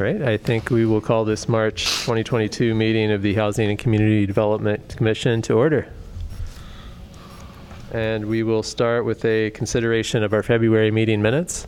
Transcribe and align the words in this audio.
All 0.00 0.06
right, 0.06 0.22
I 0.22 0.38
think 0.38 0.70
we 0.70 0.86
will 0.86 1.02
call 1.02 1.26
this 1.26 1.46
March 1.46 1.84
2022 1.84 2.74
meeting 2.74 3.12
of 3.12 3.20
the 3.20 3.34
Housing 3.34 3.68
and 3.68 3.78
Community 3.78 4.24
Development 4.24 4.96
Commission 4.96 5.42
to 5.42 5.52
order. 5.52 5.92
And 7.92 8.24
we 8.24 8.42
will 8.42 8.62
start 8.62 9.04
with 9.04 9.22
a 9.26 9.50
consideration 9.50 10.22
of 10.22 10.32
our 10.32 10.42
February 10.42 10.90
meeting 10.90 11.20
minutes. 11.20 11.66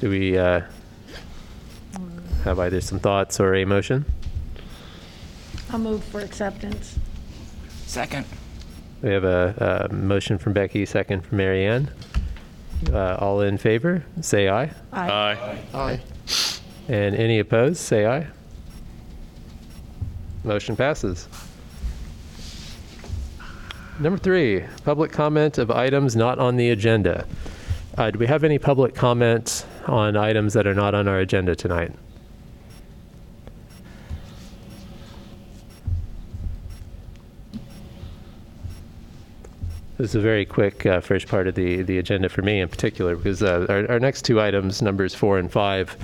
Do 0.00 0.08
we 0.08 0.38
uh, 0.38 0.62
have 2.44 2.58
either 2.60 2.80
some 2.80 2.98
thoughts 2.98 3.40
or 3.40 3.54
a 3.56 3.66
motion? 3.66 4.06
I'll 5.68 5.78
move 5.78 6.02
for 6.04 6.20
acceptance. 6.20 6.98
Second. 7.84 8.24
We 9.02 9.10
have 9.10 9.24
a, 9.24 9.88
a 9.90 9.94
motion 9.94 10.38
from 10.38 10.54
Becky, 10.54 10.86
second 10.86 11.26
from 11.26 11.36
Mary 11.36 11.66
Ann. 11.66 11.90
Uh, 12.92 13.16
all 13.20 13.42
in 13.42 13.58
favor, 13.58 14.02
say 14.20 14.48
aye. 14.48 14.70
Aye. 14.92 15.58
Aye. 15.74 16.00
And 16.88 17.14
any 17.14 17.38
opposed, 17.38 17.76
say 17.78 18.06
aye. 18.06 18.26
Motion 20.44 20.74
passes. 20.76 21.28
Number 24.00 24.18
three, 24.18 24.64
public 24.84 25.12
comment 25.12 25.58
of 25.58 25.70
items 25.70 26.16
not 26.16 26.38
on 26.38 26.56
the 26.56 26.70
agenda. 26.70 27.26
Uh, 27.98 28.10
do 28.10 28.18
we 28.18 28.26
have 28.26 28.44
any 28.44 28.58
public 28.58 28.94
comments 28.94 29.66
on 29.86 30.16
items 30.16 30.54
that 30.54 30.66
are 30.66 30.74
not 30.74 30.94
on 30.94 31.06
our 31.06 31.18
agenda 31.18 31.54
tonight? 31.54 31.92
This 40.00 40.12
is 40.12 40.14
a 40.14 40.20
very 40.20 40.46
quick 40.46 40.86
uh, 40.86 41.02
first 41.02 41.28
part 41.28 41.46
of 41.46 41.54
the, 41.56 41.82
the 41.82 41.98
agenda 41.98 42.30
for 42.30 42.40
me 42.40 42.60
in 42.60 42.70
particular 42.70 43.16
because 43.16 43.42
uh, 43.42 43.66
our, 43.68 43.86
our 43.90 44.00
next 44.00 44.22
two 44.22 44.40
items, 44.40 44.80
numbers 44.80 45.14
four 45.14 45.38
and 45.38 45.52
five, 45.52 45.94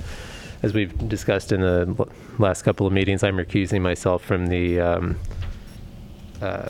as 0.61 0.71
we've 0.71 0.95
discussed 1.09 1.51
in 1.51 1.61
the 1.61 1.95
l- 1.97 2.07
last 2.37 2.61
couple 2.61 2.85
of 2.85 2.93
meetings, 2.93 3.23
I'm 3.23 3.37
recusing 3.37 3.81
myself 3.81 4.23
from 4.23 4.47
the 4.47 4.79
um, 4.79 5.19
uh, 6.43 6.69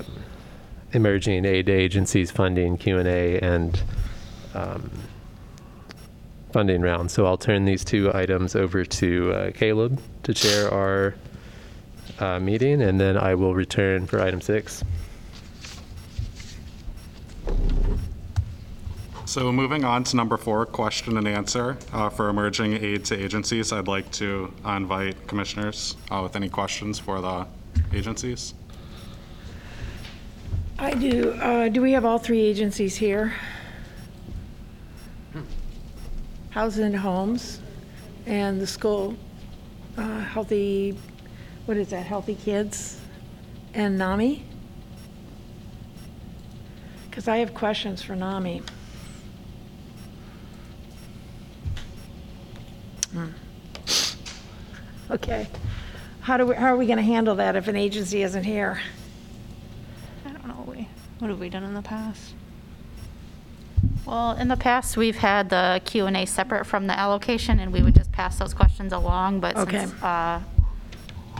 emerging 0.93 1.43
aid 1.43 1.67
agencies 1.67 2.31
funding 2.31 2.77
Q 2.77 2.97
and 2.97 3.09
A 3.09 3.39
and 3.41 3.83
um, 4.53 4.89
funding 6.53 6.81
round. 6.81 7.11
So 7.11 7.25
I'll 7.25 7.35
turn 7.35 7.65
these 7.65 7.83
two 7.83 8.09
items 8.13 8.55
over 8.55 8.85
to 8.85 9.33
uh, 9.33 9.51
Caleb 9.51 9.99
to 10.23 10.33
chair 10.33 10.73
our 10.73 11.15
uh, 12.19 12.39
meeting, 12.39 12.81
and 12.81 13.01
then 13.01 13.17
I 13.17 13.35
will 13.35 13.53
return 13.53 14.07
for 14.07 14.21
item 14.21 14.39
six. 14.39 14.81
So 19.27 19.51
moving 19.51 19.83
on 19.83 20.05
to 20.05 20.15
number 20.15 20.37
four, 20.37 20.65
question 20.65 21.17
and 21.17 21.27
answer 21.27 21.77
uh, 21.91 22.07
for 22.07 22.29
emerging 22.29 22.81
aid 22.81 23.03
to 23.05 23.21
agencies. 23.21 23.73
I'd 23.73 23.89
like 23.89 24.09
to 24.13 24.53
invite 24.65 25.27
commissioners 25.27 25.97
uh, 26.09 26.21
with 26.23 26.37
any 26.37 26.47
questions 26.47 26.97
for 26.97 27.19
the 27.19 27.45
agencies. 27.93 28.53
I 30.79 30.93
do. 30.93 31.33
Uh, 31.33 31.67
Do 31.67 31.81
we 31.81 31.91
have 31.91 32.05
all 32.05 32.19
three 32.19 32.39
agencies 32.39 32.95
here? 32.95 33.33
Housing 36.51 36.85
and 36.85 36.95
Homes 36.95 37.59
and 38.27 38.61
the 38.61 38.67
school, 38.67 39.17
uh, 39.97 40.19
Healthy, 40.21 40.97
what 41.65 41.75
is 41.75 41.89
that, 41.89 42.05
Healthy 42.05 42.35
Kids 42.35 43.01
and 43.73 43.97
NAMI? 43.97 44.45
Because 47.09 47.27
I 47.27 47.39
have 47.39 47.53
questions 47.53 48.01
for 48.01 48.15
NAMI. 48.15 48.63
Okay. 55.09 55.47
How 56.21 56.37
do 56.37 56.45
we, 56.47 56.55
how 56.55 56.67
are 56.67 56.77
we 56.77 56.85
going 56.85 56.97
to 56.97 57.03
handle 57.03 57.35
that 57.35 57.55
if 57.55 57.67
an 57.67 57.75
agency 57.75 58.21
isn't 58.23 58.43
here? 58.43 58.81
I 60.25 60.31
don't 60.31 60.45
know, 60.47 60.53
what 60.55 60.75
we, 60.75 60.87
what 61.19 61.29
have 61.29 61.39
we 61.39 61.49
done 61.49 61.63
in 61.63 61.73
the 61.73 61.81
past? 61.81 62.33
Well, 64.05 64.31
in 64.37 64.47
the 64.47 64.57
past, 64.57 64.97
we've 64.97 65.17
had 65.17 65.49
the 65.49 65.81
Q 65.85 66.05
and 66.05 66.17
A 66.17 66.25
separate 66.25 66.65
from 66.65 66.87
the 66.87 66.97
allocation, 66.97 67.59
and 67.59 67.71
we 67.71 67.81
would 67.81 67.95
just 67.95 68.11
pass 68.11 68.37
those 68.39 68.53
questions 68.53 68.91
along, 68.93 69.39
but 69.39 69.55
Okay. 69.55 69.85
since 69.85 70.03
uh, 70.03 70.41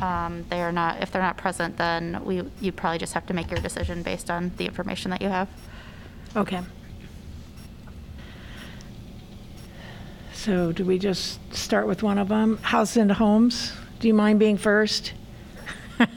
um, 0.02 0.46
they 0.50 0.62
are 0.62 0.72
not, 0.72 1.02
if 1.02 1.12
they're 1.12 1.22
not 1.22 1.38
present, 1.38 1.78
then 1.78 2.24
we, 2.24 2.44
you 2.62 2.72
probably 2.72 3.00
just 3.00 3.14
have 3.14 3.26
to 3.28 3.34
make 3.34 3.50
your 3.50 3.60
decision 3.60 4.04
based 4.04 4.30
on 4.30 4.52
the 4.58 4.66
information 4.66 5.12
that 5.12 5.22
you 5.22 5.30
have. 5.30 5.48
Okay. 6.36 6.62
So 10.47 10.72
do 10.72 10.85
we 10.85 10.97
just 10.97 11.40
start 11.53 11.88
with 11.88 12.03
one 12.03 12.18
of 12.18 12.30
them? 12.30 12.56
House 12.62 12.96
and 12.96 13.12
Homes? 13.12 13.74
Do 14.00 14.08
you 14.08 14.13
mind 14.13 14.40
being 14.40 14.58
first? 14.58 15.12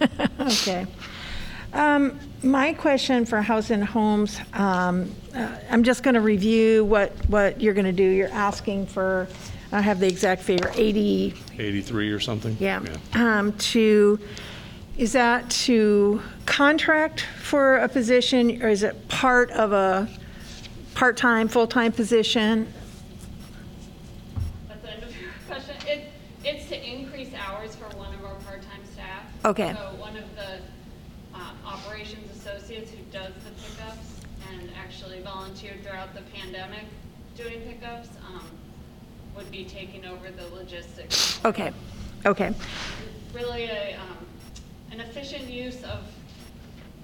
Okay. 0.40 0.86
Um, 1.72 2.16
My 2.42 2.72
question 2.72 3.26
for 3.26 3.42
House 3.42 3.70
and 3.70 3.84
Homes, 3.84 4.38
um, 4.52 5.12
uh, 5.34 5.56
I'm 5.68 5.82
just 5.82 6.04
going 6.04 6.14
to 6.14 6.20
review 6.20 6.84
what, 6.84 7.10
what 7.28 7.60
you're 7.60 7.74
going 7.74 7.86
to 7.86 7.92
do. 7.92 8.04
You're 8.04 8.28
asking 8.28 8.86
for, 8.86 9.26
I 9.72 9.80
have 9.80 9.98
the 9.98 10.06
exact 10.06 10.42
figure, 10.42 10.70
80, 10.76 11.34
83 11.58 12.10
or 12.10 12.20
something? 12.20 12.56
yeah, 12.60 12.80
um, 13.14 13.52
to, 13.54 14.20
is 14.96 15.12
that 15.12 15.50
to 15.50 16.22
contract 16.46 17.22
for 17.40 17.78
a 17.78 17.88
position, 17.88 18.62
or 18.62 18.68
is 18.68 18.84
it 18.84 19.08
part 19.08 19.50
of 19.50 19.72
a 19.72 20.08
part-time, 20.94 21.48
full-time 21.48 21.90
position? 21.92 22.72
That's 24.68 24.82
the 24.82 24.92
end 24.92 25.02
of 25.04 25.20
your 25.20 25.30
question. 25.46 25.76
It, 25.86 26.08
it's 26.44 26.68
to 26.68 26.90
increase 26.90 27.32
hours 27.34 27.76
for 27.76 27.84
one 27.96 28.12
of 28.14 28.24
our 28.24 28.34
part-time 28.36 28.80
staff. 28.92 29.24
Okay. 29.44 29.72
So 29.72 29.96
one 29.98 30.16
of 30.16 30.24
the 30.36 30.58
um, 31.34 31.56
operations 31.64 32.30
associates 32.36 32.90
who 32.90 32.98
does 33.10 33.32
the 33.34 33.50
pickups 33.62 34.20
and 34.52 34.70
actually 34.78 35.20
volunteered 35.22 35.82
throughout 35.82 36.14
the 36.14 36.22
pandemic 36.34 36.84
doing 37.36 37.60
pickups, 37.60 38.08
um, 38.28 38.46
would 39.36 39.50
be 39.50 39.64
taking 39.64 40.04
over 40.04 40.30
the 40.30 40.46
logistics. 40.54 41.42
Okay, 41.44 41.72
okay, 42.26 42.52
Really 43.32 43.64
a, 43.66 43.94
um, 43.94 44.26
an 44.90 45.00
efficient 45.00 45.48
use 45.48 45.82
of, 45.84 46.00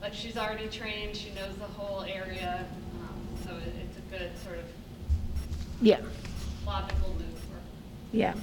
like, 0.03 0.12
she's 0.12 0.36
already 0.36 0.66
trained, 0.66 1.16
she 1.16 1.30
knows 1.30 1.54
the 1.56 1.64
whole 1.64 2.03
area, 2.03 2.66
um, 3.00 3.20
so 3.47 3.56
it- 3.56 3.74
it's 3.80 3.97
a 3.97 4.00
good 4.10 4.30
sort 4.44 4.58
of 4.58 4.64
yeah, 5.80 6.00
logical 6.66 7.10
move 7.10 7.38
for 7.38 7.60
yeah. 8.12 8.34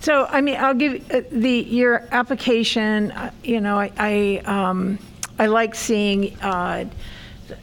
So, 0.00 0.26
I 0.30 0.40
mean, 0.40 0.56
I'll 0.58 0.74
give, 0.74 1.10
uh, 1.10 1.20
the, 1.30 1.50
your 1.60 2.08
application, 2.10 3.10
uh, 3.12 3.32
you 3.44 3.60
know, 3.60 3.78
I, 3.78 3.92
I, 3.98 4.42
um, 4.46 4.98
I 5.38 5.46
like 5.46 5.74
seeing, 5.74 6.38
uh, 6.40 6.86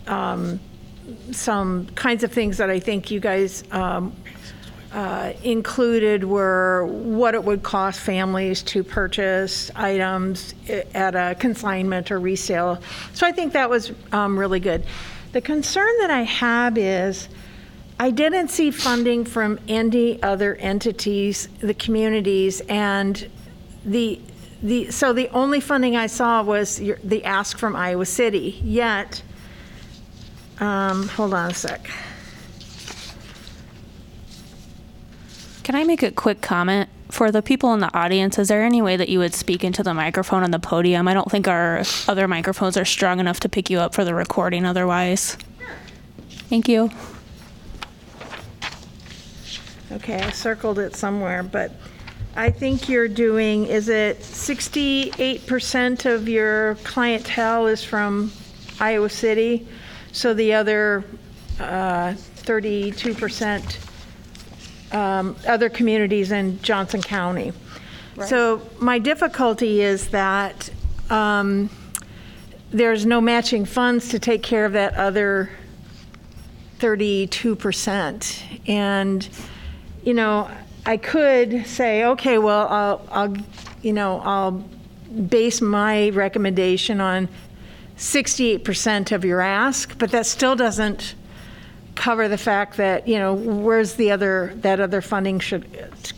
um, 0.05 0.59
some 1.31 1.87
kinds 1.95 2.23
of 2.23 2.31
things 2.31 2.57
that 2.57 2.69
I 2.69 2.79
think 2.79 3.09
you 3.09 3.19
guys, 3.19 3.63
um, 3.71 4.13
uh, 4.93 5.33
included 5.43 6.23
were 6.23 6.85
what 6.85 7.33
it 7.33 7.43
would 7.43 7.63
cost 7.63 7.99
families 7.99 8.61
to 8.63 8.83
purchase 8.83 9.69
items 9.75 10.53
i- 10.69 10.85
at 10.93 11.15
a 11.15 11.35
consignment 11.35 12.11
or 12.11 12.19
resale. 12.19 12.79
So 13.13 13.25
I 13.27 13.31
think 13.31 13.53
that 13.53 13.69
was 13.69 13.91
um, 14.11 14.37
really 14.37 14.59
good. 14.59 14.85
The 15.33 15.41
concern 15.41 15.91
that 16.01 16.11
I 16.11 16.21
have 16.21 16.77
is, 16.77 17.29
I 18.00 18.12
didn't 18.12 18.50
see 18.50 18.69
funding 18.69 19.25
from 19.25 19.59
any 19.68 20.22
other 20.22 20.56
entities, 20.56 21.50
the 21.59 21.74
communities, 21.74 22.62
and 22.69 23.28
the, 23.84 24.19
the, 24.62 24.91
so 24.91 25.13
the 25.13 25.30
only 25.30 25.59
funding 25.59 25.96
I 25.96 26.06
saw 26.08 26.44
was 26.44 26.79
your- 26.79 26.99
the 27.03 27.23
ask 27.26 27.58
from 27.58 27.76
Iowa 27.76 28.05
City, 28.05 28.59
yet, 28.64 29.23
um, 30.59 31.08
hold 31.09 31.34
on 31.34 31.52
a 31.52 31.53
sec. 31.53 31.90
Can 35.64 35.76
I 35.76 35.84
make 35.84 36.03
a 36.03 36.11
quick 36.11 36.41
comment? 36.41 36.90
For 37.09 37.32
the 37.32 37.41
people 37.41 37.73
in 37.73 37.79
the 37.79 37.93
audience, 37.97 38.38
is 38.38 38.50
there 38.50 38.64
any 38.64 38.82
way 38.82 38.96
that 38.96 39.09
you 39.09 39.20
would 39.20 39.34
speak 39.34 39.64
into 39.64 39.82
the 39.82 39.93
microphone 39.93 40.43
on 40.43 40.52
the 40.52 40.59
podium? 40.59 41.08
I 41.08 41.14
don't 41.14 41.32
think 41.32 41.47
our 41.47 41.84
other 42.08 42.28
microphones 42.28 42.78
are 42.78 42.85
strong 42.85 43.20
enough 43.20 43.40
to 43.41 43.50
pick 43.50 43.70
you 43.70 43.79
up 43.79 43.96
for 43.96 44.05
the 44.05 44.14
recording 44.14 44.66
otherwise. 44.66 45.38
Thank 46.50 46.67
you. 46.67 46.91
Okay, 49.91 50.22
I 50.22 50.31
circled 50.31 50.79
it 50.79 50.95
somewhere, 50.95 51.43
but 51.43 51.72
I 52.35 52.51
think 52.51 52.89
you're 52.89 53.07
doing, 53.07 53.66
is 53.66 53.89
it 53.89 54.19
68% 54.19 56.05
of 56.05 56.28
your 56.28 56.75
clientele 56.84 57.67
is 57.67 57.84
from 57.84 58.31
Iowa 58.79 59.09
City? 59.09 59.67
So 60.11 60.34
the 60.34 60.53
other 60.53 61.03
uh, 61.59 62.13
32% 62.13 63.87
um, 64.93 65.35
other 65.47 65.69
communities 65.69 66.31
in 66.31 66.61
Johnson 66.61 67.01
County. 67.01 67.53
So 68.25 68.67
my 68.79 68.97
difficulty 68.97 69.81
is 69.81 70.07
that 70.09 70.72
um, 71.11 71.69
there's 72.72 73.05
no 73.05 73.22
matching 73.22 73.63
funds 73.63 74.09
to 74.09 74.17
take 74.17 74.41
care 74.41 74.66
of 74.66 74.73
that 74.73 74.95
other 74.95 75.51
32%. 76.79 78.69
And, 78.69 79.29
you 80.07 80.13
know, 80.13 80.49
I 80.85 80.95
could 80.95 81.67
say, 81.67 82.05
okay, 82.05 82.37
well, 82.37 82.65
I'll, 82.69 83.07
I'll, 83.11 83.35
you 83.81 83.91
know, 83.91 84.21
I'll 84.21 84.63
base 85.27 85.59
my 85.59 86.11
recommendation 86.11 87.01
on 87.01 87.27
68% 87.97 89.11
of 89.11 89.25
your 89.25 89.41
ask, 89.41 89.97
but 89.97 90.11
that 90.11 90.25
still 90.25 90.55
doesn't 90.55 91.13
cover 91.95 92.29
the 92.29 92.37
fact 92.37 92.77
that, 92.77 93.05
you 93.05 93.19
know, 93.19 93.33
where's 93.33 93.95
the 93.95 94.09
other, 94.09 94.53
that 94.61 94.79
other 94.79 95.01
funding 95.01 95.41
should, 95.41 95.67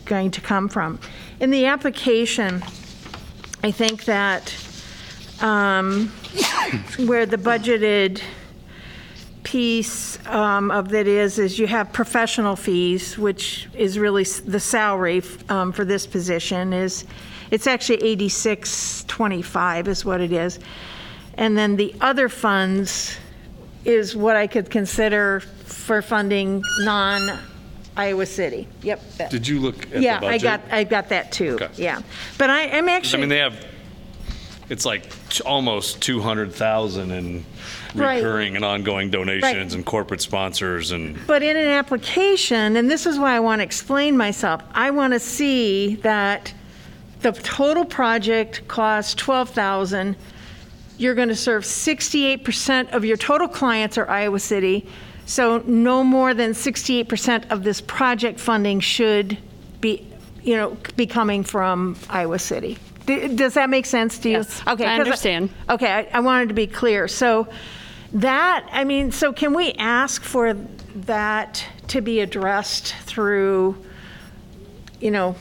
going 0.04 0.30
to 0.30 0.40
come 0.40 0.68
from? 0.68 1.00
In 1.40 1.50
the 1.50 1.66
application, 1.66 2.62
I 3.64 3.72
think 3.72 4.04
that 4.04 4.54
um, 5.40 6.10
where 7.06 7.26
the 7.26 7.38
budgeted 7.38 8.22
piece 9.42 10.18
um, 10.26 10.70
of 10.70 10.88
that 10.90 11.06
is, 11.06 11.38
is 11.38 11.58
you 11.58 11.66
have 11.66 11.92
professional 11.92 12.56
fees, 12.56 13.16
which 13.18 13.68
is 13.74 13.98
really 13.98 14.22
s- 14.22 14.40
the 14.40 14.60
salary 14.60 15.22
um, 15.48 15.72
for 15.72 15.84
this 15.84 16.06
position 16.06 16.72
is, 16.72 17.04
it's 17.50 17.66
actually 17.66 18.02
8625 18.04 19.88
is 19.88 20.04
what 20.04 20.20
it 20.20 20.32
is. 20.32 20.58
And 21.34 21.56
then 21.56 21.76
the 21.76 21.94
other 22.00 22.28
funds 22.28 23.16
is 23.84 24.14
what 24.14 24.36
I 24.36 24.46
could 24.46 24.68
consider 24.70 25.40
for 25.40 26.02
funding 26.02 26.62
non-Iowa 26.80 28.26
City. 28.26 28.68
Yep. 28.82 29.12
that- 29.16 29.30
Did 29.30 29.48
you 29.48 29.58
look 29.58 29.82
at 29.84 29.90
the 29.92 30.02
Yeah. 30.02 30.20
I 30.22 30.38
got, 30.38 30.60
I 30.70 30.84
got 30.84 31.08
that 31.08 31.32
too, 31.32 31.54
Okay. 31.60 31.68
yeah. 31.76 32.02
But 32.38 32.50
I, 32.50 32.64
I'm 32.68 32.88
actually 32.88 32.90
I 32.90 32.96
actually. 32.96 33.20
mean, 33.22 33.28
they 33.30 33.38
have, 33.38 33.64
it's 34.70 34.86
like 34.86 35.02
t- 35.28 35.42
almost 35.44 36.00
200,000 36.00 37.10
in 37.10 37.44
Right. 37.94 38.16
recurring 38.16 38.54
and 38.54 38.64
ongoing 38.64 39.10
donations 39.10 39.74
and 39.74 39.84
corporate 39.84 40.20
sponsors 40.20 40.92
and, 40.92 41.18
But 41.26 41.42
in 41.42 41.56
an 41.56 41.66
application, 41.66 42.76
and 42.76 42.88
this 42.88 43.04
is 43.04 43.18
why 43.18 43.34
I 43.34 43.40
want 43.40 43.58
to 43.58 43.64
explain 43.64 44.16
myself, 44.16 44.62
I 44.72 44.92
want 44.92 45.12
to 45.12 45.18
see 45.18 45.96
that 45.96 46.54
the 47.22 47.32
total 47.32 47.84
project 47.84 48.66
costs 48.68 49.14
12,000. 49.14 50.14
You're 50.98 51.14
going 51.14 51.28
to 51.28 51.36
serve 51.36 51.64
68% 51.64 52.92
of 52.92 53.04
your 53.04 53.16
total 53.16 53.48
clients 53.48 53.98
are 53.98 54.08
Iowa 54.08 54.38
City. 54.38 54.86
So 55.26 55.62
no 55.66 56.04
more 56.04 56.32
than 56.32 56.52
68% 56.52 57.50
of 57.50 57.64
this 57.64 57.80
project 57.80 58.38
funding 58.38 58.80
should 58.80 59.36
be, 59.80 60.06
you 60.42 60.56
know, 60.56 60.76
be 60.96 61.06
coming 61.06 61.42
from 61.42 61.96
Iowa 62.08 62.38
City. 62.38 62.78
D- 63.10 63.34
Does 63.34 63.54
that 63.54 63.68
make 63.70 63.86
sense 63.86 64.18
to 64.20 64.28
you? 64.28 64.36
Yes, 64.38 64.62
Okay, 64.66 64.84
I 64.84 64.96
'cause 64.96 65.06
understand. 65.06 65.50
Okay, 65.68 65.90
I, 65.90 66.08
I 66.12 66.20
wanted 66.20 66.48
to 66.48 66.54
be 66.54 66.66
clear. 66.66 67.08
So 67.08 67.48
that, 68.12 68.68
I 68.72 68.84
mean, 68.84 69.10
so 69.12 69.32
can 69.32 69.54
we 69.54 69.72
ask 69.72 70.22
for 70.22 70.54
that 71.06 71.64
to 71.88 72.00
be 72.00 72.20
addressed 72.20 72.94
through, 73.02 73.76
you 75.00 75.10
know, 75.10 75.34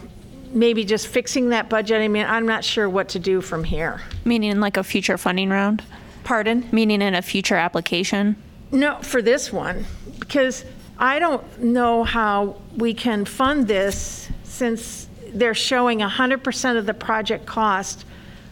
maybe 0.52 0.84
just 0.86 1.08
fixing 1.08 1.50
that 1.50 1.70
budget? 1.70 2.02
I 2.02 2.08
mean, 2.08 2.26
I'm 2.26 2.46
not 2.48 2.64
sure 2.64 2.90
what 2.90 3.10
to 3.10 3.20
do 3.20 3.42
from 3.42 3.64
here. 3.64 4.02
Meaning 4.26 4.52
in 4.52 4.62
like 4.62 4.78
a 4.78 4.84
future 4.84 5.18
funding 5.18 5.50
round? 5.50 5.84
Pardon? 6.24 6.68
Meaning 6.72 7.02
in 7.02 7.16
a 7.16 7.22
future 7.22 7.56
application? 7.56 8.36
No, 8.72 8.98
for 9.02 9.22
this 9.22 9.52
one, 9.52 9.86
because 10.20 10.64
I 11.00 11.18
don't 11.18 11.64
know 11.64 12.04
how 12.04 12.58
we 12.76 12.94
can 12.94 13.26
fund 13.26 13.68
this 13.68 14.30
since 14.44 15.09
they're 15.34 15.54
showing 15.54 16.00
100% 16.00 16.78
of 16.78 16.86
the 16.86 16.94
project 16.94 17.46
cost 17.46 18.06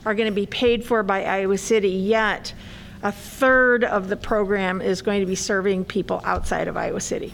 are 0.06 0.16
going 0.16 0.30
to 0.30 0.36
be 0.36 0.46
paid 0.46 0.86
for 0.86 1.04
by 1.04 1.24
Iowa 1.24 1.58
City, 1.58 1.90
yet 1.90 2.54
a 3.04 3.12
third 3.12 3.84
of 3.84 4.10
the 4.10 4.16
program 4.16 4.82
is 4.82 5.02
going 5.02 5.20
to 5.20 5.26
be 5.26 5.36
serving 5.36 5.86
people 5.86 6.22
outside 6.24 6.68
of 6.68 6.78
Iowa 6.78 7.02
City. 7.02 7.34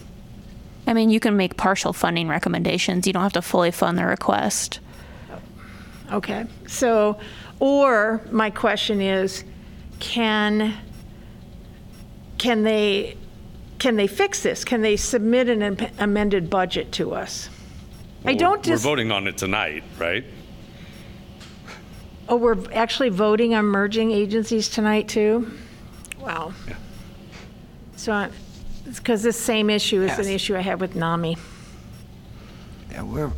I 0.85 0.93
mean, 0.93 1.09
you 1.09 1.19
can 1.19 1.37
make 1.37 1.55
partial 1.55 1.93
funding 1.93 2.27
recommendations. 2.27 3.07
You 3.07 3.13
don't 3.13 3.23
have 3.23 3.33
to 3.33 3.41
fully 3.41 3.71
fund 3.71 3.97
the 3.97 4.05
request. 4.05 4.79
Okay, 6.11 6.45
so, 6.67 7.17
or 7.59 8.21
my 8.29 8.49
question 8.49 9.01
is, 9.01 9.43
can, 9.99 10.75
can 12.37 12.63
they, 12.63 13.17
can 13.79 13.95
they 13.95 14.07
fix 14.07 14.43
this? 14.43 14.65
Can 14.65 14.81
they 14.81 14.97
submit 14.97 15.47
an 15.47 15.89
amended 15.97 16.49
budget 16.49 16.91
to 16.93 17.13
us? 17.13 17.49
I 18.25 18.33
don't 18.33 18.57
we're 18.57 18.63
just. 18.63 18.83
voting 18.83 19.11
on 19.11 19.27
it 19.27 19.37
tonight, 19.37 19.83
right? 19.97 20.23
Oh, 22.29 22.37
we're 22.37 22.57
actually 22.73 23.09
voting 23.09 23.53
on 23.53 23.65
merging 23.65 24.11
agencies 24.11 24.69
tonight, 24.69 25.07
too? 25.09 25.51
Wow. 26.19 26.53
So, 27.97 28.29
it's 28.85 28.99
because 28.99 29.23
this 29.23 29.37
same 29.39 29.69
issue 29.69 30.01
is 30.03 30.17
an 30.19 30.31
issue 30.33 30.55
I 30.55 30.61
have 30.61 30.79
with 30.79 30.95
NAMI. 30.95 31.37
Yeah, 32.91 33.03
We're, 33.03 33.31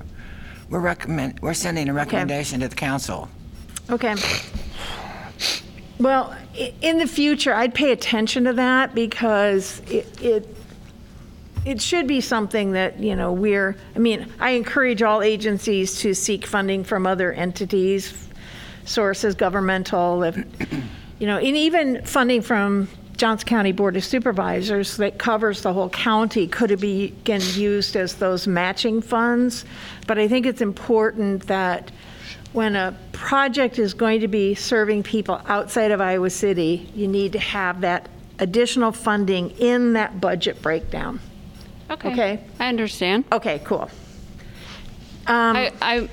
we're 0.70 0.80
recommend, 0.80 1.40
we're 1.40 1.54
sending 1.54 1.90
a 1.90 1.94
recommendation 1.94 2.60
to 2.60 2.68
the 2.68 2.76
council. 2.76 3.28
Okay. 3.90 4.16
Well, 6.00 6.36
i- 6.56 6.74
in 6.82 6.98
the 7.00 7.08
future, 7.08 7.54
I'd 7.54 7.74
pay 7.74 7.92
attention 7.92 8.44
to 8.46 8.54
that 8.54 8.94
because 8.94 9.82
it, 9.90 10.22
it, 10.22 10.58
it 11.66 11.82
should 11.82 12.08
be 12.08 12.22
something 12.22 12.72
that, 12.74 13.00
you 13.00 13.16
know, 13.16 13.34
we're, 13.34 13.76
I 13.96 14.00
mean, 14.00 14.32
I 14.40 14.52
encourage 14.52 15.02
all 15.02 15.24
agencies 15.24 16.00
to 16.02 16.14
seek 16.14 16.46
funding 16.46 16.84
from 16.84 17.08
other 17.08 17.34
entities, 17.34 18.28
sources, 18.86 19.34
governmental, 19.34 20.24
if, 20.24 20.38
you 21.18 21.26
know, 21.26 21.38
and 21.38 21.58
even 21.58 22.06
funding 22.06 22.44
from 22.44 22.88
Johnson 23.18 23.48
County 23.48 23.72
Board 23.72 23.98
of 23.98 24.04
Supervisors 24.04 24.98
that 24.98 25.18
covers 25.18 25.64
the 25.64 25.74
whole 25.74 25.90
county 25.90 26.48
could 26.48 26.80
be, 26.80 27.06
again, 27.06 27.42
used 27.54 27.96
as 27.96 28.16
those 28.16 28.46
matching 28.46 29.02
funds. 29.02 29.66
But 30.06 30.20
I 30.20 30.28
think 30.28 30.46
it's 30.46 30.62
important 30.62 31.48
that 31.48 31.92
when 32.54 32.76
a 32.76 32.96
project 33.12 33.80
is 33.80 33.94
going 33.94 34.22
to 34.22 34.28
be 34.28 34.54
serving 34.54 35.04
people 35.04 35.42
outside 35.48 35.92
of 35.92 36.00
Iowa 36.00 36.30
City, 36.30 36.90
you 36.94 37.08
need 37.08 37.32
to 37.34 37.40
have 37.40 37.82
that 37.82 38.08
additional 38.38 38.92
funding 38.92 39.50
in 39.52 39.94
that 39.94 40.22
budget 40.22 40.62
breakdown. 40.62 41.20
Okay. 41.90 42.12
Okay. 42.12 42.44
I 42.60 42.68
understand. 42.70 43.26
Okay, 43.32 43.62
cool. 43.64 43.90
I, 45.58 45.72
I, 45.82 46.10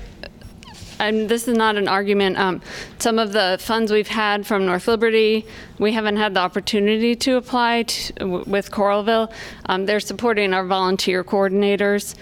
and 0.99 1.29
this 1.29 1.47
is 1.47 1.57
not 1.57 1.75
an 1.75 1.87
argument. 1.87 2.37
Um, 2.37 2.61
some 2.99 3.19
of 3.19 3.33
the 3.33 3.57
funds 3.59 3.91
we've 3.91 4.07
had 4.07 4.45
from 4.45 4.65
North 4.65 4.87
Liberty, 4.87 5.45
we 5.79 5.91
haven't 5.91 6.17
had 6.17 6.33
the 6.33 6.39
opportunity 6.39 7.15
to 7.15 7.35
apply 7.37 7.83
to, 7.83 8.13
w- 8.13 8.43
with 8.47 8.71
Coralville. 8.71 9.31
Um, 9.65 9.85
they're 9.85 9.99
supporting 9.99 10.53
our 10.53 10.65
volunteer 10.65 11.23
coordinators. 11.23 12.15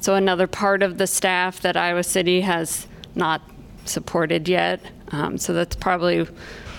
So 0.00 0.14
another 0.14 0.46
part 0.46 0.82
of 0.82 0.98
the 0.98 1.06
staff 1.06 1.60
that 1.62 1.76
Iowa 1.76 2.04
City 2.04 2.42
has 2.42 2.86
not 3.14 3.42
supported 3.84 4.48
yet. 4.48 4.80
Um, 5.08 5.38
so 5.38 5.52
that's 5.52 5.76
probably, 5.76 6.26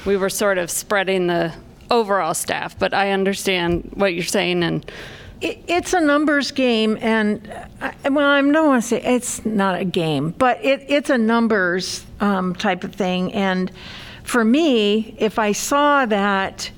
we 0.05 0.15
were 0.15 0.29
sort 0.29 0.57
of 0.57 0.71
spreading 0.71 1.27
the 1.27 1.53
overall 1.91 2.33
staff, 2.33 2.77
but 2.77 2.93
I 2.93 3.11
understand 3.11 3.91
what 3.93 4.13
you're 4.13 4.23
saying 4.23 4.63
and 4.63 4.89
It, 5.41 5.63
it's 5.67 5.93
a 5.93 6.01
numbers 6.01 6.51
game, 6.51 6.97
and 6.99 7.49
uh, 7.81 7.91
I, 8.03 8.09
well, 8.09 8.29
I 8.29 8.41
don't 8.41 8.67
want 8.67 8.83
to 8.83 8.87
say 8.87 9.01
it's 9.01 9.45
not 9.45 9.79
a 9.79 9.85
game, 9.85 10.31
but 10.31 10.63
it, 10.63 10.85
it's 10.89 11.09
a 11.09 11.17
numbers 11.17 12.05
um, 12.19 12.55
type 12.55 12.83
of 12.83 12.93
thing. 12.93 13.33
And 13.33 13.71
for 14.23 14.43
me, 14.43 15.15
if 15.17 15.39
I 15.39 15.53
saw 15.53 16.05
that 16.07 16.69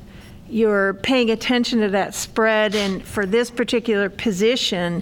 you're 0.48 0.96
paying 0.96 1.32
attention 1.32 1.80
to 1.80 1.90
that 1.90 2.14
spread, 2.14 2.76
and 2.76 3.04
for 3.04 3.26
this 3.26 3.50
particular 3.50 4.10
position, 4.10 5.02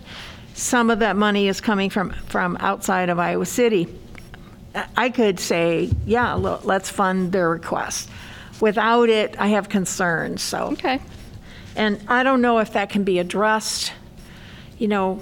some 0.54 0.89
of 0.89 1.00
that 1.00 1.16
money 1.16 1.48
is 1.48 1.60
coming 1.60 1.89
from 1.89 2.12
from 2.28 2.56
outside 2.60 3.10
of 3.10 3.20
Iowa 3.20 3.46
City. 3.46 3.88
I- 4.96 5.10
could 5.10 5.39
say, 5.39 5.89
yeah, 6.06 6.36
let's 6.36 6.89
fund 6.89 7.32
their 7.32 7.50
request. 7.50 8.10
Without 8.62 9.10
it, 9.10 9.36
I 9.39 9.48
have 9.48 9.68
concerns. 9.68 10.42
So. 10.42 10.68
okay. 10.74 11.00
And 11.76 12.02
I 12.08 12.24
don't 12.24 12.42
know 12.42 12.60
if 12.60 12.74
that 12.74 12.90
can 12.90 13.04
be 13.04 13.20
addressed. 13.20 13.94
You 14.78 14.88
know, 14.88 15.22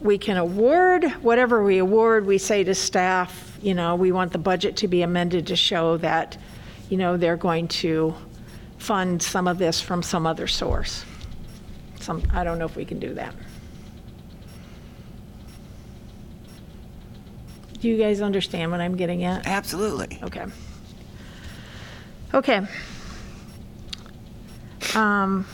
we 0.00 0.18
can 0.18 0.36
award, 0.36 1.04
whatever 1.22 1.62
we 1.64 1.78
award, 1.78 2.26
we 2.26 2.38
say 2.38 2.64
to 2.64 2.74
staff, 2.74 3.58
you 3.60 3.74
know, 3.74 3.96
we 3.96 4.12
want 4.12 4.32
the 4.32 4.38
budget 4.38 4.76
to 4.76 4.88
be 4.88 5.02
amended 5.02 5.46
to 5.48 5.56
show 5.56 5.96
that, 5.98 6.38
you 6.88 6.96
know, 6.96 7.16
they're 7.16 7.36
going 7.36 7.68
to 7.68 8.14
fund 8.78 9.22
some 9.22 9.48
of 9.48 9.58
this 9.58 9.80
from 9.80 10.02
some 10.02 10.26
other 10.26 10.46
source. 10.46 11.04
Some, 12.00 12.22
I 12.32 12.44
don't 12.44 12.58
know 12.58 12.64
if 12.64 12.76
we 12.76 12.84
can 12.84 13.00
do 13.00 13.14
that. 13.14 13.34
Do 17.80 17.88
you 17.88 17.96
guys 17.96 18.20
understand 18.20 18.70
what 18.72 18.80
I'm 18.80 18.96
getting 18.96 19.24
at? 19.24 19.46
Absolutely. 19.46 20.18
Okay. 20.22 20.46
Okay. 22.34 22.66
Um, 24.94 25.46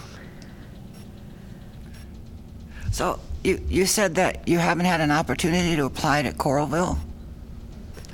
So 2.94 3.18
you, 3.42 3.60
you 3.68 3.86
said 3.86 4.14
that 4.14 4.46
you 4.46 4.58
haven't 4.58 4.86
had 4.86 5.00
an 5.00 5.10
opportunity 5.10 5.74
to 5.74 5.84
apply 5.84 6.22
to 6.22 6.30
Coralville? 6.30 6.96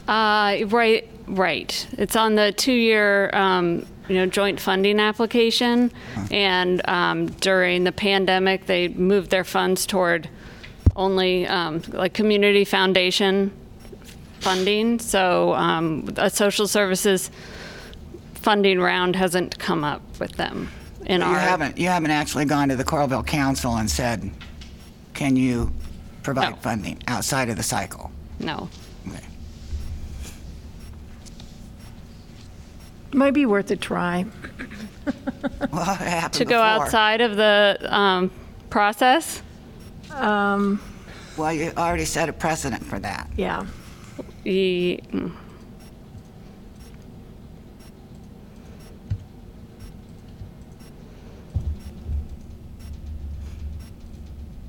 Uh, 0.09 0.65
right, 0.69 1.07
right. 1.27 1.87
It's 1.99 2.17
on 2.17 2.35
the 2.35 2.53
two-year, 2.53 3.29
um, 3.35 3.85
you 4.09 4.15
know, 4.15 4.25
joint 4.25 4.59
funding 4.59 4.99
application. 4.99 5.93
And 6.31 6.81
um, 6.89 7.27
during 7.27 7.85
the 7.85 7.93
pandemic, 7.93 8.65
they 8.65 8.89
moved 8.89 9.31
their 9.31 9.45
funds 9.45 9.85
toward 9.85 10.31
only 10.97 11.47
um, 11.47 11.83
like 11.89 12.15
community 12.15 12.65
foundation 12.65 13.53
funding. 14.39 14.99
So 14.99 15.53
um, 15.57 16.09
a 16.17 16.31
social 16.31 16.67
services 16.67 17.31
funding 18.33 18.81
round 18.81 19.15
hasn't 19.15 19.59
come 19.59 19.85
up 19.85 20.01
with 20.19 20.33
them 20.39 20.71
in 21.05 21.21
You 21.21 21.27
our. 21.27 21.39
haven't, 21.39 21.77
you 21.77 21.89
haven't 21.89 22.13
actually 22.13 22.47
gone 22.47 22.71
to 22.71 22.77
the 22.77 22.85
Coralville 22.85 23.27
Council 23.27 23.77
and 23.77 23.91
said, 23.91 24.31
can 25.21 25.37
you 25.37 25.71
provide 26.23 26.51
No. 26.53 26.57
funding 26.57 26.97
outside 27.07 27.51
of 27.51 27.57
the 27.59 27.63
cycle? 27.63 28.11
No. 28.39 28.71
Okay. 29.07 29.21
Might 33.13 33.35
be 33.35 33.45
worth 33.45 33.71
a 33.71 33.77
try. 33.77 34.25
Well, 35.73 35.83
it 35.93 35.99
happened 35.99 36.35
To 36.35 36.45
go 36.45 36.51
before. 36.51 36.85
outside 36.85 37.21
of 37.21 37.37
the 37.37 37.79
um, 37.91 38.31
process, 38.71 39.43
Um, 40.11 40.81
Well, 41.37 41.53
you 41.53 41.73
already 41.77 42.05
set 42.05 42.29
a 42.29 42.33
precedent 42.33 42.85
for 42.85 42.99
that. 43.01 43.29
yeah. 43.37 43.67
ye- 44.45 45.01
mm. 45.13 45.33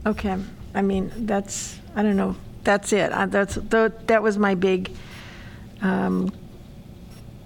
Okay. 0.05 0.37
I 0.73 0.81
mean, 0.81 1.11
that's, 1.25 1.77
I 1.95 2.03
don't 2.03 2.15
know, 2.15 2.35
that's 2.63 2.93
it. 2.93 3.11
Uh, 3.11 3.25
That's, 3.25 3.55
tho- 3.55 3.91
that 4.07 4.23
was 4.23 4.37
my 4.37 4.55
big 4.55 4.91
um, 5.81 6.31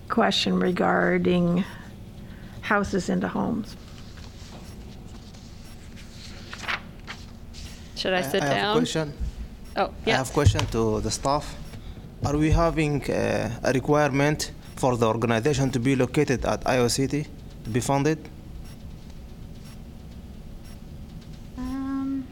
question 0.09 0.59
regarding 0.59 1.63
houses 2.61 3.09
into 3.09 3.27
homes. 3.27 3.75
should 8.05 8.13
I 8.13 8.21
sit 8.21 8.43
I 8.43 8.45
have 8.45 8.57
a 8.57 8.59
down? 8.59 8.77
question. 8.77 9.13
Oh, 9.75 9.89
yeah. 10.05 10.13
I 10.13 10.17
have 10.17 10.27
yes. 10.27 10.31
question 10.31 10.63
to 10.67 11.01
the 11.01 11.09
staff. 11.09 11.55
Are 12.23 12.37
we 12.37 12.51
having 12.51 13.01
uh, 13.11 13.49
a 13.63 13.71
requirement 13.73 14.51
for 14.75 14.95
the 14.95 15.07
organization 15.07 15.71
to 15.71 15.79
be 15.79 15.95
located 15.95 16.45
at 16.45 16.67
Iowa 16.67 16.89
City 16.89 17.25
to 17.63 17.69
be 17.69 17.79
funded? 17.79 18.19
Um, 21.57 22.27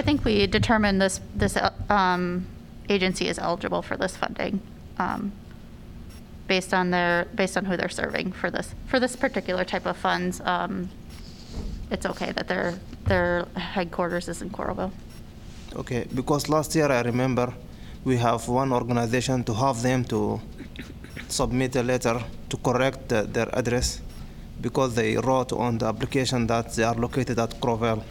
I 0.00 0.02
think, 0.02 0.24
we 0.24 0.46
determined 0.46 0.98
this, 0.98 1.20
this 1.36 1.58
um, 1.90 2.46
agency 2.88 3.28
is 3.28 3.38
eligible 3.38 3.82
for 3.82 3.98
this 3.98 4.16
funding 4.16 4.62
um, 4.98 5.30
based 6.48 6.72
on 6.72 6.90
their, 6.90 7.26
based 7.34 7.58
on 7.58 7.66
who 7.66 7.76
they're 7.76 7.96
serving 8.02 8.32
for 8.32 8.50
this, 8.50 8.74
for 8.86 8.98
this 8.98 9.14
particular 9.14 9.62
type 9.62 9.84
of 9.84 9.98
funds. 9.98 10.40
um, 10.40 10.88
It's 11.90 12.06
okay 12.06 12.32
that 12.32 12.48
their, 12.48 12.78
their 13.04 13.44
headquarters 13.74 14.26
is 14.28 14.40
in 14.40 14.48
Coralville. 14.48 14.92
Okay, 15.76 16.06
because 16.14 16.48
last 16.48 16.74
year 16.74 16.90
I 16.90 17.02
remember 17.02 17.52
we 18.02 18.16
have 18.16 18.48
one 18.48 18.72
organization 18.72 19.44
to 19.44 19.52
have 19.52 19.82
them 19.82 20.04
to 20.04 20.40
submit 21.28 21.76
a 21.76 21.82
letter 21.82 22.18
to 22.48 22.56
correct 22.56 23.10
the, 23.10 23.20
their 23.24 23.50
address 23.52 24.00
because 24.62 24.94
they 24.94 25.18
wrote 25.18 25.52
on 25.52 25.76
the 25.76 25.84
application 25.84 26.46
that 26.46 26.72
they 26.72 26.84
are 26.84 26.94
located 26.94 27.38
at 27.38 27.60
Crowell. 27.60 28.02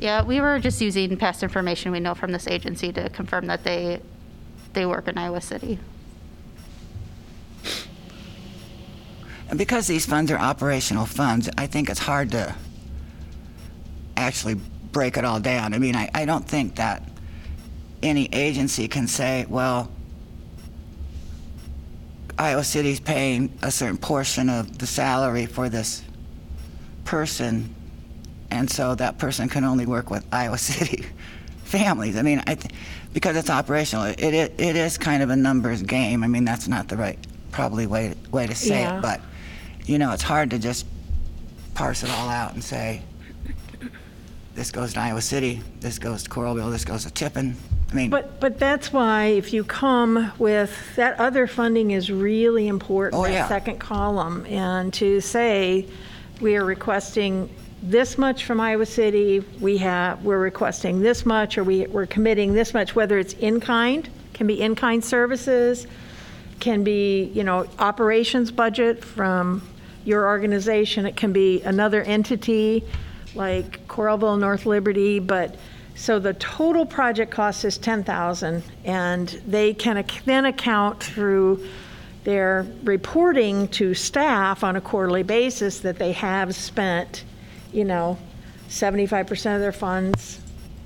Yeah, 0.00 0.22
we 0.22 0.40
were 0.40 0.60
just 0.60 0.80
using 0.80 1.16
past 1.16 1.42
information 1.42 1.90
we 1.90 2.00
know 2.00 2.14
from 2.14 2.30
this 2.30 2.46
agency 2.46 2.92
to 2.92 3.08
confirm 3.10 3.46
that 3.46 3.64
they, 3.64 4.00
they 4.72 4.86
work 4.86 5.08
in 5.08 5.18
Iowa 5.18 5.40
City. 5.40 5.78
And 9.48 9.58
because 9.58 9.86
these 9.86 10.06
funds 10.06 10.30
are 10.30 10.38
operational 10.38 11.06
funds, 11.06 11.48
I 11.56 11.66
think 11.66 11.88
it's 11.88 12.00
hard 12.00 12.30
to 12.32 12.54
actually 14.16 14.54
break 14.92 15.16
it 15.16 15.24
all 15.24 15.40
down. 15.40 15.74
I 15.74 15.78
mean, 15.78 15.96
I, 15.96 16.10
I 16.14 16.24
don't 16.26 16.46
think 16.46 16.76
that 16.76 17.02
any 18.02 18.28
agency 18.32 18.86
can 18.88 19.08
say, 19.08 19.46
well, 19.48 19.90
Iowa 22.38 22.62
City's 22.62 23.00
paying 23.00 23.52
a 23.62 23.70
certain 23.70 23.96
portion 23.96 24.48
of 24.48 24.78
the 24.78 24.86
salary 24.86 25.46
for 25.46 25.68
this 25.68 26.02
person, 27.04 27.74
and 28.50 28.70
so 28.70 28.94
that 28.94 29.18
person 29.18 29.48
can 29.48 29.64
only 29.64 29.86
work 29.86 30.10
with 30.10 30.24
Iowa 30.32 30.58
City 30.70 31.04
families. 31.64 32.16
I 32.16 32.22
mean, 32.22 32.42
I 32.46 32.54
th- 32.54 32.74
because 33.12 33.36
it's 33.36 33.50
operational, 33.50 34.04
it, 34.04 34.20
it, 34.20 34.54
it 34.58 34.76
is 34.76 34.98
kind 34.98 35.22
of 35.22 35.30
a 35.30 35.36
numbers 35.36 35.82
game. 35.82 36.22
I 36.22 36.26
mean, 36.28 36.44
that's 36.44 36.68
not 36.68 36.88
the 36.88 36.96
right, 36.96 37.18
probably 37.52 37.86
way, 37.86 38.14
way 38.30 38.46
to 38.46 38.54
say 38.54 38.80
Yeah. 38.80 38.98
it, 38.98 39.02
but, 39.02 39.20
you 39.86 39.98
know, 39.98 40.12
it's 40.12 40.22
hard 40.22 40.50
to 40.50 40.58
just 40.58 40.86
parse 41.74 42.02
it 42.02 42.10
all 42.10 42.28
out 42.28 42.54
and 42.54 42.62
say, 42.62 43.02
this 44.54 44.70
goes 44.70 44.94
to 44.94 45.00
Iowa 45.00 45.22
City, 45.22 45.60
this 45.80 45.98
goes 45.98 46.24
to 46.24 46.30
Coralville, 46.30 46.70
this 46.70 46.84
goes 46.84 47.04
to 47.04 47.10
Tiffin. 47.12 47.56
I 47.90 47.94
mean, 47.94 48.10
But, 48.10 48.40
but 48.40 48.58
that's 48.58 48.92
why 48.92 49.26
if 49.26 49.52
you 49.52 49.64
come 49.64 50.30
with, 50.38 50.76
that 50.96 51.18
other 51.20 51.46
funding 51.46 51.92
is 51.92 52.10
really 52.10 52.68
important, 52.68 53.20
Oh, 53.20 53.24
that 53.24 53.32
yeah. 53.32 53.48
second 53.48 53.78
column. 53.78 54.44
And 54.46 54.92
to 54.94 55.20
say, 55.20 55.86
we 56.40 56.56
are 56.56 56.64
requesting 56.64 57.48
this 57.82 58.18
much 58.18 58.44
from 58.44 58.60
Iowa 58.60 58.86
City, 58.86 59.40
we 59.60 59.78
have, 59.78 60.24
we're 60.24 60.38
requesting 60.38 61.00
this 61.00 61.24
much, 61.24 61.58
or 61.58 61.64
we, 61.64 61.86
we're 61.86 62.06
committing 62.06 62.52
this 62.52 62.74
much, 62.74 62.96
whether 62.96 63.18
it's 63.18 63.34
in-kind, 63.34 64.08
can 64.32 64.46
be 64.46 64.60
in-kind 64.60 65.04
services, 65.04 65.86
can 66.60 66.82
be, 66.82 67.24
you 67.34 67.44
know, 67.44 67.66
operations 67.78 68.50
budget 68.50 69.04
from 69.04 69.62
your 70.04 70.26
organization, 70.26 71.06
it 71.06 71.16
can 71.16 71.32
be 71.32 71.62
another 71.62 72.02
entity 72.02 72.84
like 73.34 73.86
Coralville, 73.86 74.38
North 74.38 74.66
Liberty, 74.66 75.18
but, 75.18 75.56
so 75.94 76.18
the 76.18 76.34
total 76.34 76.86
project 76.86 77.30
cost 77.30 77.64
is 77.64 77.78
10,000, 77.78 78.62
and 78.84 79.28
they 79.46 79.74
can 79.74 80.04
then 80.24 80.46
account 80.46 81.02
through 81.02 81.64
their 82.24 82.66
reporting 82.84 83.68
to 83.68 83.94
staff 83.94 84.64
on 84.64 84.76
a 84.76 84.80
quarterly 84.80 85.22
basis 85.22 85.80
that 85.80 85.98
they 85.98 86.12
have 86.12 86.54
spent, 86.54 87.24
you 87.72 87.84
know, 87.84 88.18
75% 88.68 89.54
of 89.54 89.60
their 89.60 89.72
funds, 89.72 90.40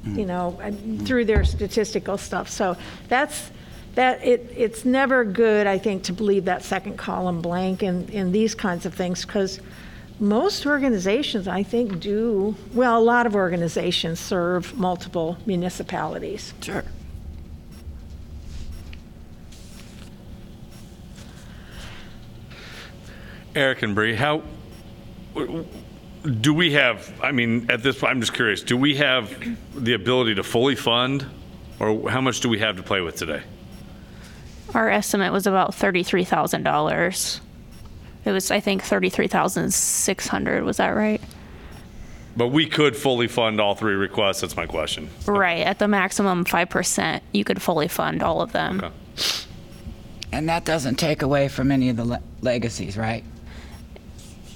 mm-hmm. 0.04 0.18
you 0.18 0.26
know, 0.26 0.58
and 0.62 1.06
through 1.06 1.24
their 1.24 1.44
statistical 1.44 2.18
stuff. 2.18 2.48
So 2.48 2.76
that's, 3.08 3.50
that, 3.94 4.24
it, 4.24 4.52
it's 4.56 4.84
never 4.84 5.24
good, 5.24 5.66
I 5.66 5.78
think, 5.78 6.04
to 6.04 6.12
leave 6.12 6.44
that 6.46 6.62
second 6.62 6.96
column 6.96 7.42
blank 7.42 7.82
in, 7.82 8.08
in 8.08 8.32
these 8.32 8.54
kinds 8.54 8.86
of 8.86 8.94
things, 8.94 9.24
because 9.24 9.60
most 10.20 10.66
organizations, 10.66 11.48
I 11.48 11.62
think, 11.62 12.00
do, 12.00 12.54
well, 12.72 12.98
a 12.98 13.02
lot 13.02 13.26
of 13.26 13.34
organizations 13.34 14.20
serve 14.20 14.76
multiple 14.76 15.36
municipalities. 15.46 16.54
sure. 16.60 16.84
Eric 23.54 23.82
and 23.82 23.94
Bree, 23.94 24.14
how, 24.14 24.42
do 26.40 26.54
we 26.54 26.72
have, 26.72 27.12
I 27.22 27.32
mean, 27.32 27.70
at 27.70 27.82
this 27.82 27.98
point, 27.98 28.12
I'm 28.12 28.20
just 28.20 28.34
curious, 28.34 28.62
do 28.62 28.76
we 28.76 28.96
have 28.96 29.34
the 29.74 29.94
ability 29.94 30.36
to 30.36 30.42
fully 30.42 30.76
fund? 30.76 31.26
Or 31.80 32.08
how 32.08 32.20
much 32.20 32.40
do 32.40 32.48
we 32.48 32.60
have 32.60 32.76
to 32.76 32.82
play 32.82 33.00
with 33.00 33.16
today? 33.16 33.42
Our 34.72 34.88
estimate 34.88 35.32
was 35.32 35.48
about 35.48 35.74
thirty-three 35.74 36.22
thousand 36.24 36.62
dollars. 36.62 37.40
It 38.24 38.30
was, 38.30 38.52
I 38.52 38.60
think, 38.60 38.82
thirty-three 38.82 39.26
thousand 39.26 39.74
six 39.74 40.28
hundred. 40.28 40.62
Was 40.62 40.76
that 40.76 40.90
right? 40.90 41.20
But 42.36 42.48
we 42.48 42.66
could 42.66 42.96
fully 42.96 43.26
fund 43.26 43.60
all 43.60 43.74
three 43.74 43.94
requests, 43.94 44.42
that's 44.42 44.56
my 44.56 44.66
question. 44.66 45.10
Right. 45.26 45.66
At 45.66 45.80
the 45.80 45.88
maximum 45.88 46.44
five 46.44 46.70
percent, 46.70 47.24
you 47.32 47.42
could 47.42 47.60
fully 47.60 47.88
fund 47.88 48.22
all 48.22 48.40
of 48.40 48.52
them. 48.52 48.80
Okay. 48.82 48.94
And 50.30 50.48
that 50.48 50.64
doesn't 50.64 50.96
take 50.96 51.20
away 51.20 51.48
from 51.48 51.72
any 51.72 51.88
of 51.88 51.96
the 51.96 52.04
le- 52.04 52.22
legacies, 52.42 52.96
right? 52.96 53.24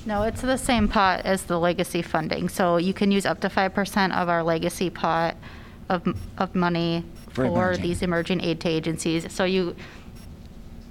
No, 0.06 0.22
it's 0.22 0.40
the 0.40 0.56
same 0.56 0.86
pot 0.86 1.22
as 1.24 1.42
the 1.44 1.58
legacy 1.58 2.00
funding. 2.00 2.48
So 2.48 2.76
you 2.76 2.94
can 2.94 3.10
use 3.10 3.26
up 3.26 3.40
to 3.40 3.48
5% 3.48 4.16
of 4.16 4.28
our 4.28 4.42
legacy 4.44 4.88
pot 4.88 5.36
of, 5.88 6.06
of 6.38 6.54
money 6.54 7.04
For 7.30 7.34
for 7.34 7.44
emerging. 7.46 7.82
these 7.82 8.02
emerging 8.02 8.40
aid 8.40 8.60
to 8.60 8.68
agencies. 8.68 9.32
So 9.32 9.44
you, 9.44 9.74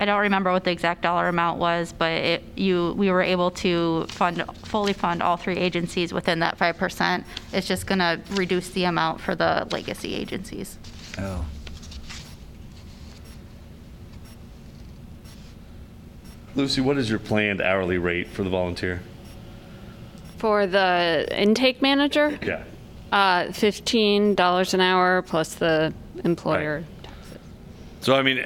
I 0.01 0.05
don't 0.05 0.19
remember 0.19 0.51
what 0.51 0.65
the 0.65 0.71
exact 0.71 1.01
dollar 1.01 1.29
amount 1.29 1.59
was, 1.59 1.93
but 1.93 2.11
it, 2.11 2.43
you, 2.57 2.93
we 2.97 3.09
were 3.09 3.21
able 3.21 3.51
to 3.51 4.05
fund, 4.09 4.43
fully 4.65 4.91
fund 4.91 5.23
all 5.23 5.37
three 5.37 5.57
agencies 5.57 6.11
within 6.11 6.39
that 6.39 6.57
5%. 6.57 7.23
It's 7.53 7.67
just 7.67 7.87
going 7.87 7.99
to 7.99 8.19
reduce 8.31 8.69
the 8.71 8.83
amount 8.83 9.21
for 9.21 9.33
the 9.33 9.65
legacy 9.71 10.13
agencies. 10.13 10.77
Oh. 11.17 11.45
Lucy, 16.55 16.81
what 16.81 16.97
is 16.97 17.09
your 17.09 17.19
planned 17.19 17.61
hourly 17.61 17.97
rate 17.97 18.27
for 18.29 18.43
the 18.43 18.49
volunteer? 18.49 19.01
For 20.37 20.65
the 20.67 21.27
intake 21.31 21.81
manager, 21.81 22.37
Yeah. 22.41 22.63
uh, 23.11 23.51
$15 23.51 24.73
an 24.73 24.81
hour 24.81 25.21
plus 25.21 25.55
the 25.55 25.93
employer. 26.23 26.83
Taxes. 27.03 27.37
So 28.01 28.15
I 28.15 28.21
mean, 28.21 28.45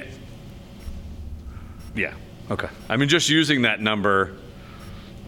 yeah, 1.94 2.14
okay. 2.50 2.68
I 2.88 2.96
mean, 2.96 3.08
just 3.08 3.28
using 3.28 3.62
that 3.62 3.80
number, 3.80 4.32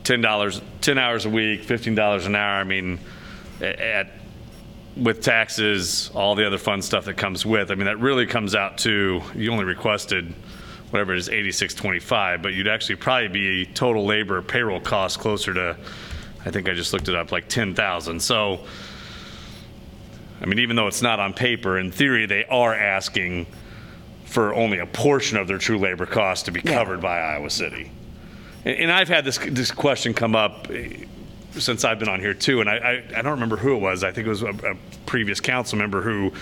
ten 0.04 0.20
dollars, 0.20 0.60
ten 0.80 0.98
hours 0.98 1.24
a 1.26 1.30
week, 1.30 1.62
fifteen 1.62 1.94
dollars 1.94 2.26
an 2.26 2.34
hour. 2.34 2.60
I 2.60 2.64
mean, 2.64 2.98
a- 3.60 3.94
at 3.96 4.10
with 4.96 5.22
taxes, 5.22 6.10
all 6.14 6.34
the 6.34 6.46
other 6.46 6.58
fun 6.58 6.82
stuff 6.82 7.04
that 7.06 7.14
comes 7.16 7.46
with, 7.46 7.70
I 7.70 7.74
mean, 7.76 7.86
that 7.86 7.98
really 7.98 8.26
comes 8.26 8.54
out 8.54 8.76
to, 8.78 9.22
you 9.34 9.50
only 9.50 9.64
requested 9.64 10.34
whatever 10.92 11.14
it 11.14 11.18
is, 11.18 11.28
8625, 11.28 12.42
but 12.42 12.52
you'd 12.52 12.68
actually 12.68 12.96
probably 12.96 13.28
be 13.28 13.66
total 13.66 14.04
labor 14.04 14.42
payroll 14.42 14.80
cost 14.80 15.18
closer 15.18 15.54
to, 15.54 15.76
I 16.44 16.50
think 16.50 16.68
I 16.68 16.74
just 16.74 16.92
looked 16.92 17.08
it 17.08 17.14
up, 17.14 17.32
like 17.32 17.48
10,000. 17.48 18.20
So, 18.20 18.60
I 20.40 20.44
mean, 20.46 20.58
even 20.58 20.76
though 20.76 20.88
it's 20.88 21.00
not 21.00 21.18
on 21.18 21.32
paper, 21.32 21.78
in 21.78 21.90
theory, 21.90 22.26
they 22.26 22.44
are 22.44 22.74
asking 22.74 23.46
for 24.26 24.54
only 24.54 24.78
a 24.80 24.86
portion 24.86 25.38
of 25.38 25.48
their 25.48 25.58
true 25.58 25.78
labor 25.78 26.04
cost 26.04 26.44
to 26.46 26.52
be 26.52 26.60
Yeah. 26.62 26.74
covered 26.74 27.00
by 27.00 27.18
Iowa 27.18 27.48
City. 27.48 27.90
And, 28.66 28.76
and 28.76 28.92
I've 28.92 29.08
had 29.08 29.24
this, 29.24 29.38
this 29.38 29.70
question 29.70 30.12
come 30.12 30.36
up 30.36 30.68
eh, 30.70 31.04
since 31.52 31.84
I've 31.84 31.98
been 31.98 32.08
on 32.08 32.20
here 32.20 32.34
too, 32.34 32.60
and 32.60 32.68
I, 32.68 32.76
I, 32.76 33.18
I 33.18 33.22
don't 33.22 33.32
remember 33.32 33.56
who 33.56 33.74
it 33.76 33.80
was. 33.80 34.04
I 34.04 34.10
think 34.12 34.26
it 34.26 34.30
was 34.30 34.42
a, 34.42 34.48
a 34.48 34.76
previous 35.06 35.40
council 35.40 35.78
member 35.78 36.02
who, 36.02 36.32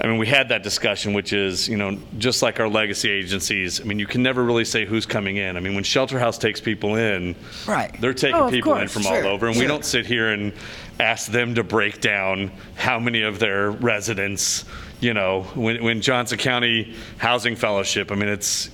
I 0.00 0.08
mean, 0.08 0.18
we 0.18 0.26
had 0.26 0.48
that 0.48 0.64
discussion, 0.64 1.12
which 1.12 1.32
is, 1.32 1.68
you 1.68 1.76
know, 1.76 1.96
just 2.18 2.42
like 2.42 2.58
our 2.58 2.68
legacy 2.68 3.08
agencies, 3.10 3.80
I 3.80 3.84
mean, 3.84 4.00
you 4.00 4.06
can 4.06 4.24
never 4.24 4.42
really 4.42 4.64
say 4.64 4.84
who's 4.84 5.06
coming 5.06 5.36
in. 5.36 5.56
I 5.56 5.60
mean, 5.60 5.76
when 5.76 5.84
Shelter 5.84 6.18
House 6.18 6.36
takes 6.36 6.60
people 6.60 6.96
in, 6.96 7.36
Right. 7.66 7.94
they're 8.00 8.12
taking 8.12 8.34
Oh, 8.40 8.50
people 8.50 8.74
in 8.74 8.88
from 8.88 9.02
Sure, 9.02 9.24
all 9.24 9.32
over, 9.34 9.46
and 9.46 9.56
we 9.56 9.68
don't 9.68 9.84
sit 9.84 10.04
here 10.04 10.30
and 10.30 10.52
ask 10.98 11.30
them 11.30 11.54
to 11.54 11.62
break 11.62 12.00
down 12.00 12.50
how 12.74 12.98
many 12.98 13.22
of 13.22 13.38
their 13.38 13.70
residents, 13.70 14.64
you 15.00 15.14
know, 15.14 15.42
when, 15.54 15.82
when 15.84 16.00
Johnson 16.00 16.38
County 16.38 16.92
Housing 17.18 17.54
Fellowship, 17.54 18.10
I 18.10 18.16
mean, 18.16 18.28
it's, 18.28 18.70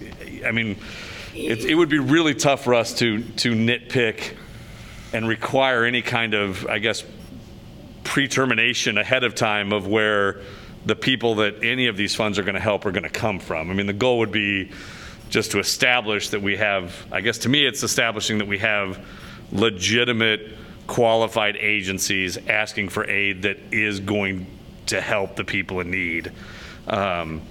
I 0.46 0.52
mean, 0.52 0.78
it, 1.34 1.60
it 1.66 1.74
would 1.74 1.90
be 1.90 1.98
really 1.98 2.34
tough 2.34 2.64
for 2.64 2.72
us 2.74 2.94
to, 2.94 3.22
to 3.22 3.52
nitpick 3.52 4.36
and 5.12 5.28
require 5.28 5.84
any 5.84 6.00
kind 6.00 6.32
of, 6.32 6.66
I 6.66 6.78
guess, 6.78 7.04
pre-termination 8.04 8.96
ahead 8.96 9.22
of 9.22 9.34
time 9.34 9.72
of 9.72 9.86
where 9.86 10.40
the 10.86 10.96
people 10.96 11.36
that 11.36 11.62
any 11.62 11.86
of 11.88 11.96
these 11.96 12.14
funds 12.14 12.38
are 12.38 12.42
going 12.42 12.54
to 12.54 12.60
help 12.60 12.86
are 12.86 12.92
going 12.92 13.02
to 13.04 13.08
come 13.10 13.38
from. 13.38 13.70
I 13.70 13.74
mean, 13.74 13.86
the 13.86 13.92
goal 13.92 14.18
would 14.20 14.32
be 14.32 14.70
just 15.28 15.52
to 15.52 15.58
establish 15.58 16.30
that 16.30 16.42
we 16.42 16.56
have, 16.56 16.94
I 17.12 17.20
guess 17.20 17.38
to 17.38 17.48
me, 17.48 17.66
it's 17.66 17.82
establishing 17.82 18.38
that 18.38 18.48
we 18.48 18.58
have 18.58 19.04
legitimate, 19.52 20.52
qualified 20.86 21.56
agencies 21.56 22.36
asking 22.48 22.88
for 22.88 23.08
aid 23.08 23.42
that 23.42 23.58
is 23.70 24.00
going 24.00 24.46
to 24.86 25.00
help 25.00 25.36
the 25.36 25.44
people 25.44 25.80
in 25.80 25.90
need. 25.90 26.32
Um, 26.88 27.42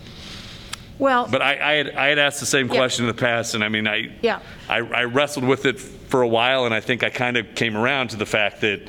Well, 0.98 1.27
but 1.29 1.41
I, 1.41 1.51
I, 1.53 1.74
had, 1.75 1.89
I 1.95 2.07
had 2.07 2.19
asked 2.19 2.41
the 2.41 2.45
same 2.45 2.67
Yeah. 2.67 2.75
question 2.75 3.05
in 3.05 3.15
the 3.15 3.21
past, 3.21 3.55
and 3.55 3.63
I 3.63 3.69
mean, 3.69 3.88
I, 3.88 4.12
Yeah. 4.21 4.39
I, 4.67 4.79
I 4.79 5.03
wrestled 5.05 5.45
with 5.45 5.65
it 5.65 5.79
for 5.79 6.21
a 6.21 6.27
while, 6.27 6.65
and 6.65 6.74
I 6.74 6.81
think 6.81 7.03
I 7.03 7.09
kind 7.09 7.38
of 7.38 7.55
came 7.55 7.77
around 7.77 8.09
to 8.09 8.17
the 8.17 8.25
fact 8.25 8.59
that, 8.62 8.81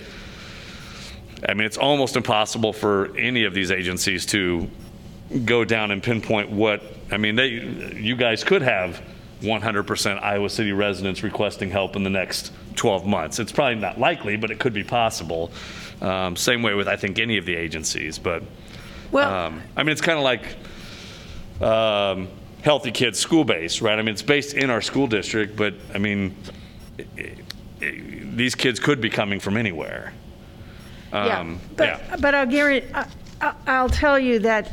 I 1.48 1.54
mean, 1.54 1.66
it's 1.66 1.78
almost 1.78 2.16
impossible 2.16 2.72
for 2.72 3.16
any 3.16 3.44
of 3.44 3.54
these 3.54 3.70
agencies 3.70 4.26
to 4.26 4.68
go 5.44 5.64
down 5.64 5.90
and 5.90 6.02
pinpoint 6.02 6.50
what, 6.50 6.82
I 7.10 7.16
mean, 7.16 7.36
they, 7.36 7.48
you 7.48 8.16
guys 8.16 8.44
could 8.44 8.62
have 8.62 9.02
100% 9.40 10.22
Iowa 10.22 10.50
City 10.50 10.72
residents 10.72 11.22
requesting 11.22 11.70
help 11.70 11.96
in 11.96 12.02
the 12.02 12.10
next 12.10 12.52
12 12.76 13.06
months. 13.06 13.38
It's 13.38 13.52
probably 13.52 13.76
not 13.76 13.98
likely, 13.98 14.36
but 14.36 14.50
it 14.50 14.58
could 14.58 14.74
be 14.74 14.84
possible. 14.84 15.50
Um, 16.00 16.36
same 16.36 16.62
way 16.62 16.74
with, 16.74 16.88
I 16.88 16.96
think, 16.96 17.18
any 17.18 17.38
of 17.38 17.46
the 17.46 17.54
agencies, 17.54 18.18
but. 18.18 18.42
well, 19.10 19.46
Um, 19.46 19.62
I 19.76 19.82
mean, 19.82 19.92
it's 19.92 20.00
kind 20.00 20.18
of 20.18 20.24
like 20.24 20.44
um, 21.62 22.28
Healthy 22.62 22.90
Kids 22.90 23.18
School 23.18 23.44
Base, 23.44 23.80
right? 23.80 23.98
I 23.98 24.02
mean, 24.02 24.12
it's 24.12 24.22
based 24.22 24.54
in 24.54 24.68
our 24.70 24.80
school 24.80 25.06
district, 25.06 25.56
but 25.56 25.74
I 25.94 25.98
mean, 25.98 26.34
i 26.98 27.04
i 27.82 28.02
these 28.32 28.54
kids 28.54 28.78
could 28.78 29.00
be 29.00 29.10
coming 29.10 29.40
from 29.40 29.56
anywhere. 29.56 30.12
Yeah. 31.12 31.40
Um, 31.40 31.60
But, 31.76 31.88
yeah. 31.88 32.16
but 32.20 32.34
I'll 32.34 32.46
guarantee, 32.46 32.88
I'll 33.66 33.88
tell 33.88 34.18
you 34.18 34.40
that 34.40 34.70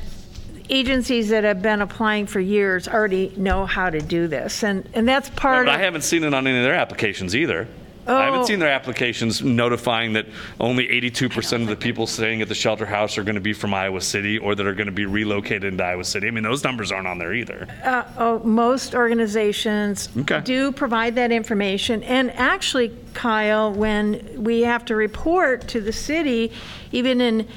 agencies 0.69 1.29
that 1.29 1.43
have 1.43 1.61
been 1.61 1.81
applying 1.81 2.27
for 2.27 2.39
years 2.39 2.87
already 2.87 3.33
know 3.37 3.65
how 3.65 3.89
to 3.89 3.99
do 3.99 4.27
this. 4.27 4.63
And, 4.63 4.87
and 4.93 5.07
that's 5.07 5.29
part 5.31 5.65
But 5.65 5.73
of. 5.73 5.79
I 5.79 5.83
haven't 5.83 6.01
seen 6.01 6.23
it 6.23 6.33
on 6.33 6.45
any 6.45 6.57
of 6.57 6.63
their 6.63 6.73
applications 6.73 7.35
either. 7.35 7.67
I 8.07 8.25
haven't 8.25 8.39
Oh. 8.41 8.45
seen 8.45 8.59
their 8.59 8.69
applications 8.69 9.41
notifying 9.43 10.13
that 10.13 10.25
only 10.59 10.89
82% 10.89 11.61
of 11.63 11.67
the 11.67 11.75
people 11.75 12.07
staying 12.07 12.41
at 12.41 12.47
the 12.47 12.55
shelter 12.55 12.85
house 12.85 13.17
are 13.17 13.23
going 13.23 13.35
to 13.35 13.41
be 13.41 13.53
from 13.53 13.73
Iowa 13.73 14.01
City 14.01 14.37
or 14.37 14.55
that 14.55 14.65
are 14.65 14.73
going 14.73 14.85
to 14.87 14.91
be 14.93 15.05
relocated 15.05 15.65
into 15.65 15.83
Iowa 15.83 16.03
City. 16.03 16.27
I 16.27 16.31
mean, 16.31 16.43
those 16.43 16.63
numbers 16.63 16.91
aren't 16.91 17.07
on 17.07 17.17
there 17.17 17.33
either. 17.33 17.67
Uh, 17.83 18.03
oh, 18.17 18.39
most 18.39 18.95
organizations 18.95 20.09
Okay. 20.19 20.41
do 20.43 20.71
provide 20.71 21.15
that 21.15 21.31
information. 21.31 22.03
And 22.03 22.31
actually, 22.31 22.91
Kyle, 23.13 23.71
when 23.73 24.21
we 24.37 24.61
have 24.61 24.85
to 24.85 24.95
report 24.95 25.67
to 25.69 25.81
the 25.81 25.93
city, 25.93 26.51
even 26.91 27.19
in, 27.21 27.47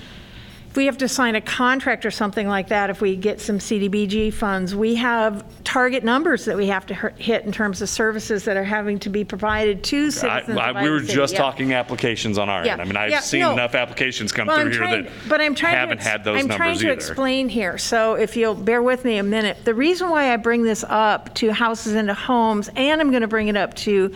if 0.71 0.77
we 0.77 0.87
have 0.87 0.99
to 0.99 1.09
sign 1.09 1.35
a 1.35 1.41
contract 1.41 2.07
or 2.07 2.13
something 2.13 2.47
like 2.47 2.69
that, 2.69 2.91
if 2.91 3.01
we 3.01 3.17
get 3.17 3.41
some 3.41 3.59
CDBG 3.59 4.33
funds, 4.33 4.73
we 4.73 4.95
have 4.95 5.45
target 5.65 6.05
numbers 6.05 6.45
that 6.45 6.57
we 6.57 6.69
have 6.69 6.87
to 6.87 6.95
hit 7.17 7.45
in 7.45 7.51
terms 7.51 7.83
of 7.83 7.89
services 7.89 8.45
that 8.45 8.57
are 8.57 8.63
having 8.63 9.01
to 9.01 9.09
be 9.11 9.25
provided 9.25 9.83
to 9.83 10.07
I, 10.07 10.11
citizens 10.11 10.57
I, 10.59 10.81
we 10.85 10.89
were 10.89 11.01
City. 11.01 11.13
just 11.13 11.33
Yeah. 11.33 11.39
talking 11.41 11.73
applications 11.75 12.39
on 12.39 12.49
our 12.49 12.65
Yeah. 12.65 12.75
end. 12.75 12.83
I 12.83 12.85
mean, 12.85 12.97
I've 12.97 13.11
Yeah, 13.11 13.19
seen 13.19 13.41
no. 13.41 13.53
enough 13.53 13.75
applications 13.75 14.31
come 14.31 14.47
Well, 14.47 14.59
I'm 14.59 14.63
through 14.67 14.71
here 14.75 14.81
trying- 14.83 15.03
that 15.07 15.13
but 15.29 15.41
I'm 15.41 15.57
trying 15.57 15.73
to 15.75 15.79
haven't 15.81 15.99
ex- 15.99 16.07
had 16.07 16.23
those 16.23 16.35
I'm 16.41 16.47
numbers 16.47 16.57
trying 16.57 16.79
to 16.79 16.85
either. 16.85 16.93
explain 16.95 17.49
here, 17.49 17.77
so 17.77 18.15
if 18.15 18.37
you'll 18.37 18.55
bear 18.55 18.81
with 18.81 19.05
me 19.05 19.17
a 19.19 19.25
minute. 19.25 19.65
The 19.65 19.75
reason 19.75 20.09
why 20.09 20.33
I 20.33 20.37
bring 20.37 20.63
this 20.63 20.85
up 20.89 21.35
to 21.35 21.53
houses 21.53 21.95
into 21.95 22.15
homes, 22.15 22.71
and 22.77 23.01
I'm 23.01 23.11
going 23.11 23.23
to 23.23 23.29
bring 23.29 23.49
it 23.49 23.57
up 23.57 23.75
to 23.75 24.13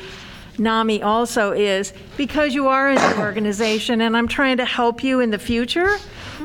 NAMI 0.59 1.03
also, 1.03 1.53
is 1.53 1.93
because 2.17 2.55
you 2.55 2.69
are 2.69 2.95
the 2.95 3.19
organization, 3.19 4.01
and 4.01 4.17
I'm 4.17 4.29
trying 4.29 4.59
to 4.59 4.65
help 4.65 5.03
you 5.03 5.21
in 5.21 5.31
the 5.31 5.39
future 5.39 5.99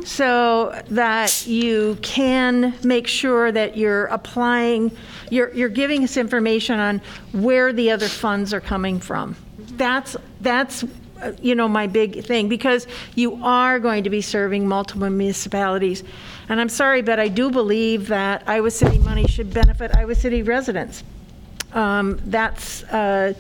so 0.03 0.81
that 0.89 1.45
you 1.45 1.97
can 2.01 2.73
make 2.83 3.07
sure 3.07 3.51
that 3.51 3.75
you're 3.77 4.05
applying, 4.05 4.91
you're, 5.29 5.53
you're 5.53 5.69
giving 5.69 6.03
us 6.03 6.17
information 6.17 6.79
on 6.79 7.01
where 7.33 7.73
the 7.73 7.91
other 7.91 8.07
funds 8.07 8.53
are 8.53 8.61
coming 8.61 8.99
from. 8.99 9.35
That's, 9.73 10.15
that's, 10.41 10.83
uh, 11.21 11.33
you 11.41 11.53
know, 11.53 11.67
my 11.67 11.87
big 11.87 12.23
thing, 12.23 12.49
because 12.49 12.87
you 13.15 13.43
are 13.43 13.79
going 13.79 14.03
to 14.05 14.09
be 14.09 14.21
serving 14.21 14.67
multiple 14.67 15.09
municipalities. 15.09 16.03
And 16.47 16.61
I'm 16.61 16.69
sorry, 16.69 17.01
but 17.01 17.19
I 17.19 17.27
do 17.27 17.51
believe 17.51 18.07
that 18.07 18.43
Iowa 18.47 18.71
City 18.71 18.97
money 18.99 19.27
should 19.27 19.53
benefit 19.53 19.95
Iowa 19.95 20.15
City 20.15 20.43
residents. 20.43 21.03
Um, 21.73 22.19
That's, 22.25 22.83
uh, 22.85 23.33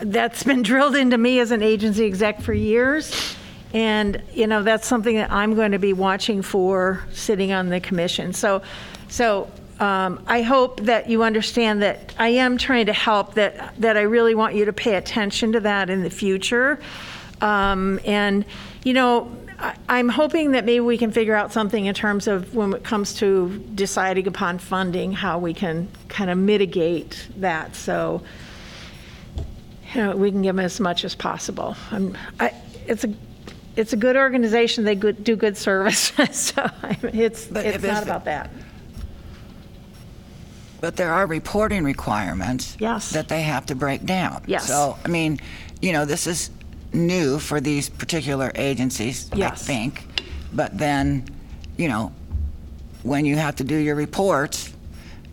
that's 0.00 0.42
been 0.42 0.62
drilled 0.62 0.96
into 0.96 1.18
me 1.18 1.40
as 1.40 1.50
an 1.50 1.62
agency 1.62 2.06
exec 2.06 2.40
for 2.40 2.52
years. 2.52 3.36
And, 3.72 4.22
you 4.32 4.46
know, 4.46 4.62
that's 4.62 4.86
something 4.86 5.16
that 5.16 5.32
I'm 5.32 5.54
going 5.54 5.72
to 5.72 5.78
be 5.78 5.92
watching 5.92 6.42
for 6.42 7.02
sitting 7.12 7.52
on 7.52 7.70
the 7.70 7.80
commission. 7.80 8.32
So, 8.32 8.62
so 9.08 9.50
um, 9.80 10.22
I 10.28 10.42
hope 10.42 10.80
that 10.82 11.08
you 11.08 11.24
understand 11.24 11.82
that 11.82 12.14
I 12.16 12.28
am 12.28 12.56
trying 12.56 12.86
to 12.86 12.92
help, 12.92 13.34
that, 13.34 13.74
that 13.80 13.96
I 13.96 14.02
really 14.02 14.36
want 14.36 14.54
you 14.54 14.64
to 14.66 14.72
pay 14.72 14.94
attention 14.94 15.52
to 15.52 15.60
that 15.60 15.90
in 15.90 16.04
the 16.04 16.10
future. 16.10 16.78
Um, 17.40 17.98
And, 18.04 18.44
you 18.84 18.92
know, 18.92 19.28
I- 19.58 19.74
I'm 19.88 20.08
hoping 20.08 20.52
that 20.52 20.64
maybe 20.64 20.80
we 20.80 20.96
can 20.96 21.10
figure 21.10 21.34
out 21.34 21.52
something 21.52 21.86
in 21.86 21.94
terms 21.94 22.28
of 22.28 22.54
when 22.54 22.72
it 22.74 22.84
comes 22.84 23.14
to 23.14 23.60
deciding 23.74 24.28
upon 24.28 24.58
funding, 24.58 25.12
how 25.12 25.38
we 25.38 25.52
can 25.52 25.88
kind 26.08 26.30
of 26.30 26.38
mitigate 26.38 27.26
that. 27.38 27.74
So, 27.74 28.22
you 29.94 30.02
know, 30.02 30.16
we 30.16 30.30
can 30.30 30.42
give 30.42 30.56
them 30.56 30.64
as 30.64 30.80
much 30.80 31.04
as 31.04 31.14
possible. 31.14 31.76
I'm- 31.90 32.16
I- 32.40 32.52
It's 32.86 33.04
a, 33.04 33.14
it's 33.76 33.92
a 33.92 33.96
good 33.96 34.16
organization, 34.16 34.84
they 34.84 34.94
good- 34.94 35.24
do 35.24 35.36
good 35.36 35.56
service, 35.56 36.12
so 36.32 36.62
I 36.82 36.98
mean, 37.02 37.14
it's, 37.20 37.46
But 37.46 37.64
it's 37.66 37.82
not 37.82 38.02
about 38.02 38.24
that. 38.26 38.50
But 40.80 40.96
there 40.96 41.12
are 41.12 41.26
reporting 41.26 41.82
requirements. 41.84 42.76
Yes. 42.78 43.10
That 43.10 43.28
they 43.28 43.40
have 43.42 43.64
to 43.66 43.74
break 43.74 44.04
down. 44.04 44.42
Yes. 44.46 44.66
So, 44.66 44.98
I 45.02 45.08
mean, 45.08 45.40
you 45.80 45.92
know, 45.92 46.04
this 46.04 46.26
is 46.26 46.50
new 46.92 47.38
for 47.38 47.58
these 47.60 47.88
particular 47.88 48.52
agencies, 48.54 49.30
I 49.32 49.36
Yes. 49.36 49.62
think. 49.66 50.06
But 50.52 50.76
then, 50.76 51.24
you 51.78 51.88
know, 51.88 52.12
when 53.02 53.24
you 53.24 53.36
have 53.36 53.56
to 53.56 53.64
do 53.64 53.76
your 53.76 53.94
reports, 53.94 54.72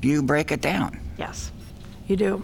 you 0.02 0.24
break 0.24 0.52
it 0.54 0.62
down. 0.62 0.98
Yes, 1.18 1.52
you 2.08 2.16
do. 2.16 2.44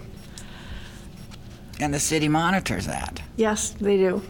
And 1.79 1.93
the 1.93 1.99
city 1.99 2.27
monitors 2.27 2.87
that. 2.87 3.21
Yes, 3.35 3.69
they 3.71 3.97
do. 3.97 4.21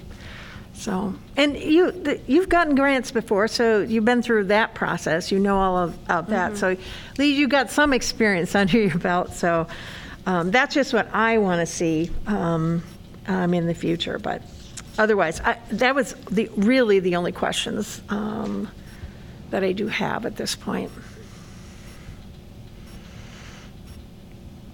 So, 0.74 1.16
and 1.36 1.58
you, 1.58 1.92
the- 1.92 2.20
you've 2.28 2.50
gotten 2.50 2.76
grants 2.76 3.10
before, 3.10 3.48
so 3.48 3.82
you've 3.82 4.06
been 4.06 4.22
through 4.22 4.46
that 4.46 4.76
process, 4.76 5.32
you 5.32 5.40
know 5.40 5.58
all 5.58 5.78
of, 5.78 5.98
of 6.10 6.28
that. 6.28 6.56
So 6.58 6.70
at 6.72 6.80
least 7.20 7.40
you've 7.40 7.50
got 7.50 7.72
some 7.72 7.94
experience 7.94 8.54
under 8.62 8.78
your 8.78 8.98
belt, 8.98 9.34
so 9.34 9.68
um, 10.28 10.52
that's 10.52 10.76
just 10.76 10.94
what 10.94 11.10
I 11.14 11.38
want 11.40 11.62
to 11.62 11.66
see 11.66 12.12
um, 12.28 12.84
um, 13.28 13.54
in 13.54 13.66
the 13.66 13.74
future. 13.74 14.20
But 14.20 14.44
otherwise, 15.00 15.40
I- 15.42 15.58
that 15.72 15.96
was 15.96 16.14
the, 16.30 16.50
really 16.56 17.00
the 17.00 17.16
only 17.16 17.32
questions 17.32 18.02
um, 18.10 18.70
that 19.50 19.64
I 19.64 19.72
do 19.72 19.88
have 19.88 20.26
at 20.28 20.36
this 20.36 20.56
point. 20.56 20.92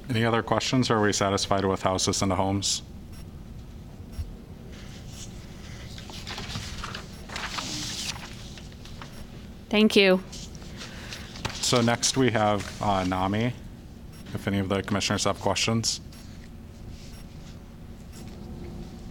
Any 0.10 0.26
other 0.26 0.44
questions, 0.44 0.90
or 0.90 0.98
are 0.98 1.02
we 1.02 1.14
satisfied 1.14 1.66
with 1.66 1.82
houses 1.82 2.22
and 2.22 2.32
homes? 2.32 2.82
Thank 9.70 9.96
you. 9.96 10.22
So 11.54 11.82
next 11.82 12.16
we 12.18 12.30
have 12.30 12.82
uh, 12.82 13.04
NAMI, 13.06 13.54
if 14.36 14.48
any 14.48 14.60
of 14.60 14.70
the 14.70 14.84
commissioners 14.84 15.24
have 15.24 15.40
questions. 15.40 16.02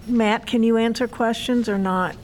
Matt, 0.07 0.47
can 0.47 0.63
you 0.63 0.77
answer 0.77 1.09
questions 1.09 1.69
or 1.69 1.79
not? 1.79 2.15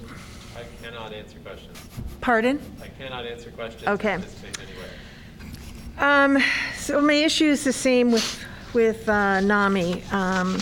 I 0.57 0.62
cannot 0.85 1.12
answer 1.12 1.38
questions. 1.38 1.78
Pardon? 2.20 2.61
I 2.83 2.88
cannot 2.88 3.26
answer 3.26 3.50
questions. 3.50 3.88
Okay. 3.88 4.18
Participate 4.18 4.59
anyway. 4.61 6.37
Um, 6.37 6.42
so 6.76 7.00
my 7.00 7.14
issue 7.14 7.46
is 7.46 7.64
the 7.64 7.72
same 7.72 8.12
with, 8.12 8.44
with 8.74 9.09
uh, 9.09 9.40
NAMI. 9.40 10.02
Um, 10.12 10.59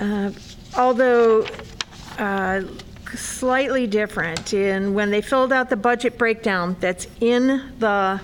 uh, 0.00 0.30
although 0.76 1.46
uh, 2.18 2.62
slightly 3.14 3.86
different 3.86 4.52
in 4.52 4.94
when 4.94 5.10
they 5.10 5.20
filled 5.20 5.52
out 5.52 5.70
the 5.70 5.76
budget 5.76 6.18
breakdown 6.18 6.76
that's 6.80 7.06
in 7.20 7.72
the 7.78 8.20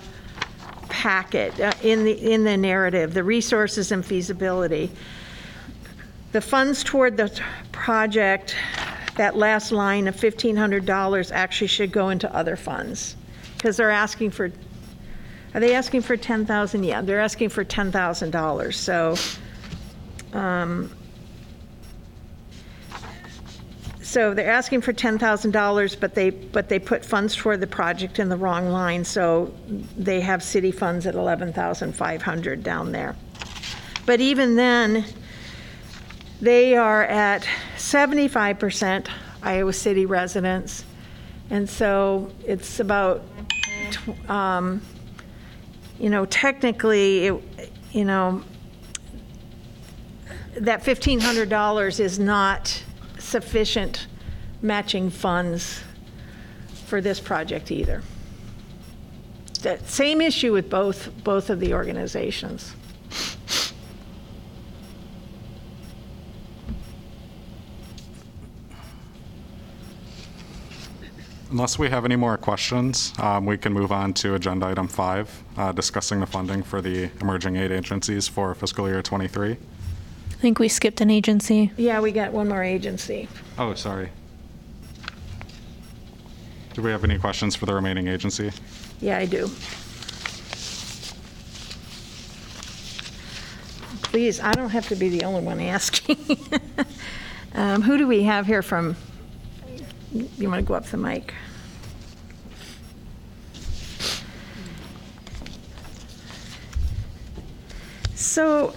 packet, 0.89 1.59
uh, 1.59 1.73
in 1.81 2.05
the, 2.05 2.11
in 2.11 2.43
the 2.43 2.55
narrative, 2.55 3.13
the 3.13 3.23
resources 3.23 3.91
and 3.91 4.05
feasibility. 4.05 4.91
The 6.31 6.41
funds 6.41 6.83
toward 6.83 7.17
the 7.17 7.41
project, 7.71 8.55
that 9.17 9.35
last 9.35 9.71
line 9.71 10.07
of 10.07 10.15
$1,500 10.15 11.31
actually 11.31 11.67
should 11.67 11.91
go 11.91 12.09
into 12.09 12.33
other 12.35 12.55
funds. 12.55 13.15
Because 13.55 13.77
they're 13.77 13.91
asking 13.91 14.31
for 14.31 14.51
are 15.53 15.59
they 15.59 15.75
asking 15.75 16.01
for 16.01 16.17
10,000? 16.17 16.83
Yeah, 16.83 17.01
they're 17.01 17.21
asking 17.21 17.49
for 17.49 17.63
$10,000. 17.63 18.73
So, 18.73 19.15
um, 20.37 20.89
so 24.01 24.33
they're 24.33 24.51
asking 24.51 24.81
for 24.81 24.93
$10,000, 24.93 25.99
but 25.99 26.15
they, 26.15 26.31
but 26.31 26.69
they 26.69 26.79
put 26.79 27.05
funds 27.05 27.35
toward 27.35 27.61
the 27.61 27.67
project 27.67 28.17
in 28.17 28.29
the 28.29 28.37
wrong 28.37 28.69
line, 28.69 29.05
so 29.05 29.53
they 29.97 30.21
have 30.21 30.41
city 30.41 30.71
funds 30.71 31.05
at 31.05 31.13
11,500 31.15 32.63
down 32.63 32.91
there. 32.91 33.15
But 34.05 34.21
even 34.21 34.55
then, 34.55 35.05
they 36.41 36.75
are 36.75 37.03
at 37.05 37.47
75% 37.77 39.07
Iowa 39.43 39.73
City 39.73 40.05
residents, 40.05 40.83
and 41.49 41.69
so 41.69 42.31
it's 42.45 42.79
about, 42.79 43.23
tw- 43.91 44.29
um, 44.29 44.81
you 45.99 46.09
know, 46.09 46.25
technically, 46.25 47.27
it, 47.27 47.71
you 47.91 48.05
know, 48.05 48.43
that 50.55 50.83
$1,500 50.83 51.99
is 51.99 52.19
not 52.19 52.83
sufficient 53.17 54.07
matching 54.61 55.09
funds 55.09 55.81
for 56.85 57.01
this 57.01 57.19
project 57.19 57.71
either. 57.71 58.01
That 59.61 59.87
same 59.87 60.21
issue 60.21 60.51
with 60.51 60.69
both, 60.69 61.09
both 61.23 61.49
of 61.49 61.59
the 61.59 61.73
organizations. 61.73 62.75
Unless 71.49 71.77
we 71.77 71.87
have 71.89 72.03
any 72.03 72.15
more 72.15 72.35
questions, 72.35 73.13
um, 73.19 73.45
we 73.45 73.59
can 73.59 73.73
move 73.73 73.91
on 73.91 74.13
to 74.15 74.33
agenda 74.33 74.65
item 74.65 74.87
five, 74.87 75.42
uh, 75.57 75.71
discussing 75.71 76.19
the 76.19 76.25
funding 76.25 76.63
for 76.63 76.81
the 76.81 77.09
emerging 77.21 77.55
aid 77.55 77.71
agencies 77.71 78.27
for 78.27 78.53
fiscal 78.55 78.87
year 78.87 79.01
'23. 79.01 79.51
I 79.51 79.55
think 80.43 80.59
we 80.59 80.67
skipped 80.67 80.99
an 81.01 81.09
agency. 81.09 81.71
Yeah, 81.77 82.01
we 82.01 82.11
got 82.11 82.33
one 82.33 82.49
more 82.49 82.63
agency. 82.63 83.29
Oh, 83.57 83.73
sorry. 83.75 84.09
Do 86.73 86.81
we 86.81 86.91
have 86.91 87.03
any 87.03 87.17
questions 87.19 87.55
for 87.55 87.65
the 87.65 87.73
remaining 87.73 88.07
agency? 88.07 88.51
Yeah, 88.99 89.17
I 89.17 89.25
do. 89.25 89.47
Please, 94.01 94.39
I 94.39 94.51
don't 94.51 94.69
have 94.69 94.87
to 94.89 94.95
be 94.95 95.09
the 95.09 95.23
only 95.23 95.41
one 95.41 95.59
asking. 95.59 96.17
Um, 97.55 97.83
Who 97.83 97.97
do 97.97 98.07
we 98.07 98.23
have 98.23 98.47
here 98.47 98.63
from, 98.63 98.95
you 100.11 100.49
want 100.49 100.59
to 100.59 100.67
go 100.67 100.73
up 100.73 100.85
the 100.85 100.97
mic? 100.97 101.33
So, 108.33 108.73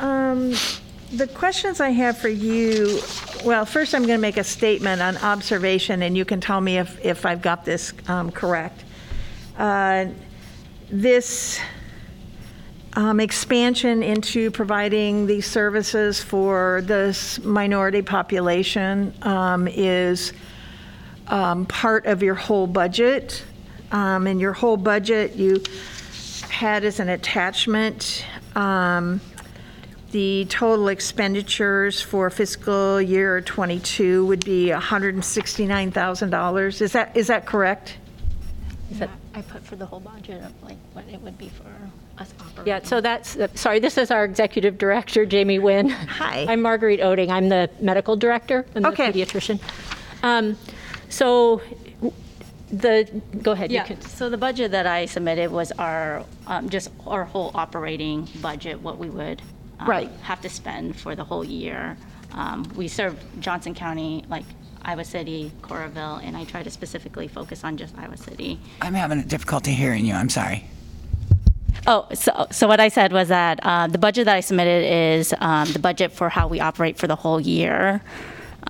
um, 0.00 0.52
the 1.14 1.26
questions 1.26 1.80
I 1.80 1.88
have 1.88 2.18
for 2.18 2.28
you, 2.28 3.00
well, 3.42 3.64
first 3.64 3.94
I'm 3.94 4.02
going 4.02 4.18
to 4.18 4.20
make 4.20 4.36
a 4.36 4.44
statement 4.44 5.00
on 5.00 5.16
observation, 5.16 6.02
and 6.02 6.14
you 6.14 6.26
can 6.26 6.42
tell 6.42 6.60
me 6.60 6.76
if, 6.76 7.02
if 7.02 7.24
I've 7.24 7.40
got 7.40 7.64
this 7.64 7.94
um, 8.06 8.30
correct. 8.30 8.84
Uh, 9.56 10.08
This 10.90 11.58
um, 12.92 13.18
expansion 13.18 14.02
into 14.02 14.50
providing 14.50 15.26
these 15.26 15.46
services 15.46 16.22
for 16.22 16.82
this 16.84 17.42
minority 17.42 18.02
population 18.02 19.14
um, 19.22 19.68
is 19.68 20.34
um, 21.28 21.64
part 21.64 22.04
of 22.04 22.22
your 22.22 22.34
whole 22.34 22.66
budget. 22.66 23.42
Um, 23.90 24.26
And 24.26 24.38
your 24.38 24.52
whole 24.52 24.76
budget, 24.76 25.34
you 25.34 25.62
had 26.50 26.84
as 26.84 27.00
an 27.00 27.08
attachment 27.08 28.26
um, 28.56 29.20
the 30.10 30.44
total 30.46 30.88
expenditures 30.88 32.00
for 32.02 32.28
fiscal 32.30 33.00
year 33.00 33.40
'22 33.40 34.26
would 34.26 34.44
be 34.44 34.66
$169,000. 34.66 36.80
Is 36.82 36.92
that, 36.92 37.16
is 37.16 37.28
that 37.28 37.46
correct? 37.46 37.96
I 39.34 39.40
put 39.40 39.64
for 39.64 39.76
the 39.76 39.86
whole 39.86 40.00
budget 40.00 40.42
of 40.42 40.52
like 40.62 40.76
what 40.92 41.06
it 41.10 41.18
would 41.22 41.38
be 41.38 41.48
for 41.48 41.64
us 42.18 42.34
operating. 42.38 42.66
Yeah, 42.66 42.80
so 42.82 43.00
that's, 43.00 43.34
uh, 43.36 43.48
sorry, 43.54 43.80
this 43.80 43.96
is 43.96 44.10
our 44.10 44.26
executive 44.26 44.76
director, 44.76 45.24
Jamie 45.24 45.58
Nguyen. 45.58 45.90
Hi. 45.90 46.44
I'm 46.50 46.60
Marguerite 46.60 47.00
Oetting. 47.00 47.30
I'm 47.30 47.48
the 47.48 47.70
medical 47.80 48.14
director. 48.16 48.66
I'm 48.76 48.82
the 48.82 48.88
Okay. 48.88 49.10
pediatrician. 49.12 49.58
Um, 50.22 50.58
So 51.08 51.62
the, 52.72 53.22
go 53.42 53.52
ahead. 53.52 53.70
you 53.70 53.76
Yeah, 53.76 53.84
can- 53.84 54.00
so 54.00 54.30
the 54.30 54.38
budget 54.38 54.70
that 54.72 54.86
I 54.86 55.06
submitted 55.06 55.50
was 55.50 55.72
our, 55.72 56.24
um, 56.46 56.68
just 56.70 56.90
our 57.06 57.24
whole 57.24 57.50
operating 57.54 58.28
budget, 58.40 58.80
what 58.80 58.98
we 58.98 59.10
would 59.10 59.42
um, 59.78 59.88
Right. 59.88 60.10
have 60.22 60.40
to 60.42 60.48
spend 60.48 60.96
for 60.96 61.14
the 61.14 61.24
whole 61.24 61.44
year. 61.44 61.96
Um, 62.32 62.64
We 62.76 62.88
serve 62.88 63.14
Johnson 63.40 63.74
County, 63.74 64.24
like 64.28 64.44
Iowa 64.84 65.04
City, 65.04 65.52
Coralville, 65.60 66.20
and 66.24 66.36
I 66.36 66.44
try 66.44 66.62
to 66.62 66.70
specifically 66.70 67.28
focus 67.28 67.62
on 67.62 67.76
just 67.76 67.94
Iowa 67.98 68.16
City. 68.16 68.58
I'm 68.80 68.94
having 68.94 69.18
a 69.20 69.24
difficulty 69.24 69.72
hearing 69.72 70.06
you, 70.06 70.14
I'm 70.14 70.30
sorry. 70.30 70.64
Oh, 71.86 72.06
so, 72.14 72.46
so 72.50 72.66
what 72.68 72.80
I 72.80 72.88
said 72.88 73.12
was 73.12 73.28
that 73.28 73.58
uh, 73.62 73.86
the 73.88 73.98
budget 73.98 74.24
that 74.26 74.36
I 74.36 74.40
submitted 74.40 74.84
is 75.18 75.34
um, 75.40 75.70
the 75.72 75.78
budget 75.78 76.12
for 76.12 76.28
how 76.28 76.46
we 76.48 76.58
operate 76.60 76.96
for 76.96 77.06
the 77.06 77.16
whole 77.16 77.40
year. 77.40 78.00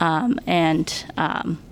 Um, 0.01 0.39
And 0.47 0.89
um, 1.19 1.63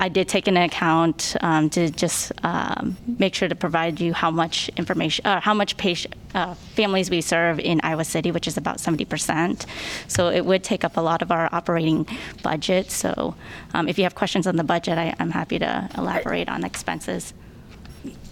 I 0.00 0.08
did 0.08 0.28
take 0.28 0.48
into 0.48 0.64
account 0.64 1.36
um, 1.42 1.68
to 1.70 1.90
just 1.90 2.32
um, 2.42 2.96
make 3.18 3.34
sure 3.34 3.48
to 3.48 3.54
provide 3.54 4.00
you 4.00 4.14
how 4.14 4.30
much 4.30 4.70
information, 4.78 5.26
uh, 5.26 5.40
how 5.40 5.52
much 5.52 5.76
patient, 5.76 6.14
uh, 6.34 6.54
families 6.54 7.10
we 7.10 7.20
serve 7.20 7.60
in 7.60 7.82
Iowa 7.82 8.04
City, 8.04 8.30
which 8.30 8.48
is 8.48 8.56
about 8.56 8.78
70%. 8.78 9.66
So 10.08 10.30
it 10.30 10.46
would 10.46 10.64
take 10.64 10.84
up 10.84 10.96
a 10.96 11.02
lot 11.02 11.20
of 11.20 11.30
our 11.30 11.54
operating 11.54 12.08
budget. 12.42 12.90
So 12.90 13.34
um, 13.74 13.88
if 13.88 13.98
you 13.98 14.04
have 14.04 14.14
questions 14.14 14.46
on 14.46 14.56
the 14.56 14.64
budget, 14.64 14.96
I, 14.96 15.14
I'm 15.18 15.30
happy 15.30 15.58
to 15.58 15.90
elaborate 15.98 16.48
on 16.48 16.64
expenses. 16.64 17.34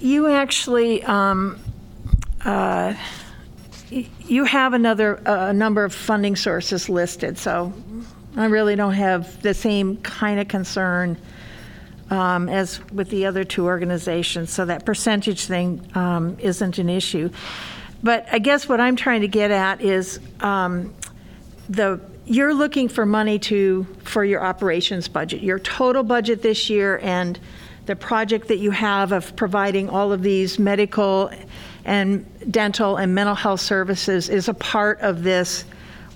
You 0.00 0.28
actually, 0.28 1.04
um, 1.04 1.60
uh, 2.46 2.94
you 3.90 4.44
have 4.44 4.72
another, 4.72 5.20
a 5.26 5.52
number 5.52 5.84
of 5.84 5.92
funding 5.92 6.34
sources 6.34 6.88
listed, 6.88 7.36
so 7.36 7.74
I 8.36 8.46
really 8.46 8.74
don't 8.74 8.94
have 8.94 9.42
the 9.42 9.52
same 9.52 9.98
kind 9.98 10.40
of 10.40 10.48
concern 10.48 11.18
um, 12.10 12.48
as 12.48 12.80
with 12.90 13.10
the 13.10 13.26
other 13.26 13.44
two 13.44 13.66
organizations, 13.66 14.50
so 14.50 14.64
that 14.64 14.84
percentage 14.84 15.46
thing 15.46 15.86
um, 15.94 16.36
isn't 16.40 16.78
an 16.78 16.88
issue. 16.88 17.30
But 18.02 18.26
I 18.30 18.38
guess 18.38 18.68
what 18.68 18.80
I'm 18.80 18.96
trying 18.96 19.22
to 19.22 19.28
get 19.28 19.50
at 19.50 19.80
is 19.80 20.20
um, 20.40 20.94
the, 21.68 22.00
you're 22.26 22.54
looking 22.54 22.88
for 22.88 23.04
money 23.04 23.38
to, 23.40 23.84
for 24.04 24.24
your 24.24 24.44
operations 24.44 25.08
budget, 25.08 25.42
your 25.42 25.58
total 25.58 26.02
budget 26.02 26.42
this 26.42 26.70
year 26.70 26.98
and 27.02 27.38
the 27.86 27.96
project 27.96 28.48
that 28.48 28.58
you 28.58 28.70
have 28.70 29.12
of 29.12 29.34
providing 29.34 29.88
all 29.88 30.12
of 30.12 30.22
these 30.22 30.58
medical 30.58 31.30
and 31.84 32.26
dental 32.52 32.96
and 32.96 33.14
mental 33.14 33.34
health 33.34 33.60
services 33.60 34.28
is 34.28 34.46
a 34.48 34.54
part 34.54 35.00
of 35.00 35.22
this 35.22 35.62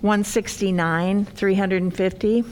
169, 0.02 1.24
350? 1.24 2.44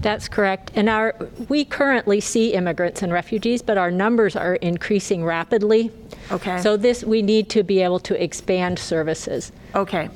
That's 0.00 0.28
correct. 0.28 0.70
And 0.74 0.88
our, 0.88 1.16
we 1.48 1.64
currently 1.64 2.20
see 2.20 2.52
immigrants 2.52 3.02
and 3.02 3.12
refugees, 3.12 3.62
but 3.62 3.76
our 3.78 3.90
numbers 3.90 4.36
are 4.36 4.54
increasing 4.56 5.24
rapidly. 5.24 5.90
Okay. 6.30 6.60
So 6.60 6.76
this, 6.76 7.02
we 7.02 7.22
need 7.22 7.48
to 7.50 7.62
be 7.62 7.80
able 7.80 7.98
to 8.00 8.22
expand 8.22 8.78
services. 8.78 9.52
Okay, 9.74 10.08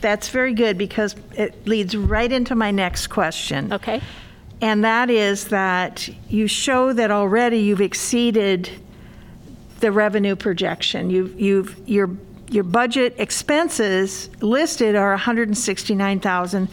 that's 0.00 0.28
very 0.28 0.54
good 0.54 0.76
because 0.76 1.14
it 1.34 1.66
leads 1.66 1.96
right 1.96 2.30
into 2.30 2.54
my 2.54 2.70
next 2.70 3.08
question. 3.08 3.72
Okay? 3.72 4.00
And 4.60 4.84
that 4.84 5.08
is 5.08 5.48
that 5.48 6.08
you 6.28 6.46
show 6.46 6.92
that 6.92 7.10
already 7.10 7.58
you've 7.58 7.80
exceeded 7.80 8.70
the 9.80 9.90
revenue 9.90 10.36
projection. 10.36 11.08
You've, 11.08 11.40
you've, 11.40 11.88
your, 11.88 12.10
your 12.50 12.64
budget 12.64 13.14
expenses 13.16 14.28
listed 14.40 14.96
are 14.96 15.10
169,000, 15.10 16.68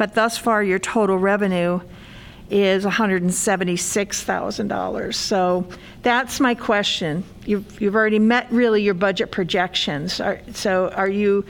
but 0.00 0.14
thus 0.14 0.38
far 0.38 0.62
your 0.62 0.78
total 0.78 1.18
revenue 1.18 1.78
is 2.48 2.86
$176,000. 2.86 5.14
So 5.14 5.66
that's 6.02 6.40
my 6.40 6.54
question. 6.54 7.22
You've, 7.44 7.78
you've 7.82 7.94
already 7.94 8.18
met 8.18 8.50
really 8.50 8.82
your 8.82 8.94
budget 8.94 9.30
projections. 9.30 10.18
Are- 10.18 10.40
So 10.54 10.88
are 10.96 11.10
you, 11.10 11.44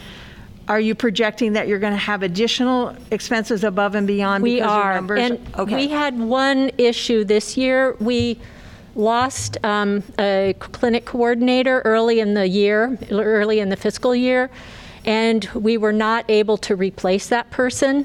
are 0.67 0.81
you 0.81 0.97
projecting 0.97 1.53
that 1.53 1.69
you're 1.69 1.79
going 1.79 1.93
to 1.93 1.97
have 1.97 2.25
additional 2.25 2.97
expenses 3.13 3.63
above 3.63 3.95
and 3.95 4.05
beyond 4.09 4.43
We 4.43 4.57
because 4.57 4.69
your 4.69 4.83
are. 4.83 4.95
numbers? 4.97 5.21
And 5.21 5.39
Okay. 5.57 5.77
we 5.77 5.87
had 5.87 6.19
one 6.19 6.73
issue 6.77 7.23
this 7.23 7.57
year. 7.57 7.95
We 8.01 8.41
lost 8.97 9.65
um, 9.65 10.03
a 10.19 10.57
clinic 10.59 11.05
coordinator 11.05 11.83
early 11.85 12.19
in 12.19 12.35
the 12.35 12.49
year, 12.49 12.99
early 13.13 13.61
in 13.61 13.69
the 13.69 13.77
fiscal 13.77 14.13
year, 14.13 14.51
and 15.05 15.49
we 15.55 15.77
were 15.77 15.93
not 15.93 16.25
able 16.29 16.57
to 16.59 16.75
replace 16.75 17.29
that 17.29 17.49
person. 17.53 18.05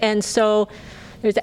And 0.00 0.24
so 0.24 0.68
there's, 1.22 1.36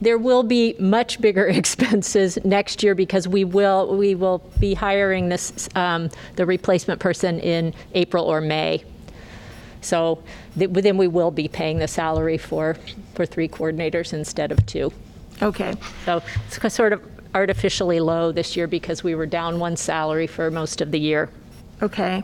there 0.00 0.18
will 0.18 0.42
be 0.42 0.74
much 0.78 1.20
bigger 1.20 1.46
expenses 1.60 2.38
next 2.44 2.82
year 2.82 2.94
because 2.94 3.28
we 3.28 3.44
will, 3.44 3.96
we 3.96 4.14
will 4.14 4.38
be 4.58 4.74
hiring 4.74 5.28
this, 5.28 5.68
um, 5.74 6.10
the 6.36 6.44
replacement 6.44 7.00
person 7.00 7.38
in 7.40 7.72
April 7.94 8.24
or 8.24 8.40
May. 8.40 8.84
So 9.80 10.22
th- 10.58 10.70
then 10.70 10.96
we 10.96 11.08
will 11.08 11.30
be 11.30 11.48
paying 11.48 11.78
the 11.78 11.88
salary 11.88 12.38
for, 12.38 12.76
for 13.14 13.26
three 13.26 13.48
coordinators 13.48 14.12
instead 14.12 14.52
of 14.52 14.64
two. 14.66 14.92
Okay. 15.40 15.74
So 16.04 16.22
it's 16.46 16.74
sort 16.74 16.92
of 16.92 17.02
artificially 17.34 18.00
low 18.00 18.32
this 18.32 18.56
year 18.56 18.66
because 18.66 19.02
we 19.02 19.14
were 19.14 19.26
down 19.26 19.58
one 19.58 19.76
salary 19.76 20.26
for 20.26 20.50
most 20.50 20.80
of 20.80 20.90
the 20.90 21.00
year. 21.00 21.30
Okay. 21.82 22.22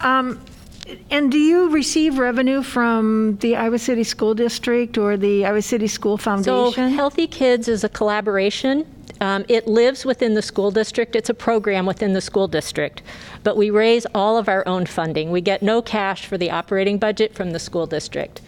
Um, 0.00 0.40
And 1.10 1.32
do 1.32 1.38
you 1.38 1.70
receive 1.70 2.18
revenue 2.18 2.62
from 2.62 3.36
the 3.40 3.56
Iowa 3.56 3.78
City 3.78 4.04
School 4.04 4.34
District 4.34 4.96
or 4.98 5.16
the 5.16 5.44
Iowa 5.44 5.62
City 5.62 5.88
School 5.88 6.16
Foundation? 6.16 6.90
So 6.90 6.96
Healthy 6.96 7.26
Kids 7.26 7.68
is 7.68 7.82
a 7.84 7.88
collaboration. 7.88 8.86
Um, 9.20 9.44
it 9.48 9.66
lives 9.66 10.04
within 10.04 10.34
the 10.34 10.42
school 10.42 10.70
district. 10.70 11.16
It's 11.16 11.30
a 11.30 11.34
program 11.34 11.86
within 11.86 12.12
the 12.12 12.20
school 12.20 12.48
district. 12.48 13.02
But 13.42 13.56
we 13.56 13.70
raise 13.70 14.06
all 14.14 14.36
of 14.36 14.48
our 14.48 14.66
own 14.68 14.86
funding. 14.86 15.30
We 15.30 15.40
get 15.40 15.62
no 15.62 15.80
cash 15.80 16.26
for 16.26 16.36
the 16.36 16.50
operating 16.50 16.98
budget 16.98 17.34
from 17.34 17.52
the 17.52 17.58
school 17.58 17.86
district. 17.86 18.42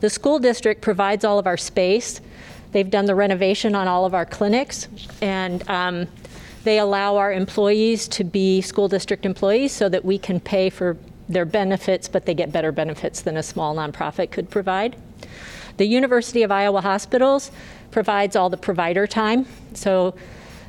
The 0.00 0.10
school 0.10 0.38
district 0.38 0.80
provides 0.82 1.24
all 1.24 1.38
of 1.38 1.46
our 1.46 1.56
space. 1.56 2.20
They've 2.72 2.90
done 2.90 3.06
the 3.06 3.14
renovation 3.14 3.74
on 3.74 3.86
all 3.86 4.04
of 4.04 4.14
our 4.14 4.24
clinics, 4.24 4.88
and 5.20 5.68
um, 5.68 6.06
they 6.64 6.78
allow 6.78 7.16
our 7.16 7.32
employees 7.32 8.08
to 8.08 8.24
be 8.24 8.60
school 8.60 8.88
district 8.88 9.26
employees 9.26 9.72
so 9.72 9.88
that 9.88 10.04
we 10.04 10.18
can 10.18 10.40
pay 10.40 10.70
for 10.70 10.96
their 11.30 11.44
benefits, 11.44 12.08
but 12.08 12.26
they 12.26 12.34
get 12.34 12.52
better 12.52 12.72
benefits 12.72 13.22
than 13.22 13.36
a 13.36 13.42
small 13.42 13.74
nonprofit 13.74 14.30
could 14.30 14.50
provide. 14.50 14.96
The 15.76 15.86
University 15.86 16.42
of 16.42 16.50
Iowa 16.50 16.80
Hospitals 16.80 17.50
provides 17.90 18.36
all 18.36 18.50
the 18.50 18.56
provider 18.56 19.06
time. 19.06 19.46
So 19.74 20.14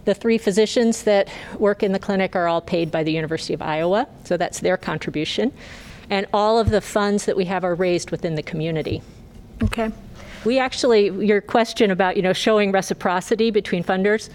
the 0.05 0.13
three 0.13 0.37
physicians 0.37 1.03
that 1.03 1.29
work 1.57 1.83
in 1.83 1.91
the 1.91 1.99
clinic 1.99 2.35
are 2.35 2.47
all 2.47 2.61
paid 2.61 2.91
by 2.91 3.03
the 3.03 3.11
University 3.11 3.53
of 3.53 3.61
Iowa, 3.61 4.07
so 4.23 4.37
that's 4.37 4.59
their 4.59 4.77
contribution. 4.77 5.51
And 6.09 6.27
all 6.33 6.59
of 6.59 6.69
the 6.69 6.81
funds 6.81 7.25
that 7.25 7.35
we 7.35 7.45
have 7.45 7.63
are 7.63 7.75
raised 7.75 8.11
within 8.11 8.35
the 8.35 8.43
community. 8.43 9.01
Okay. 9.63 9.91
We 10.43 10.59
actually, 10.59 11.09
your 11.25 11.41
question 11.41 11.91
about, 11.91 12.17
you 12.17 12.23
know, 12.23 12.33
showing 12.33 12.71
reciprocity 12.71 13.51
between 13.51 13.83
funders, 13.83 14.29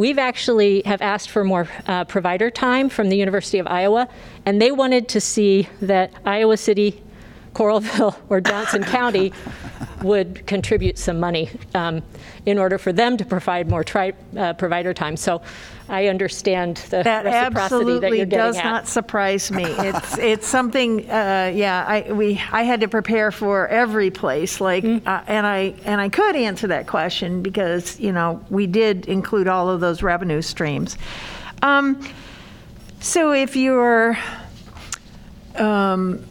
we've 0.00 0.18
actually 0.18 0.80
have 0.86 1.02
asked 1.02 1.28
for 1.28 1.44
more 1.44 1.68
uh, 1.86 2.04
provider 2.06 2.50
time 2.50 2.88
from 2.88 3.10
the 3.10 3.16
University 3.18 3.58
of 3.58 3.66
Iowa, 3.66 4.08
and 4.46 4.58
they 4.58 4.72
wanted 4.72 5.08
to 5.08 5.20
see 5.20 5.68
that 5.82 6.10
Iowa 6.24 6.56
City, 6.56 7.02
Coralville, 7.54 8.16
or 8.28 8.40
Johnson 8.40 8.82
County 8.98 9.32
would 10.02 10.46
contribute 10.46 10.96
some 10.96 11.20
money 11.20 11.50
um, 11.74 12.02
in 12.46 12.58
order 12.58 12.78
for 12.78 12.92
them 12.92 13.16
to 13.18 13.24
provide 13.24 13.68
more 13.68 13.84
tri- 13.84 14.14
uh, 14.36 14.54
provider 14.54 14.94
time. 14.94 15.14
So 15.16 15.42
I 15.88 16.06
understand 16.06 16.78
the 16.88 17.02
That 17.02 17.24
reciprocity 17.24 17.34
that 17.52 17.56
absolutely 17.62 18.16
you're 18.18 18.26
getting 18.26 18.38
does 18.46 18.56
at. 18.56 18.64
not 18.64 18.88
surprise 18.88 19.50
me. 19.50 19.64
It's, 19.64 20.16
it's 20.18 20.46
something, 20.46 21.00
uh, 21.10 21.52
yeah, 21.54 21.84
I, 21.86 22.12
we, 22.12 22.40
I 22.50 22.62
had 22.62 22.80
to 22.80 22.88
prepare 22.88 23.30
for 23.30 23.68
every 23.68 24.10
place, 24.10 24.60
like, 24.60 24.84
Mm-hmm. 24.84 25.06
uh, 25.06 25.22
and 25.26 25.46
I, 25.46 25.74
and 25.84 26.00
I 26.00 26.08
could 26.08 26.36
answer 26.36 26.68
that 26.68 26.86
question 26.86 27.42
because, 27.42 28.00
you 28.00 28.12
know, 28.12 28.42
we 28.48 28.66
did 28.66 29.06
include 29.06 29.48
all 29.48 29.68
of 29.68 29.80
those 29.80 30.02
revenue 30.02 30.40
streams. 30.40 30.96
Um, 31.62 32.00
So 33.00 33.32
if 33.32 33.56
you're, 33.56 34.16
um, 35.56 36.24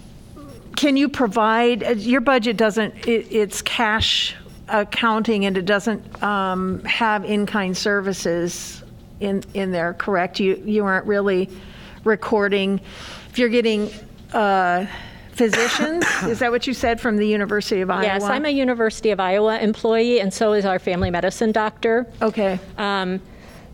can 0.80 0.96
you 0.96 1.10
provide, 1.10 1.84
uh, 1.84 1.90
your 1.90 2.22
budget 2.22 2.56
doesn't, 2.56 3.06
it, 3.06 3.28
it's 3.30 3.62
cash 3.62 4.34
accounting 4.70 5.46
and 5.46 5.58
it 5.58 5.66
doesn't 5.66 6.24
um, 6.24 6.82
have 6.86 7.26
in-kind 7.26 7.76
services 7.76 8.82
in, 9.20 9.44
in 9.54 9.72
there, 9.72 9.94
correct? 9.94 10.40
You, 10.40 10.56
you 10.64 10.86
aren't 10.86 11.06
really 11.06 11.50
recording, 12.06 12.80
if 13.30 13.38
you're 13.38 13.50
getting 13.50 13.92
uh, 14.32 14.86
physicians, 15.34 16.06
is 16.24 16.40
that 16.40 16.50
what 16.50 16.66
you 16.66 16.74
said 16.74 17.02
from 17.02 17.18
the 17.18 17.28
University 17.28 17.82
of 17.82 17.90
Iowa? 17.90 18.04
Yes, 18.04 18.24
I'm 18.24 18.46
a 18.46 18.50
University 18.50 19.12
of 19.12 19.20
Iowa 19.20 19.60
employee, 19.60 20.22
and 20.22 20.34
so 20.34 20.54
is 20.54 20.64
our 20.64 20.80
family 20.80 21.12
medicine 21.12 21.52
doctor. 21.52 22.08
Okay. 22.22 22.58
Um, 22.78 23.20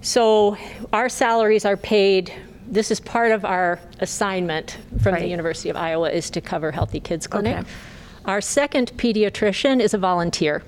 so 0.02 0.58
our 0.91 1.10
salaries 1.10 1.65
are 1.65 1.78
paid. 1.78 2.34
This 2.67 2.91
is 2.91 2.99
part 2.99 3.32
of 3.32 3.45
our 3.45 3.80
assignment 3.99 4.78
from 5.01 5.13
the 5.15 5.21
Right. 5.21 5.30
University 5.30 5.69
of 5.69 5.75
Iowa 5.75 6.10
is 6.10 6.30
to 6.32 6.41
cover 6.41 6.71
Healthy 6.71 6.99
Kids 6.99 7.28
Clinic. 7.28 7.58
Okay. 7.60 7.67
Our 8.25 8.41
second 8.41 8.91
pediatrician 8.97 9.80
is 9.80 9.93
a 9.93 9.97
volunteer. 9.97 10.63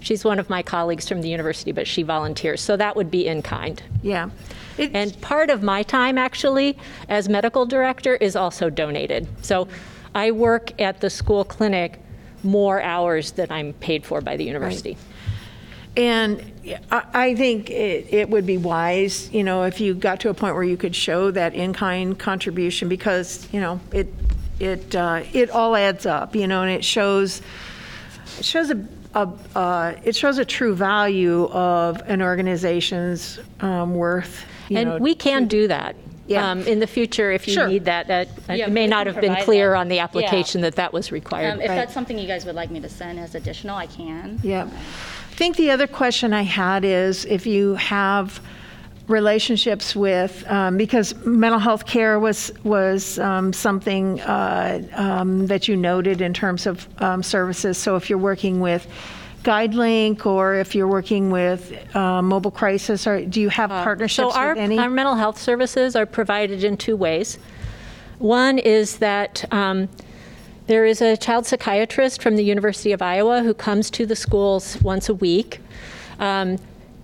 She's 0.00 0.24
one 0.24 0.38
of 0.38 0.48
my 0.48 0.62
colleagues 0.62 1.08
from 1.08 1.20
the 1.22 1.28
university, 1.28 1.72
but 1.72 1.86
she 1.86 2.02
volunteers. 2.02 2.60
So 2.62 2.76
that 2.76 2.96
would 2.96 3.10
be 3.10 3.26
in 3.26 3.42
kind. 3.42 3.82
Yeah. 4.02 4.30
It- 4.78 4.92
And 4.94 5.20
part 5.20 5.50
of 5.50 5.62
my 5.62 5.82
time, 5.82 6.16
actually, 6.16 6.78
as 7.08 7.28
medical 7.28 7.66
director, 7.66 8.14
is 8.16 8.36
also 8.36 8.70
donated. 8.70 9.26
So 9.42 9.68
I 10.14 10.30
work 10.30 10.80
at 10.80 11.00
the 11.00 11.10
school 11.10 11.44
clinic 11.44 11.98
more 12.44 12.80
hours 12.80 13.32
than 13.32 13.50
I'm 13.50 13.72
paid 13.74 14.06
for 14.06 14.20
by 14.20 14.36
the 14.36 14.44
university. 14.44 14.96
And 15.96 16.52
I 16.90 17.02
I 17.14 17.34
think 17.34 17.70
it, 17.70 18.12
it 18.12 18.30
would 18.30 18.46
be 18.46 18.56
wise, 18.56 19.30
you 19.32 19.42
know, 19.42 19.64
if 19.64 19.80
you 19.80 19.94
got 19.94 20.20
to 20.20 20.28
a 20.30 20.34
point 20.34 20.54
where 20.54 20.64
you 20.64 20.76
could 20.76 20.94
show 20.94 21.30
that 21.32 21.54
in-kind 21.54 22.18
contribution 22.18 22.88
because, 22.88 23.48
you 23.52 23.60
know, 23.60 23.80
it, 23.92 24.12
it, 24.60 24.94
uh, 24.94 25.22
it 25.32 25.50
all 25.50 25.74
adds 25.74 26.06
up, 26.06 26.36
you 26.36 26.46
know, 26.46 26.62
and 26.62 26.70
it 26.70 26.84
shows, 26.84 27.42
it 28.38 28.44
shows 28.44 28.70
a, 28.70 28.86
a, 29.14 29.28
uh, 29.56 29.94
it 30.04 30.14
shows 30.14 30.38
a 30.38 30.44
true 30.44 30.74
value 30.74 31.46
of 31.50 32.00
an 32.08 32.22
organization's 32.22 33.40
um, 33.60 33.94
worth, 33.94 34.44
you 34.68 34.84
know. 34.84 34.94
And 34.96 35.02
we 35.02 35.14
can 35.14 35.48
do 35.48 35.66
that. 35.68 35.96
Yeah. 36.26 36.50
Um, 36.50 36.60
In 36.66 36.78
the 36.78 36.86
future, 36.86 37.32
if 37.32 37.48
you 37.48 37.54
Sure. 37.54 37.66
need 37.66 37.86
that, 37.86 38.08
that, 38.08 38.28
Yeah, 38.50 38.66
it 38.66 38.70
may 38.70 38.82
we 38.82 38.88
not 38.88 39.06
can 39.06 39.14
have 39.14 39.20
been 39.22 39.30
provide 39.32 39.44
clear 39.46 39.70
that. 39.70 39.76
on 39.78 39.88
the 39.88 39.96
Yeah. 39.96 40.04
application 40.04 40.60
that 40.60 40.74
that 40.76 40.92
was 40.92 41.10
required. 41.10 41.54
Um, 41.54 41.60
if 41.62 41.70
Right. 41.70 41.76
that's 41.76 41.94
something 41.94 42.18
you 42.18 42.26
guys 42.28 42.44
would 42.44 42.54
like 42.54 42.70
me 42.70 42.80
to 42.80 42.88
send 42.88 43.18
as 43.18 43.34
additional, 43.34 43.76
I 43.76 43.86
can. 43.86 44.38
Yeah. 44.42 44.66
I 45.38 45.40
think 45.40 45.54
the 45.54 45.70
other 45.70 45.86
question 45.86 46.32
I 46.32 46.42
had 46.42 46.84
is 46.84 47.24
if 47.24 47.46
you 47.46 47.76
have 47.76 48.40
relationships 49.06 49.94
with, 49.94 50.44
um, 50.50 50.76
because 50.76 51.14
mental 51.24 51.60
health 51.60 51.86
care 51.86 52.18
was, 52.18 52.50
was 52.64 53.20
um, 53.20 53.52
something 53.52 54.20
uh, 54.22 54.82
um, 54.94 55.46
that 55.46 55.68
you 55.68 55.76
noted 55.76 56.20
in 56.22 56.34
terms 56.34 56.66
of 56.66 56.88
um, 57.00 57.22
services. 57.22 57.78
So 57.78 57.94
if 57.94 58.10
you're 58.10 58.18
working 58.18 58.58
with 58.58 58.88
GuideLink 59.44 60.26
or 60.26 60.56
if 60.56 60.74
you're 60.74 60.88
working 60.88 61.30
with 61.30 61.72
uh, 61.94 62.20
Mobile 62.20 62.50
Crisis, 62.50 63.06
or 63.06 63.24
do 63.24 63.40
you 63.40 63.48
have 63.48 63.70
So 63.70 63.84
partnerships 63.84 64.34
our, 64.34 64.48
with 64.48 64.58
any? 64.58 64.76
our 64.76 64.90
mental 64.90 65.14
health 65.14 65.40
services 65.40 65.94
are 65.94 66.04
provided 66.04 66.64
in 66.64 66.76
two 66.76 66.96
ways. 66.96 67.38
One 68.18 68.58
is 68.58 68.98
that 68.98 69.44
um, 69.52 69.88
there 70.68 70.84
is 70.84 71.00
a 71.00 71.16
child 71.16 71.46
psychiatrist 71.46 72.22
from 72.22 72.36
the 72.36 72.44
University 72.44 72.92
of 72.92 73.00
Iowa 73.00 73.42
who 73.42 73.54
comes 73.54 73.90
to 73.90 74.04
the 74.04 74.14
schools 74.14 74.80
once 74.82 75.08
a 75.08 75.14
week. 75.14 75.60
Um, 76.20 76.58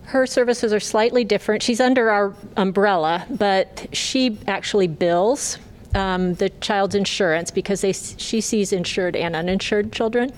her 0.04 0.26
services 0.26 0.70
are 0.70 0.80
slightly 0.80 1.24
different. 1.24 1.62
She's 1.62 1.80
under 1.80 2.10
our 2.10 2.34
umbrella, 2.58 3.26
but 3.30 3.86
she 3.92 4.38
actually 4.46 4.86
bills 4.86 5.58
um, 5.94 6.34
the 6.34 6.50
child's 6.60 6.94
insurance 6.94 7.50
because 7.50 7.80
they, 7.80 7.92
she 7.92 8.42
sees 8.42 8.70
insured 8.70 9.16
and 9.16 9.34
uninsured 9.34 9.92
children. 9.92 10.30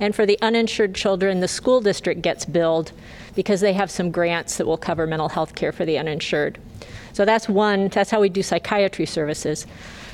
And 0.00 0.14
for 0.14 0.24
the 0.24 0.38
uninsured 0.40 0.94
children, 0.94 1.40
the 1.40 1.48
school 1.48 1.82
district 1.82 2.22
gets 2.22 2.46
billed 2.46 2.92
because 3.34 3.60
they 3.60 3.74
have 3.74 3.90
some 3.90 4.10
grants 4.10 4.56
that 4.56 4.66
will 4.66 4.78
cover 4.78 5.06
mental 5.06 5.28
health 5.28 5.54
care 5.54 5.70
for 5.70 5.84
the 5.84 5.98
uninsured. 5.98 6.58
So 7.12 7.26
that's 7.26 7.46
one, 7.46 7.88
that's 7.88 8.10
how 8.10 8.22
we 8.22 8.30
do 8.30 8.42
psychiatry 8.42 9.06
services. 9.06 9.66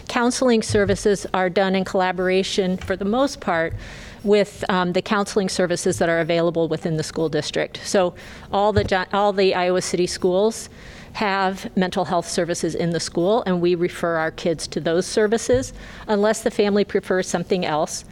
Counseling 0.08 0.62
services 0.62 1.26
are 1.32 1.50
done 1.50 1.74
in 1.74 1.84
collaboration, 1.84 2.76
for 2.76 2.96
the 2.96 3.04
most 3.04 3.40
part, 3.40 3.74
with 4.22 4.64
um, 4.68 4.92
the 4.92 5.02
counseling 5.02 5.48
services 5.48 5.98
that 5.98 6.08
are 6.08 6.20
available 6.20 6.68
within 6.68 6.96
the 6.96 7.02
school 7.02 7.28
district. 7.28 7.80
So 7.84 8.14
all 8.52 8.72
the, 8.72 9.06
all 9.12 9.32
the 9.32 9.54
Iowa 9.54 9.82
City 9.82 10.06
schools 10.06 10.68
have 11.14 11.74
mental 11.76 12.04
health 12.04 12.28
services 12.28 12.74
in 12.74 12.90
the 12.90 13.00
school, 13.00 13.42
and 13.46 13.60
we 13.60 13.74
refer 13.74 14.16
our 14.16 14.30
kids 14.30 14.66
to 14.68 14.80
those 14.80 15.06
services 15.06 15.72
unless 16.06 16.42
the 16.42 16.50
family 16.50 16.84
prefers 16.84 17.26
something 17.26 17.64
else. 17.64 18.04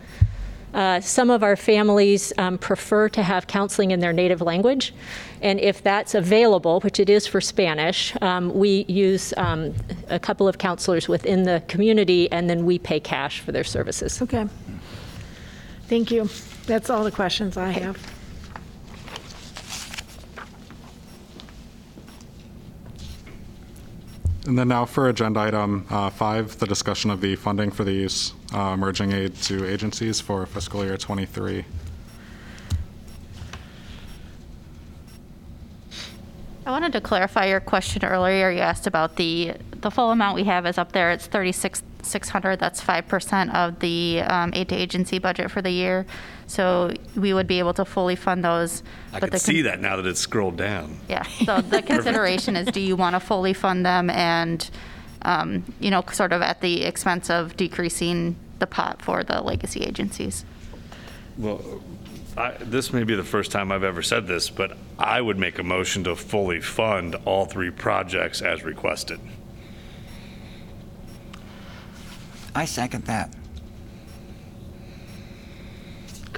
Uh, 0.74 1.00
some 1.00 1.30
of 1.30 1.42
our 1.42 1.56
families 1.56 2.32
um, 2.38 2.58
prefer 2.58 3.08
to 3.08 3.22
have 3.22 3.46
counseling 3.46 3.90
in 3.90 4.00
their 4.00 4.12
native 4.12 4.40
language, 4.40 4.92
and 5.40 5.58
if 5.60 5.82
that's 5.82 6.14
available, 6.14 6.80
which 6.80 7.00
it 7.00 7.08
is 7.08 7.26
for 7.26 7.40
Spanish, 7.40 8.14
um, 8.20 8.52
we 8.54 8.84
use 8.88 9.32
um, 9.36 9.74
a 10.08 10.18
couple 10.18 10.46
of 10.46 10.58
counselors 10.58 11.08
within 11.08 11.44
the 11.44 11.62
community, 11.68 12.30
and 12.30 12.50
then 12.50 12.66
we 12.66 12.78
pay 12.78 13.00
cash 13.00 13.40
for 13.40 13.52
their 13.52 13.64
services. 13.64 14.20
Okay. 14.20 14.46
Thank 15.86 16.10
you. 16.10 16.28
That's 16.66 16.90
all 16.90 17.02
the 17.02 17.10
questions 17.10 17.56
I 17.56 17.70
have. 17.70 18.17
And 24.46 24.58
then 24.58 24.68
now 24.68 24.84
for 24.84 25.08
agenda 25.08 25.40
item 25.40 25.86
uh, 25.90 26.10
five, 26.10 26.58
the 26.58 26.66
discussion 26.66 27.10
of 27.10 27.20
the 27.20 27.36
funding 27.36 27.70
for 27.70 27.84
these 27.84 28.32
uh, 28.54 28.72
emerging 28.74 29.12
aid 29.12 29.34
to 29.42 29.66
agencies 29.66 30.20
for 30.20 30.46
fiscal 30.46 30.84
year 30.84 30.96
'23. 30.96 31.64
I 36.68 36.70
wanted 36.70 36.92
to 36.92 37.00
clarify 37.00 37.46
your 37.46 37.60
question 37.60 38.04
earlier. 38.04 38.50
You 38.50 38.58
asked 38.58 38.86
about 38.86 39.16
the, 39.16 39.54
the 39.70 39.90
full 39.90 40.10
amount 40.10 40.34
we 40.34 40.44
have 40.44 40.66
is 40.66 40.76
up 40.76 40.92
there. 40.92 41.10
It's 41.10 41.26
36,600. 41.26 42.58
That's 42.60 42.84
5% 42.84 43.54
of 43.54 43.78
the 43.78 44.20
um, 44.20 44.52
aid 44.52 44.68
to 44.68 44.74
agency 44.74 45.18
budget 45.18 45.50
for 45.50 45.62
the 45.62 45.70
year. 45.70 46.04
So 46.48 46.92
we 47.14 47.34
would 47.34 47.46
be 47.46 47.58
able 47.58 47.74
to 47.74 47.84
fully 47.84 48.16
fund 48.16 48.42
those. 48.42 48.82
I 49.12 49.20
but 49.20 49.20
can 49.20 49.26
the 49.26 49.30
con- 49.32 49.40
see 49.40 49.62
that 49.62 49.80
now 49.80 49.96
that 49.96 50.06
it's 50.06 50.18
scrolled 50.18 50.56
down. 50.56 50.98
Yeah, 51.08 51.22
so 51.22 51.60
the 51.60 51.82
consideration 51.86 52.56
is, 52.56 52.66
do 52.68 52.80
you 52.80 52.96
want 52.96 53.14
to 53.14 53.20
fully 53.20 53.52
fund 53.52 53.84
them 53.84 54.08
and, 54.10 54.68
um, 55.22 55.62
you 55.78 55.90
know, 55.90 56.02
sort 56.10 56.32
of 56.32 56.40
at 56.40 56.62
the 56.62 56.84
expense 56.84 57.28
of 57.28 57.56
decreasing 57.56 58.34
the 58.58 58.66
pot 58.66 59.02
for 59.02 59.22
the 59.22 59.42
legacy 59.42 59.84
agencies? 59.84 60.46
Well, 61.36 61.82
I, 62.38 62.52
this 62.60 62.92
may 62.92 63.04
be 63.04 63.14
the 63.14 63.24
first 63.24 63.52
time 63.52 63.70
I've 63.70 63.84
ever 63.84 64.02
said 64.02 64.26
this, 64.26 64.48
but 64.48 64.76
I 64.98 65.20
would 65.20 65.38
make 65.38 65.58
a 65.58 65.62
motion 65.62 66.04
to 66.04 66.16
fully 66.16 66.60
fund 66.60 67.14
all 67.26 67.44
three 67.44 67.70
projects 67.70 68.40
as 68.40 68.64
requested. 68.64 69.20
I 72.54 72.64
second 72.64 73.04
that. 73.04 73.34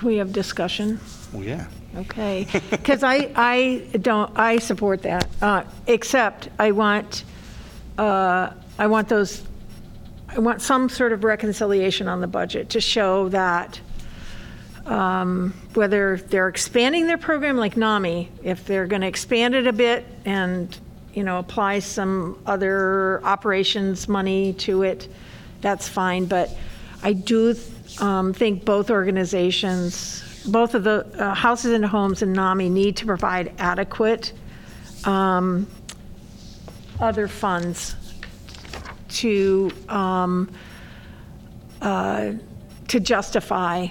Can 0.01 0.09
we 0.09 0.17
have 0.17 0.33
discussion? 0.33 0.99
Well, 1.31 1.45
yeah. 1.45 1.67
Okay, 1.95 2.47
because 2.71 3.03
I, 3.03 3.31
I 3.37 3.87
don't, 4.01 4.35
I 4.39 4.57
support 4.57 5.03
that, 5.03 5.29
uh, 5.43 5.65
except 5.87 6.49
I 6.59 6.71
want, 6.71 7.23
uh, 7.99 8.49
I 8.79 8.87
want 8.87 9.11
those, 9.11 9.43
I 10.27 10.39
want 10.39 10.63
some 10.63 10.89
sort 10.89 11.13
of 11.13 11.23
reconciliation 11.23 12.09
on 12.09 12.23
the 12.23 12.27
budget 12.27 12.71
to 12.71 12.81
show 12.81 13.29
that 13.29 13.79
um, 14.87 15.53
whether 15.75 16.17
they're 16.17 16.49
expanding 16.49 17.07
their 17.07 17.19
program 17.19 17.59
like 17.59 17.77
NAMI, 17.77 18.31
if 18.43 18.65
they're 18.65 18.87
going 18.87 19.03
to 19.03 19.09
expand 19.09 19.55
it 19.55 19.67
a 19.67 19.73
bit 19.73 20.07
and, 20.25 20.79
you 21.13 21.25
know, 21.25 21.39
apply 21.39 21.81
some 21.81 22.41
other 22.47 23.23
operations 23.23 24.09
money 24.09 24.55
to 24.55 24.83
it, 24.83 25.09
that's 25.61 25.87
fine. 25.87 26.25
But 26.25 26.57
I 27.03 27.13
do 27.13 27.57
um, 28.01 28.33
think 28.33 28.65
both 28.65 28.91
organizations, 28.91 30.43
both 30.47 30.75
of 30.75 30.85
the 30.85 31.07
uh, 31.19 31.35
Houses 31.35 31.73
and 31.73 31.85
Homes 31.85 32.23
and 32.23 32.33
NAMI 32.33 32.69
need 32.69 32.97
to 32.97 33.07
provide 33.07 33.53
adequate 33.59 34.33
um, 35.05 35.67
other 37.01 37.27
funds 37.27 37.97
to, 39.09 39.71
um, 39.89 40.51
uh, 41.81 42.33
to 42.89 43.01
justify 43.01 43.87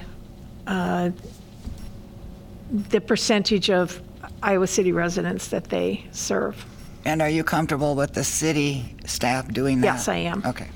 uh, 0.67 1.10
the 2.89 3.02
percentage 3.02 3.69
of 3.69 4.02
Iowa 4.43 4.67
City 4.67 4.91
residents 4.91 5.48
that 5.48 5.65
they 5.65 6.06
serve. 6.12 6.63
And 7.06 7.22
are 7.22 7.30
you 7.30 7.43
comfortable 7.43 7.95
with 7.95 8.13
the 8.13 8.24
city 8.24 8.95
staff 9.06 9.52
doing 9.52 9.82
that? 9.82 9.88
Yes, 9.88 10.08
I 10.08 10.17
am. 10.17 10.43
Okay. 10.45 10.67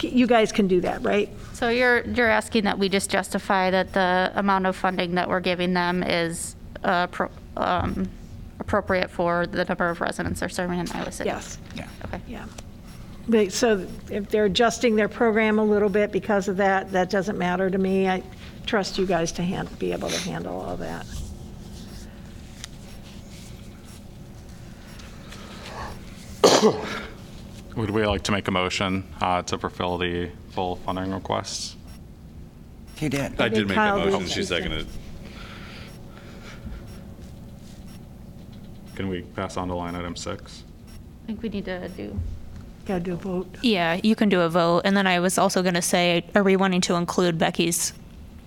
You 0.00 0.26
guys 0.26 0.52
can 0.52 0.68
do 0.68 0.80
that, 0.82 1.02
right? 1.02 1.28
So 1.54 1.68
you're, 1.70 2.04
you're 2.04 2.28
asking 2.28 2.64
that 2.64 2.78
we 2.78 2.88
just 2.88 3.10
justify 3.10 3.70
that 3.70 3.92
the 3.92 4.32
amount 4.34 4.66
of 4.66 4.76
funding 4.76 5.14
that 5.16 5.28
we're 5.28 5.40
giving 5.40 5.74
them 5.74 6.02
is 6.02 6.54
uh, 6.84 7.08
pro- 7.08 7.30
um, 7.56 8.08
appropriate 8.60 9.10
for 9.10 9.46
the 9.46 9.64
number 9.64 9.88
of 9.88 10.00
residents 10.00 10.40
they're 10.40 10.48
serving 10.48 10.78
in 10.78 10.90
Iowa 10.92 11.10
City? 11.10 11.28
Yes. 11.28 11.58
Yeah. 11.74 11.88
Okay. 12.06 12.20
Yeah. 12.28 12.46
They- 13.28 13.48
So 13.48 13.86
if 14.10 14.28
they're 14.28 14.44
adjusting 14.46 14.96
their 14.96 15.08
program 15.08 15.58
a 15.58 15.64
little 15.64 15.88
bit 15.88 16.12
because 16.12 16.48
of 16.48 16.56
that, 16.58 16.92
that 16.92 17.10
doesn't 17.10 17.38
matter 17.38 17.68
to 17.70 17.78
me. 17.78 18.08
I 18.08 18.22
trust 18.66 18.98
you 18.98 19.06
guys 19.06 19.32
to 19.32 19.42
hand, 19.42 19.76
be 19.78 19.92
able 19.92 20.10
to 20.10 20.18
handle 20.18 20.60
all 20.60 20.76
that. 20.76 21.06
Would 27.78 27.90
we 27.90 28.04
like 28.04 28.24
to 28.24 28.32
make 28.32 28.48
a 28.48 28.50
motion 28.50 29.04
uh, 29.20 29.42
to 29.42 29.56
fulfill 29.56 29.98
the 29.98 30.30
full 30.50 30.74
funding 30.74 31.12
requests? 31.12 31.76
He 32.96 33.08
did. 33.08 33.40
I 33.40 33.48
did 33.48 33.68
make 33.68 33.76
Kyle 33.76 33.98
that 33.98 34.04
did. 34.06 34.12
motion, 34.14 34.26
she 34.26 34.42
seconded 34.42 34.80
it. 34.80 34.86
Can 38.96 39.08
we 39.08 39.22
pass 39.22 39.56
on 39.56 39.68
to 39.68 39.76
line 39.76 39.94
item 39.94 40.16
six? 40.16 40.64
I 41.22 41.26
think 41.28 41.40
we 41.40 41.50
need 41.50 41.66
to 41.66 41.88
do, 41.90 42.18
Got 42.84 42.94
to 42.94 43.00
do 43.00 43.12
a 43.12 43.16
vote. 43.16 43.46
Yeah, 43.62 44.00
you 44.02 44.16
can 44.16 44.28
do 44.28 44.40
a 44.40 44.48
vote. 44.48 44.80
And 44.84 44.96
then 44.96 45.06
I 45.06 45.20
was 45.20 45.38
also 45.38 45.62
going 45.62 45.74
to 45.74 45.82
say, 45.82 46.24
are 46.34 46.42
we 46.42 46.56
wanting 46.56 46.80
to 46.80 46.96
include 46.96 47.38
Becky's 47.38 47.92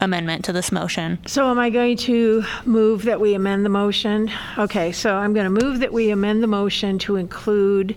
amendment 0.01 0.43
to 0.43 0.51
this 0.51 0.73
motion? 0.73 1.25
So 1.25 1.49
am 1.49 1.57
I 1.57 1.69
going 1.69 1.95
to 1.99 2.43
move 2.65 3.03
that 3.03 3.21
we 3.21 3.33
amend 3.35 3.63
the 3.63 3.69
motion? 3.69 4.29
Okay, 4.57 4.91
so 4.91 5.15
I'm 5.15 5.33
going 5.33 5.45
to 5.45 5.65
move 5.65 5.79
that 5.79 5.93
we 5.93 6.09
amend 6.09 6.43
the 6.43 6.47
motion 6.47 6.99
to 6.99 7.15
include 7.15 7.95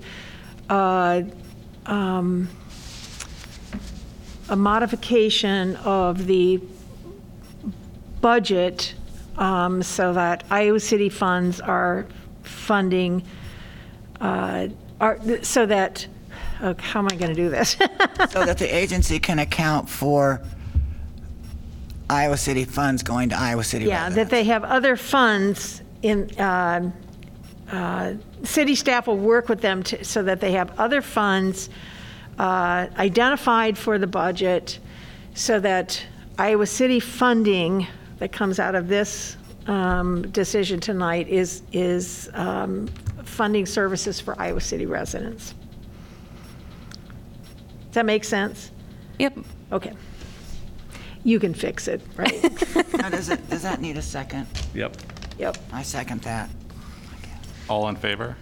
uh, 0.69 1.23
um, 1.87 2.49
a 4.49 4.57
modification 4.57 5.77
of 5.77 6.27
the 6.27 6.61
budget 8.21 8.95
um, 9.37 9.83
so 9.83 10.13
that 10.13 10.45
Iowa 10.51 10.81
City 10.81 11.09
funds 11.09 11.61
are 11.61 12.07
funding, 12.43 13.23
uh, 14.21 14.69
are, 15.01 15.19
so 15.43 15.67
that, 15.67 16.07
oh, 16.63 16.75
how 16.79 17.01
am 17.01 17.09
I 17.11 17.17
going 17.17 17.31
to 17.31 17.35
do 17.35 17.49
this? 17.49 17.77
So 18.31 18.45
that 18.45 18.59
the 18.59 18.75
agency 18.75 19.19
can 19.19 19.39
account 19.39 19.89
for 19.89 20.41
Iowa 22.09 22.37
City 22.37 22.65
funds 22.65 23.03
going 23.03 23.29
to 23.31 23.39
Iowa 23.39 23.63
City 23.65 23.85
Yeah, 23.87 24.05
that 24.05 24.09
residents. 24.09 24.31
they 24.31 24.45
have 24.45 24.65
other 24.65 24.97
funds 24.97 25.83
in, 26.03 26.31
uh, 26.39 26.91
uh, 27.75 28.15
city 28.45 28.75
staff 28.75 29.07
will 29.07 29.17
work 29.17 29.49
with 29.49 29.61
them 29.61 29.83
to, 29.83 30.05
so 30.05 30.23
that 30.23 30.41
they 30.41 30.53
have 30.53 30.79
other 30.79 31.03
funds 31.03 31.69
uh, 32.39 32.87
identified 32.97 33.77
for 33.77 33.99
the 33.99 34.07
budget, 34.07 34.79
so 35.35 35.59
that 35.61 36.01
Iowa 36.39 36.67
City 36.67 37.01
funding 37.01 37.87
that 38.19 38.33
comes 38.33 38.61
out 38.61 38.75
of 38.75 38.89
this 38.89 39.37
um, 39.67 40.23
decision 40.31 40.79
tonight 40.79 41.29
is, 41.29 41.63
is 41.73 42.31
um, 42.35 42.87
funding 43.25 43.67
services 43.67 44.21
for 44.21 44.41
Iowa 44.41 44.61
City 44.61 44.87
residents. 44.87 45.55
Does 47.87 47.95
that 47.95 48.07
make 48.07 48.25
sense? 48.25 48.71
Yep. 49.19 49.39
Okay. 49.73 49.93
You 51.25 51.41
can 51.41 51.55
fix 51.55 51.89
it, 51.89 52.01
right? 52.17 52.43
Now, 52.95 53.11
does 53.11 53.29
it, 53.29 53.51
does 53.51 53.63
that 53.63 53.81
need 53.81 53.97
a 53.97 54.03
second? 54.03 54.47
Yep. 54.75 54.97
Yep. 55.39 55.59
I 55.73 55.83
second 55.83 56.23
that. 56.23 56.49
All 57.69 57.89
in 57.89 57.97
favor? 57.97 58.37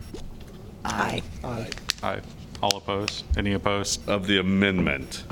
Aye. 0.84 1.22
Aye. 2.02 2.20
All 2.62 2.76
opposed? 2.76 3.24
Any 3.36 3.52
opposed? 3.52 4.08
Of 4.08 4.26
the 4.26 4.38
amendment. 4.38 5.24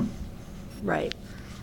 Right. 0.83 1.13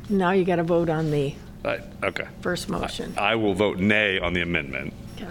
Now 0.09 0.31
you 0.33 0.45
got 0.45 0.57
to 0.57 0.62
vote 0.64 0.89
on 0.89 1.11
the 1.11 1.35
Right, 1.64 1.83
okay. 2.05 2.26
first 2.41 2.68
motion. 2.68 3.12
I 3.18 3.35
will 3.35 3.53
vote 3.53 3.79
nay 3.79 4.18
on 4.18 4.33
the 4.33 4.43
amendment, 4.43 4.95
Okay. 5.16 5.31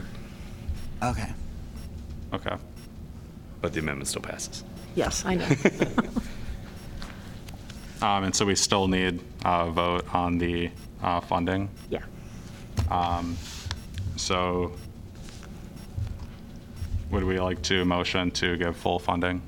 Okay. 1.01 1.31
Okay. 2.33 2.55
but 3.61 3.73
the 3.73 3.79
amendment 3.79 4.07
still 4.09 4.21
passes. 4.21 4.63
Yes, 4.95 5.23
I 5.25 5.35
know. 5.35 5.47
Um, 7.99 8.25
And 8.25 8.35
so 8.35 8.45
we 8.45 8.53
still 8.53 8.87
need 8.87 9.21
a 9.43 9.71
vote 9.71 10.05
on 10.13 10.37
the 10.37 10.69
uh, 11.01 11.19
funding. 11.19 11.67
Yeah. 11.89 12.03
So 14.17 14.71
would 17.11 17.23
we 17.23 17.39
like 17.39 17.61
to 17.63 17.85
motion 17.85 18.31
to 18.31 18.57
give 18.57 18.75
full 18.75 18.99
funding? 18.99 19.41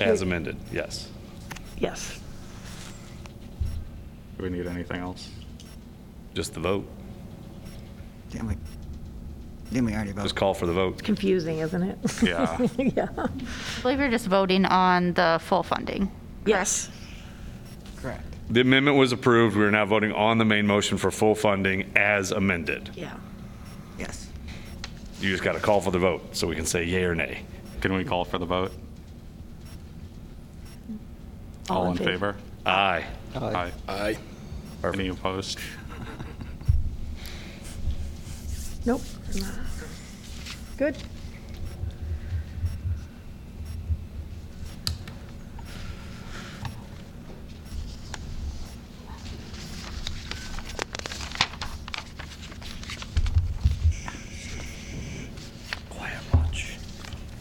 As 0.00 0.22
amended, 0.22 0.56
yes. 0.72 1.08
Yes. 1.78 2.20
Do 4.36 4.44
we 4.44 4.50
need 4.50 4.66
anything 4.66 4.98
else? 5.00 5.30
Just 6.34 6.52
the 6.54 6.60
vote. 6.60 6.86
Then 8.30 8.46
we- 8.46 8.56
Didn't 9.70 9.86
we 9.86 9.94
already 9.94 10.12
vote? 10.12 10.22
Just 10.24 10.36
call 10.36 10.52
for 10.52 10.66
the 10.66 10.72
vote. 10.74 11.02
Confusing, 11.02 11.58
isn't 11.58 11.82
it? 11.82 11.98
Yeah. 12.22 12.58
Yeah. 12.78 13.08
I 13.16 13.28
believe 13.82 13.98
you're 13.98 14.10
just 14.10 14.26
voting 14.26 14.66
on 14.66 15.14
the 15.14 15.38
full 15.42 15.62
funding. 15.62 16.10
Yes. 16.44 16.90
Correct. 18.02 18.22
The 18.50 18.60
amendment 18.60 18.96
was 18.98 19.12
approved. 19.12 19.56
We 19.56 19.64
are 19.64 19.70
now 19.70 19.86
voting 19.86 20.12
on 20.12 20.36
the 20.38 20.44
main 20.44 20.66
motion 20.66 20.98
for 20.98 21.10
full 21.10 21.34
funding 21.34 21.90
as 21.96 22.30
amended. 22.32 22.90
Yeah. 22.94 23.16
Yes. 23.98 24.25
You 25.26 25.32
just 25.32 25.42
got 25.42 25.54
to 25.54 25.60
call 25.60 25.80
for 25.80 25.90
the 25.90 25.98
vote 25.98 26.36
so 26.36 26.46
we 26.46 26.54
can 26.54 26.66
say 26.66 26.84
yay 26.84 27.02
or 27.02 27.16
nay. 27.16 27.42
Can 27.80 27.92
we 27.94 28.04
call 28.04 28.24
for 28.24 28.38
the 28.38 28.46
vote? 28.46 28.70
All 31.68 31.90
in 31.90 31.96
favor? 31.96 32.36
Aye. 32.64 33.04
Aye. 33.34 33.72
Aye. 33.88 34.18
Any 34.84 35.08
opposed? 35.08 35.58
Nope. 38.84 39.02
Good. 40.78 40.96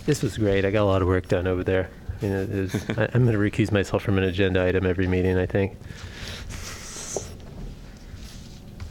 This 0.05 0.21
was 0.21 0.37
great. 0.37 0.65
I 0.65 0.71
got 0.71 0.83
a 0.83 0.85
lot 0.85 1.01
of 1.01 1.07
work 1.07 1.27
done 1.27 1.47
over 1.47 1.63
there. 1.63 1.89
I 2.21 2.25
mean, 2.25 2.31
is, 2.31 2.75
I, 2.91 3.09
I'm 3.13 3.25
going 3.25 3.33
to 3.33 3.39
recuse 3.39 3.71
myself 3.71 4.03
from 4.03 4.19
an 4.19 4.23
agenda 4.23 4.63
item 4.63 4.85
every 4.85 5.07
meeting, 5.07 5.37
I 5.37 5.47
think. 5.47 5.77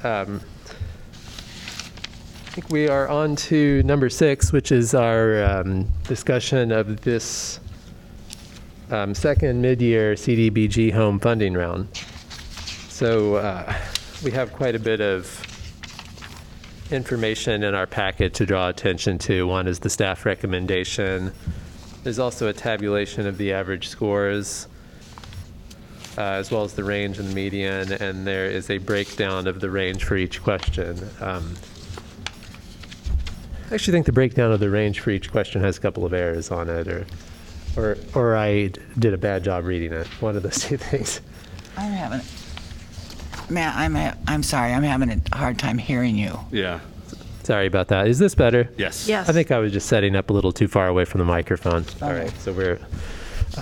Um, 0.02 0.40
I 2.46 2.50
think 2.50 2.68
we 2.70 2.88
are 2.88 3.08
on 3.08 3.36
to 3.36 3.82
number 3.84 4.08
six, 4.10 4.52
which 4.52 4.72
is 4.72 4.92
our 4.92 5.42
um, 5.44 5.88
discussion 6.04 6.72
of 6.72 7.02
this 7.02 7.60
um, 8.90 9.14
second 9.14 9.62
mid-year 9.62 10.14
CDBG 10.14 10.92
home 10.92 11.20
funding 11.20 11.54
round. 11.54 11.88
So 12.88 13.36
uh, 13.36 13.74
we 14.24 14.32
have 14.32 14.52
quite 14.52 14.74
a 14.74 14.78
bit 14.80 15.00
of 15.00 15.24
information 16.90 17.62
in 17.62 17.74
our 17.74 17.86
packet 17.86 18.34
to 18.34 18.46
draw 18.46 18.68
attention 18.68 19.18
to. 19.18 19.46
One 19.46 19.66
is 19.66 19.78
the 19.78 19.90
staff 19.90 20.26
recommendation. 20.26 21.32
There's 22.02 22.18
also 22.18 22.48
a 22.48 22.52
tabulation 22.52 23.26
of 23.26 23.38
the 23.38 23.52
average 23.52 23.88
scores, 23.88 24.68
uh, 26.18 26.22
as 26.22 26.50
well 26.50 26.64
as 26.64 26.74
the 26.74 26.84
range 26.84 27.18
and 27.18 27.28
the 27.30 27.34
median, 27.34 27.92
and 27.92 28.26
there 28.26 28.46
is 28.46 28.68
a 28.70 28.78
breakdown 28.78 29.46
of 29.46 29.60
the 29.60 29.70
range 29.70 30.04
for 30.04 30.16
each 30.16 30.42
question. 30.42 30.98
Um, 31.20 31.54
I 33.70 33.74
actually 33.74 33.92
think 33.92 34.06
the 34.06 34.12
breakdown 34.12 34.52
of 34.52 34.60
the 34.60 34.68
range 34.68 35.00
for 35.00 35.10
each 35.10 35.30
question 35.32 35.62
has 35.62 35.78
a 35.78 35.80
couple 35.80 36.04
of 36.04 36.12
errors 36.12 36.50
on 36.50 36.68
it, 36.68 36.86
or, 36.86 37.06
or, 37.76 37.96
or 38.14 38.36
I 38.36 38.72
did 38.98 39.14
a 39.14 39.18
bad 39.18 39.42
job 39.42 39.64
reading 39.64 39.92
it. 39.94 40.06
One 40.20 40.36
of 40.36 40.42
those 40.42 40.60
two 40.60 40.76
things. 40.76 41.22
I'm 41.76 41.90
having, 41.90 42.20
Matt, 43.50 43.76
I'm, 43.76 43.94
ha- 43.94 44.16
I'm 44.26 44.42
sorry, 44.42 44.72
I'm 44.72 44.82
having 44.82 45.10
a 45.10 45.36
hard 45.36 45.58
time 45.58 45.78
hearing 45.78 46.16
you. 46.16 46.38
Yeah. 46.50 46.80
Sorry 47.42 47.66
about 47.66 47.88
that. 47.88 48.06
Is 48.08 48.18
this 48.18 48.34
better? 48.34 48.70
Yes. 48.78 49.06
Yes. 49.06 49.28
I 49.28 49.32
think 49.32 49.50
I 49.50 49.58
was 49.58 49.72
just 49.72 49.86
setting 49.86 50.16
up 50.16 50.30
a 50.30 50.32
little 50.32 50.52
too 50.52 50.66
far 50.66 50.88
away 50.88 51.04
from 51.04 51.18
the 51.18 51.26
microphone. 51.26 51.84
All 52.00 52.12
right, 52.12 52.32
so 52.38 52.52
we're 52.52 52.78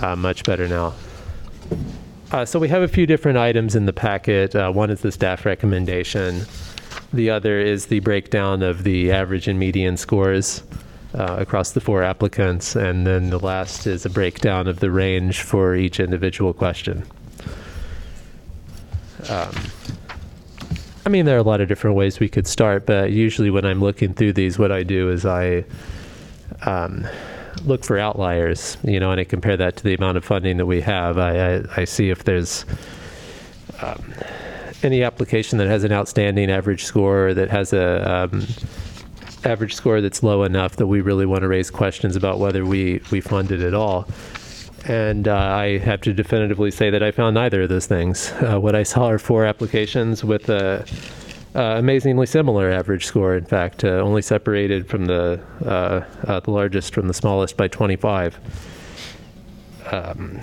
uh, 0.01 0.15
much 0.15 0.43
better 0.45 0.67
now. 0.69 0.93
Uh, 2.31 2.45
so 2.45 2.59
we 2.59 2.69
have 2.69 2.81
a 2.81 2.87
few 2.87 3.05
different 3.05 3.37
items 3.37 3.75
in 3.75 3.85
the 3.85 3.93
packet. 3.93 4.55
Uh, 4.55 4.71
one 4.71 4.89
is 4.89 5.01
the 5.01 5.11
staff 5.11 5.45
recommendation. 5.45 6.45
The 7.13 7.29
other 7.29 7.59
is 7.59 7.87
the 7.87 7.99
breakdown 7.99 8.63
of 8.63 8.83
the 8.83 9.11
average 9.11 9.47
and 9.47 9.59
median 9.59 9.97
scores 9.97 10.63
uh, 11.13 11.35
across 11.39 11.73
the 11.73 11.81
four 11.81 12.03
applicants. 12.03 12.75
And 12.75 13.05
then 13.05 13.29
the 13.29 13.37
last 13.37 13.85
is 13.85 14.05
a 14.05 14.09
breakdown 14.09 14.67
of 14.67 14.79
the 14.79 14.89
range 14.89 15.41
for 15.41 15.75
each 15.75 15.99
individual 15.99 16.53
question. 16.53 17.03
Um, 19.29 19.53
I 21.05 21.09
mean, 21.09 21.25
there 21.25 21.35
are 21.35 21.39
a 21.39 21.43
lot 21.43 21.59
of 21.59 21.67
different 21.67 21.97
ways 21.97 22.19
we 22.19 22.29
could 22.29 22.47
start, 22.47 22.85
but 22.85 23.11
usually 23.11 23.49
when 23.49 23.65
I'm 23.65 23.81
looking 23.81 24.13
through 24.13 24.33
these, 24.33 24.57
what 24.57 24.71
I 24.71 24.83
do 24.83 25.09
is 25.11 25.25
I 25.25 25.65
um, 26.65 27.05
look 27.65 27.83
for 27.83 27.97
outliers, 27.97 28.77
you 28.83 29.01
know, 29.01 29.11
and 29.11 29.19
I 29.19 29.25
compare 29.25 29.57
that 29.57 29.75
to 29.77 29.83
the 29.83 29.93
amount 29.93 30.17
of 30.17 30.23
funding 30.23 30.57
that 30.57 30.65
we 30.65 30.79
have. 30.81 31.17
I, 31.17 31.55
I, 31.55 31.63
I 31.77 31.83
see 31.83 32.09
if 32.09 32.23
there's 32.23 32.65
um, 33.81 34.01
any 34.81 35.03
application 35.03 35.57
that 35.57 35.67
has 35.67 35.83
an 35.83 35.91
outstanding 35.91 36.49
average 36.49 36.85
score 36.85 37.27
or 37.27 37.33
that 37.33 37.49
has 37.49 37.73
a 37.73 38.09
um, 38.09 38.47
average 39.43 39.75
score 39.75 39.99
that's 39.99 40.23
low 40.23 40.43
enough 40.43 40.77
that 40.77 40.87
we 40.87 41.01
really 41.01 41.25
want 41.25 41.41
to 41.41 41.49
raise 41.49 41.69
questions 41.69 42.15
about 42.15 42.39
whether 42.39 42.65
we, 42.65 43.01
we 43.11 43.19
fund 43.19 43.51
it 43.51 43.59
at 43.59 43.73
all. 43.73 44.07
And 44.85 45.27
uh, 45.27 45.35
I 45.35 45.77
have 45.77 46.01
to 46.01 46.13
definitively 46.13 46.69
say 46.69 46.89
that 46.89 47.01
I 47.01 47.11
found 47.11 47.35
neither 47.35 47.61
of 47.61 47.69
those 47.69 47.85
things. 47.85 48.31
Uh, 48.33 48.59
what 48.59 48.75
I 48.75 48.83
saw 48.83 49.09
are 49.09 49.19
four 49.19 49.45
applications 49.45 50.23
with 50.23 50.49
a 50.49 50.85
uh, 51.55 51.75
amazingly 51.77 52.25
similar 52.25 52.71
average 52.71 53.05
score. 53.05 53.35
In 53.35 53.45
fact, 53.45 53.83
uh, 53.83 53.89
only 53.89 54.21
separated 54.21 54.87
from 54.87 55.05
the 55.05 55.39
uh, 55.63 56.03
uh, 56.27 56.39
the 56.39 56.51
largest 56.51 56.93
from 56.93 57.07
the 57.07 57.13
smallest 57.13 57.55
by 57.55 57.67
25. 57.67 58.39
Um, 59.91 60.41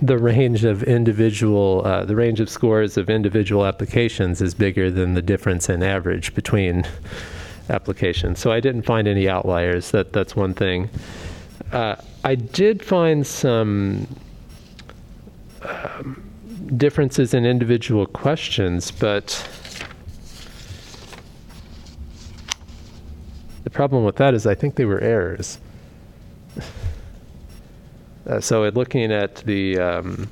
the 0.00 0.16
range 0.16 0.64
of 0.64 0.82
individual, 0.84 1.82
the 2.06 2.16
range 2.16 2.40
of 2.40 2.48
scores 2.48 2.96
of 2.96 3.10
individual 3.10 3.66
applications 3.66 4.40
is 4.40 4.54
bigger 4.54 4.90
than 4.90 5.12
the 5.12 5.20
difference 5.20 5.68
in 5.68 5.82
average 5.82 6.34
between 6.34 6.86
applications. 7.68 8.38
So 8.38 8.50
I 8.50 8.60
didn't 8.60 8.82
find 8.82 9.06
any 9.06 9.28
outliers. 9.28 9.90
That 9.90 10.14
that's 10.14 10.34
one 10.34 10.54
thing. 10.54 10.88
Uh, 11.72 11.96
I 12.24 12.34
did 12.34 12.82
find 12.82 13.26
some 13.26 14.06
um, 15.62 16.30
differences 16.76 17.34
in 17.34 17.46
individual 17.46 18.06
questions, 18.06 18.90
but 18.90 19.46
the 23.64 23.70
problem 23.70 24.04
with 24.04 24.16
that 24.16 24.34
is 24.34 24.46
I 24.46 24.54
think 24.54 24.74
they 24.74 24.84
were 24.84 25.00
errors. 25.00 25.58
Uh, 28.26 28.38
so, 28.38 28.68
looking 28.68 29.10
at 29.12 29.36
the 29.36 29.78
um, 29.78 30.28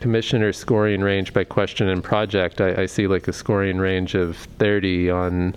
commissioner 0.00 0.52
scoring 0.52 1.00
range 1.00 1.32
by 1.32 1.44
question 1.44 1.88
and 1.88 2.04
project, 2.04 2.60
I, 2.60 2.82
I 2.82 2.86
see 2.86 3.06
like 3.06 3.28
a 3.28 3.32
scoring 3.32 3.78
range 3.78 4.14
of 4.14 4.36
30 4.36 5.10
on 5.10 5.54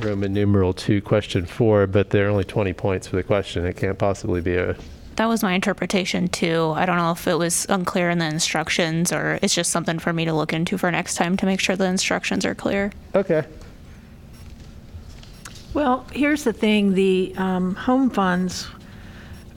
Roman 0.00 0.32
numeral 0.32 0.72
2, 0.72 1.02
question 1.02 1.46
4, 1.46 1.86
but 1.86 2.10
there 2.10 2.26
are 2.26 2.30
only 2.30 2.44
20 2.44 2.72
points 2.72 3.06
for 3.06 3.16
the 3.16 3.22
question. 3.22 3.64
It 3.64 3.76
can't 3.76 3.98
possibly 3.98 4.40
be 4.40 4.56
a. 4.56 4.76
That 5.16 5.26
was 5.26 5.42
my 5.42 5.52
interpretation 5.52 6.26
too. 6.26 6.72
I 6.74 6.86
don't 6.86 6.96
know 6.96 7.12
if 7.12 7.28
it 7.28 7.38
was 7.38 7.66
unclear 7.68 8.10
in 8.10 8.18
the 8.18 8.26
instructions 8.26 9.12
or 9.12 9.38
it's 9.42 9.54
just 9.54 9.70
something 9.70 10.00
for 10.00 10.12
me 10.12 10.24
to 10.24 10.32
look 10.32 10.52
into 10.52 10.76
for 10.76 10.90
next 10.90 11.14
time 11.14 11.36
to 11.36 11.46
make 11.46 11.60
sure 11.60 11.76
the 11.76 11.86
instructions 11.86 12.44
are 12.44 12.54
clear. 12.54 12.90
Okay. 13.14 13.44
Well, 15.72 16.04
here's 16.12 16.42
the 16.44 16.52
thing, 16.52 16.94
the 16.94 17.32
um, 17.36 17.74
home 17.76 18.10
funds, 18.10 18.68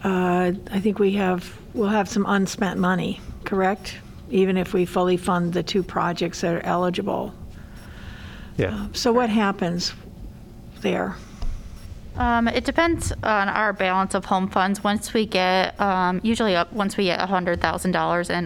uh, 0.03 0.51
I 0.71 0.79
think 0.79 0.99
we 0.99 1.13
have, 1.13 1.59
we'll 1.73 1.89
have 1.89 2.07
some 2.07 2.25
unspent 2.27 2.79
money, 2.79 3.19
correct? 3.43 3.97
Even 4.29 4.57
if 4.57 4.73
we 4.73 4.85
fully 4.85 5.17
fund 5.17 5.53
the 5.53 5.63
two 5.63 5.81
projects 5.81 6.41
that 6.41 6.53
are 6.53 6.63
eligible. 6.63 7.33
Yeah. 8.57 8.87
So 8.93 9.13
what 9.13 9.29
happens 9.29 9.93
there? 10.81 11.15
Um, 12.15 12.47
it 12.47 12.65
depends 12.65 13.11
on 13.23 13.47
our 13.47 13.73
balance 13.73 14.15
of 14.15 14.25
home 14.25 14.47
funds. 14.49 14.83
Once 14.83 15.13
we 15.13 15.25
get, 15.25 15.79
um, 15.79 16.19
usually 16.23 16.55
up, 16.55 16.73
once 16.73 16.97
we 16.97 17.05
get 17.05 17.19
$100,000 17.19 18.29
in 18.29 18.45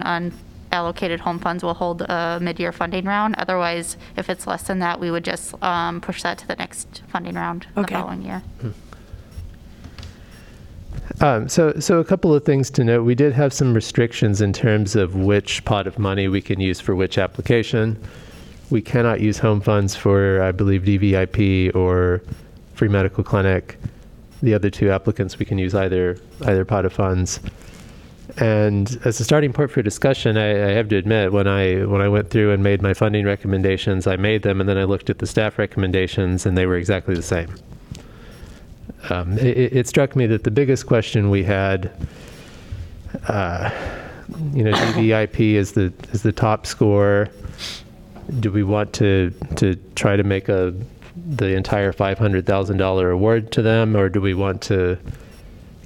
unallocated 0.72 1.20
home 1.20 1.38
funds, 1.38 1.64
we'll 1.64 1.72
hold 1.74 2.02
a 2.02 2.38
mid-year 2.42 2.72
funding 2.72 3.06
round. 3.06 3.34
Otherwise, 3.38 3.96
if 4.16 4.28
it's 4.28 4.46
less 4.46 4.64
than 4.64 4.78
that, 4.80 5.00
we 5.00 5.10
would 5.10 5.24
just 5.24 5.54
um, 5.62 6.00
push 6.02 6.22
that 6.22 6.36
to 6.38 6.46
the 6.46 6.56
next 6.56 7.02
funding 7.08 7.34
round 7.34 7.66
the 7.74 7.80
Okay. 7.80 7.94
following 7.94 8.22
year. 8.22 8.42
Um, 11.20 11.48
so, 11.48 11.72
so 11.78 11.98
a 11.98 12.04
couple 12.04 12.34
of 12.34 12.44
things 12.44 12.70
to 12.70 12.84
note. 12.84 13.04
We 13.04 13.14
did 13.14 13.32
have 13.32 13.52
some 13.52 13.74
restrictions 13.74 14.40
in 14.40 14.52
terms 14.52 14.96
of 14.96 15.14
which 15.14 15.64
pot 15.64 15.86
of 15.86 15.98
money 15.98 16.28
we 16.28 16.40
can 16.40 16.60
use 16.60 16.80
for 16.80 16.94
which 16.94 17.16
application. 17.18 17.98
We 18.72 18.80
cannot 18.80 19.20
use 19.20 19.38
home 19.38 19.60
funds 19.60 19.94
for, 19.94 20.40
I 20.40 20.50
believe, 20.50 20.84
DVIP 20.84 21.76
or 21.76 22.22
free 22.72 22.88
medical 22.88 23.22
clinic. 23.22 23.76
The 24.42 24.54
other 24.54 24.70
two 24.70 24.90
applicants, 24.90 25.38
we 25.38 25.44
can 25.44 25.58
use 25.58 25.74
either 25.74 26.16
either 26.46 26.64
pot 26.64 26.86
of 26.86 26.92
funds. 26.94 27.38
And 28.38 28.98
as 29.04 29.20
a 29.20 29.24
starting 29.24 29.52
point 29.52 29.70
for 29.70 29.82
discussion, 29.82 30.38
I, 30.38 30.70
I 30.70 30.72
have 30.72 30.88
to 30.88 30.96
admit, 30.96 31.32
when 31.32 31.46
I 31.46 31.84
when 31.84 32.00
I 32.00 32.08
went 32.08 32.30
through 32.30 32.50
and 32.52 32.62
made 32.62 32.80
my 32.80 32.94
funding 32.94 33.26
recommendations, 33.26 34.06
I 34.06 34.16
made 34.16 34.40
them, 34.42 34.58
and 34.58 34.66
then 34.66 34.78
I 34.78 34.84
looked 34.84 35.10
at 35.10 35.18
the 35.18 35.26
staff 35.26 35.58
recommendations, 35.58 36.46
and 36.46 36.56
they 36.56 36.64
were 36.64 36.76
exactly 36.76 37.14
the 37.14 37.20
same. 37.22 37.54
Um, 39.10 39.36
it, 39.36 39.74
it- 39.74 39.86
struck 39.86 40.16
me 40.16 40.26
that 40.28 40.44
the 40.44 40.50
biggest 40.50 40.86
question 40.86 41.28
we 41.28 41.42
had, 41.44 41.92
uh, 43.28 43.70
you 44.54 44.64
know, 44.64 44.72
DVIP 44.72 45.56
is 45.56 45.72
the 45.72 45.92
is 46.12 46.22
the 46.22 46.32
top 46.32 46.64
score. 46.64 47.28
Do 48.40 48.50
we 48.50 48.62
want 48.62 48.92
to 48.94 49.32
to 49.56 49.74
try 49.94 50.16
to 50.16 50.22
make 50.22 50.48
a 50.48 50.74
the 51.14 51.54
entire 51.54 51.92
$500,000 51.92 53.12
award 53.12 53.52
to 53.52 53.62
them, 53.62 53.96
or 53.96 54.08
do 54.08 54.20
we 54.20 54.34
want 54.34 54.62
to 54.62 54.98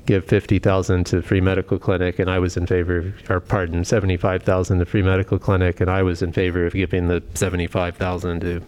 give 0.07 0.24
50,000 0.24 1.05
to 1.07 1.22
free 1.22 1.41
medical 1.41 1.78
clinic? 1.78 2.18
And 2.18 2.30
I 2.30 2.39
was 2.39 2.57
in 2.57 2.66
favor, 2.66 2.99
of, 2.99 3.30
or 3.30 3.41
pardon, 3.41 3.84
75,000 3.84 4.78
to 4.78 4.84
free 4.84 5.03
medical 5.03 5.39
clinic, 5.39 5.80
and 5.80 5.91
I 5.91 6.03
was 6.03 6.22
in 6.22 6.32
favor 6.32 6.64
of 6.64 6.74
giving 6.74 7.09
the 7.09 7.22
75,000 7.34 8.41
to 8.41 8.62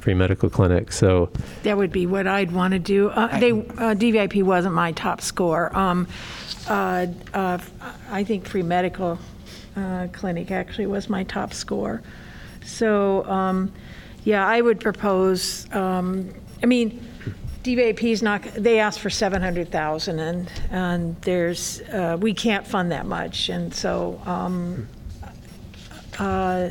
free 0.00 0.14
medical 0.14 0.48
clinic. 0.48 0.92
So 0.92 1.30
That 1.62 1.76
would 1.76 1.92
be 1.92 2.06
what 2.06 2.26
I'd 2.26 2.52
want 2.52 2.72
to 2.72 2.78
do. 2.78 3.10
Uh, 3.10 3.38
They, 3.38 3.50
uh, 3.52 3.94
DVIP 3.94 4.42
wasn't 4.42 4.74
my 4.74 4.92
top 4.92 5.20
score. 5.20 5.76
Um, 5.76 6.08
uh, 6.68 7.06
uh, 7.34 7.58
I 8.10 8.24
think 8.24 8.46
free 8.46 8.62
medical 8.62 9.18
uh, 9.76 10.08
clinic 10.12 10.50
actually 10.50 10.86
was 10.86 11.08
my 11.08 11.24
top 11.24 11.52
score. 11.52 12.02
So, 12.68 13.24
um, 13.24 13.72
yeah, 14.24 14.46
I 14.46 14.60
would 14.60 14.80
propose, 14.80 15.66
um, 15.74 16.32
I 16.62 16.66
mean, 16.66 17.04
DVIP's 17.64 18.22
not, 18.22 18.42
they 18.42 18.78
asked 18.78 19.00
for 19.00 19.10
700,000 19.10 20.18
and, 20.18 20.52
and 20.70 21.20
there's, 21.22 21.80
uh, 21.82 22.16
we 22.20 22.34
can't 22.34 22.66
fund 22.66 22.92
that 22.92 23.06
much. 23.06 23.48
And 23.48 23.72
so, 23.74 24.20
um, 24.26 24.88
uh, 26.18 26.70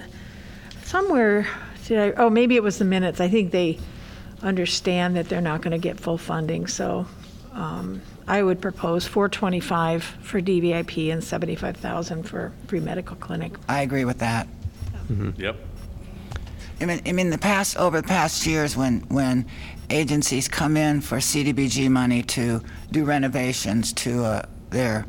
somewhere, 0.84 1.48
did 1.86 2.00
I, 2.00 2.12
oh, 2.22 2.30
maybe 2.30 2.56
it 2.56 2.64
was 2.64 2.78
the 2.78 2.86
minutes. 2.86 3.20
I 3.20 3.28
think 3.28 3.52
they 3.52 3.80
understand 4.42 5.16
that 5.16 5.30
they're 5.30 5.42
not 5.42 5.62
going 5.62 5.72
to 5.72 5.78
get 5.78 6.00
full 6.00 6.18
funding, 6.18 6.68
so 6.68 7.08
um, 7.54 8.02
I 8.28 8.44
would 8.44 8.62
propose 8.62 9.08
425 9.08 10.04
for 10.04 10.42
DVIP 10.42 11.12
and 11.12 11.24
75,000 11.24 12.24
for 12.24 12.52
free 12.68 12.80
medical 12.80 13.16
clinic. 13.16 13.54
I 13.68 13.82
agree 13.82 14.06
with 14.06 14.20
that. 14.20 14.48
Yep. 15.38 15.56
I 16.80 16.86
mean, 16.86 17.02
I 17.06 17.12
mean, 17.12 17.30
the 17.30 17.38
past 17.38 17.78
over 17.78 18.02
the 18.02 18.08
past 18.08 18.46
years, 18.46 18.78
when 18.78 19.02
when 19.10 19.46
agencies 19.90 20.48
come 20.48 20.78
in 20.78 21.02
for 21.02 21.18
CDBG 21.18 21.90
money 21.90 22.22
to 22.24 22.62
do 22.92 23.04
renovations 23.06 23.94
to 23.94 24.24
uh, 24.24 24.42
their 24.70 25.06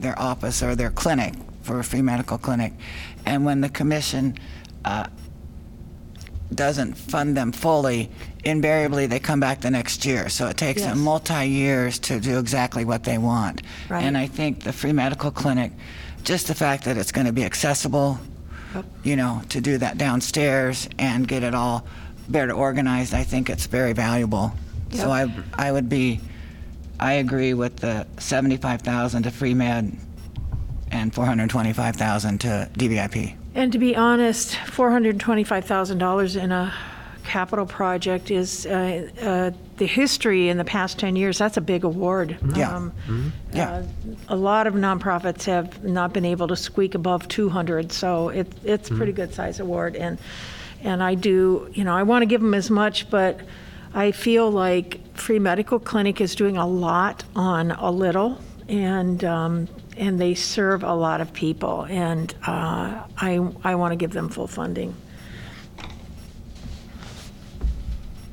their 0.00 0.18
office 0.18 0.62
or 0.62 0.74
their 0.74 0.90
clinic 0.90 1.34
for 1.62 1.78
a 1.78 1.84
free 1.84 2.02
medical 2.02 2.38
clinic, 2.38 2.72
and 3.26 3.44
when 3.44 3.60
the 3.60 3.68
commission 3.68 4.36
uh, 4.84 5.06
doesn't 6.54 6.94
fund 6.94 7.36
them 7.36 7.52
fully, 7.52 8.10
invariably 8.44 9.06
they 9.06 9.18
come 9.20 9.38
back 9.38 9.60
the 9.60 9.70
next 9.70 10.04
year. 10.04 10.28
So 10.28 10.46
it 10.48 10.56
takes 10.56 10.80
Yes. 10.80 10.90
them 10.90 11.00
multi 11.04 11.44
years 11.46 11.98
to 12.00 12.18
do 12.20 12.38
exactly 12.38 12.84
what 12.84 13.04
they 13.04 13.18
want. 13.18 13.62
Right. 13.88 14.02
And 14.02 14.16
I 14.16 14.26
think 14.26 14.62
the 14.64 14.72
free 14.72 14.92
medical 14.92 15.30
clinic, 15.30 15.72
just 16.24 16.46
the 16.48 16.54
fact 16.54 16.84
that 16.84 16.96
it's 16.96 17.12
going 17.12 17.26
to 17.26 17.32
be 17.32 17.44
accessible 17.44 18.18
you 19.02 19.16
know, 19.16 19.42
to 19.50 19.60
do 19.60 19.78
that 19.78 19.98
downstairs 19.98 20.88
and 20.98 21.26
get 21.26 21.42
it 21.42 21.54
all 21.54 21.86
better 22.28 22.52
organized, 22.52 23.14
I 23.14 23.24
think 23.24 23.50
it's 23.50 23.66
very 23.66 23.92
valuable. 23.92 24.52
So 24.92 25.10
I, 25.10 25.32
I 25.54 25.70
would 25.70 25.88
be, 25.88 26.20
I 26.98 27.14
agree 27.14 27.54
with 27.54 27.76
the 27.76 28.06
75,000 28.18 29.22
to 29.24 29.30
free 29.30 29.54
med 29.54 29.96
and 30.90 31.14
425,000 31.14 32.38
to 32.40 32.70
DVIP. 32.74 33.36
And 33.54 33.72
to 33.72 33.78
be 33.78 33.96
honest, 33.96 34.52
$425,000 34.52 36.42
in 36.42 36.52
a 36.52 36.72
capital 37.28 37.66
project 37.66 38.30
is, 38.30 38.64
uh, 38.66 39.08
uh, 39.22 39.50
the 39.76 39.86
history 39.86 40.48
in 40.48 40.56
the 40.56 40.64
past 40.64 40.98
10 40.98 41.14
years, 41.14 41.36
that's 41.38 41.58
a 41.58 41.60
big 41.60 41.84
award. 41.84 42.38
Yeah. 42.56 42.74
Um, 42.74 42.92
Yeah. 43.52 43.70
uh, 43.70 43.82
A 44.28 44.36
lot 44.36 44.66
of 44.66 44.74
nonprofits 44.74 45.44
have 45.44 45.84
not 45.84 46.12
been 46.14 46.24
able 46.24 46.48
to 46.48 46.56
squeak 46.56 46.94
above 46.94 47.28
200, 47.28 47.92
so 47.92 48.30
it, 48.30 48.50
it's 48.64 48.90
a 48.90 48.94
pretty 48.94 49.12
good 49.12 49.32
size 49.34 49.60
award. 49.60 49.94
And, 49.94 50.18
and 50.82 51.02
I 51.02 51.14
do, 51.14 51.68
you 51.74 51.84
know, 51.84 51.94
I 51.94 52.02
want 52.02 52.22
to 52.22 52.26
give 52.26 52.40
them 52.40 52.54
as 52.54 52.70
much, 52.70 53.10
but 53.10 53.40
I 53.94 54.10
feel 54.12 54.50
like 54.50 55.00
Free 55.14 55.38
Medical 55.38 55.78
Clinic 55.78 56.20
is 56.20 56.34
doing 56.34 56.56
a 56.56 56.66
lot 56.66 57.24
on 57.36 57.72
a 57.72 57.90
little, 57.90 58.38
and, 58.68 59.22
um, 59.24 59.68
and 59.98 60.18
they 60.18 60.34
serve 60.34 60.82
a 60.82 60.94
lot 60.94 61.20
of 61.20 61.32
people, 61.32 61.86
and 61.90 62.34
uh, 62.46 63.02
I, 63.18 63.40
I 63.64 63.74
want 63.74 63.92
to 63.92 63.96
give 63.96 64.12
them 64.12 64.28
full 64.30 64.46
funding. 64.46 64.94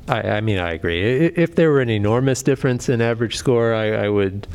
I, 0.08 0.20
I 0.22 0.40
mean, 0.40 0.58
I 0.58 0.72
agree. 0.72 1.02
If 1.26 1.56
there 1.56 1.70
were 1.70 1.80
an 1.80 1.90
enormous 1.90 2.42
difference 2.42 2.88
in 2.88 3.00
average 3.00 3.36
score, 3.36 3.74
I, 3.74 4.04
I 4.04 4.08
would, 4.08 4.46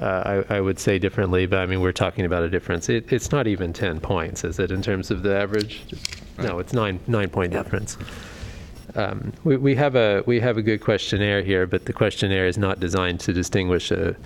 uh, 0.00 0.42
I, 0.50 0.56
I 0.56 0.60
would 0.60 0.78
say 0.78 0.98
differently. 0.98 1.46
But 1.46 1.60
I 1.60 1.66
mean, 1.66 1.80
we're 1.80 1.92
talking 1.92 2.24
about 2.24 2.42
a 2.42 2.48
difference. 2.48 2.88
It, 2.88 3.12
it's 3.12 3.30
not 3.30 3.46
even 3.46 3.72
ten 3.72 4.00
points, 4.00 4.44
is 4.44 4.58
it, 4.58 4.70
in 4.70 4.82
terms 4.82 5.10
of 5.10 5.22
the 5.22 5.36
average? 5.36 5.82
No, 6.38 6.58
it's 6.58 6.72
nine 6.72 7.00
nine 7.06 7.28
point 7.28 7.52
difference. 7.52 7.98
Um, 8.94 9.32
we, 9.44 9.56
we 9.58 9.74
have 9.74 9.94
a 9.96 10.22
we 10.26 10.40
have 10.40 10.56
a 10.56 10.62
good 10.62 10.80
questionnaire 10.80 11.42
here, 11.42 11.66
but 11.66 11.84
the 11.84 11.92
questionnaire 11.92 12.46
is 12.46 12.56
not 12.56 12.80
designed 12.80 13.20
to 13.20 13.32
distinguish 13.32 13.90
a 13.90 14.16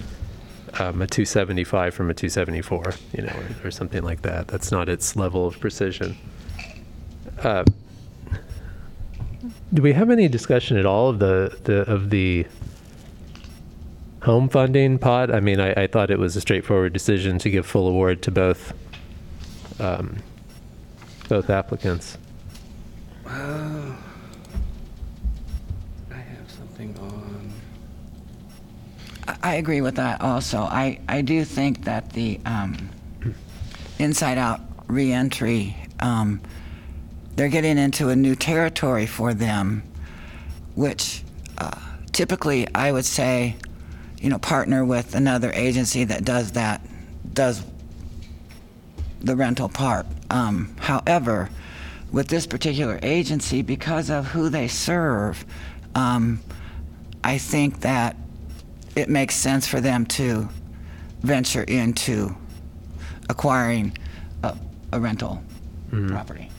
um, 0.79 1.03
a 1.03 1.07
275 1.07 1.93
from 1.93 2.11
a 2.11 2.15
274, 2.15 2.95
you 3.17 3.25
know, 3.25 3.33
or, 3.33 3.69
or 3.69 3.71
something 3.73 4.05
like 4.05 4.23
that. 4.23 4.47
That's 4.47 4.71
not 4.71 4.89
its 4.89 5.17
level 5.17 5.47
of 5.47 5.59
precision. 5.59 6.17
Uh, 7.43 7.65
do 9.73 9.83
we 9.83 9.93
have 9.93 10.11
any 10.11 10.29
discussion 10.29 10.77
at 10.77 10.87
all 10.87 11.09
of 11.09 11.19
the, 11.19 11.57
the 11.65 11.91
of 11.91 12.11
the 12.11 12.47
home 14.23 14.49
funding 14.49 14.99
pot? 14.99 15.33
I 15.33 15.41
mean, 15.41 15.61
I, 15.61 15.73
I 15.85 15.87
thought 15.87 16.11
it 16.11 16.19
was 16.19 16.37
a 16.37 16.41
straightforward 16.41 16.93
decision 16.93 17.39
to 17.39 17.51
give 17.51 17.67
full 17.67 17.87
award 17.89 18.23
to 18.23 18.31
both 18.31 18.73
um, 19.79 20.17
both 21.29 21.49
applicants. 21.51 22.19
I 23.27 23.95
have 26.11 26.51
something 26.51 26.97
on. 26.99 27.53
I- 29.29 29.37
I 29.43 29.55
agree 29.55 29.81
with 29.81 29.95
that 29.97 30.21
also. 30.21 30.59
I, 30.63 30.99
I 31.09 31.23
do 31.23 31.45
think 31.45 31.85
that 31.85 32.13
the 32.13 32.41
um, 32.45 32.91
inside 33.99 34.37
out 34.39 34.61
reentry, 34.89 35.77
um, 36.01 36.41
they're 37.37 37.49
getting 37.49 37.79
into 37.79 38.09
a 38.09 38.17
new 38.17 38.35
territory 38.35 39.07
for 39.07 39.35
them, 39.35 39.83
which 40.75 41.23
uh, 41.59 41.71
typically 42.13 42.67
I 42.75 42.93
would 42.93 43.05
say, 43.05 43.57
you 44.21 44.29
know, 44.29 44.39
partner 44.39 44.85
with 44.85 45.15
another 45.15 45.51
agency 45.53 46.05
that 46.05 46.25
does 46.25 46.53
that, 46.53 46.85
does 47.33 47.63
the 49.21 49.37
rental 49.37 49.69
part. 49.69 50.07
Um, 50.31 50.75
however, 50.79 51.51
with 52.13 52.29
this 52.29 52.47
particular 52.47 52.99
agency, 53.03 53.63
because 53.63 54.11
of 54.11 54.27
who 54.27 54.49
they 54.49 54.69
serve, 54.69 55.45
um, 55.95 56.41
I 57.23 57.39
think 57.39 57.81
that 57.81 58.17
it 58.97 59.09
makes 59.09 59.37
sense 59.37 59.67
for 59.67 59.81
them 59.81 60.05
to 60.07 60.49
venture 61.21 61.63
into 61.63 62.35
acquiring 63.29 63.97
a, 64.43 64.57
a 64.93 65.01
rental 65.01 65.43
property. 66.09 66.50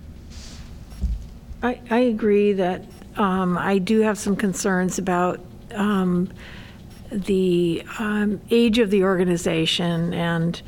I, 1.64 1.80
I 1.90 2.00
agree 2.00 2.54
that 2.54 2.84
um, 3.18 3.58
I 3.58 3.78
do 3.78 4.02
have 4.02 4.18
some 4.18 4.36
concerns 4.36 4.98
about 4.98 5.40
um, 5.74 6.30
the 7.12 7.84
um, 8.00 8.42
age 8.50 8.80
of 8.80 8.90
the 8.90 9.04
organization, 9.04 10.14
and 10.14 10.62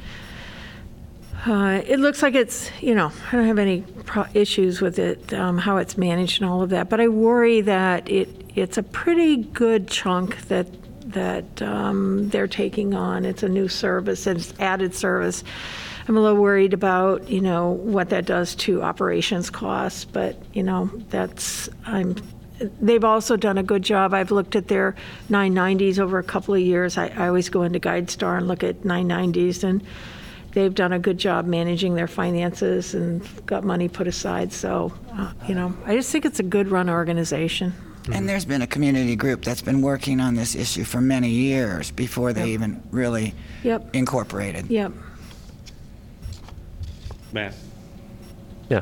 uh, 1.46 1.82
it 1.86 2.00
looks 2.00 2.22
like 2.22 2.36
it's, 2.36 2.70
you 2.80 2.94
know, 2.96 3.12
I 3.28 3.32
don't 3.32 3.48
have 3.48 3.60
any 3.60 3.82
pro- 4.06 4.28
issues 4.34 4.82
with 4.82 5.00
it, 5.00 5.34
um, 5.34 5.58
how 5.58 5.78
it's 5.78 5.98
managed 5.98 6.41
and 6.41 6.50
all 6.50 6.62
of 6.62 6.70
that, 6.70 6.89
but 6.89 7.02
I 7.02 7.08
worry 7.08 7.62
that 7.62 8.10
it, 8.10 8.30
it's 8.56 8.78
a 8.78 8.84
pretty 8.84 9.38
good 9.38 9.88
chunk 9.88 10.48
that, 10.48 10.68
that 11.12 11.62
um, 11.62 12.30
they're 12.30 12.48
taking 12.48 12.94
on. 12.94 13.26
It's 13.26 13.44
a 13.44 13.50
new 13.50 13.68
service, 13.68 14.28
it's 14.28 14.54
added 14.60 14.94
service. 14.94 15.44
I'm 16.08 16.18
a 16.18 16.22
little 16.22 16.41
worried 16.41 16.74
about, 16.74 17.30
you 17.30 17.39
know, 17.41 17.70
what 17.72 18.10
that 18.10 18.26
does 18.26 18.56
to 18.56 18.82
operations 18.82 19.49
costs, 19.49 20.04
but, 20.06 20.36
you 20.54 20.64
know, 20.64 20.89
that's, 21.10 21.70
I'm, 21.86 22.16
they've 22.82 23.04
also 23.04 23.38
done 23.38 23.58
a 23.58 23.64
good 23.64 23.84
job. 23.84 24.14
I've 24.14 24.32
looked 24.32 24.56
at 24.56 24.68
their 24.68 24.95
990s 25.30 25.99
over 25.99 26.20
a 26.20 26.24
couple 26.24 26.54
of 26.56 26.60
years. 26.62 26.97
I, 26.97 27.08
I 27.08 27.28
always 27.28 27.49
go 27.49 27.64
into 27.64 27.80
GuideStar 27.80 28.38
and 28.38 28.47
look 28.47 28.64
at 28.64 28.82
990s, 28.82 29.64
and 29.64 29.82
they've 30.51 30.76
done 30.76 30.91
a 30.93 30.99
good 30.99 31.18
job 31.18 31.45
managing 31.45 31.95
their 31.95 32.08
finances 32.08 32.93
and 32.93 33.22
got 33.45 33.64
money 33.64 33.88
put 33.88 34.08
aside. 34.08 34.51
So, 34.51 34.91
uh, 35.14 35.32
you 35.47 35.56
know, 35.56 35.74
I 35.86 35.95
just 35.95 36.12
think 36.12 36.26
it's 36.26 36.39
a 36.39 36.43
good 36.43 36.68
run 36.70 36.89
organization. 36.89 37.74
And 38.12 38.28
there's 38.28 38.43
been 38.43 38.62
a 38.62 38.68
community 38.68 39.16
group 39.16 39.45
that's 39.45 39.62
been 39.62 39.82
working 39.82 40.20
on 40.20 40.36
this 40.36 40.56
issue 40.56 40.84
for 40.84 40.99
many 40.99 41.30
years 41.30 41.89
before 41.91 42.34
they 42.34 42.49
even 42.49 42.84
really 42.91 43.34
Yep, 43.64 43.95
incorporated. 43.95 44.70
yep. 44.70 44.91
Man, 47.34 47.54
Yeah. 48.70 48.82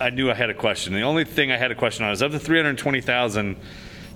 I 0.00 0.10
knew 0.10 0.28
I 0.28 0.34
had 0.34 0.50
a 0.50 0.54
question. 0.54 0.92
The 0.92 1.02
only 1.02 1.24
thing 1.24 1.52
I 1.52 1.56
had 1.56 1.70
a 1.70 1.74
question 1.76 2.04
on 2.04 2.10
is 2.12 2.20
of 2.20 2.32
the 2.32 2.40
320,000 2.40 3.56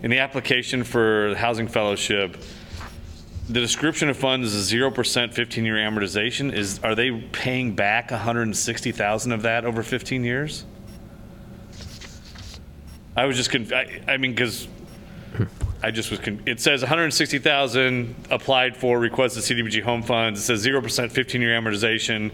in 0.03 0.11
the 0.11 0.19
application 0.19 0.83
for 0.83 1.31
the 1.31 1.37
housing 1.37 1.69
fellowship, 1.69 2.37
the 3.49 3.61
description 3.61 4.09
of 4.09 4.17
funds 4.17 4.53
is 4.53 4.73
a 4.73 4.77
0% 4.77 4.93
15-year 4.93 5.77
amortization. 5.77 6.53
Is, 6.53 6.81
are 6.83 6.97
they 6.97 7.13
paying 7.13 7.75
back 7.77 8.11
160,000 8.11 9.33
of 9.33 9.43
that 9.43 9.65
over 9.65 9.85
15 9.85 10.25
years? 10.25 10.65
I 13.17 13.25
was 13.27 13.37
just, 13.37 13.51
conf- 13.51 13.73
I, 13.73 14.03
I 14.09 14.17
mean, 14.17 14.33
because 14.33 14.67
I 15.81 15.93
just 15.93 16.11
was, 16.11 16.19
con- 16.19 16.43
it 16.45 16.61
says 16.61 16.81
160,000 16.83 18.15
applied 18.31 18.77
for 18.77 18.99
requested 18.99 19.45
CDBG 19.45 19.83
home 19.83 20.03
funds. 20.03 20.41
It 20.41 20.43
says 20.43 20.67
0% 20.67 20.83
15-year 20.83 21.61
amortization. 21.61 22.33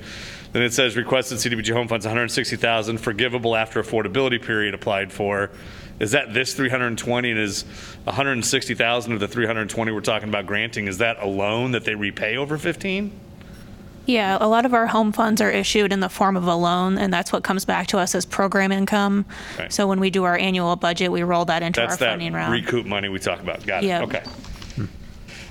Then 0.52 0.62
it 0.62 0.72
says 0.72 0.96
requested 0.96 1.38
CDBG 1.38 1.72
home 1.72 1.88
funds, 1.88 2.06
160,000 2.06 2.98
forgivable 2.98 3.54
after 3.54 3.82
affordability 3.82 4.40
period 4.40 4.72
applied 4.72 5.12
for. 5.12 5.50
Is 6.00 6.12
that 6.12 6.32
this 6.32 6.54
320 6.54 7.30
and 7.30 7.38
is 7.38 7.64
160,000 8.04 9.12
of 9.12 9.20
the 9.20 9.28
320 9.28 9.92
we're 9.92 10.00
talking 10.00 10.28
about 10.28 10.46
granting, 10.46 10.88
is 10.88 10.98
that 10.98 11.22
a 11.22 11.26
loan 11.26 11.72
that 11.72 11.84
they 11.84 11.94
repay 11.94 12.36
over 12.36 12.56
15? 12.56 13.12
Yeah, 14.06 14.36
a 14.40 14.46
lot 14.48 14.66
of 14.66 14.74
our 14.74 14.86
home 14.86 15.12
funds 15.12 15.40
are 15.40 15.50
issued 15.50 15.92
in 15.92 16.00
the 16.00 16.08
form 16.08 16.36
of 16.36 16.46
a 16.46 16.54
loan, 16.54 16.98
and 16.98 17.12
that's 17.12 17.32
what 17.32 17.42
comes 17.42 17.64
back 17.64 17.86
to 17.88 17.98
us 17.98 18.14
as 18.14 18.26
program 18.26 18.70
income. 18.70 19.24
Okay. 19.54 19.68
So 19.70 19.86
when 19.86 19.98
we 20.00 20.10
do 20.10 20.24
our 20.24 20.36
annual 20.36 20.76
budget, 20.76 21.10
we 21.10 21.22
roll 21.22 21.44
that 21.46 21.62
into 21.62 21.80
That's 21.80 21.94
our 21.94 21.98
that 21.98 22.10
funding 22.10 22.32
round. 22.34 22.52
recoup 22.52 22.84
money 22.86 23.08
we 23.08 23.18
talk 23.18 23.40
about. 23.40 23.64
Got 23.66 23.84
it. 23.84 23.86
Yep. 23.88 24.02
Okay. 24.04 24.22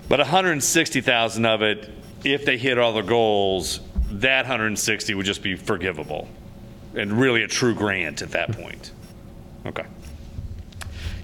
But 0.09 0.19
160,000 0.19 1.45
of 1.45 1.61
it, 1.61 1.89
if 2.23 2.45
they 2.45 2.57
hit 2.57 2.77
all 2.77 2.93
their 2.93 3.03
goals, 3.03 3.79
that 4.11 4.43
160 4.43 5.15
would 5.15 5.25
just 5.25 5.41
be 5.41 5.55
forgivable 5.55 6.27
and 6.95 7.11
really 7.13 7.41
a 7.41 7.47
true 7.47 7.73
grant 7.73 8.21
at 8.21 8.31
that 8.31 8.51
point. 8.51 8.91
Okay. 9.65 9.85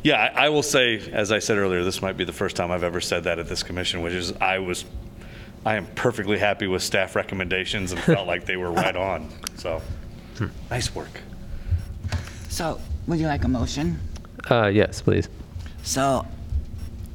Yeah, 0.01 0.15
I, 0.15 0.45
I 0.45 0.49
will 0.49 0.63
say, 0.63 1.11
as 1.11 1.31
I 1.31 1.39
said 1.39 1.57
earlier, 1.57 1.83
this 1.83 2.01
might 2.01 2.17
be 2.17 2.23
the 2.23 2.33
first 2.33 2.55
time 2.55 2.71
I've 2.71 2.83
ever 2.83 3.01
said 3.01 3.25
that 3.25 3.37
at 3.37 3.47
this 3.47 3.63
commission, 3.63 4.01
which 4.01 4.13
is 4.13 4.31
I 4.33 4.59
was, 4.59 4.85
I 5.69 5.75
am 5.75 5.85
perfectly 5.93 6.39
happy 6.39 6.65
with 6.65 6.81
staff 6.81 7.15
recommendations 7.15 7.91
and 7.91 8.01
felt 8.01 8.25
like 8.25 8.43
they 8.43 8.57
were 8.57 8.71
right 8.71 8.95
on. 8.95 9.29
So, 9.55 9.83
nice 10.71 10.95
work. 10.95 11.21
So, 12.47 12.81
would 13.05 13.19
you 13.19 13.27
like 13.27 13.43
a 13.43 13.47
motion? 13.47 13.99
Uh, 14.49 14.65
yes, 14.65 14.99
please. 15.03 15.29
So, 15.83 16.25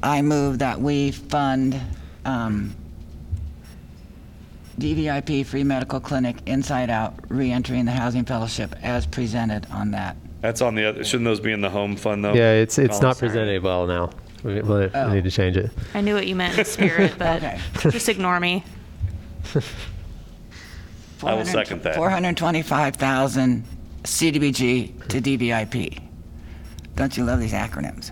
I 0.01 0.21
move 0.21 0.59
that 0.59 0.79
we 0.79 1.11
fund 1.11 1.77
um, 2.23 2.73
DVIP 4.79 5.45
Free 5.45 5.65
Medical 5.65 5.99
Clinic 5.99 6.37
Inside 6.45 6.89
Out 6.89 7.13
reentering 7.27 7.83
the 7.83 7.91
Housing 7.91 8.23
Fellowship 8.23 8.73
as 8.81 9.05
presented 9.05 9.67
on 9.69 9.91
that. 9.91 10.15
That's 10.39 10.61
on 10.61 10.75
the 10.75 10.85
other, 10.85 11.03
shouldn't 11.03 11.25
those 11.25 11.41
be 11.41 11.51
in 11.51 11.59
the 11.59 11.69
home 11.69 11.97
fund 11.97 12.23
though? 12.23 12.33
Yeah, 12.33 12.53
it's 12.53 12.77
it's 12.77 12.99
Colin? 12.99 13.03
not 13.03 13.17
presented 13.17 13.63
well 13.63 13.85
now. 13.85 14.11
We, 14.45 14.61
we 14.61 14.89
Oh. 14.93 15.09
need 15.11 15.23
to 15.23 15.31
change 15.31 15.57
it. 15.57 15.71
I 15.95 16.01
knew 16.01 16.13
what 16.13 16.27
you 16.27 16.35
meant 16.35 16.55
in 16.57 16.65
spirit, 16.65 17.15
but 17.17 17.37
Okay. 17.43 17.59
just 17.89 18.07
ignore 18.07 18.39
me. 18.39 18.63
I 21.23 21.33
will 21.33 21.45
second 21.45 21.81
that. 21.81 21.95
425,000 21.95 23.63
CDBG 24.03 25.07
to 25.07 25.19
DVIP. 25.21 25.99
Don't 26.95 27.17
you 27.17 27.23
love 27.23 27.39
these 27.39 27.53
acronyms? 27.53 28.11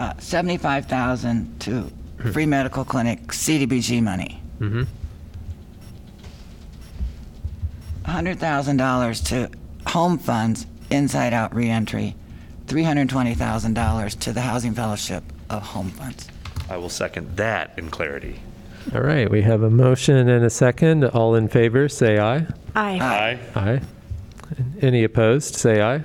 Uh, 0.00 0.14
75,000 0.18 1.60
to 1.60 1.90
Free 2.32 2.46
Medical 2.46 2.84
Clinic 2.84 3.32
CDBG 3.32 4.02
money. 4.02 4.42
Mhm. 4.60 4.86
$100,000 8.04 9.20
to 9.28 9.48
home 9.90 10.18
funds 10.18 10.66
inside 10.90 11.32
out 11.32 11.54
reentry. 11.54 12.16
$320,000 12.66 14.18
to 14.20 14.32
the 14.32 14.40
Housing 14.40 14.74
Fellowship 14.74 15.22
of 15.52 15.62
Home 15.62 15.90
Funds. 15.90 16.26
I 16.70 16.76
will 16.76 16.88
second 16.88 17.36
that 17.36 17.72
in 17.78 17.90
clarity. 17.90 18.40
All 18.94 19.00
right, 19.02 19.30
we 19.30 19.42
have 19.42 19.62
a 19.62 19.70
motion 19.70 20.16
and 20.28 20.44
a 20.44 20.50
second. 20.50 21.04
All 21.04 21.34
in 21.34 21.48
favor, 21.48 21.88
say 21.88 22.18
aye. 22.18 22.46
Aye. 22.74 22.98
Aye. 23.00 23.38
Aye. 23.54 23.80
Any 24.80 25.04
opposed, 25.04 25.54
say 25.54 25.80
aye. 25.80 25.98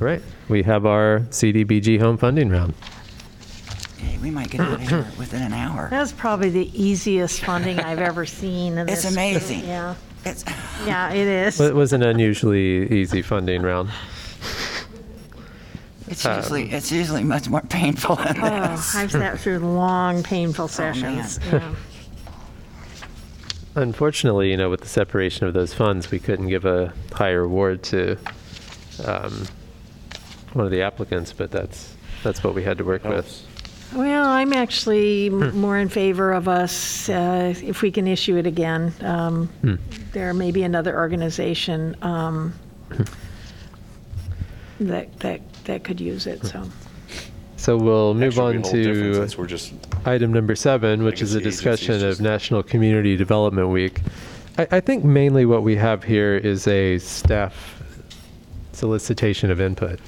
All 0.00 0.06
right, 0.06 0.22
we 0.48 0.62
have 0.62 0.86
our 0.86 1.20
CDBG 1.30 2.00
home 2.00 2.16
funding 2.16 2.48
round. 2.50 2.74
Hey, 3.98 4.16
we 4.18 4.30
might 4.30 4.50
get 4.50 4.60
out 4.60 4.74
of 4.74 4.80
here 4.88 5.06
within 5.18 5.42
an 5.42 5.52
hour. 5.52 5.88
That's 5.90 6.12
probably 6.12 6.50
the 6.50 6.70
easiest 6.80 7.42
funding 7.44 7.78
I've 7.80 7.98
ever 7.98 8.24
seen. 8.26 8.78
in 8.78 8.88
It's 8.88 9.02
this- 9.02 9.12
amazing. 9.12 9.60
Yeah, 9.64 9.94
It's, 10.24 10.44
yeah, 10.86 11.10
it 11.12 11.26
is. 11.26 11.60
It 11.60 11.74
was 11.74 11.92
an 11.92 12.02
unusually 12.02 12.88
easy 12.92 13.22
funding 13.22 13.62
round. 13.62 13.90
It's 16.10 16.24
usually, 16.24 16.70
it's 16.72 16.90
usually 16.92 17.24
much 17.24 17.48
more 17.48 17.60
painful 17.62 18.16
than 18.16 18.36
Oh, 18.42 18.70
this. 18.72 18.94
I've 18.94 19.12
sat 19.12 19.38
through 19.40 19.58
long, 19.60 20.22
painful 20.22 20.64
Oh, 20.64 20.68
sessions. 20.68 21.38
yeah. 21.52 21.74
Unfortunately, 23.74 24.50
you 24.50 24.56
know, 24.56 24.70
with 24.70 24.80
the 24.80 24.88
separation 24.88 25.46
of 25.46 25.54
those 25.54 25.72
funds, 25.72 26.10
we 26.10 26.18
couldn't 26.18 26.48
give 26.48 26.64
a 26.64 26.92
higher 27.12 27.42
award 27.42 27.82
to 27.84 28.16
um, 29.04 29.46
one 30.52 30.64
of 30.64 30.72
the 30.72 30.82
applicants, 30.82 31.32
but 31.32 31.50
that's 31.50 31.94
that's 32.24 32.42
what 32.42 32.54
we 32.54 32.64
had 32.64 32.78
to 32.78 32.84
work 32.84 33.04
with. 33.04 33.44
Well, 33.94 34.26
I'm 34.26 34.52
actually 34.52 35.26
m- 35.28 35.56
more 35.60 35.78
in 35.78 35.88
favor 35.88 36.32
of 36.32 36.48
us, 36.48 37.08
uh, 37.08 37.54
if 37.62 37.80
we 37.80 37.90
can 37.92 38.08
issue 38.08 38.36
it 38.36 38.46
again. 38.46 38.92
Um, 39.00 39.78
There 40.12 40.34
may 40.34 40.50
be 40.50 40.62
another 40.64 40.96
organization 40.98 41.94
um, 42.02 42.52
that, 44.80 45.18
that, 45.20 45.40
that 45.64 45.84
could 45.84 46.00
use 46.00 46.26
it, 46.26 46.44
so. 46.44 46.68
So 47.56 47.76
we'll 47.76 48.14
move 48.14 48.38
Actually, 48.38 48.56
on 48.58 48.62
be 48.62 48.68
a 48.68 48.70
whole 48.70 48.94
difference 48.94 49.32
to 49.32 49.40
we're 49.40 49.46
just 49.48 49.72
item 50.04 50.32
number 50.32 50.54
seven, 50.54 51.02
which 51.02 51.16
guess 51.16 51.22
is 51.22 51.34
a 51.34 51.38
the 51.38 51.40
agency's 51.40 51.56
discussion 51.56 52.00
just- 52.00 52.20
of 52.20 52.24
National 52.24 52.62
Community 52.62 53.16
Development 53.16 53.68
Week. 53.68 54.00
I, 54.56 54.68
I 54.72 54.80
think 54.80 55.04
mainly 55.04 55.44
what 55.44 55.62
we 55.62 55.76
have 55.76 56.04
here 56.04 56.36
is 56.36 56.66
a 56.68 56.98
staff 56.98 57.82
solicitation 58.72 59.50
of 59.50 59.60
input. 59.60 59.98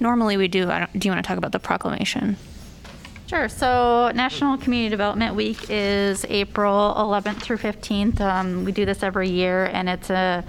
Normally 0.00 0.36
we 0.36 0.48
do. 0.48 0.70
I 0.70 0.80
don't, 0.80 0.98
do 0.98 1.08
you 1.08 1.12
want 1.12 1.24
to 1.24 1.28
talk 1.28 1.38
about 1.38 1.52
the 1.52 1.58
proclamation? 1.58 2.36
Sure. 3.26 3.48
So 3.48 4.10
National 4.14 4.56
Community 4.58 4.90
Development 4.90 5.34
Week 5.34 5.58
is 5.68 6.26
April 6.28 6.94
11th 6.96 7.40
through 7.40 7.58
15th. 7.58 8.20
Um, 8.20 8.64
we 8.64 8.72
do 8.72 8.84
this 8.84 9.02
every 9.02 9.28
year, 9.28 9.66
and 9.66 9.88
it's 9.88 10.10
a 10.10 10.44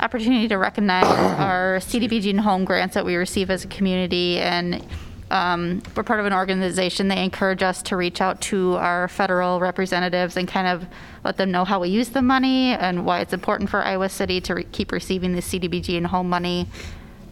opportunity 0.00 0.48
to 0.48 0.58
recognize 0.58 1.04
our 1.38 1.78
CDBG 1.78 2.30
and 2.30 2.40
home 2.40 2.64
grants 2.64 2.94
that 2.94 3.04
we 3.04 3.16
receive 3.16 3.50
as 3.50 3.64
a 3.64 3.68
community. 3.68 4.38
And 4.38 4.84
um, 5.30 5.82
we're 5.96 6.04
part 6.04 6.20
of 6.20 6.26
an 6.26 6.32
organization. 6.32 7.08
They 7.08 7.22
encourage 7.22 7.62
us 7.62 7.82
to 7.84 7.96
reach 7.96 8.20
out 8.20 8.40
to 8.42 8.74
our 8.74 9.08
federal 9.08 9.58
representatives 9.58 10.36
and 10.36 10.46
kind 10.46 10.68
of 10.68 10.86
let 11.24 11.36
them 11.36 11.50
know 11.50 11.64
how 11.64 11.80
we 11.80 11.88
use 11.88 12.10
the 12.10 12.22
money 12.22 12.72
and 12.72 13.04
why 13.04 13.20
it's 13.20 13.32
important 13.32 13.68
for 13.68 13.82
Iowa 13.82 14.08
City 14.08 14.40
to 14.42 14.54
re- 14.54 14.66
keep 14.70 14.92
receiving 14.92 15.32
the 15.32 15.40
CDBG 15.40 15.96
and 15.96 16.06
home 16.06 16.28
money. 16.28 16.68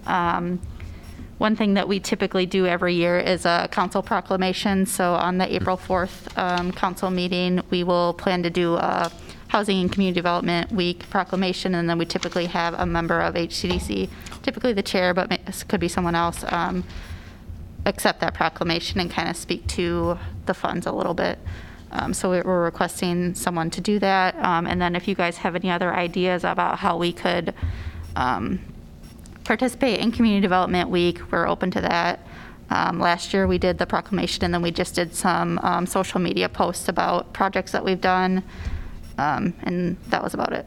Um, 0.06 0.60
one 1.38 1.56
thing 1.56 1.74
that 1.74 1.88
we 1.88 2.00
typically 2.00 2.46
do 2.46 2.66
every 2.66 2.94
year 2.94 3.18
is 3.18 3.44
a 3.44 3.68
council 3.70 4.02
proclamation. 4.02 4.86
So 4.86 5.14
on 5.14 5.38
the 5.38 5.52
April 5.54 5.76
4th 5.76 6.36
um, 6.38 6.72
council 6.72 7.10
meeting, 7.10 7.62
we 7.70 7.84
will 7.84 8.14
plan 8.14 8.42
to 8.44 8.50
do 8.50 8.74
a 8.74 9.10
Housing 9.54 9.82
and 9.82 9.92
Community 9.92 10.16
Development 10.16 10.72
Week 10.72 11.08
proclamation, 11.10 11.76
and 11.76 11.88
then 11.88 11.96
we 11.96 12.04
typically 12.04 12.46
have 12.46 12.74
a 12.74 12.84
member 12.84 13.20
of 13.20 13.34
HCDC, 13.34 14.08
typically 14.42 14.72
the 14.72 14.82
chair, 14.82 15.14
but 15.14 15.30
it 15.30 15.64
could 15.68 15.78
be 15.78 15.86
someone 15.86 16.16
else, 16.16 16.44
um, 16.48 16.82
accept 17.86 18.18
that 18.18 18.34
proclamation 18.34 18.98
and 18.98 19.08
kind 19.08 19.28
of 19.28 19.36
speak 19.36 19.64
to 19.68 20.18
the 20.46 20.54
funds 20.54 20.86
a 20.86 20.92
little 20.92 21.14
bit. 21.14 21.38
Um, 21.92 22.12
So 22.12 22.30
we're 22.30 22.64
requesting 22.64 23.36
someone 23.36 23.70
to 23.70 23.80
do 23.80 24.00
that. 24.00 24.34
Um, 24.44 24.66
And 24.66 24.82
then 24.82 24.96
if 24.96 25.06
you 25.06 25.14
guys 25.14 25.36
have 25.36 25.54
any 25.54 25.70
other 25.70 25.94
ideas 25.94 26.42
about 26.42 26.80
how 26.80 26.96
we 26.96 27.12
could 27.12 27.54
um, 28.16 28.58
participate 29.44 30.00
in 30.00 30.10
Community 30.10 30.40
Development 30.40 30.90
Week. 30.90 31.20
We're 31.30 31.46
open 31.46 31.70
to 31.70 31.80
that. 31.82 32.26
Um, 32.70 32.98
last 32.98 33.32
year, 33.32 33.46
we 33.46 33.58
did 33.58 33.78
the 33.78 33.86
proclamation, 33.86 34.44
and 34.44 34.52
then 34.52 34.62
we 34.62 34.72
just 34.72 34.96
did 34.96 35.14
some 35.14 35.60
um, 35.62 35.86
social 35.86 36.18
media 36.18 36.48
posts 36.48 36.88
about 36.88 37.32
projects 37.32 37.70
that 37.70 37.84
we've 37.84 38.00
done, 38.00 38.42
um, 39.18 39.54
and 39.62 39.96
that 40.08 40.22
was 40.22 40.34
about 40.34 40.52
it. 40.52 40.66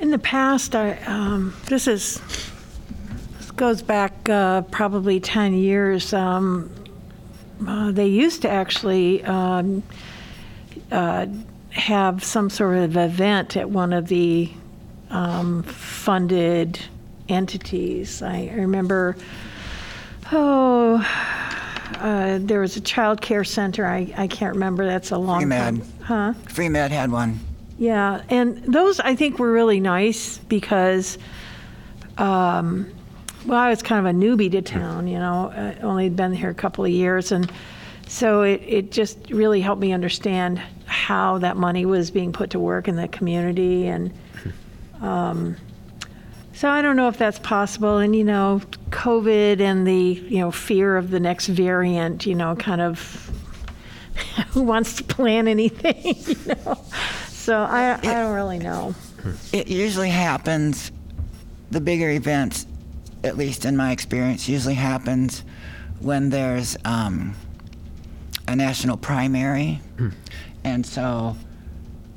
In 0.00 0.10
the 0.10 0.18
past, 0.18 0.74
I, 0.74 0.98
um, 1.06 1.54
this 1.66 1.86
is, 1.86 2.20
this 3.38 3.50
goes 3.52 3.80
back 3.82 4.28
uh, 4.28 4.62
probably 4.62 5.20
10 5.20 5.54
years. 5.54 6.12
Um, 6.12 6.70
uh, 7.66 7.92
They 7.92 8.08
used 8.08 8.42
to 8.42 8.50
actually 8.50 9.24
um, 9.24 9.82
uh, 10.90 11.26
have 11.70 12.22
some 12.22 12.50
sort 12.50 12.76
of 12.78 12.96
event 12.96 13.56
at 13.56 13.70
one 13.70 13.92
of 13.92 14.08
the 14.08 14.50
um, 15.10 15.62
funded 15.62 16.78
entities. 17.28 18.22
I 18.22 18.50
remember, 18.54 19.16
oh, 20.32 20.98
uh, 22.00 22.38
there 22.40 22.60
was 22.60 22.76
a 22.76 22.80
child 22.80 23.20
care 23.20 23.44
center. 23.44 23.86
I, 23.86 24.12
I 24.16 24.26
can't 24.26 24.54
remember. 24.54 24.86
That's 24.86 25.10
a 25.10 25.18
long 25.18 25.48
time. 25.48 25.78
Pre-med. 25.78 26.02
Huh? 26.02 26.32
Free 26.48 26.68
Med 26.68 26.90
had 26.90 27.10
one. 27.10 27.40
Yeah, 27.78 28.22
and 28.28 28.62
those 28.64 29.00
I 29.00 29.16
think 29.16 29.38
were 29.38 29.50
really 29.50 29.80
nice 29.80 30.38
because, 30.38 31.18
um, 32.18 32.90
well, 33.46 33.58
I 33.58 33.68
was 33.68 33.82
kind 33.82 34.06
of 34.06 34.14
a 34.14 34.16
newbie 34.16 34.50
to 34.52 34.62
town, 34.62 35.08
you 35.08 35.18
know, 35.18 35.48
uh, 35.48 35.74
only 35.82 36.08
been 36.08 36.32
here 36.32 36.50
a 36.50 36.54
couple 36.54 36.84
of 36.84 36.90
years, 36.90 37.32
and 37.32 37.50
so 38.06 38.42
it, 38.42 38.62
it 38.64 38.92
just 38.92 39.18
really 39.30 39.60
helped 39.60 39.82
me 39.82 39.92
understand 39.92 40.62
how 40.86 41.38
that 41.38 41.56
money 41.56 41.84
was 41.84 42.12
being 42.12 42.32
put 42.32 42.50
to 42.50 42.60
work 42.60 42.86
in 42.86 42.94
the 42.94 43.08
community, 43.08 43.88
and 43.88 44.12
Um, 45.04 45.56
So 46.54 46.70
I 46.70 46.82
don't 46.82 46.96
know 46.96 47.08
if 47.08 47.18
that's 47.18 47.40
possible, 47.40 47.98
and, 47.98 48.14
you 48.14 48.22
know, 48.22 48.60
COVID 48.90 49.60
and 49.60 49.84
the, 49.84 49.92
you 50.28 50.38
know, 50.38 50.52
fear 50.52 50.96
of 50.96 51.10
the 51.10 51.18
next 51.18 51.48
variant, 51.48 52.26
you 52.26 52.36
know, 52.36 52.54
kind 52.54 52.80
of, 52.80 53.30
who 54.50 54.62
wants 54.62 54.94
to 54.96 55.04
plan 55.04 55.48
anything, 55.48 55.96
you 56.16 56.36
know? 56.46 56.78
So 57.28 57.58
I, 57.58 57.94
I 57.94 58.14
don't 58.14 58.34
really 58.34 58.60
know. 58.60 58.94
It 59.52 59.66
usually 59.66 60.10
happens, 60.10 60.92
the 61.72 61.80
bigger 61.80 62.10
events, 62.10 62.66
at 63.24 63.36
least 63.36 63.64
in 63.64 63.76
my 63.76 63.90
experience, 63.90 64.48
usually 64.48 64.74
happens 64.74 65.42
when 65.98 66.30
there's 66.30 66.76
um, 66.84 67.34
a 68.46 68.54
national 68.54 68.96
primary. 68.96 69.80
And 70.62 70.86
so 70.86 71.36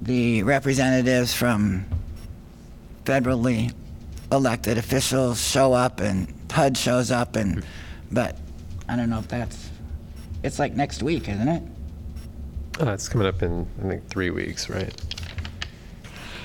the 0.01 0.43
representatives 0.43 1.33
from 1.33 1.85
federally 3.03 3.73
elected 4.31 4.77
officials 4.77 5.41
show 5.45 5.73
up 5.73 5.99
and 5.99 6.33
HUD 6.51 6.77
shows 6.77 7.11
up 7.11 7.35
and, 7.35 7.63
but 8.11 8.37
I 8.89 8.95
don't 8.95 9.09
know 9.09 9.19
if 9.19 9.27
that's, 9.27 9.69
it's 10.43 10.59
like 10.59 10.73
next 10.75 11.03
week, 11.03 11.29
isn't 11.29 11.47
it? 11.47 11.63
Uh, 12.79 12.91
it's 12.91 13.09
coming 13.09 13.27
up 13.27 13.41
in, 13.41 13.67
I 13.83 13.87
think, 13.87 14.07
three 14.07 14.29
weeks, 14.29 14.69
right? 14.69 14.93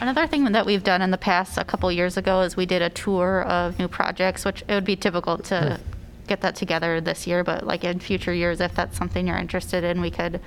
Another 0.01 0.27
thing 0.27 0.45
that 0.45 0.67
we've 0.67 0.83
done 0.83 1.03
in 1.03 1.11
the 1.11 1.19
past, 1.19 1.59
a 1.59 1.65
couple 1.65 1.93
years 1.93 2.17
ago, 2.17 2.41
is 2.41 2.57
we 2.57 2.67
did 2.67 2.83
a 2.83 2.91
tour 2.91 3.43
of 3.43 3.79
new 3.79 3.87
projects, 3.87 4.45
which 4.45 4.63
it 4.63 4.75
would 4.75 4.85
be 4.85 4.97
difficult 4.97 5.45
to 5.45 5.79
get 6.27 6.41
that 6.41 6.57
together 6.57 7.01
this 7.01 7.27
year, 7.27 7.45
but 7.45 7.67
like 7.67 7.85
in 7.85 8.01
future 8.01 8.33
years, 8.33 8.61
if 8.61 8.75
that's 8.75 8.97
something 8.97 9.27
you're 9.27 9.37
interested 9.37 9.85
in, 9.85 10.01
we 10.01 10.11
could 10.11 10.41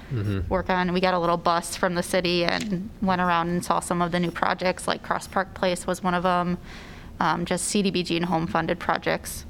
work 0.49 0.69
on. 0.69 0.91
We 0.91 0.99
got 0.99 1.13
a 1.13 1.19
little 1.19 1.37
bus 1.37 1.75
from 1.75 1.95
the 1.95 2.03
city 2.03 2.43
and 2.43 2.89
went 3.01 3.21
around 3.21 3.49
and 3.49 3.63
saw 3.63 3.79
some 3.79 4.01
of 4.01 4.11
the 4.11 4.19
new 4.19 4.31
projects, 4.31 4.87
like 4.87 5.03
Cross 5.03 5.27
Park 5.27 5.53
Place 5.53 5.85
was 5.85 6.01
one 6.03 6.13
of 6.13 6.23
them, 6.23 6.57
um, 7.19 7.45
just 7.45 7.73
CDBG 7.73 8.15
and 8.17 8.25
home 8.25 8.47
funded 8.47 8.79
projects. 8.79 9.45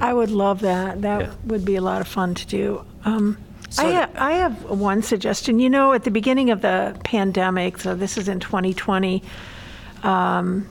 I 0.00 0.12
would 0.12 0.30
love 0.30 0.60
that. 0.60 1.02
That 1.02 1.20
Yeah. 1.22 1.32
would 1.44 1.64
be 1.64 1.76
a 1.76 1.80
lot 1.80 2.00
of 2.00 2.08
fun 2.08 2.34
to 2.34 2.46
do. 2.46 2.84
Um, 3.04 3.36
I, 3.78 3.92
ha- 3.92 4.10
I 4.16 4.32
have 4.34 4.62
one 4.70 5.02
suggestion. 5.02 5.58
You 5.58 5.68
know, 5.70 5.92
at 5.92 6.04
the 6.04 6.10
beginning 6.10 6.50
of 6.50 6.60
the 6.62 6.96
pandemic, 7.04 7.78
so 7.78 7.94
this 7.94 8.16
is 8.16 8.28
in 8.28 8.38
2020, 8.40 9.22
um, 10.02 10.68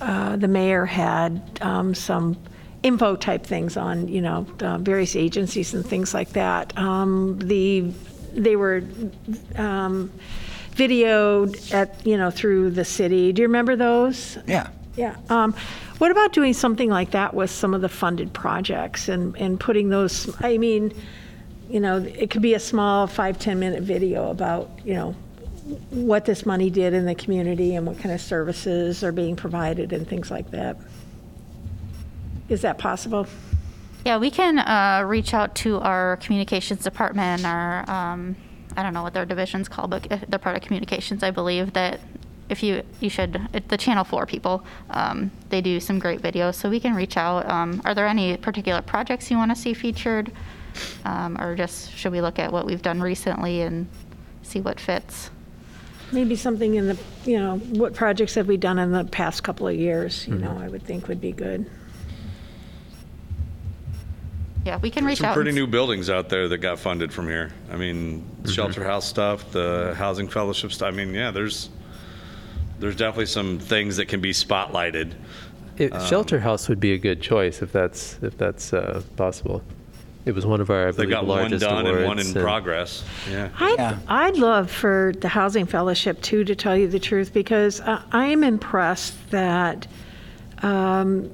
uh, 0.00 0.36
the 0.36 0.48
mayor 0.48 0.84
had 0.86 1.40
um, 1.62 1.94
some 1.94 2.36
info 2.82 3.16
type 3.16 3.44
things 3.46 3.76
on, 3.76 4.08
you 4.08 4.20
know, 4.20 4.46
uh, 4.60 4.78
various 4.78 5.14
agencies 5.16 5.72
and 5.74 5.86
things 5.86 6.12
like 6.12 6.30
that. 6.30 6.76
Um, 6.76 7.38
the 7.38 7.92
they 8.32 8.56
were 8.56 8.82
um, 9.56 10.10
videoed 10.72 11.72
at, 11.72 12.04
you 12.06 12.16
know, 12.16 12.30
through 12.30 12.70
the 12.70 12.84
city. 12.84 13.32
Do 13.32 13.42
you 13.42 13.48
remember 13.48 13.76
those? 13.76 14.38
Yeah. 14.46 14.68
Yeah. 14.96 15.16
Um, 15.28 15.54
what 15.98 16.10
about 16.10 16.32
doing 16.32 16.52
something 16.52 16.88
like 16.88 17.10
that 17.12 17.34
with 17.34 17.50
some 17.50 17.74
of 17.74 17.80
the 17.80 17.88
funded 17.88 18.32
projects 18.32 19.08
and, 19.08 19.36
and 19.36 19.58
putting 19.58 19.88
those, 19.88 20.34
I 20.40 20.58
mean, 20.58 20.94
you 21.68 21.80
know, 21.80 21.98
it 21.98 22.30
could 22.30 22.42
be 22.42 22.54
a 22.54 22.60
small 22.60 23.06
five 23.06 23.38
ten 23.38 23.58
minute 23.58 23.82
video 23.82 24.30
about, 24.30 24.70
you 24.84 24.94
know, 24.94 25.16
what 25.90 26.26
this 26.26 26.44
money 26.44 26.68
did 26.68 26.92
in 26.92 27.06
the 27.06 27.14
community 27.14 27.74
and 27.74 27.86
what 27.86 27.98
kind 27.98 28.14
of 28.14 28.20
services 28.20 29.02
are 29.02 29.12
being 29.12 29.34
provided 29.34 29.92
and 29.92 30.06
things 30.06 30.30
like 30.30 30.50
that. 30.50 30.76
Is 32.48 32.60
that 32.62 32.78
possible? 32.78 33.26
Yeah, 34.04 34.18
we 34.18 34.30
can 34.30 34.58
uh, 34.58 35.02
reach 35.06 35.32
out 35.32 35.54
to 35.56 35.78
our 35.78 36.18
communications 36.18 36.82
department, 36.82 37.46
our, 37.46 37.88
um, 37.90 38.36
I 38.76 38.82
don't 38.82 38.92
know 38.92 39.02
what 39.02 39.14
their 39.14 39.24
division's 39.24 39.66
called, 39.66 39.90
but 39.90 40.12
uh, 40.12 40.18
they're 40.28 40.38
part 40.38 40.54
of 40.54 40.62
communications, 40.62 41.22
I 41.22 41.30
believe, 41.30 41.72
that 41.72 42.00
if 42.48 42.62
you, 42.62 42.82
you 43.00 43.08
should, 43.08 43.40
it- 43.52 43.68
the 43.68 43.76
Channel 43.76 44.04
4 44.04 44.26
people, 44.26 44.64
um, 44.90 45.30
they 45.48 45.60
do 45.60 45.80
some 45.80 45.98
great 45.98 46.20
videos, 46.20 46.54
so 46.54 46.68
we 46.68 46.80
can 46.80 46.94
reach 46.94 47.16
out. 47.16 47.48
Um, 47.50 47.80
Are 47.84 47.94
there 47.94 48.06
any 48.06 48.36
particular 48.36 48.82
projects 48.82 49.30
you 49.30 49.36
want 49.36 49.50
to 49.50 49.56
see 49.56 49.74
featured? 49.74 50.30
Um, 51.04 51.40
Or 51.40 51.54
just, 51.56 51.92
should 51.92 52.12
we 52.12 52.20
look 52.20 52.38
at 52.38 52.52
what 52.52 52.66
we've 52.66 52.82
done 52.82 53.00
recently 53.00 53.62
and 53.62 53.86
see 54.42 54.60
what 54.60 54.78
fits? 54.78 55.30
Maybe 56.12 56.36
something 56.36 56.74
in 56.74 56.88
the, 56.88 56.98
you 57.24 57.38
know, 57.38 57.58
what 57.58 57.94
projects 57.94 58.34
have 58.34 58.46
we 58.46 58.56
done 58.56 58.78
in 58.78 58.92
the 58.92 59.04
past 59.04 59.42
couple 59.42 59.66
of 59.66 59.74
years, 59.74 60.28
you 60.28 60.34
know, 60.36 60.56
I 60.60 60.68
would 60.68 60.82
think 60.82 61.08
would 61.08 61.20
be 61.20 61.32
good. 61.32 61.68
Yeah, 64.64 64.78
we 64.78 64.90
can 64.90 65.04
reach 65.04 65.18
Some 65.18 65.26
out. 65.26 65.34
pretty 65.34 65.52
new 65.52 65.66
buildings 65.66 66.08
out 66.08 66.28
there 66.30 66.48
that 66.48 66.58
got 66.58 66.78
funded 66.78 67.12
from 67.12 67.28
here. 67.28 67.50
I 67.70 67.76
mean, 67.76 68.24
shelter 68.46 68.82
house 68.82 69.06
stuff, 69.06 69.50
the 69.50 69.94
housing 69.96 70.26
fellowship 70.28 70.72
stuff. 70.72 70.88
I 70.88 70.90
mean, 70.96 71.12
yeah, 71.12 71.30
there's 71.30 71.68
there's 72.84 72.96
definitely 72.96 73.24
some 73.24 73.58
things 73.58 73.96
that 73.96 74.08
can 74.08 74.20
be 74.20 74.30
spotlighted. 74.32 75.14
It, 75.78 75.90
Shelter 76.02 76.38
House 76.38 76.68
would 76.68 76.80
be 76.80 76.92
a 76.92 76.98
good 76.98 77.22
choice 77.22 77.62
if 77.62 77.72
that's 77.72 78.18
if 78.22 78.36
that's 78.36 78.74
uh, 78.74 79.02
possible. 79.16 79.62
It 80.26 80.34
was 80.34 80.44
one 80.44 80.60
of 80.60 80.68
our, 80.68 80.88
I 80.88 80.90
They 80.90 80.96
believe, 81.04 81.10
got 81.10 81.26
one 81.26 81.50
done 81.58 81.86
awards. 81.86 81.98
and 81.98 82.06
one 82.06 82.18
in 82.18 82.26
and- 82.26 82.36
progress. 82.36 83.02
Yeah. 83.30 83.48
I'd, 83.58 83.78
Yeah. 83.78 83.98
I'd 84.06 84.36
love 84.36 84.70
for 84.70 85.14
the 85.18 85.28
Housing 85.28 85.64
Fellowship 85.66 86.20
too, 86.20 86.44
to 86.44 86.54
tell 86.54 86.76
you 86.76 86.86
the 86.88 86.98
truth, 86.98 87.32
because 87.32 87.80
I, 87.80 88.02
I 88.12 88.26
am 88.26 88.44
impressed 88.44 89.14
that, 89.30 89.86
um, 90.62 91.30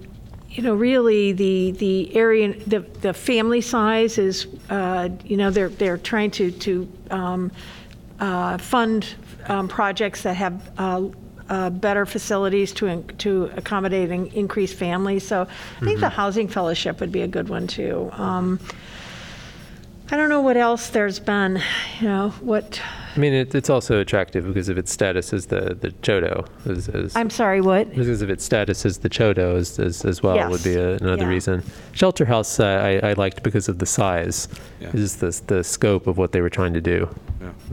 you 0.50 0.62
know, 0.62 0.74
really 0.74 1.30
the, 1.32 1.72
the 1.72 2.16
area, 2.16 2.54
the, 2.66 2.80
the 3.00 3.12
family 3.12 3.60
size 3.60 4.18
is, 4.18 4.46
uh, 4.70 5.08
you 5.24 5.36
know, 5.36 5.50
they're, 5.50 5.68
they're 5.68 5.98
trying 5.98 6.30
to, 6.32 6.50
to 6.50 6.92
um, 7.10 7.52
uh, 8.18 8.58
fund 8.58 9.06
um, 9.46 9.68
projects 9.68 10.22
that 10.22 10.34
have 10.34 10.68
uh, 11.50 11.68
better 11.68 12.06
facilities 12.06 12.72
to, 12.72 13.02
to 13.18 13.50
accommodate 13.56 14.10
and 14.10 14.32
increase 14.32 14.72
families. 14.72 15.26
So 15.26 15.46
I 15.80 15.84
think 15.84 16.00
the 16.00 16.08
Housing 16.08 16.48
Fellowship 16.48 17.00
would 17.00 17.12
be 17.12 17.22
a 17.22 17.28
good 17.28 17.48
one 17.48 17.66
too. 17.66 18.08
Um, 18.12 18.58
I 20.12 20.16
don't 20.16 20.28
know 20.28 20.40
what 20.40 20.56
else 20.56 20.88
there's 20.90 21.20
been, 21.20 21.60
you 22.00 22.08
know, 22.08 22.30
what, 22.40 22.80
I 23.14 23.18
mean, 23.20 23.32
it, 23.32 23.54
it's 23.54 23.70
also 23.70 24.00
attractive 24.00 24.44
because 24.44 24.68
of 24.68 24.76
its 24.76 24.90
status 24.92 25.32
as 25.32 25.46
the 25.46 25.76
the 25.80 25.90
CHDO, 25.90 26.48
as, 26.68 26.88
as 26.88 27.14
I'm 27.14 27.30
sorry, 27.30 27.60
what? 27.60 27.90
because 27.94 28.20
of 28.20 28.28
its 28.28 28.44
status 28.44 28.84
as 28.84 28.98
the 28.98 29.08
CHDO 29.08 29.54
as, 29.56 29.78
as, 29.78 30.04
as 30.04 30.20
well 30.20 30.34
Yes. 30.34 30.50
would 30.50 30.64
be 30.64 30.74
a, 30.74 30.96
another 30.96 31.22
Yeah. 31.22 31.28
reason. 31.28 31.62
Shelter 31.92 32.24
House 32.24 32.58
uh, 32.58 33.00
I, 33.02 33.10
I 33.10 33.12
liked 33.12 33.44
because 33.44 33.68
of 33.68 33.78
the 33.78 33.86
size, 33.86 34.48
Yeah. 34.80 34.90
is 34.94 35.16
the 35.16 35.30
the 35.46 35.62
scope 35.62 36.08
of 36.08 36.18
what 36.18 36.32
they 36.32 36.40
were 36.40 36.50
trying 36.50 36.74
to 36.74 36.80
do. 36.80 37.08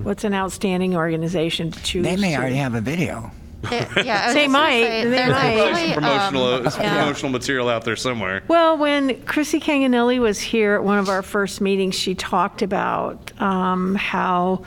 What's 0.04 0.24
an 0.24 0.36
outstanding 0.36 0.96
organization 0.96 1.72
to 1.72 1.82
choose? 1.84 2.04
They 2.04 2.18
may 2.18 2.34
to- 2.34 2.38
already 2.38 2.58
have 2.58 2.76
a 2.76 2.82
video. 2.82 3.32
They- 3.70 4.04
Yeah, 4.06 4.28
I 4.30 4.34
They 4.34 4.48
might, 4.48 4.82
say, 4.84 5.04
they 5.06 5.10
there's 5.10 5.30
might. 5.32 5.56
Probably 5.58 5.82
actually, 5.92 5.94
um, 5.94 6.32
promotional, 6.32 6.72
promotional 6.72 7.32
material 7.32 7.70
out 7.70 7.84
there 7.86 7.96
somewhere. 7.96 8.44
Well, 8.48 8.78
when 8.78 9.22
Chrissy 9.24 9.60
Canganelli 9.60 10.20
was 10.20 10.40
here 10.40 10.76
at 10.76 10.84
one 10.84 11.00
of 11.00 11.10
our 11.10 11.22
first 11.22 11.62
meetings, 11.62 11.96
she 11.96 12.16
talked 12.16 12.62
about 12.62 13.32
um, 13.42 13.96
how 13.96 14.64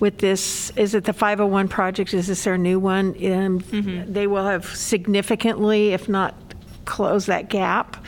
with 0.00 0.18
this, 0.18 0.70
is 0.76 0.94
it 0.94 1.04
the 1.04 1.12
501 1.12 1.66
project, 1.68 2.14
is 2.14 2.28
this 2.28 2.44
their 2.44 2.56
new 2.56 2.78
one? 2.78 3.14
Um, 3.32 4.04
They 4.08 4.26
will 4.28 4.44
have 4.46 4.64
significantly, 4.76 5.92
if 5.92 6.08
not 6.08 6.34
close 6.84 7.26
that 7.26 7.50
gap 7.50 8.02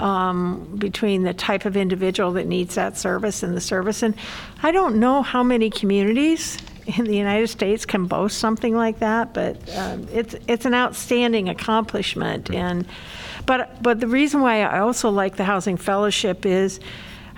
um, 0.00 0.74
between 0.78 1.22
the 1.22 1.32
type 1.32 1.64
of 1.64 1.76
individual 1.76 2.32
that 2.32 2.46
needs 2.46 2.74
that 2.74 2.96
service 2.96 3.42
and 3.42 3.56
the 3.56 3.60
service. 3.60 4.02
And 4.02 4.14
I 4.62 4.70
don't 4.72 4.96
know 4.96 5.22
how 5.22 5.42
many 5.42 5.70
communities 5.70 6.58
in 6.96 7.04
the 7.04 7.16
United 7.16 7.48
States 7.48 7.84
can 7.84 8.06
boast 8.06 8.38
something 8.38 8.74
like 8.74 9.00
that, 9.00 9.34
but 9.34 9.56
um, 9.76 10.08
it's 10.12 10.34
it's 10.46 10.64
an 10.64 10.74
outstanding 10.74 11.48
accomplishment. 11.48 12.50
And 12.50 12.86
but 13.46 13.82
but 13.82 14.00
the 14.00 14.06
reason 14.08 14.40
why 14.40 14.62
I 14.62 14.80
also 14.80 15.10
like 15.10 15.36
the 15.36 15.44
Housing 15.44 15.76
Fellowship 15.76 16.46
is, 16.46 16.80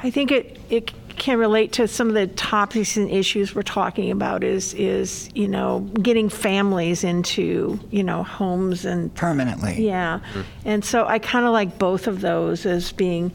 I 0.02 0.10
think 0.10 0.30
it 0.30 0.60
it 0.70 0.92
can 1.16 1.38
relate 1.38 1.72
to 1.72 1.86
some 1.86 2.08
of 2.08 2.14
the 2.14 2.28
topics 2.28 2.96
and 2.96 3.10
issues 3.10 3.54
we're 3.54 3.62
talking 3.62 4.10
about. 4.12 4.44
Is 4.44 4.72
is 4.74 5.28
you 5.34 5.48
know 5.48 5.80
getting 6.00 6.28
families 6.28 7.02
into 7.02 7.80
you 7.90 8.04
know 8.04 8.22
homes 8.22 8.84
and 8.84 9.12
Permanently. 9.14 9.84
yeah. 9.84 10.20
And 10.64 10.84
so 10.84 11.06
I 11.06 11.18
kind 11.18 11.44
of 11.44 11.52
like 11.52 11.76
both 11.78 12.06
of 12.06 12.20
those 12.20 12.66
as 12.66 12.92
being, 12.92 13.32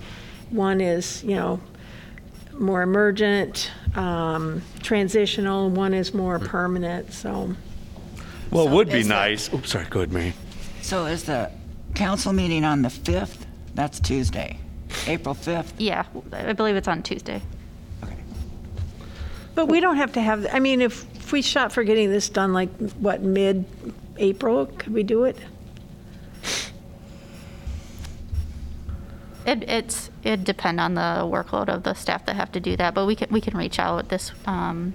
one 0.49 0.80
is, 0.80 1.24
you 1.24 1.36
know, 1.36 1.59
more 2.60 2.82
emergent, 2.82 3.72
um, 3.95 4.62
transitional, 4.82 5.70
one 5.70 5.93
is 5.93 6.14
more 6.14 6.39
permanent, 6.39 7.12
so. 7.14 7.53
Well, 8.51 8.68
it 8.68 8.72
would 8.72 8.89
be 8.89 8.99
is 8.99 9.08
that- 9.08 9.14
nice. 9.16 9.53
Oops, 9.53 9.70
sorry. 9.70 9.86
Go 9.89 9.99
ahead, 9.99 10.12
Mary. 10.12 10.34
So 10.82 11.06
is 11.06 11.24
the 11.24 11.51
council 11.93 12.34
meeting 12.34 12.64
on 12.64 12.82
the 12.82 12.89
5th? 12.89 13.45
That's 13.74 13.99
Tuesday, 13.99 14.58
April 15.08 15.36
5th? 15.36 15.74
Yeah, 15.78 16.06
I 16.32 16.53
believe 16.53 16.76
it's 16.76 16.88
on 16.88 17.03
Tuesday. 17.03 17.41
Okay. 18.03 18.16
But 19.56 19.68
we 19.68 19.80
don't 19.80 19.97
have 19.97 20.14
to 20.14 20.22
have, 20.22 20.47
I 20.51 20.60
mean, 20.60 20.82
if, 20.82 21.06
if 21.16 21.32
we 21.32 21.41
shot 21.41 21.72
for 21.72 21.84
getting 21.84 22.10
this 22.10 22.30
done 22.30 22.53
like, 22.53 22.70
what, 22.99 23.22
mid-April, 23.22 24.68
could 24.68 24.93
we 24.93 25.03
do 25.03 25.24
it? 25.26 25.38
It, 29.46 29.64
it's, 29.70 30.10
it 30.24 30.43
depend 30.43 30.80
on 30.80 30.96
the 30.96 31.22
workload 31.24 31.70
of 31.70 31.84
the 31.84 31.93
staff 31.93 32.26
that 32.26 32.36
have 32.36 32.52
to 32.54 32.60
do 32.60 32.76
that, 32.78 32.93
but 32.93 33.06
we 33.06 33.16
can, 33.16 33.28
we 33.32 33.41
can 33.41 33.56
reach 33.58 33.78
out 33.80 34.10
this, 34.10 34.32
um, 34.46 34.93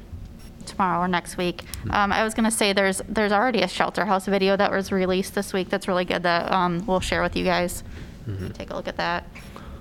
tomorrow 0.67 1.01
or 1.01 1.09
next 1.09 1.37
week. 1.37 1.65
Um, 1.91 2.13
I 2.13 2.23
was 2.23 2.35
gonna 2.35 2.51
say 2.51 2.73
there's 2.73 3.03
there's 3.09 3.33
already 3.33 3.63
a 3.63 3.67
shelter 3.69 4.05
house 4.05 4.27
video 4.27 4.57
that 4.57 4.71
was 4.71 4.93
released 4.93 5.35
this 5.35 5.53
week 5.53 5.69
that's 5.69 5.89
really 5.89 6.05
good 6.05 6.23
that 6.23 6.53
um, 6.53 6.85
we'll 6.87 7.01
share 7.01 7.23
with 7.23 7.35
you 7.35 7.45
guys. 7.45 7.83
Take 8.55 8.71
a 8.71 8.77
look 8.77 8.87
at 8.87 8.97
that. 8.99 9.25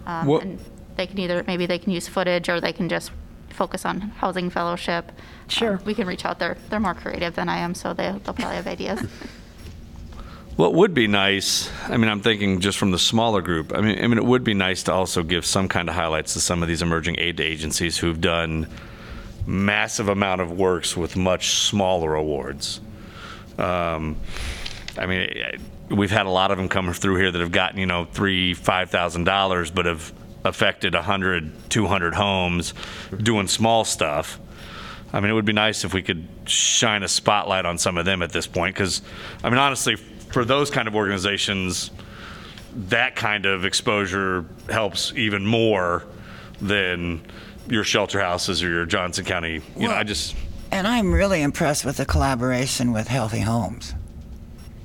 Um, 0.07 0.25
What- 0.25 0.41
and 0.43 0.59
they 0.95 1.05
can 1.05 1.19
either 1.19 1.43
maybe 1.45 1.65
they 1.67 1.77
can 1.77 1.91
use 1.91 2.07
footage 2.07 2.49
or 2.49 2.59
they 2.59 2.73
can 2.73 2.89
just 2.89 3.11
focus 3.49 3.85
on 3.85 3.99
housing 4.01 4.49
fellowship. 4.49 5.11
Sure. 5.47 5.73
Um, 5.73 5.81
we 5.85 5.93
can 5.93 6.07
reach 6.07 6.25
out. 6.25 6.39
They're 6.39 6.57
they're 6.69 6.79
more 6.79 6.95
creative 6.95 7.35
than 7.35 7.49
I 7.49 7.57
am, 7.57 7.75
so 7.75 7.93
they 7.93 8.05
they'll 8.23 8.33
probably 8.33 8.55
have 8.55 8.67
ideas. 8.67 9.01
What 10.59 10.73
would 10.73 10.93
be 10.93 11.07
nice, 11.07 11.69
I 11.87 11.95
mean, 11.95 12.09
I'm 12.09 12.19
thinking 12.19 12.59
just 12.59 12.77
from 12.77 12.91
the 12.91 12.99
smaller 12.99 13.41
group, 13.41 13.73
I 13.73 13.79
mean, 13.79 13.97
I 14.03 14.07
mean, 14.07 14.17
it 14.17 14.25
would 14.25 14.43
be 14.43 14.53
nice 14.53 14.83
to 14.83 14.91
also 14.91 15.23
give 15.23 15.45
some 15.45 15.69
kind 15.69 15.87
of 15.87 15.95
highlights 15.95 16.33
to 16.33 16.41
some 16.41 16.61
of 16.61 16.67
these 16.67 16.81
emerging 16.81 17.15
aid 17.17 17.39
agencies 17.39 17.97
who've 17.97 18.19
done 18.19 18.67
massive 19.47 20.09
amount 20.09 20.41
of 20.41 20.51
works 20.51 20.97
with 20.97 21.15
much 21.15 21.51
smaller 21.51 22.13
awards. 22.13 22.81
Um, 23.57 24.17
I 24.97 25.05
mean, 25.05 25.61
we've 25.87 26.11
had 26.11 26.25
a 26.25 26.29
lot 26.29 26.51
of 26.51 26.57
them 26.57 26.67
come 26.67 26.91
through 26.91 27.15
here 27.15 27.31
that 27.31 27.39
have 27.39 27.53
gotten, 27.53 27.79
you 27.79 27.85
know, 27.85 28.03
three, 28.03 28.53
five 28.53 28.89
thousand 28.89 29.23
dollars, 29.23 29.71
but 29.71 29.85
have 29.85 30.11
affected 30.43 30.93
100, 30.93 31.69
200 31.69 32.15
homes 32.15 32.73
doing 33.17 33.47
small 33.47 33.85
stuff. 33.85 34.37
I 35.13 35.21
mean, 35.21 35.31
it 35.31 35.33
would 35.35 35.45
be 35.45 35.53
nice 35.53 35.85
if 35.85 35.93
we 35.93 36.01
could 36.01 36.27
shine 36.43 37.03
a 37.03 37.07
spotlight 37.07 37.65
on 37.65 37.77
some 37.77 37.97
of 37.97 38.03
them 38.03 38.21
at 38.21 38.33
this 38.33 38.45
point, 38.45 38.75
because, 38.75 39.01
I 39.41 39.49
mean, 39.49 39.57
honestly, 39.57 39.95
for 40.31 40.45
those 40.45 40.69
kind 40.69 40.87
of 40.87 40.95
organizations, 40.95 41.91
that 42.89 43.15
kind 43.15 43.45
of 43.45 43.65
exposure 43.65 44.45
helps 44.69 45.11
even 45.15 45.45
more 45.45 46.03
than 46.61 47.21
your 47.67 47.83
shelter 47.83 48.19
houses 48.19 48.63
or 48.63 48.69
your 48.69 48.85
Johnson 48.85 49.25
County. 49.25 49.61
You 49.77 49.87
know, 49.87 49.93
I 49.93 50.03
just, 50.03 50.35
And 50.71 50.87
I'm 50.87 51.11
really 51.11 51.41
impressed 51.41 51.85
with 51.85 51.97
the 51.97 52.05
collaboration 52.05 52.91
with 52.91 53.07
Healthy 53.07 53.41
Homes. 53.41 53.93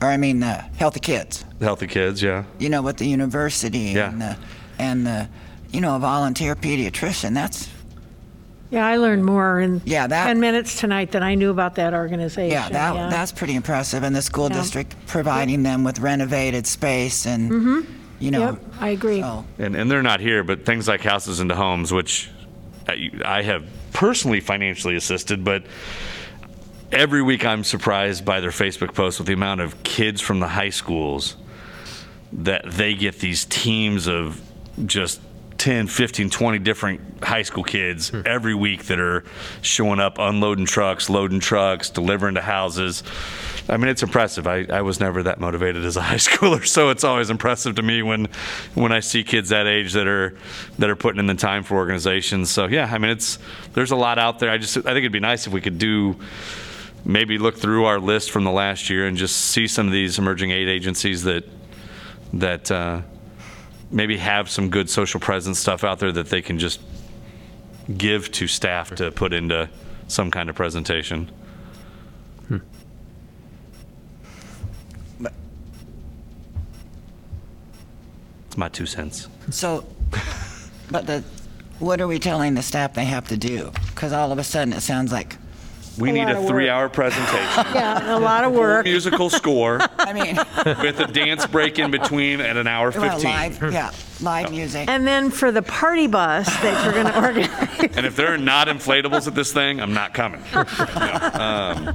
Or 0.00 0.08
I 0.08 0.16
mean, 0.16 0.42
uh, 0.42 0.66
Healthy 0.76 1.00
Kids. 1.00 1.44
healthy 1.60 1.86
kids, 1.86 2.22
yeah. 2.22 2.44
You 2.58 2.68
know, 2.68 2.82
with 2.82 2.96
the 2.98 3.06
university 3.06 3.92
Yeah. 3.94 4.10
and 4.10 4.20
the, 4.20 4.36
and 4.78 5.06
the, 5.06 5.28
you 5.72 5.80
know, 5.80 5.96
a 5.96 5.98
volunteer 5.98 6.54
pediatrician. 6.54 7.32
That's 7.34 7.68
Yeah, 8.74 8.84
I 8.88 8.96
learned 8.96 9.24
more 9.24 9.60
in 9.60 9.80
Yeah, 9.84 10.08
that- 10.08 10.24
10 10.26 10.40
minutes 10.40 10.80
tonight 10.80 11.12
than 11.12 11.22
I 11.22 11.36
knew 11.36 11.50
about 11.50 11.76
that 11.76 11.94
organization. 11.94 12.50
yeah, 12.50 12.68
that 12.70 13.08
that's 13.08 13.30
pretty 13.30 13.54
impressive. 13.54 14.02
And 14.02 14.16
the 14.16 14.20
school 14.22 14.48
Yeah. 14.50 14.56
district 14.58 14.96
providing 15.06 15.62
them 15.62 15.84
with 15.84 16.00
renovated 16.00 16.66
space 16.66 17.24
and, 17.24 17.50
mm-hmm. 17.52 17.80
you 18.18 18.32
know, 18.32 18.40
Yep, 18.40 18.62
I 18.80 18.88
agree. 18.88 19.20
so 19.20 19.44
And, 19.60 19.76
and 19.76 19.88
they're 19.88 20.02
not 20.02 20.18
here, 20.18 20.42
but 20.42 20.66
things 20.66 20.88
like 20.88 21.02
houses 21.02 21.38
into 21.38 21.54
homes, 21.54 21.92
which 21.92 22.30
I, 22.88 23.10
I 23.24 23.42
have 23.42 23.62
personally 23.92 24.40
financially 24.40 24.96
assisted, 24.96 25.44
but 25.44 25.62
every 26.90 27.22
week 27.22 27.46
I'm 27.46 27.62
surprised 27.62 28.24
by 28.24 28.40
their 28.40 28.50
Facebook 28.50 28.92
posts 28.92 29.20
with 29.20 29.28
the 29.28 29.34
amount 29.34 29.60
of 29.60 29.80
kids 29.84 30.20
from 30.20 30.40
the 30.40 30.48
high 30.48 30.70
schools 30.70 31.36
that 32.32 32.64
they 32.68 32.94
get 32.94 33.20
these 33.20 33.44
teams 33.44 34.08
of 34.08 34.40
just 34.84 35.20
10, 35.58 35.86
15, 35.86 36.30
20 36.30 36.58
different 36.58 37.24
high 37.24 37.42
school 37.42 37.64
kids 37.64 38.12
every 38.26 38.54
week 38.54 38.84
that 38.84 38.98
are 38.98 39.24
showing 39.62 40.00
up, 40.00 40.18
unloading 40.18 40.66
trucks, 40.66 41.08
loading 41.08 41.40
trucks, 41.40 41.90
delivering 41.90 42.34
to 42.34 42.40
houses. 42.40 43.02
I 43.68 43.76
mean, 43.76 43.88
it's 43.88 44.02
impressive. 44.02 44.46
I, 44.46 44.66
I 44.70 44.82
was 44.82 45.00
never 45.00 45.22
that 45.22 45.40
motivated 45.40 45.84
as 45.84 45.96
a 45.96 46.02
high 46.10 46.16
schooler, 46.16 46.66
so 46.66 46.90
it's 46.90 47.04
always 47.04 47.30
impressive 47.30 47.76
to 47.76 47.82
me 47.82 48.02
when 48.02 48.26
when 48.74 48.92
I 48.92 49.00
see 49.00 49.24
kids 49.24 49.48
that 49.50 49.66
age 49.66 49.92
that 49.94 50.06
are 50.06 50.36
that 50.78 50.90
are 50.90 50.96
putting 50.96 51.18
in 51.18 51.26
the 51.26 51.34
time 51.34 51.62
for 51.62 51.76
organizations. 51.76 52.50
So 52.50 52.66
yeah, 52.66 52.90
I 52.92 52.98
mean, 52.98 53.10
it's 53.10 53.38
there's 53.72 53.90
a 53.90 53.96
lot 53.96 54.18
out 54.18 54.38
there. 54.38 54.50
I 54.50 54.58
just 54.58 54.76
I 54.76 54.80
think 54.80 54.98
it'd 54.98 55.12
be 55.12 55.20
nice 55.20 55.46
if 55.46 55.52
we 55.52 55.60
could 55.60 55.78
do 55.78 56.16
maybe 57.04 57.38
look 57.38 57.56
through 57.56 57.84
our 57.84 58.00
list 58.00 58.30
from 58.30 58.44
the 58.44 58.50
last 58.50 58.88
year 58.88 59.06
and 59.06 59.16
just 59.16 59.36
see 59.36 59.66
some 59.66 59.86
of 59.86 59.92
these 59.92 60.18
emerging 60.18 60.50
aid 60.50 60.68
agencies 60.68 61.22
that 61.22 61.44
that 62.32 62.70
uh, 62.70 63.02
maybe 63.94 64.18
have 64.18 64.50
some 64.50 64.68
good 64.70 64.90
social 64.90 65.20
presence 65.20 65.58
stuff 65.58 65.84
out 65.84 66.00
there 66.00 66.10
that 66.10 66.28
they 66.28 66.42
can 66.42 66.58
just 66.58 66.80
give 67.96 68.30
to 68.32 68.48
staff 68.48 68.94
to 68.96 69.12
put 69.12 69.32
into 69.32 69.70
some 70.08 70.30
kind 70.30 70.50
of 70.50 70.56
presentation. 70.56 71.30
Hmm. 72.48 72.58
It's 78.46 78.56
my 78.56 78.68
two 78.68 78.86
cents. 78.86 79.28
So, 79.50 79.86
but 80.90 81.06
the, 81.06 81.22
what 81.78 82.00
are 82.00 82.08
we 82.08 82.18
telling 82.18 82.54
the 82.54 82.62
staff 82.62 82.94
they 82.94 83.04
have 83.04 83.28
to 83.28 83.36
do? 83.36 83.70
Because 83.86 84.12
all 84.12 84.32
of 84.32 84.38
a 84.38 84.44
sudden 84.44 84.74
it 84.74 84.80
sounds 84.80 85.12
like, 85.12 85.36
We 85.98 86.10
need 86.12 86.24
lot 86.24 86.28
a 86.34 86.38
of 86.38 86.44
work. 86.44 86.50
three-hour 86.50 86.88
presentation, 86.88 87.64
Yeah, 87.74 88.16
a 88.16 88.18
lot 88.18 88.44
of 88.44 88.52
work. 88.52 88.84
musical 88.84 89.30
score 89.30 89.78
I 89.98 90.12
mean, 90.12 90.36
with 90.82 90.98
a 91.00 91.06
dance 91.06 91.46
break 91.46 91.78
in 91.78 91.90
between 91.90 92.40
at 92.40 92.56
an 92.56 92.66
hour 92.66 92.90
well, 92.90 93.12
15. 93.18 93.30
live, 93.30 93.72
yeah, 93.72 93.90
live 94.20 94.50
music. 94.50 94.88
And 94.88 95.06
then 95.06 95.30
for 95.30 95.52
the 95.52 95.62
party 95.62 96.06
bus 96.06 96.46
that 96.46 96.84
you're 96.84 96.94
going 96.94 97.06
to 97.06 97.16
organize. 97.16 97.96
And 97.96 98.06
if 98.06 98.16
there 98.16 98.32
are 98.34 98.38
not 98.38 98.66
inflatables 98.68 99.26
at 99.28 99.34
this 99.34 99.52
thing, 99.52 99.80
I'm 99.80 99.94
not 99.94 100.14
coming. 100.14 100.42
Um, 101.34 101.94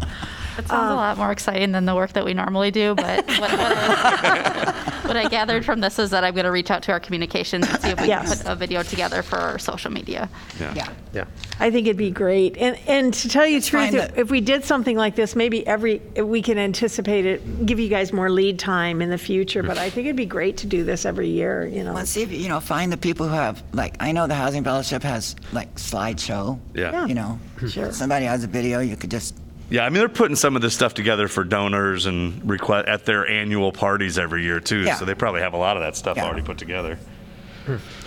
It 0.60 0.68
sounds 0.68 0.90
a 0.90 0.92
um, 0.92 0.96
lot 0.98 1.18
more 1.18 1.32
exciting 1.32 1.72
than 1.72 1.86
the 1.86 1.96
work 1.96 2.14
that 2.14 2.24
we 2.26 2.34
normally 2.34 2.72
do, 2.72 2.96
but 2.96 3.26
what, 3.40 3.40
what, 3.40 3.52
I, 3.52 5.02
what 5.06 5.18
I 5.18 5.28
gathered 5.30 5.66
from 5.66 5.80
this 5.80 6.00
is 6.00 6.10
that 6.12 6.24
I'm 6.24 6.34
going 6.34 6.46
to 6.46 6.52
reach 6.52 6.72
out 6.72 6.84
to 6.84 6.92
our 6.92 7.00
communications 7.00 7.68
and 7.68 7.82
see 7.82 7.90
if 7.90 8.02
we 8.02 8.08
Yes. 8.08 8.36
can 8.36 8.44
put 8.44 8.52
a 8.52 8.56
video 8.56 8.84
together 8.84 9.22
for 9.24 9.38
our 9.38 9.60
social 9.60 9.92
media. 9.92 10.30
Yeah. 10.60 10.90
Yeah. 11.14 11.26
I 11.60 11.72
think 11.72 11.88
it'd 11.88 11.98
be 11.98 12.12
great. 12.12 12.56
And, 12.58 12.78
and 12.88 13.14
to 13.16 13.30
tell 13.30 13.46
you 13.48 13.60
the 13.60 13.66
truth, 13.66 13.84
find 13.84 13.96
if, 13.96 14.02
that- 14.10 14.18
if 14.20 14.30
we 14.30 14.42
did 14.42 14.64
something 14.64 14.96
like 14.96 15.16
this, 15.16 15.36
maybe 15.36 15.66
every, 15.66 16.00
we 16.22 16.42
can 16.42 16.58
anticipate 16.60 17.26
it, 17.26 17.66
give 17.66 17.80
you 17.80 17.90
guys 17.90 18.14
more 18.14 18.30
lead 18.30 18.60
time 18.60 19.02
in 19.02 19.10
the 19.10 19.18
future, 19.18 19.64
but 19.64 19.78
I 19.78 19.90
think 19.90 20.06
it'd 20.06 20.16
be 20.16 20.26
great 20.26 20.58
to 20.58 20.68
do 20.68 20.84
this 20.84 21.06
every 21.06 21.30
year, 21.30 21.66
you 21.68 21.84
know. 21.84 21.94
Let's 21.94 22.12
see 22.12 22.22
if, 22.22 22.32
you 22.32 22.48
know, 22.50 22.60
find 22.60 22.92
the 22.92 22.98
people 22.98 23.28
who 23.28 23.34
have, 23.34 23.64
like, 23.74 23.96
I 24.00 24.12
know 24.12 24.28
the 24.28 24.36
Housing 24.36 24.64
Fellowship 24.64 25.02
has, 25.04 25.36
like, 25.52 25.74
slideshow. 25.76 26.60
Yeah. 26.76 27.06
You 27.08 27.16
know, 27.16 27.40
Sure. 27.68 27.92
somebody 27.92 28.26
has 28.26 28.44
a 28.44 28.48
video, 28.48 28.80
you 28.80 28.96
could 28.96 29.12
just, 29.12 29.36
Yeah, 29.70 29.86
I 29.86 29.90
mean, 29.90 30.00
they're 30.00 30.10
putting 30.10 30.36
some 30.36 30.56
of 30.56 30.62
this 30.62 30.74
stuff 30.74 30.94
together 30.96 31.28
for 31.28 31.44
donors 31.44 32.06
and 32.08 32.48
request 32.50 32.88
at 32.88 33.06
their 33.06 33.28
annual 33.28 33.72
parties 33.72 34.18
every 34.18 34.44
year 34.44 34.60
too. 34.60 34.80
Yeah. 34.82 34.96
So 34.96 35.06
they 35.06 35.14
probably 35.14 35.42
have 35.42 35.54
a 35.54 35.58
lot 35.58 35.78
of 35.78 35.84
that 35.84 35.96
stuff 35.96 36.18
Yeah. 36.18 36.26
already 36.26 36.42
put 36.42 36.58
together. 36.58 36.98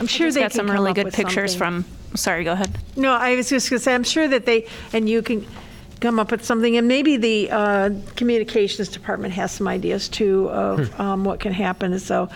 I'm 0.00 0.08
sure 0.08 0.26
Just 0.26 0.34
they 0.34 0.40
got 0.42 0.52
some 0.52 0.68
really 0.68 0.92
good 0.92 1.12
pictures 1.12 1.56
something. 1.56 1.84
from. 1.84 2.16
Sorry, 2.16 2.42
go 2.42 2.52
ahead. 2.52 2.76
No, 2.96 3.12
I 3.12 3.36
was 3.36 3.48
just 3.48 3.70
going 3.70 3.78
to 3.78 3.84
say, 3.84 3.94
I'm 3.94 4.02
sure 4.02 4.26
that 4.26 4.44
they, 4.44 4.66
and 4.92 5.08
you 5.08 5.22
can 5.22 5.46
come 6.00 6.18
up 6.18 6.32
with 6.32 6.44
something, 6.44 6.76
and 6.76 6.88
maybe 6.88 7.16
the 7.16 7.48
uh, 7.50 7.90
communications 8.16 8.88
department 8.88 9.32
has 9.34 9.52
some 9.52 9.68
ideas 9.68 10.08
too 10.08 10.50
of 10.50 10.98
um, 11.00 11.22
what 11.24 11.38
can 11.38 11.52
happen. 11.52 11.96
So, 12.00 12.28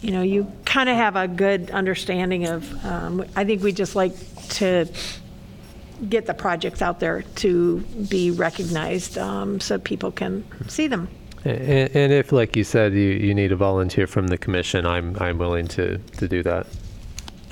you 0.00 0.12
know, 0.12 0.22
you 0.22 0.50
kind 0.64 0.88
of 0.88 0.96
have 0.96 1.16
a 1.16 1.26
good 1.26 1.72
understanding 1.72 2.46
of, 2.46 2.84
um, 2.84 3.24
I 3.34 3.44
think 3.44 3.62
we 3.64 3.72
just 3.72 3.96
like 3.96 4.14
to 4.50 4.86
get 6.08 6.26
the 6.26 6.34
projects 6.34 6.82
out 6.82 7.00
there 7.00 7.22
to 7.36 7.80
be 8.08 8.30
recognized 8.30 9.18
um, 9.18 9.60
so 9.60 9.78
people 9.78 10.12
can 10.12 10.44
see 10.68 10.86
them. 10.86 11.08
And, 11.44 11.94
and 11.94 12.12
if, 12.12 12.32
like 12.32 12.56
you 12.56 12.64
said, 12.64 12.94
you, 12.94 13.00
you 13.00 13.34
need 13.34 13.52
a 13.52 13.56
volunteer 13.56 14.06
from 14.06 14.28
the 14.28 14.38
commission, 14.38 14.86
I'm, 14.86 15.16
I'm 15.20 15.38
willing 15.38 15.66
to, 15.68 15.98
to 15.98 16.28
do 16.28 16.42
that. 16.42 16.66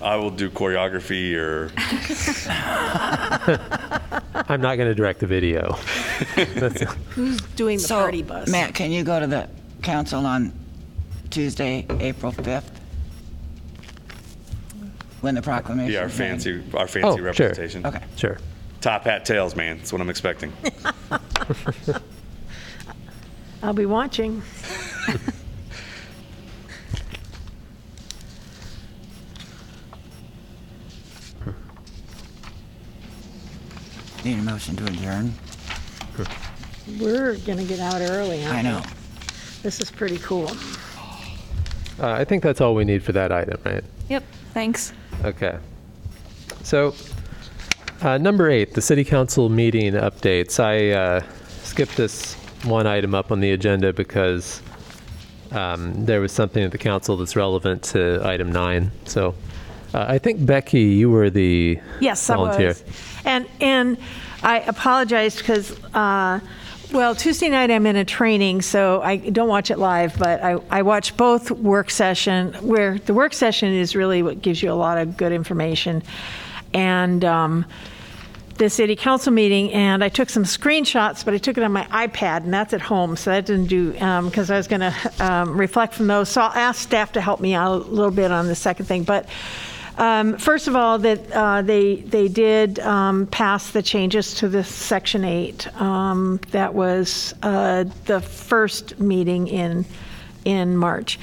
I 0.01 0.17
will 0.17 0.31
do 0.31 0.51
choreography 0.51 1.37
or 1.37 1.71
I'm 4.49 4.61
not 4.61 4.77
going 4.77 4.89
to 4.89 4.95
direct 4.95 5.21
the 5.21 5.29
video. 5.29 5.77
That's- 6.35 6.93
Who's 7.11 7.41
doing 7.55 7.79
the 7.79 7.85
so, 7.85 8.01
party 8.01 8.23
bus? 8.23 8.49
Matt, 8.49 8.75
can 8.75 8.91
you 8.91 9.05
go 9.05 9.21
to 9.21 9.29
the 9.29 9.49
council 9.83 10.27
on 10.27 10.53
Tuesday, 11.31 11.87
April 12.01 12.33
5th? 12.33 12.72
When 15.23 15.37
the 15.37 15.43
proclamation 15.43 15.93
yeah, 15.93 16.01
our 16.01 16.09
fancy 16.09 16.63
our 16.75 16.89
fancy 16.89 17.07
Oh, 17.09 17.15
sure. 17.17 17.25
representation. 17.25 17.87
Okay. 17.87 18.03
sure. 18.17 18.39
Top 18.81 19.05
hat 19.05 19.25
tails, 19.25 19.55
man. 19.55 19.79
That's 19.79 19.93
what 19.93 20.01
I'm 20.03 20.11
expecting. 20.11 20.53
I'll 23.63 23.73
be 23.73 23.87
watching. 23.87 24.43
Need 34.25 34.39
a 34.39 34.43
motion 34.43 34.77
to 34.77 34.85
adjourn? 34.85 35.33
We're 37.01 37.37
going 37.39 37.59
to 37.59 37.65
get 37.65 37.81
out 37.81 38.01
early, 38.01 38.45
aren't 38.45 38.59
I 38.59 38.63
know. 38.63 38.83
we? 38.85 38.91
This 39.63 39.81
is 39.81 39.91
pretty 39.91 40.19
cool. 40.19 40.51
Uh, 42.01 42.13
I 42.13 42.25
think 42.25 42.43
that's 42.43 42.61
all 42.61 42.75
we 42.75 42.85
need 42.85 43.03
for 43.03 43.13
that 43.13 43.33
item, 43.33 43.61
right? 43.65 43.83
Yep. 44.09 44.23
Thanks. 44.55 44.93
Okay. 45.25 45.59
So, 46.63 46.95
uh, 48.01 48.19
number 48.19 48.51
eight, 48.51 48.75
the 48.75 48.83
city 48.83 49.05
council 49.05 49.49
meeting 49.49 49.95
updates. 49.95 50.59
I 50.59 50.91
uh, 50.91 51.23
skipped 51.63 51.97
this 51.97 52.35
one 52.65 52.87
item 52.87 53.15
up 53.15 53.31
on 53.31 53.41
the 53.41 53.53
agenda 53.53 53.93
because 53.93 54.63
um, 55.51 56.05
there 56.05 56.21
was 56.21 56.33
something 56.33 56.63
at 56.63 56.73
the 56.73 56.79
council 56.79 57.17
that's 57.17 57.37
relevant 57.37 57.83
to 57.85 58.21
item 58.25 58.51
nine. 58.51 58.91
So, 59.05 59.35
uh, 59.95 60.07
I 60.09 60.19
think 60.19 60.45
Becky, 60.45 60.81
you 60.81 61.11
were 61.11 61.31
the 61.31 61.79
Yes, 62.01 62.31
I 62.31 62.37
was. 62.37 62.83
And, 63.25 63.47
and 63.61 63.99
I 64.43 64.61
apologize 64.61 65.37
because, 65.37 65.79
uh, 65.95 66.41
well, 66.93 67.15
Tuesday 67.15 67.49
night 67.49 67.71
I'm 67.71 67.87
in 67.87 67.97
a 67.97 68.05
training, 68.05 68.63
so 68.63 69.01
I 69.03 69.17
don't 69.17 69.49
watch 69.49 69.71
it 69.71 69.79
live, 69.79 70.19
but 70.19 70.43
I, 70.43 70.59
I 70.71 70.83
watch 70.83 71.17
both 71.17 71.51
work 71.51 71.91
session, 71.91 72.53
where 72.55 72.99
the 72.99 73.15
work 73.15 73.33
session 73.33 73.73
is 73.73 73.97
really 73.97 74.23
what 74.23 74.43
gives 74.43 74.63
you 74.63 74.71
a 74.71 74.75
lot 74.75 74.99
of 74.99 75.17
good 75.17 75.33
information. 75.33 76.03
And 76.75 77.25
um, 77.25 77.65
the 78.59 78.69
city 78.69 78.95
council 78.95 79.33
meeting, 79.33 79.73
and 79.73 80.05
I 80.05 80.09
took 80.09 80.29
some 80.29 80.45
screenshots, 80.45 81.25
but 81.25 81.33
I 81.35 81.39
took 81.39 81.57
it 81.57 81.65
on 81.65 81.73
my 81.73 81.85
iPad, 81.85 82.45
and 82.45 82.53
that's 82.53 82.75
at 82.75 82.83
home, 82.83 83.17
so 83.17 83.31
that 83.31 83.47
didn't 83.47 83.67
do, 83.67 83.93
because 83.93 84.51
I 84.51 84.57
was 84.57 84.69
going 84.69 84.81
to 84.81 85.13
um, 85.19 85.57
reflect 85.57 85.95
from 85.95 86.07
those. 86.07 86.29
So 86.29 86.43
I'll 86.43 86.53
ask 86.53 86.81
staff 86.81 87.13
to 87.13 87.21
help 87.21 87.41
me 87.41 87.55
out 87.55 87.73
a 87.73 87.91
little 87.91 88.11
bit 88.11 88.31
on 88.31 88.47
the 88.47 88.55
second 88.55 88.87
thing. 88.87 89.05
But 89.05 89.27
um, 89.99 90.39
first 90.39 90.69
of 90.69 90.77
all, 90.77 90.99
that 90.99 91.33
uh, 91.33 91.63
they 91.63 91.97
they 91.97 92.29
did 92.29 92.79
um, 92.81 93.27
pass 93.27 93.71
the 93.71 93.83
changes 93.83 94.35
to 94.35 94.49
the 94.49 94.65
Section 94.65 95.25
8. 95.25 95.81
Um, 95.81 96.41
that 96.51 96.75
was 96.75 97.35
uh, 97.43 97.85
the 98.07 98.21
first 98.21 98.99
meeting 98.99 99.49
in 99.49 99.85
in 100.45 100.77
March. 100.77 101.19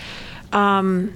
Um, 0.53 1.15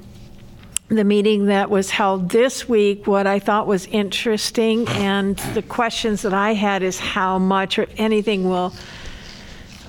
the 0.89 1.03
meeting 1.03 1.45
that 1.45 1.69
was 1.69 1.89
held 1.89 2.29
this 2.29 2.67
week, 2.67 3.07
what 3.07 3.25
I 3.25 3.39
thought 3.39 3.67
was 3.67 3.85
interesting, 3.87 4.87
and 4.89 5.37
the 5.53 5.61
questions 5.61 6.21
that 6.23 6.33
I 6.33 6.53
had 6.53 6.83
is 6.83 6.99
how 6.99 7.39
much 7.39 7.79
or 7.79 7.87
anything 7.97 8.47
will 8.47 8.73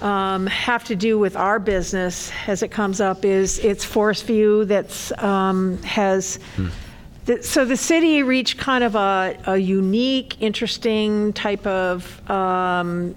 um, 0.01 0.47
have 0.47 0.85
to 0.85 0.97
do 0.97 1.19
with 1.19 1.37
our 1.37 1.59
business 1.59 2.31
as 2.47 2.63
it 2.63 2.71
comes 2.71 3.01
up 3.01 3.25
is 3.25 3.59
it's 3.59 3.85
Forest 3.85 4.27
View 4.27 4.65
that's 4.67 5.13
um, 5.23 5.79
has. 5.83 6.39
The- 7.27 7.43
So 7.43 7.65
the 7.65 7.77
city 7.77 8.23
reached 8.23 8.59
kind 8.59 8.85
of 8.85 8.95
a, 8.95 9.37
a 9.47 9.57
unique, 9.57 10.41
interesting 10.41 11.33
type 11.33 11.67
of 11.67 12.31
um, 12.31 13.15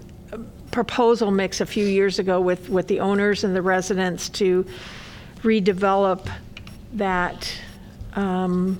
proposal 0.70 1.30
mix 1.30 1.60
a 1.60 1.66
few 1.66 1.86
years 1.86 2.18
ago 2.18 2.40
with, 2.40 2.68
with 2.68 2.88
the 2.88 3.00
owners 3.00 3.44
and 3.44 3.54
the 3.56 3.62
residents 3.62 4.28
to 4.30 4.64
redevelop 5.42 6.28
that 6.94 7.52
um, 8.14 8.78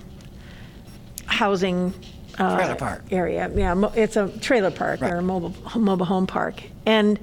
housing 1.26 1.92
uh, 2.38 2.56
Trailer 2.56 2.74
park. 2.74 3.02
area. 3.10 3.50
Yeah, 3.54 3.74
mo- 3.74 3.92
it's 3.94 4.16
a 4.16 4.28
trailer 4.40 4.70
park 4.70 5.02
or 5.02 5.16
a 5.16 5.22
mobile 5.22 5.54
mobile 5.76 6.06
home 6.06 6.26
park, 6.26 6.62
and 6.86 7.18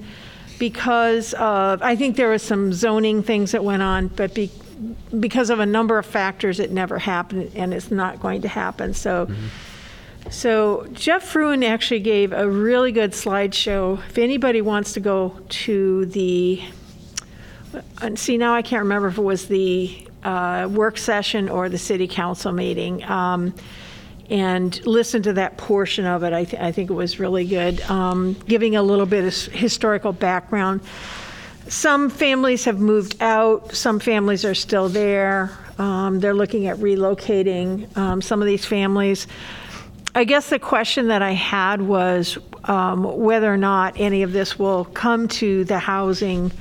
because 0.58 1.32
of 1.34 1.82
I 1.82 1.96
think 1.96 2.16
there 2.16 2.28
was 2.28 2.42
some 2.42 2.72
zoning 2.72 3.22
things 3.22 3.52
that 3.52 3.64
went 3.64 3.82
on, 3.82 4.08
but 4.08 4.34
be, 4.34 4.50
because 5.18 5.50
of 5.50 5.60
a 5.60 5.66
number 5.66 5.98
of 5.98 6.06
factors, 6.06 6.60
it 6.60 6.70
never 6.70 6.98
happened, 6.98 7.52
and 7.54 7.72
it's 7.72 7.90
not 7.90 8.20
going 8.20 8.42
to 8.42 8.48
happen. 8.48 8.94
So. 8.94 9.28
So 10.28 10.88
Geoff 10.92 11.22
Fruin 11.22 11.62
actually 11.62 12.00
gave 12.00 12.32
a 12.32 12.50
really 12.50 12.90
good 12.90 13.12
slideshow. 13.12 14.04
If 14.08 14.18
anybody 14.18 14.60
wants 14.60 14.94
to 14.94 15.00
go 15.00 15.38
to 15.48 16.06
the, 16.06 16.60
and 18.02 18.18
see 18.18 18.36
now 18.36 18.52
I 18.52 18.62
can't 18.62 18.82
remember 18.82 19.06
if 19.06 19.18
it 19.18 19.22
was 19.22 19.46
the 19.46 20.08
uh, 20.24 20.68
work 20.68 20.98
session 20.98 21.48
or 21.48 21.68
the 21.68 21.78
city 21.78 22.08
council 22.08 22.50
meeting, 22.50 23.04
um, 23.04 23.54
and 24.28 24.84
listen 24.84 25.22
to 25.22 25.32
that 25.34 25.56
portion 25.58 26.04
of 26.06 26.24
it. 26.24 26.32
I, 26.32 26.42
th- 26.42 26.60
I 26.60 26.72
think 26.72 26.90
it 26.90 26.94
was 26.94 27.20
really 27.20 27.46
good, 27.46 27.80
um, 27.82 28.34
giving 28.48 28.74
a 28.74 28.82
little 28.82 29.06
bit 29.06 29.24
of 29.24 29.52
historical 29.52 30.12
background. 30.12 30.80
Some 31.68 32.10
families 32.10 32.64
have 32.64 32.78
moved 32.78 33.20
out, 33.20 33.74
some 33.74 33.98
families 33.98 34.44
are 34.44 34.54
still 34.54 34.88
there. 34.88 35.50
Um, 35.78 36.20
they're 36.20 36.34
looking 36.34 36.68
at 36.68 36.78
relocating 36.78 37.94
um, 37.96 38.22
some 38.22 38.40
of 38.40 38.46
these 38.46 38.64
families. 38.64 39.26
I 40.14 40.24
guess 40.24 40.48
the 40.48 40.58
question 40.58 41.08
that 41.08 41.20
I 41.20 41.32
had 41.32 41.82
was 41.82 42.38
um, 42.64 43.02
whether 43.02 43.52
or 43.52 43.58
not 43.58 44.00
any 44.00 44.22
of 44.22 44.32
this 44.32 44.58
will 44.58 44.86
come 44.86 45.28
to 45.28 45.64
the 45.64 45.78
housing 45.78 46.52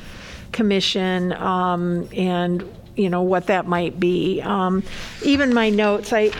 commission 0.51 1.33
um, 1.33 2.09
and 2.13 2.69
you 2.95 3.09
know 3.09 3.21
what 3.21 3.47
that 3.47 3.65
might 3.67 3.99
be. 3.99 4.41
Um, 4.41 4.83
even 5.23 5.53
my 5.53 5.69
notes, 5.69 6.11
I 6.11 6.31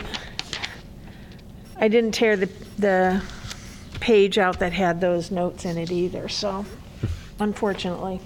I 1.78 1.88
didn't 1.88 2.12
tear 2.12 2.36
the 2.36 2.50
the 2.78 3.22
page 4.00 4.38
out 4.38 4.58
that 4.58 4.72
had 4.72 5.00
those 5.00 5.30
notes 5.30 5.64
in 5.64 5.78
it 5.78 5.90
either. 5.90 6.28
So 6.28 6.66
unfortunately. 7.38 8.20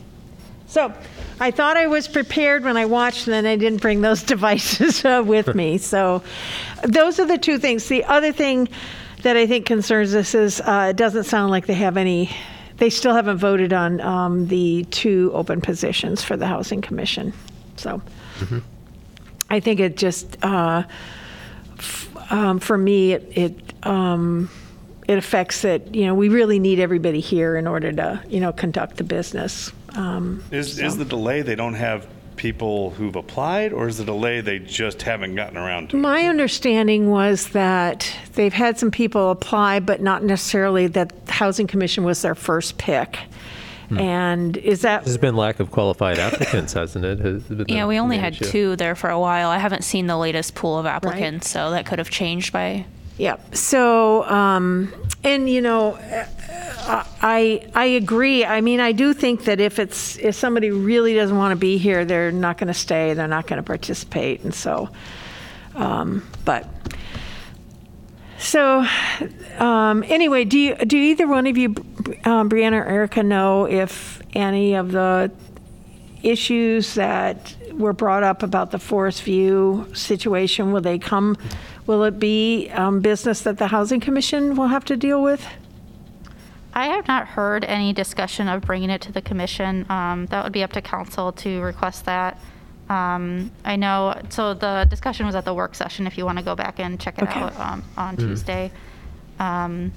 So 0.70 0.94
I 1.40 1.50
thought 1.50 1.76
I 1.76 1.88
was 1.88 2.06
prepared 2.06 2.62
when 2.62 2.76
I 2.76 2.84
watched, 2.84 3.26
and 3.26 3.34
then 3.34 3.44
I 3.44 3.56
didn't 3.56 3.82
bring 3.82 4.02
those 4.02 4.22
devices 4.34 5.04
uh, 5.04 5.20
with 5.26 5.52
me. 5.56 5.78
So 5.78 6.22
those 6.84 7.18
are 7.18 7.26
the 7.26 7.38
two 7.38 7.58
things. 7.58 7.88
The 7.88 8.04
other 8.04 8.32
thing 8.32 8.68
that 9.22 9.36
I 9.36 9.48
think 9.48 9.66
concerns 9.66 10.14
us 10.14 10.32
is 10.32 10.60
uh, 10.60 10.88
it 10.90 10.96
doesn't 10.96 11.24
sound 11.24 11.50
like 11.50 11.66
they 11.66 11.74
have 11.74 11.96
any. 11.96 12.30
They 12.76 12.88
still 12.88 13.12
haven't 13.14 13.38
voted 13.38 13.72
on 13.72 14.00
um, 14.00 14.46
the 14.46 14.84
two 14.90 15.32
open 15.34 15.60
positions 15.60 16.22
for 16.22 16.36
the 16.36 16.46
Housing 16.46 16.80
Commission. 16.80 17.32
So 17.76 18.00
I 19.50 19.58
think 19.58 19.80
it 19.80 19.96
just, 19.96 20.38
uh, 20.42 20.84
f- 21.78 22.32
um, 22.32 22.60
for 22.60 22.78
me, 22.78 23.12
it, 23.14 23.32
it 23.36 23.86
um, 23.86 24.48
it 25.08 25.18
affects 25.18 25.62
that 25.62 25.92
you 25.96 26.06
know 26.06 26.14
we 26.14 26.28
really 26.28 26.60
need 26.60 26.78
everybody 26.78 27.18
here 27.18 27.56
in 27.56 27.66
order 27.66 27.90
to 27.90 28.22
you 28.28 28.38
know 28.38 28.52
conduct 28.52 28.98
the 28.98 29.04
business. 29.04 29.72
Um, 29.94 30.42
Is, 30.50 30.78
is 30.78 30.96
the 30.96 31.04
delay 31.04 31.42
they 31.42 31.54
don't 31.54 31.74
have 31.74 32.06
people 32.36 32.90
who've 32.90 33.16
applied, 33.16 33.72
or 33.72 33.86
is 33.86 33.98
the 33.98 34.04
delay 34.04 34.40
they 34.40 34.58
just 34.58 35.02
haven't 35.02 35.34
gotten 35.34 35.58
around 35.58 35.90
to? 35.90 35.96
My 35.96 36.26
understanding 36.26 37.10
was 37.10 37.48
that 37.50 38.10
they've 38.32 38.52
had 38.52 38.78
some 38.78 38.90
people 38.90 39.30
apply, 39.30 39.80
but 39.80 40.00
not 40.00 40.22
necessarily 40.22 40.86
that 40.86 41.26
the 41.26 41.32
Housing 41.32 41.66
Commission 41.66 42.02
was 42.04 42.22
their 42.22 42.34
first 42.34 42.78
pick. 42.78 43.18
And 43.98 44.56
is 44.56 44.82
that, 44.82 45.04
There's 45.04 45.18
been 45.18 45.34
lack 45.34 45.58
of 45.58 45.72
qualified 45.72 46.20
applicants, 46.20 46.72
hasn't 46.74 47.04
it? 47.04 47.18
Has 47.18 47.42
been 47.42 47.64
Yeah, 47.68 47.86
we 47.86 47.98
only 47.98 48.18
had 48.18 48.34
issue. 48.34 48.44
two 48.44 48.76
there 48.76 48.94
for 48.94 49.10
a 49.10 49.18
while. 49.18 49.48
I 49.50 49.58
haven't 49.58 49.82
seen 49.82 50.06
the 50.06 50.16
latest 50.16 50.54
pool 50.54 50.78
of 50.78 50.86
applicants, 50.86 51.50
so 51.50 51.72
that 51.72 51.86
could 51.86 51.98
have 51.98 52.08
changed 52.08 52.52
by. 52.52 52.86
Yeah, 53.20 53.36
so, 53.52 54.24
um, 54.24 54.94
and 55.22 55.46
you 55.46 55.60
know, 55.60 55.98
I, 56.00 57.68
I 57.74 57.84
agree. 57.84 58.46
I 58.46 58.62
mean, 58.62 58.80
I 58.80 58.92
do 58.92 59.12
think 59.12 59.44
that 59.44 59.60
if 59.60 59.78
it's, 59.78 60.16
if 60.16 60.34
somebody 60.34 60.70
really 60.70 61.14
doesn't 61.14 61.36
want 61.36 61.52
to 61.52 61.56
be 61.56 61.76
here, 61.76 62.06
they're 62.06 62.32
not 62.32 62.56
going 62.56 62.68
to 62.68 62.74
stay, 62.74 63.12
they're 63.12 63.28
not 63.28 63.46
going 63.46 63.58
to 63.58 63.62
participate, 63.62 64.42
and 64.42 64.54
so, 64.54 64.88
um, 65.74 66.26
but, 66.46 66.66
so, 68.38 68.86
um, 69.58 70.02
anyway, 70.08 70.46
do 70.46 70.58
you, 70.58 70.74
do 70.76 70.96
either 70.96 71.26
one 71.26 71.46
of 71.46 71.58
you, 71.58 71.74
um, 72.24 72.48
Brianna 72.48 72.80
or 72.80 72.86
Erica, 72.86 73.22
know 73.22 73.66
if 73.66 74.22
any 74.32 74.76
of 74.76 74.92
the 74.92 75.30
issues 76.22 76.94
that 76.94 77.54
were 77.72 77.92
brought 77.92 78.22
up 78.22 78.42
about 78.42 78.70
the 78.70 78.78
Forest 78.78 79.22
View 79.24 79.86
situation, 79.92 80.72
will 80.72 80.80
they 80.80 80.98
come, 80.98 81.36
will 81.90 82.04
it 82.04 82.20
be 82.20 82.68
um, 82.70 83.00
business 83.00 83.40
that 83.40 83.58
the 83.58 83.66
Housing 83.66 83.98
Commission 83.98 84.54
will 84.54 84.68
have 84.68 84.84
to 84.84 84.96
deal 84.96 85.20
with? 85.20 85.44
I 86.72 86.86
have 86.86 87.08
not 87.08 87.26
heard 87.26 87.64
any 87.64 87.92
discussion 87.92 88.46
of 88.46 88.60
bringing 88.62 88.90
it 88.90 89.00
to 89.02 89.10
the 89.12 89.20
commission. 89.20 89.84
Um, 89.90 90.26
That 90.26 90.44
would 90.44 90.52
be 90.52 90.62
up 90.62 90.72
to 90.74 90.80
council 90.82 91.32
to 91.32 91.60
request 91.62 92.04
that. 92.04 92.38
Um, 92.88 93.50
I 93.64 93.74
know, 93.74 94.20
so 94.28 94.54
the 94.54 94.86
discussion 94.88 95.26
was 95.26 95.34
at 95.34 95.44
the 95.44 95.52
work 95.52 95.74
session, 95.74 96.06
if 96.06 96.16
you 96.16 96.24
want 96.24 96.38
to 96.38 96.44
go 96.44 96.54
back 96.54 96.78
and 96.78 96.98
check 97.00 97.18
it 97.18 97.24
Okay. 97.24 97.40
out 97.40 97.58
um, 97.58 97.82
on 97.96 98.16
Tuesday. 98.16 98.70
Um, 99.40 99.90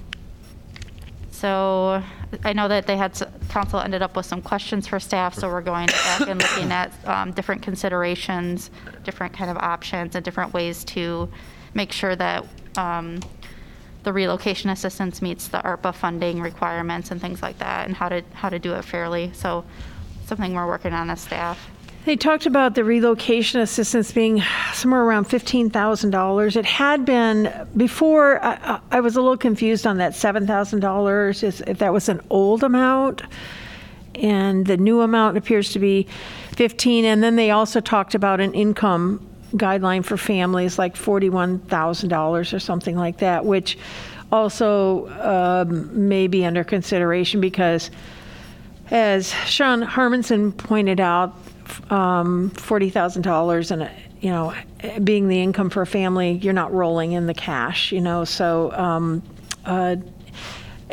So 1.30 2.02
I 2.44 2.52
know 2.54 2.66
that 2.68 2.86
they 2.88 2.96
had, 2.96 3.12
s- 3.12 3.22
council 3.50 3.78
ended 3.78 4.02
up 4.02 4.16
with 4.16 4.26
some 4.26 4.42
questions 4.42 4.88
for 4.88 4.98
staff, 4.98 5.34
so 5.34 5.48
we're 5.48 5.60
going 5.62 5.86
back 5.86 6.22
and 6.28 6.40
looking 6.42 6.72
at 6.72 6.90
um, 7.06 7.30
different 7.32 7.62
considerations, 7.62 8.70
different 9.04 9.32
kind 9.32 9.48
of 9.50 9.56
options, 9.58 10.14
and 10.16 10.24
different 10.24 10.52
ways 10.54 10.82
to 10.84 11.28
make 11.74 11.92
sure 11.92 12.16
that 12.16 12.46
um, 12.76 13.20
the 14.04 14.12
relocation 14.12 14.70
assistance 14.70 15.20
meets 15.20 15.48
the 15.48 15.58
ARPA 15.58 15.94
funding 15.94 16.40
requirements 16.40 17.10
and 17.10 17.20
things 17.20 17.42
like 17.42 17.58
that, 17.58 17.86
and 17.86 17.96
how 17.96 18.08
to, 18.08 18.22
how 18.32 18.48
to 18.48 18.58
do 18.58 18.74
it 18.74 18.84
fairly. 18.84 19.30
So 19.34 19.64
something 20.26 20.54
we're 20.54 20.66
working 20.66 20.92
on 20.92 21.10
as 21.10 21.20
staff. 21.20 21.70
They 22.04 22.16
talked 22.16 22.44
about 22.44 22.74
the 22.74 22.84
relocation 22.84 23.60
assistance 23.62 24.12
being 24.12 24.42
somewhere 24.74 25.02
around 25.02 25.24
$15,000. 25.26 26.56
It 26.56 26.66
had 26.66 27.06
been, 27.06 27.66
before, 27.78 28.44
I, 28.44 28.78
I 28.90 29.00
was 29.00 29.16
a 29.16 29.22
little 29.22 29.38
confused 29.38 29.86
on 29.86 29.96
that 29.98 30.12
$7,000, 30.12 31.42
is- 31.42 31.62
if 31.66 31.78
that 31.78 31.94
was 31.94 32.10
an 32.10 32.20
old 32.28 32.62
amount. 32.62 33.22
And 34.16 34.66
the 34.66 34.76
new 34.76 35.00
amount 35.00 35.38
appears 35.38 35.72
to 35.72 35.78
be 35.78 36.06
15. 36.52 37.06
And 37.06 37.22
then 37.22 37.36
they 37.36 37.50
also 37.50 37.80
talked 37.80 38.14
about 38.14 38.38
an 38.38 38.52
income 38.52 39.26
guideline 39.56 40.04
for 40.04 40.16
families, 40.16 40.78
like 40.78 40.96
$41,000 40.96 42.52
or 42.52 42.58
something 42.58 42.96
like 42.96 43.18
that, 43.18 43.44
which 43.44 43.78
also 44.32 45.08
um, 45.20 46.08
may 46.08 46.26
be 46.26 46.44
under 46.44 46.64
consideration 46.64 47.40
because 47.40 47.90
as 48.90 49.32
Shawn 49.46 49.82
Harmsen 49.82 50.52
pointed 50.52 51.00
out, 51.00 51.34
um, 51.90 52.50
$40,000 52.50 53.70
and, 53.70 53.90
you 54.20 54.30
know, 54.30 54.54
being 55.02 55.28
the 55.28 55.40
income 55.40 55.70
for 55.70 55.82
a 55.82 55.86
family, 55.86 56.32
you're 56.32 56.52
not 56.52 56.72
rolling 56.72 57.12
in 57.12 57.26
the 57.26 57.34
cash, 57.34 57.92
you 57.92 58.00
know, 58.00 58.24
so 58.24 58.72
um, 58.72 59.22
uh, 59.64 59.96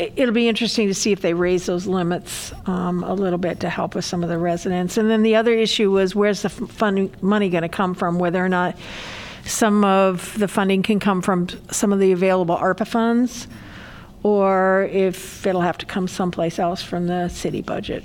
it'll 0.01 0.33
be 0.33 0.47
interesting 0.47 0.87
to 0.87 0.93
see 0.93 1.11
if 1.11 1.21
they 1.21 1.33
raise 1.33 1.65
those 1.65 1.85
limits 1.85 2.53
um, 2.65 3.03
a 3.03 3.13
little 3.13 3.37
bit 3.37 3.59
to 3.59 3.69
help 3.69 3.95
with 3.95 4.05
some 4.05 4.23
of 4.23 4.29
the 4.29 4.37
residents. 4.37 4.97
And 4.97 5.09
then 5.09 5.23
the 5.23 5.35
other 5.35 5.53
issue 5.53 5.91
was 5.91 6.15
where's 6.15 6.41
the 6.41 6.47
f- 6.47 6.69
funding, 6.69 7.13
money 7.21 7.49
going 7.49 7.63
to 7.63 7.69
come 7.69 7.93
from? 7.93 8.19
Whether 8.19 8.43
or 8.43 8.49
not 8.49 8.77
some 9.45 9.83
of 9.83 10.37
the 10.37 10.47
funding 10.47 10.83
can 10.83 10.99
come 10.99 11.21
from 11.21 11.47
some 11.71 11.91
of 11.91 11.99
the 11.99 12.11
available 12.11 12.55
ARPA 12.55 12.87
funds, 12.87 13.47
or 14.23 14.89
if 14.91 15.45
it'll 15.45 15.61
have 15.61 15.77
to 15.79 15.85
come 15.85 16.07
someplace 16.07 16.59
else 16.59 16.81
from 16.81 17.07
the 17.07 17.27
city 17.29 17.61
budget. 17.61 18.03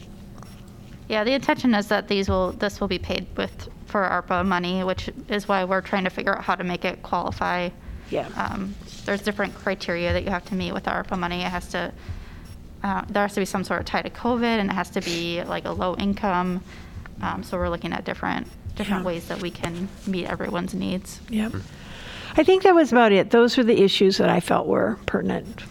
Yeah, 1.09 1.25
the 1.25 1.33
intention 1.33 1.75
is 1.75 1.89
that 1.89 2.09
these 2.09 2.29
will, 2.29 2.53
this 2.53 2.81
will 2.81 2.89
be 2.89 2.99
paid 2.99 3.27
with, 3.37 3.69
for 3.87 4.03
ARPA 4.03 4.45
money, 4.45 4.83
which 4.83 5.09
is 5.29 5.47
why 5.47 5.65
we're 5.65 5.83
trying 5.83 6.05
to 6.05 6.11
figure 6.11 6.37
out 6.37 6.43
how 6.43 6.55
to 6.55 6.65
make 6.65 6.85
it 6.85 7.03
qualify. 7.03 7.69
Yeah. 8.11 8.29
Um, 8.37 8.75
There's 9.05 9.23
different 9.23 9.55
criteria 9.55 10.13
that 10.13 10.25
you 10.25 10.31
have 10.31 10.45
to 10.47 10.55
meet 10.55 10.73
with 10.73 10.85
the 10.85 10.91
ARPA 10.91 11.19
money. 11.19 11.43
It 11.43 11.49
has 11.51 11.69
to, 11.69 11.93
uh, 12.83 13.03
there 13.09 13.23
has 13.23 13.35
to 13.35 13.41
be 13.41 13.47
some 13.47 13.65
sort 13.65 13.81
of 13.81 13.87
tie 13.87 14.03
to 14.03 14.11
COVID, 14.11 14.43
and 14.45 14.71
it 14.71 14.75
has 14.75 14.91
to 14.91 15.01
be 15.01 15.43
like 15.45 15.65
a 15.65 15.73
low 15.73 15.95
income. 15.97 16.63
Um, 17.23 17.43
So 17.43 17.57
we're 17.57 17.69
looking 17.69 17.93
at 17.93 18.05
different, 18.05 18.47
different 18.77 19.03
Yeah. 19.03 19.07
ways 19.07 19.27
that 19.29 19.41
we 19.41 19.51
can 19.51 19.89
meet 20.07 20.27
everyone's 20.27 20.75
needs. 20.75 21.21
Yep. 21.31 21.53
I 22.37 22.43
think 22.43 22.65
that 22.65 22.75
was 22.75 22.93
about 22.93 23.13
it. 23.13 23.31
Those 23.31 23.57
were 23.57 23.65
the 23.65 23.81
issues 23.83 24.19
that 24.19 24.29
I 24.29 24.41
felt 24.41 24.67
were 24.67 24.99
pertinent. 25.07 25.63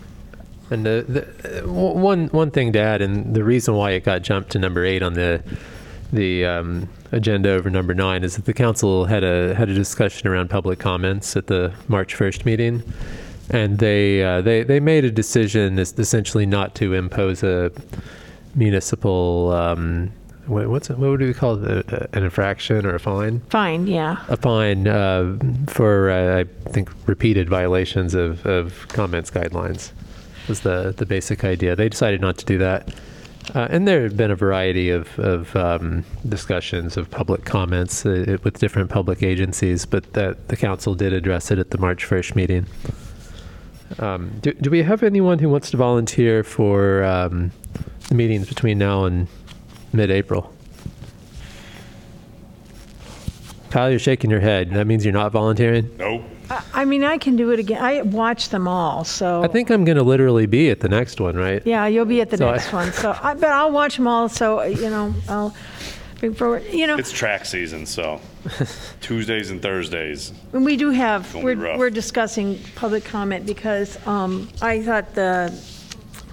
And 0.72 0.84
the, 0.86 1.06
the 1.08 1.60
uh, 1.60 1.62
w- 1.62 1.94
one 1.94 2.28
one 2.30 2.50
thing 2.50 2.74
to 2.74 2.80
add, 2.80 3.02
and 3.04 3.36
the 3.36 3.44
reason 3.44 3.76
why 3.76 3.92
it 3.92 4.04
got 4.04 4.24
jumped 4.24 4.50
to 4.54 4.60
number 4.60 4.84
eight 4.84 5.04
on 5.04 5.14
the 5.14 5.44
the 6.14 6.46
um, 6.46 6.90
agenda 7.12 7.52
over 7.52 7.70
number 7.70 7.94
nine 7.94 8.24
is 8.24 8.36
that 8.36 8.46
the 8.46 8.54
council 8.54 9.06
had 9.06 9.24
a 9.24 9.54
had 9.56 9.70
a 9.70 9.74
discussion 9.74 10.28
around 10.28 10.50
public 10.50 10.80
comments 10.80 11.36
at 11.36 11.48
the 11.48 11.74
March 11.88 12.16
first 12.16 12.46
meeting, 12.46 12.84
and 13.50 13.80
they 13.80 14.24
uh, 14.24 14.42
they 14.42 14.64
they 14.64 14.80
made 14.80 15.06
a 15.06 15.12
decision 15.12 15.80
essentially 15.80 16.46
not 16.46 16.76
to 16.76 16.94
impose 16.94 17.44
a 17.44 17.72
municipal. 18.56 19.52
Um, 19.52 20.12
what, 20.48 20.70
what's 20.70 20.90
it, 20.92 20.98
what 21.00 21.10
would 21.10 21.22
we 21.22 21.34
call 21.34 21.64
it? 21.64 21.92
An 22.14 22.24
infraction 22.24 22.86
or 22.86 22.94
a 22.94 23.00
fine? 23.00 23.40
Fine, 23.50 23.88
yeah. 23.88 24.24
a 24.28 24.38
fine 24.38 24.88
uh, 24.88 25.38
for 25.68 26.12
uh, 26.12 26.42
I 26.42 26.70
think 26.70 26.90
repeated 27.08 27.50
violations 27.50 28.14
of, 28.14 28.46
of 28.46 28.88
comments 28.90 29.32
guidelines 29.32 29.92
was 30.48 30.62
the 30.62 30.94
the 30.96 31.06
basic 31.06 31.44
idea. 31.44 31.76
They 31.76 31.90
decided 31.90 32.22
not 32.22 32.38
to 32.38 32.46
do 32.46 32.58
that, 32.60 32.94
uh, 33.54 33.68
and 33.70 33.88
there 33.88 34.04
have 34.04 34.18
been 34.18 34.32
a 34.32 34.36
variety 34.36 34.90
of 34.90 35.20
of 35.20 35.56
um, 35.56 36.04
discussions 36.28 36.98
of 36.98 37.10
public 37.12 37.46
comments 37.46 38.06
uh, 38.06 38.38
with 38.44 38.60
different 38.60 38.90
public 38.90 39.22
agencies, 39.22 39.86
but 39.86 40.14
the 40.14 40.36
council 40.58 40.96
did 40.96 41.14
address 41.14 41.52
it 41.52 41.60
at 41.60 41.72
the 41.72 41.78
March 41.78 42.06
first 42.06 42.36
meeting. 42.36 42.66
Um, 44.00 44.32
do, 44.42 44.52
do 44.54 44.70
we 44.70 44.82
have 44.84 45.04
anyone 45.04 45.40
who 45.40 45.48
wants 45.50 45.70
to 45.72 45.78
volunteer 45.78 46.44
for 46.44 47.04
um, 47.04 47.52
the 48.10 48.16
meetings 48.16 48.48
between 48.48 48.78
now 48.80 49.06
and 49.06 49.28
mid-April? 49.94 50.52
Kyle, 53.70 53.90
you're 53.90 54.00
shaking 54.00 54.32
your 54.32 54.40
head. 54.40 54.72
That 54.72 54.88
means 54.88 55.06
you're 55.06 55.14
not 55.14 55.32
volunteering? 55.32 55.96
Nope. 55.98 56.24
I- 56.74 56.82
I 56.82 56.86
mean, 56.86 57.04
I 57.04 57.18
can 57.18 57.36
do 57.36 57.52
it 57.52 57.60
again. 57.60 57.82
I 57.84 58.02
watch 58.02 58.50
them 58.50 58.68
all, 58.68 59.04
so. 59.04 59.44
I 59.44 59.48
think 59.48 59.70
I'm 59.70 59.84
going 59.86 59.98
to 59.98 60.04
literally 60.04 60.46
be 60.46 60.70
at 60.70 60.80
the 60.80 60.90
next 60.90 61.20
one, 61.20 61.36
right? 61.36 61.62
Yeah, 61.66 61.86
you'll 61.88 62.06
be 62.06 62.22
at 62.22 62.30
the 62.30 62.38
So 62.38 62.48
I- 62.50 62.52
next 62.54 62.72
one. 62.74 62.92
So, 62.94 63.18
I, 63.22 63.34
but 63.34 63.50
I'll 63.50 63.72
watch 63.72 63.98
them 63.98 64.08
all. 64.08 64.30
So, 64.30 64.60
uh, 64.60 64.64
you 64.64 64.90
know, 64.90 65.14
I'll 65.30 65.56
bring 66.20 66.34
forward. 66.34 66.64
You 66.72 66.88
know, 66.88 66.98
It's 66.98 67.12
track 67.12 67.46
season, 67.46 67.86
so 67.86 68.22
Tuesdays 69.02 69.52
and 69.52 69.62
Thursdays. 69.62 70.32
and 70.54 70.64
we 70.66 70.78
do 70.78 70.90
have. 70.92 71.32
Gonna 71.34 71.40
be 71.40 71.56
We're 71.56 71.66
rough. 71.68 71.80
we're 71.80 71.90
discussing 71.90 72.60
public 72.76 73.04
comment 73.04 73.46
because 73.46 73.98
um, 74.08 74.48
I 74.62 74.82
thought 74.82 75.14
the 75.16 75.52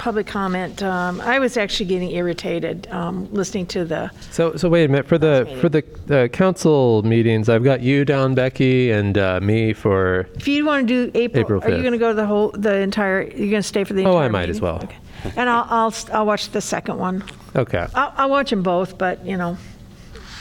public 0.03 0.27
comment. 0.27 0.83
Um, 0.83 1.21
I 1.21 1.39
was 1.39 1.57
actually 1.57 1.87
getting 1.87 2.11
irritated 2.11 2.89
um, 2.91 3.33
listening 3.33 3.67
to 3.67 3.85
the. 3.85 4.11
So, 4.33 4.57
so 4.57 4.69
wait 4.69 4.85
a 4.85 4.89
minute. 4.89 5.07
For 5.07 5.17
the 5.17 5.57
for 5.61 5.69
the 5.69 5.85
uh, 6.11 6.27
council 6.27 7.05
meetings, 7.05 7.49
I've 7.49 7.63
got 7.63 7.83
you 7.83 8.05
down, 8.05 8.35
Becky, 8.35 8.91
and 8.91 9.17
uh, 9.17 9.39
me 9.41 9.73
for. 9.73 10.27
If 10.35 10.49
you 10.49 10.65
want 10.65 10.89
to 10.89 11.07
do 11.07 11.17
April, 11.17 11.45
April 11.45 11.63
are 11.63 11.69
you 11.71 11.77
5th. 11.77 11.83
going 11.83 11.93
to 11.93 11.99
go 11.99 12.09
to 12.09 12.15
the 12.15 12.27
whole 12.27 12.51
the 12.51 12.79
entire? 12.79 13.23
You're 13.23 13.51
going 13.51 13.63
to 13.63 13.63
stay 13.63 13.85
for 13.85 13.95
the 13.95 14.05
Oh, 14.05 14.11
entire. 14.11 14.25
I 14.25 14.29
might 14.29 14.49
as 14.51 14.61
meeting? 14.61 14.63
well. 14.63 14.83
Okay. 14.83 15.33
And 15.37 15.49
I'll 15.49 15.67
I'll 15.71 15.95
I'll 16.13 16.27
watch 16.27 16.51
the 16.51 16.61
second 16.61 16.99
one. 16.99 17.23
Okay. 17.55 17.87
I'll, 17.95 18.13
I'll 18.17 18.31
watch 18.31 18.51
them 18.51 18.65
both, 18.65 18.99
but 18.99 19.25
you 19.25 19.37
know, 19.37 19.57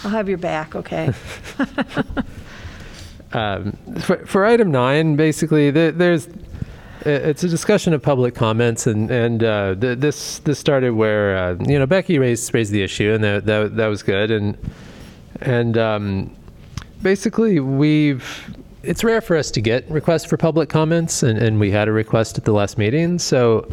I'll 0.04 0.10
have 0.10 0.28
your 0.28 0.40
back. 0.40 0.76
Okay. 0.76 1.14
Um, 3.34 3.72
for, 4.02 4.18
for 4.26 4.44
item 4.46 4.72
nine, 4.72 5.16
basically, 5.16 5.72
the, 5.72 5.94
there's 5.96 6.28
it's 7.06 7.44
a 7.44 7.48
discussion 7.48 7.94
of 7.94 8.02
public 8.02 8.36
comments, 8.36 8.88
and 8.88 9.10
and 9.10 9.44
uh, 9.44 9.76
th- 9.76 10.00
this 10.00 10.40
this 10.40 10.60
started 10.60 10.94
where 10.94 11.38
uh, 11.38 11.56
you 11.60 11.80
know 11.80 11.86
Becky 11.86 12.20
raised 12.20 12.54
raised 12.54 12.72
the 12.72 12.84
issue, 12.84 13.12
and 13.14 13.24
that 13.24 13.46
that, 13.46 13.76
that 13.76 13.88
was 13.88 14.04
good, 14.04 14.32
and 14.32 14.58
and 15.42 15.78
um, 15.78 16.36
basically 17.02 17.60
we've 17.60 18.56
it's 18.84 19.04
rare 19.04 19.22
for 19.22 19.38
us 19.38 19.52
to 19.52 19.62
get 19.62 19.90
requests 19.90 20.26
for 20.26 20.38
public 20.38 20.70
comments, 20.70 21.24
and, 21.24 21.38
and 21.38 21.60
we 21.60 21.72
had 21.72 21.88
a 21.88 21.92
request 21.92 22.38
at 22.38 22.46
the 22.46 22.52
last 22.52 22.78
meeting, 22.78 23.20
so 23.20 23.68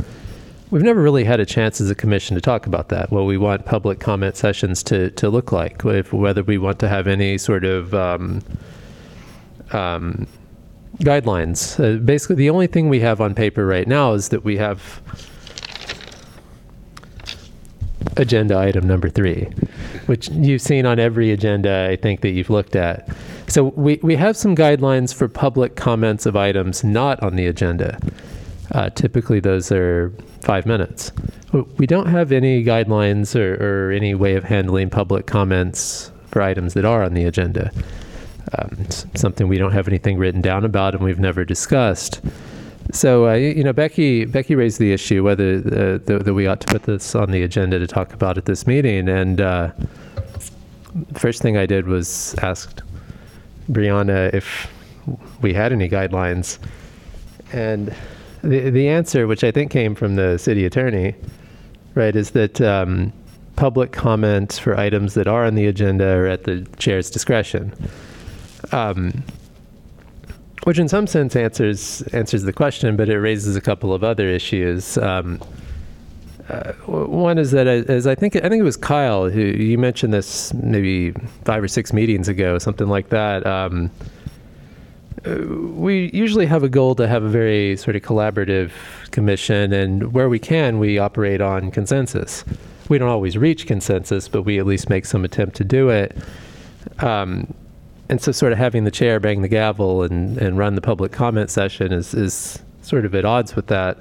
we've 0.70 0.82
never 0.82 1.00
really 1.00 1.24
had 1.24 1.40
a 1.40 1.46
chance 1.46 1.80
as 1.80 1.90
a 1.90 1.94
commission 1.94 2.34
to 2.34 2.40
talk 2.40 2.66
about 2.66 2.90
that. 2.90 3.10
What 3.10 3.24
we 3.24 3.38
want 3.38 3.64
public 3.64 4.00
comment 4.00 4.36
sessions 4.36 4.82
to 4.84 5.10
to 5.12 5.28
look 5.28 5.52
like, 5.52 5.84
if, 5.84 6.12
whether 6.12 6.42
we 6.42 6.58
want 6.58 6.78
to 6.80 6.88
have 6.88 7.06
any 7.06 7.38
sort 7.38 7.64
of 7.64 7.94
um, 7.94 8.42
um, 9.72 10.26
guidelines. 11.00 11.78
Uh, 11.78 11.98
basically, 11.98 12.36
the 12.36 12.50
only 12.50 12.66
thing 12.66 12.88
we 12.88 13.00
have 13.00 13.20
on 13.20 13.34
paper 13.34 13.66
right 13.66 13.86
now 13.86 14.14
is 14.14 14.28
that 14.30 14.44
we 14.44 14.56
have 14.56 15.00
agenda 18.16 18.58
item 18.58 18.86
number 18.86 19.08
three, 19.08 19.44
which 20.06 20.28
you've 20.30 20.60
seen 20.60 20.86
on 20.86 20.98
every 20.98 21.30
agenda, 21.30 21.88
I 21.90 21.96
think, 21.96 22.20
that 22.22 22.30
you've 22.30 22.50
looked 22.50 22.76
at. 22.76 23.08
So 23.46 23.64
we, 23.64 23.98
we 24.02 24.16
have 24.16 24.36
some 24.36 24.54
guidelines 24.54 25.14
for 25.14 25.28
public 25.28 25.76
comments 25.76 26.26
of 26.26 26.36
items 26.36 26.84
not 26.84 27.22
on 27.22 27.36
the 27.36 27.46
agenda. 27.46 27.98
Uh, 28.72 28.90
typically, 28.90 29.40
those 29.40 29.72
are 29.72 30.12
five 30.42 30.66
minutes. 30.66 31.12
We 31.52 31.86
don't 31.86 32.08
have 32.08 32.30
any 32.32 32.62
guidelines 32.62 33.34
or, 33.34 33.54
or 33.88 33.92
any 33.92 34.14
way 34.14 34.34
of 34.34 34.44
handling 34.44 34.90
public 34.90 35.26
comments 35.26 36.12
for 36.26 36.42
items 36.42 36.74
that 36.74 36.84
are 36.84 37.02
on 37.02 37.14
the 37.14 37.24
agenda. 37.24 37.72
Um, 38.56 38.86
something 39.14 39.48
we 39.48 39.58
don't 39.58 39.72
have 39.72 39.88
anything 39.88 40.16
written 40.16 40.40
down 40.40 40.64
about 40.64 40.94
and 40.94 41.04
we've 41.04 41.18
never 41.18 41.44
discussed. 41.44 42.20
So, 42.92 43.28
uh, 43.28 43.34
you 43.34 43.62
know, 43.62 43.74
Becky 43.74 44.24
Becky 44.24 44.54
raised 44.54 44.78
the 44.78 44.92
issue 44.92 45.22
whether 45.22 45.56
uh, 45.56 45.98
th- 46.06 46.22
that 46.22 46.34
we 46.34 46.46
ought 46.46 46.60
to 46.60 46.66
put 46.66 46.84
this 46.84 47.14
on 47.14 47.30
the 47.30 47.42
agenda 47.42 47.78
to 47.78 47.86
talk 47.86 48.14
about 48.14 48.38
at 48.38 48.46
this 48.46 48.66
meeting. 48.66 49.08
And 49.08 49.40
uh, 49.40 49.72
first 51.14 51.42
thing 51.42 51.58
I 51.58 51.66
did 51.66 51.86
was 51.86 52.34
asked 52.36 52.82
Brianna 53.70 54.32
if 54.32 54.70
we 55.42 55.52
had 55.52 55.72
any 55.72 55.88
guidelines, 55.88 56.58
and 57.52 57.94
the 58.42 58.70
the 58.70 58.88
answer, 58.88 59.26
which 59.26 59.44
I 59.44 59.50
think 59.50 59.70
came 59.70 59.94
from 59.94 60.16
the 60.16 60.38
city 60.38 60.64
attorney, 60.64 61.14
right, 61.94 62.16
is 62.16 62.30
that 62.30 62.58
um, 62.62 63.12
public 63.56 63.92
comments 63.92 64.58
for 64.58 64.78
items 64.78 65.12
that 65.12 65.26
are 65.26 65.44
on 65.44 65.56
the 65.56 65.66
agenda 65.66 66.06
are 66.06 66.26
at 66.26 66.44
the 66.44 66.66
chair's 66.78 67.10
discretion. 67.10 67.74
Um, 68.72 69.22
which 70.64 70.78
in 70.78 70.88
some 70.88 71.06
sense 71.06 71.34
answers 71.34 72.02
answers 72.12 72.42
the 72.42 72.52
question, 72.52 72.96
but 72.96 73.08
it 73.08 73.18
raises 73.18 73.56
a 73.56 73.60
couple 73.60 73.94
of 73.94 74.04
other 74.04 74.28
issues. 74.28 74.98
Um, 74.98 75.40
uh, 76.48 76.72
one 76.84 77.38
is 77.38 77.50
that, 77.52 77.66
uh, 77.66 77.90
as 77.92 78.06
I 78.06 78.14
think, 78.14 78.36
I 78.36 78.48
think 78.48 78.60
it 78.60 78.64
was 78.64 78.76
Kyle 78.76 79.28
who 79.28 79.40
you 79.40 79.78
mentioned 79.78 80.12
this 80.12 80.52
maybe 80.54 81.12
five 81.44 81.62
or 81.62 81.68
six 81.68 81.92
meetings 81.92 82.28
ago, 82.28 82.58
something 82.58 82.88
like 82.88 83.10
that. 83.10 83.46
Um, 83.46 83.90
uh, 85.26 85.36
we 85.72 86.10
usually 86.12 86.46
have 86.46 86.62
a 86.62 86.68
goal 86.68 86.94
to 86.94 87.06
have 87.06 87.22
a 87.22 87.28
very 87.28 87.76
sort 87.76 87.96
of 87.96 88.02
collaborative 88.02 88.70
commission, 89.10 89.72
and 89.72 90.12
where 90.12 90.28
we 90.28 90.38
can, 90.38 90.78
we 90.78 90.98
operate 90.98 91.40
on 91.40 91.70
consensus. 91.70 92.44
We 92.88 92.98
don't 92.98 93.08
always 93.08 93.36
reach 93.36 93.66
consensus, 93.66 94.28
but 94.28 94.42
we 94.42 94.58
at 94.58 94.66
least 94.66 94.88
make 94.88 95.04
some 95.04 95.24
attempt 95.24 95.56
to 95.56 95.64
do 95.64 95.90
it. 95.90 96.16
Um, 97.00 97.54
and 98.08 98.20
so 98.20 98.32
sort 98.32 98.52
of 98.52 98.58
having 98.58 98.84
the 98.84 98.90
chair 98.90 99.20
bang 99.20 99.42
the 99.42 99.48
gavel 99.48 100.02
and, 100.02 100.38
and 100.38 100.56
run 100.56 100.74
the 100.74 100.80
public 100.80 101.12
comment 101.12 101.50
session 101.50 101.92
is, 101.92 102.14
is 102.14 102.58
sort 102.82 103.04
of 103.04 103.14
at 103.14 103.24
odds 103.24 103.54
with 103.54 103.66
that. 103.66 103.98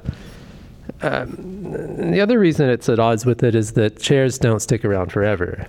Um, 1.02 2.12
the 2.12 2.22
other 2.22 2.40
reason 2.40 2.70
it's 2.70 2.88
at 2.90 3.00
odds 3.00 3.26
with 3.26 3.44
it 3.44 3.54
is 3.54 3.74
that 3.74 4.00
chairs 4.00 4.38
don't 4.38 4.62
stick 4.62 4.86
around 4.86 5.12
forever. 5.12 5.68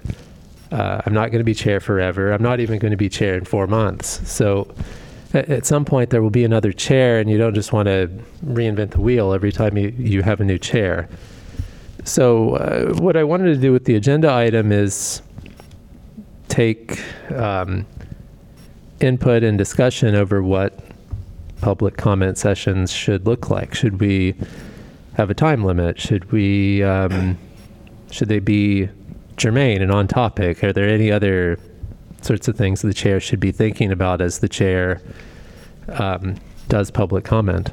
Uh, 0.70 1.02
I'm 1.04 1.12
not 1.12 1.30
going 1.30 1.40
to 1.40 1.44
be 1.44 1.54
chair 1.54 1.80
forever. 1.80 2.32
I'm 2.32 2.42
not 2.42 2.60
even 2.60 2.78
going 2.78 2.92
to 2.92 2.96
be 2.96 3.08
chair 3.08 3.34
in 3.34 3.44
four 3.44 3.66
months. 3.66 4.30
So 4.30 4.72
at, 5.34 5.48
at 5.48 5.66
some 5.66 5.84
point 5.84 6.10
there 6.10 6.22
will 6.22 6.30
be 6.30 6.44
another 6.44 6.72
chair, 6.72 7.18
and 7.18 7.28
you 7.28 7.38
don't 7.38 7.54
just 7.54 7.72
want 7.72 7.86
to 7.86 8.08
reinvent 8.44 8.92
the 8.92 9.00
wheel 9.00 9.32
every 9.32 9.50
time 9.50 9.76
you, 9.76 9.88
you 9.98 10.22
have 10.22 10.40
a 10.40 10.44
new 10.44 10.58
chair. 10.58 11.08
So 12.04 12.54
uh, 12.56 12.94
what 12.94 13.16
I 13.16 13.24
wanted 13.24 13.54
to 13.54 13.60
do 13.60 13.72
with 13.72 13.84
the 13.84 13.96
agenda 13.96 14.32
item 14.32 14.72
is 14.72 15.22
take 16.48 17.02
um, 17.32 17.86
input 19.00 19.42
and 19.42 19.58
discussion 19.58 20.14
over 20.14 20.42
what 20.42 20.78
public 21.60 21.96
comment 21.96 22.38
sessions 22.38 22.92
should 22.92 23.26
look 23.26 23.50
like. 23.50 23.74
Should 23.74 24.00
we 24.00 24.34
have 25.14 25.30
a 25.30 25.34
time 25.34 25.64
limit? 25.64 26.00
Should 26.00 26.30
we, 26.30 26.82
um, 26.82 27.36
should 28.10 28.28
they 28.28 28.38
be 28.38 28.88
germane 29.36 29.82
and 29.82 29.90
on 29.90 30.08
topic? 30.08 30.62
Are 30.62 30.72
there 30.72 30.88
any 30.88 31.10
other 31.10 31.58
sorts 32.22 32.48
of 32.48 32.56
things 32.56 32.82
the 32.82 32.94
chair 32.94 33.20
should 33.20 33.40
be 33.40 33.52
thinking 33.52 33.92
about 33.92 34.20
as 34.20 34.38
the 34.38 34.48
chair 34.48 35.00
um, 35.88 36.36
does 36.68 36.90
public 36.90 37.24
comment 37.24 37.72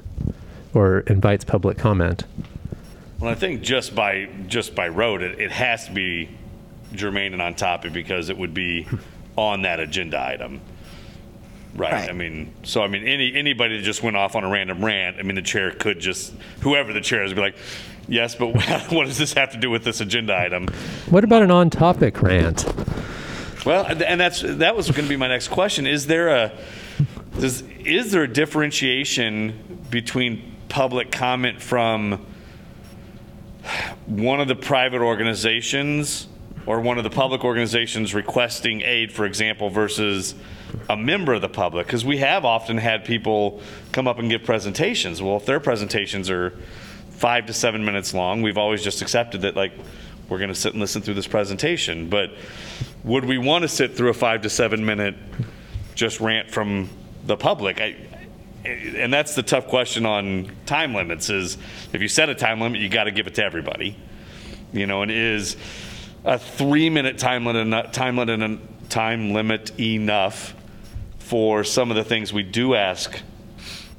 or 0.73 0.99
invites 1.01 1.43
public 1.43 1.77
comment? 1.77 2.25
Well, 3.19 3.31
I 3.31 3.35
think 3.35 3.61
just 3.61 3.95
by, 3.95 4.29
just 4.47 4.75
by 4.75 4.87
road, 4.87 5.21
it, 5.21 5.39
it 5.39 5.51
has 5.51 5.87
to 5.87 5.93
be 5.93 6.29
germane 6.93 7.33
and 7.33 7.41
on 7.41 7.55
topic 7.55 7.93
because 7.93 8.29
it 8.29 8.37
would 8.37 8.53
be 8.53 8.87
on 9.35 9.63
that 9.63 9.79
agenda 9.79 10.19
item. 10.19 10.61
Right. 11.75 11.91
Right. 11.91 12.09
I 12.09 12.13
mean, 12.13 12.53
so 12.63 12.81
I 12.81 12.87
mean, 12.87 13.05
any, 13.05 13.33
anybody 13.35 13.77
that 13.77 13.83
just 13.83 14.01
went 14.01 14.15
off 14.15 14.35
on 14.35 14.43
a 14.43 14.49
random 14.49 14.83
rant, 14.83 15.17
I 15.19 15.23
mean, 15.23 15.35
the 15.35 15.41
chair 15.41 15.71
could 15.71 15.99
just, 15.99 16.33
whoever 16.61 16.93
the 16.93 17.01
chair 17.01 17.23
is, 17.23 17.33
be 17.33 17.41
like, 17.41 17.57
yes, 18.07 18.33
but 18.35 18.47
what 18.91 19.05
does 19.05 19.17
this 19.17 19.33
have 19.33 19.51
to 19.51 19.57
do 19.57 19.69
with 19.69 19.83
this 19.83 19.99
agenda 19.99 20.37
item? 20.37 20.67
What 21.09 21.23
about 21.23 21.43
an 21.43 21.51
on 21.51 21.69
topic 21.69 22.21
rant? 22.21 22.65
Well, 23.65 23.85
and 23.85 24.21
that's 24.21 24.41
that 24.41 24.75
was 24.75 24.91
going 24.91 25.05
to 25.05 25.09
be 25.09 25.17
my 25.17 25.27
next 25.27 25.47
question. 25.47 25.87
Is 25.87 26.05
there 26.05 26.29
a 26.29 26.51
does 27.39 27.63
is 27.83 28.11
there 28.11 28.21
a 28.21 28.31
differentiation 28.31 29.85
between 29.89 30.55
public 30.69 31.11
comment 31.11 31.61
from 31.61 32.23
one 34.05 34.39
of 34.39 34.47
the 34.47 34.55
private 34.55 35.01
organizations 35.01 36.27
or 36.65 36.79
one 36.81 36.97
of 36.97 37.03
the 37.03 37.09
public 37.09 37.43
organizations 37.43 38.13
requesting 38.13 38.81
aid, 38.81 39.11
for 39.11 39.25
example, 39.25 39.69
versus 39.69 40.35
a 40.89 40.97
member 40.97 41.33
of 41.33 41.41
the 41.41 41.49
public? 41.49 41.85
Because 41.87 42.03
we 42.03 42.17
have 42.17 42.45
often 42.45 42.77
had 42.77 43.05
people 43.05 43.61
come 43.91 44.07
up 44.07 44.19
and 44.19 44.29
give 44.29 44.43
presentations. 44.43 45.21
Well, 45.21 45.37
if 45.37 45.45
their 45.45 45.59
presentations 45.59 46.29
are 46.29 46.53
five 47.11 47.45
to 47.45 47.53
seven 47.53 47.85
minutes 47.85 48.13
long, 48.13 48.41
we've 48.41 48.57
always 48.57 48.83
just 48.83 49.01
accepted 49.01 49.41
that, 49.41 49.55
like, 49.55 49.73
we're 50.27 50.39
going 50.39 50.49
to 50.49 50.55
sit 50.55 50.73
and 50.73 50.81
listen 50.81 51.01
through 51.01 51.13
this 51.13 51.27
presentation. 51.27 52.09
But 52.09 52.31
would 53.03 53.25
we 53.25 53.37
want 53.37 53.61
to 53.61 53.67
sit 53.67 53.95
through 53.95 54.09
a 54.09 54.13
five 54.13 54.41
to 54.41 54.49
seven 54.49 54.85
minute 54.85 55.15
just 55.93 56.19
rant 56.19 56.49
from 56.49 56.89
the 57.25 57.37
public? 57.37 57.79
I, 57.79 57.95
and 58.65 59.13
that's 59.13 59.35
the 59.35 59.43
tough 59.43 59.67
question 59.67 60.05
on 60.05 60.51
time 60.65 60.95
limits 60.95 61.29
is 61.29 61.57
if 61.93 62.01
you 62.01 62.07
set 62.07 62.29
a 62.29 62.35
time 62.35 62.59
limit, 62.59 62.81
you 62.81 62.89
got 62.89 63.03
to 63.03 63.11
give 63.11 63.27
it 63.27 63.35
to 63.35 63.45
everybody. 63.45 63.95
You 64.73 64.87
know, 64.87 65.03
and 65.03 65.11
is 65.11 65.55
a 66.25 66.39
three 66.39 66.89
minute 66.89 67.17
time 67.17 67.45
limit, 67.45 67.93
time 67.93 68.17
limit, 68.17 68.59
time 68.89 69.31
limit 69.31 69.79
enough 69.79 70.55
for 71.19 71.63
some 71.63 71.89
of 71.91 71.97
the 71.97 72.03
things 72.03 72.33
we 72.33 72.43
do 72.43 72.75
ask, 72.75 73.19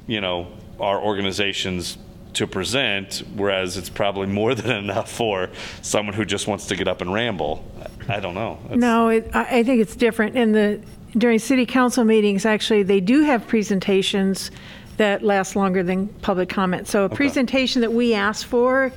you 0.05 0.21
know, 0.21 0.47
our 0.79 1.01
organizations 1.01 1.97
to 2.33 2.45
present, 2.45 3.23
whereas 3.35 3.77
it's 3.77 3.89
probably 3.89 4.27
more 4.27 4.53
than 4.55 4.71
enough 4.71 5.11
for 5.11 5.49
someone 5.81 6.13
who 6.13 6.25
just 6.25 6.47
wants 6.47 6.67
to 6.67 6.75
get 6.75 6.87
up 6.87 7.01
and 7.01 7.11
ramble. 7.11 7.65
I 8.07 8.19
don't 8.19 8.35
know. 8.35 8.59
That's- 8.63 8.79
No, 8.79 9.09
it, 9.09 9.29
I, 9.33 9.59
I 9.59 9.63
think 9.63 9.81
it's 9.81 9.95
different. 9.95 10.35
In 10.35 10.51
the, 10.51 10.81
during 11.17 11.39
city 11.39 11.65
council 11.65 12.03
meetings, 12.03 12.45
actually, 12.45 12.83
they 12.83 12.99
do 12.99 13.23
have 13.23 13.47
presentations 13.47 14.51
that 14.97 15.23
last 15.23 15.55
longer 15.55 15.83
than 15.83 16.07
public 16.07 16.49
comment. 16.49 16.87
So 16.87 17.05
a 17.05 17.09
presentation 17.09 17.81
that 17.81 17.93
we 17.93 18.13
ask 18.13 18.45
for, 18.47 18.91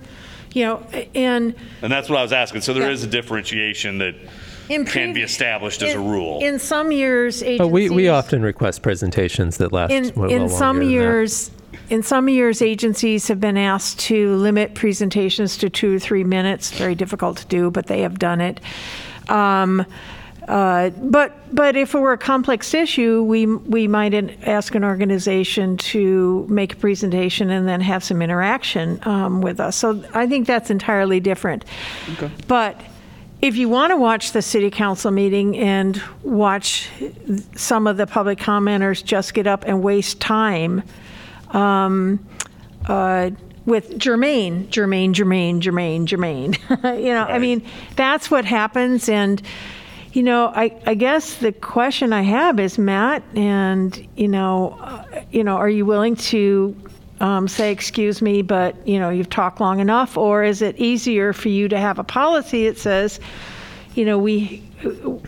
you 0.53 0.65
know, 0.65 0.83
and 1.15 1.55
And 1.83 1.93
that's 1.93 2.09
what 2.09 2.19
I 2.19 2.23
was 2.23 2.33
asking. 2.33 2.63
So 2.63 2.73
there 2.75 2.85
Yeah. 2.85 2.91
is 2.91 3.05
a 3.05 3.07
differentiation 3.07 3.99
that 3.99 4.15
in. 4.69 4.85
can 4.85 5.13
be 5.13 5.21
previ- 5.21 5.25
established 5.25 5.83
as 5.83 5.95
a 5.95 5.99
in- 5.99 6.09
rule. 6.09 6.41
In 6.43 6.59
some 6.59 6.93
years, 6.93 7.43
agencies. 7.43 7.59
But 7.59 7.69
we, 7.69 7.91
we 7.91 8.09
often 8.09 8.43
request 8.43 8.83
presentations 8.83 9.57
that 9.59 9.73
last 9.73 9.91
In, 9.93 10.05
a 10.05 10.07
little 10.09 10.25
in 10.31 10.39
longer 10.43 10.55
some 10.55 10.79
than 10.79 10.87
that. 10.87 10.93
years, 10.93 11.51
in 11.89 12.03
some 12.03 12.29
years, 12.29 12.63
agencies 12.63 13.29
have 13.29 13.41
been 13.41 13.57
asked 13.57 13.99
to 14.01 14.35
limit 14.37 14.75
presentations 14.75 15.57
to 15.59 15.71
two 15.71 15.97
or 15.97 15.99
three 15.99 16.25
minutes. 16.25 16.71
Very 16.73 16.95
difficult 16.95 17.37
to 17.39 17.47
do, 17.47 17.71
but 17.71 17.87
they 17.87 18.01
have 18.03 18.19
done 18.19 18.41
it. 18.41 18.61
Um, 19.29 19.85
uh, 20.49 20.91
but 20.91 21.33
but 21.55 21.77
if 21.77 21.95
it 21.95 21.99
were 21.99 22.13
a 22.13 22.19
complex 22.19 22.73
issue, 22.75 23.23
we 23.23 23.47
we 23.47 23.87
might 23.87 24.15
ask 24.47 24.75
an 24.75 24.85
organization 24.85 25.77
to 25.77 26.47
make 26.49 26.75
a 26.75 26.77
presentation 26.77 27.51
and 27.51 27.69
then 27.69 27.81
have 27.81 28.03
some 28.03 28.23
interaction 28.23 28.99
um, 29.07 29.41
with 29.41 29.61
us. 29.61 29.77
So 29.77 30.03
I 30.15 30.27
think 30.27 30.47
that's 30.47 30.71
entirely 30.71 31.21
different. 31.21 31.65
But 32.47 32.81
if 33.43 33.57
you 33.57 33.69
want 33.69 33.91
to 33.91 33.97
watch 33.97 34.33
the 34.33 34.43
city 34.43 34.71
council 34.71 35.11
meeting 35.11 35.57
and 35.57 36.01
watch 36.23 36.91
some 37.55 37.87
of 37.87 37.97
the 37.97 38.07
public 38.07 38.39
commenters 38.39 39.05
just 39.05 39.35
get 39.35 39.47
up 39.47 39.65
and 39.67 39.83
waste 39.83 40.21
time 40.21 40.83
um, 41.51 42.25
uh, 42.87 43.31
with 43.67 43.99
Jermaine, 43.99 44.67
Jermaine, 44.69 45.15
Jermaine, 45.15 45.61
Jermaine, 45.61 46.07
Jermaine. 46.07 47.03
you 47.03 47.13
know, 47.13 47.25
I 47.25 47.39
mean, 47.39 47.63
that's 47.97 48.31
what 48.31 48.45
happens. 48.45 49.09
And, 49.09 49.41
you 50.13 50.23
know, 50.25 50.47
I, 50.55 50.77
I 50.87 50.95
guess 50.95 51.37
the 51.37 51.53
question 51.53 52.13
I 52.13 52.23
have 52.23 52.59
is, 52.59 52.79
Matt, 52.79 53.23
and, 53.37 54.09
you 54.17 54.27
know, 54.27 54.77
uh, 54.81 55.05
you 55.31 55.45
know, 55.45 55.57
are 55.57 55.69
you 55.69 55.87
willing 55.87 56.17
to 56.17 56.77
um, 57.21 57.47
say, 57.47 57.71
excuse 57.71 58.21
me, 58.21 58.43
but, 58.43 58.75
you 58.89 58.99
know, 58.99 59.11
you've 59.11 59.31
talked 59.31 59.61
long 59.61 59.79
enough? 59.79 60.17
Or 60.17 60.43
is 60.43 60.63
it 60.63 60.77
easier 60.79 61.33
for 61.33 61.49
you 61.49 61.69
to 61.69 61.79
have 61.79 61.99
a 61.99 62.05
policy 62.05 62.69
that 62.69 62.79
says, 62.79 63.21
you 63.95 64.05
know, 64.05 64.19
we, 64.19 64.65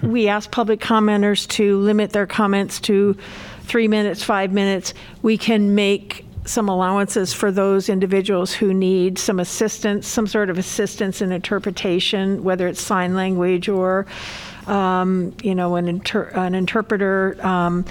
we 0.02 0.26
ask 0.26 0.50
public 0.50 0.80
commenters 0.80 1.46
to 1.48 1.78
limit 1.78 2.10
their 2.10 2.26
comments 2.26 2.80
to 2.80 3.16
three 3.60 3.86
minutes, 3.86 4.24
five 4.24 4.52
minutes. 4.52 4.94
We 5.22 5.38
can 5.38 5.76
make 5.76 6.26
some 6.44 6.68
allowances 6.68 7.32
for 7.32 7.52
those 7.52 7.88
individuals 7.88 8.52
who 8.52 8.74
need 8.74 9.16
some 9.16 9.38
assistance, 9.38 10.08
some 10.08 10.26
sort 10.26 10.50
of 10.50 10.58
assistance 10.58 11.22
in 11.22 11.30
interpretation, 11.30 12.42
whether 12.42 12.66
it's 12.66 12.80
sign 12.80 13.14
language 13.14 13.68
or, 13.68 14.06
um, 14.66 15.34
you 15.42 15.54
know, 15.54 15.76
an, 15.76 15.88
inter- 15.88 16.30
an 16.34 16.54
interpreter. 16.54 17.36
Um, 17.40 17.84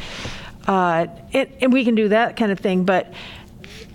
uh, 0.68 1.08
it, 1.32 1.58
and 1.62 1.74
we 1.74 1.84
can 1.84 1.96
do 1.96 2.10
that 2.10 2.38
kind 2.38 2.52
of 2.52 2.60
thing. 2.60 2.84
But 2.84 3.14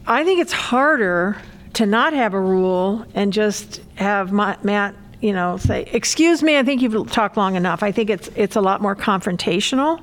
I 0.07 0.25
think 0.25 0.41
it's 0.41 0.53
harder 0.53 1.37
to 1.75 1.87
not 1.87 2.13
have 2.13 2.35
a 2.35 2.41
rule 2.41 3.05
and 3.15 3.33
just 3.33 3.81
have 3.97 4.33
Ma- 4.33 4.57
Matt, 4.63 4.95
you 5.21 5.33
know, 5.33 5.57
say, 5.57 5.89
"Excuse 5.93 6.43
me, 6.43 6.59
I 6.59 6.63
think 6.63 6.83
you've 6.83 7.11
talked 7.11 7.37
long 7.37 7.55
enough." 7.57 7.83
I 7.83 7.93
think 7.93 8.11
it's 8.11 8.29
it's 8.37 8.57
a 8.57 8.61
lot 8.61 8.81
more 8.81 8.97
confrontational, 8.97 10.03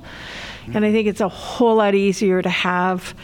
and 0.72 0.84
I 0.84 0.92
think 0.92 1.08
it's 1.08 1.20
a 1.20 1.28
whole 1.28 1.76
lot 1.76 1.94
easier 1.94 2.42
to 2.42 2.50
have 2.50 3.14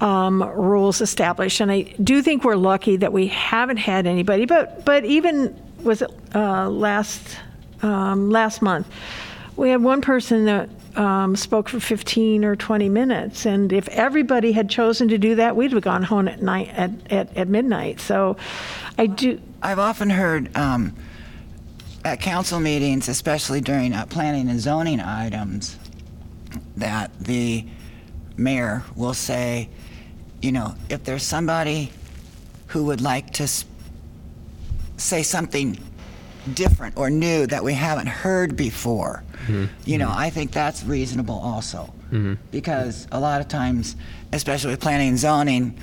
um, 0.00 0.42
rules 0.42 1.00
established. 1.00 1.60
And 1.60 1.70
I 1.70 1.82
do 2.02 2.22
think 2.22 2.44
we're 2.44 2.56
lucky 2.56 2.96
that 2.96 3.12
we 3.12 3.28
haven't 3.28 3.76
had 3.76 4.06
anybody. 4.06 4.46
But 4.46 4.84
but 4.84 5.04
even 5.04 5.58
was 5.82 6.02
it 6.02 6.10
uh, 6.34 6.68
last 6.68 7.38
um, 7.82 8.30
last 8.30 8.62
month, 8.62 8.86
we 9.56 9.70
had 9.70 9.82
one 9.82 10.00
person 10.00 10.46
that 10.46 10.70
um, 10.96 11.36
spoke 11.36 11.68
for 11.68 11.80
15 11.80 12.44
or 12.44 12.56
20 12.56 12.88
minutes, 12.88 13.46
and 13.46 13.72
if 13.72 13.88
everybody 13.88 14.52
had 14.52 14.68
chosen 14.68 15.08
to 15.08 15.18
do 15.18 15.34
that, 15.36 15.56
we'd 15.56 15.72
have 15.72 15.82
gone 15.82 16.02
home 16.02 16.28
at 16.28 16.42
night 16.42 16.68
at, 16.70 16.90
at, 17.12 17.36
at 17.36 17.48
midnight. 17.48 18.00
So 18.00 18.36
I 18.98 19.06
do. 19.06 19.40
I've 19.62 19.78
often 19.78 20.10
heard 20.10 20.56
um, 20.56 20.94
at 22.04 22.20
council 22.20 22.60
meetings, 22.60 23.08
especially 23.08 23.60
during 23.60 23.92
uh, 23.92 24.06
planning 24.06 24.48
and 24.48 24.58
zoning 24.58 25.00
items, 25.00 25.78
that 26.76 27.16
the 27.18 27.66
mayor 28.36 28.82
will 28.96 29.14
say, 29.14 29.68
you 30.40 30.52
know, 30.52 30.74
if 30.88 31.04
there's 31.04 31.22
somebody 31.22 31.92
who 32.68 32.84
would 32.84 33.00
like 33.00 33.30
to 33.34 33.48
say 34.96 35.22
something 35.22 35.78
different 36.54 36.96
or 36.96 37.10
new 37.10 37.46
that 37.46 37.62
we 37.64 37.74
haven't 37.74 38.08
heard 38.08 38.56
before, 38.56 39.22
mm-hmm. 39.44 39.66
you 39.84 39.98
know, 39.98 40.08
mm-hmm. 40.08 40.18
I 40.18 40.30
think 40.30 40.52
that's 40.52 40.84
reasonable 40.84 41.38
also. 41.38 41.92
Mm-hmm. 42.10 42.34
Because 42.50 43.06
a 43.12 43.20
lot 43.20 43.40
of 43.40 43.48
times, 43.48 43.96
especially 44.32 44.70
with 44.70 44.80
planning 44.80 45.10
and 45.10 45.18
zoning, 45.18 45.78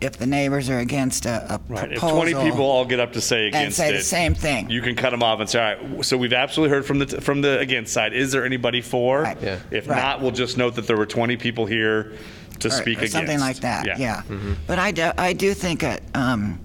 if 0.00 0.16
the 0.16 0.26
neighbors 0.26 0.70
are 0.70 0.78
against 0.78 1.26
a, 1.26 1.54
a 1.54 1.60
Right. 1.68 1.92
If 1.92 2.00
20 2.00 2.32
people 2.34 2.64
all 2.64 2.84
get 2.84 3.00
up 3.00 3.12
to 3.14 3.20
say 3.20 3.48
against 3.48 3.54
and 3.54 3.62
against 3.62 3.76
say 3.78 3.88
it, 3.90 3.92
the 3.98 4.02
same 4.02 4.34
thing. 4.34 4.70
you 4.70 4.80
can 4.80 4.96
cut 4.96 5.10
them 5.10 5.22
off 5.22 5.40
and 5.40 5.50
say, 5.50 5.74
all 5.76 5.86
right, 5.86 6.04
so 6.04 6.16
we've 6.16 6.32
absolutely 6.32 6.74
heard 6.74 6.86
from 6.86 7.00
the, 7.00 7.20
from 7.20 7.42
the 7.42 7.58
against 7.58 7.92
side. 7.92 8.12
Is 8.12 8.32
there 8.32 8.44
anybody 8.44 8.80
for? 8.80 9.22
Right. 9.22 9.36
Yeah. 9.42 9.58
If 9.70 9.88
Right. 9.88 9.96
not, 9.96 10.20
we'll 10.22 10.30
just 10.30 10.56
note 10.56 10.76
that 10.76 10.86
there 10.86 10.96
were 10.96 11.06
20 11.06 11.36
people 11.36 11.66
here 11.66 12.12
to 12.60 12.68
or- 12.68 12.70
speak 12.70 12.98
or 12.98 13.00
against. 13.00 13.12
something 13.12 13.40
like 13.40 13.56
that. 13.60 13.86
Yeah. 13.86 13.98
yeah 13.98 14.22
But 14.66 14.78
I 14.78 14.90
do, 14.92 15.10
I 15.18 15.32
do 15.32 15.52
think 15.52 15.82
it. 15.82 16.02
Um, 16.14 16.60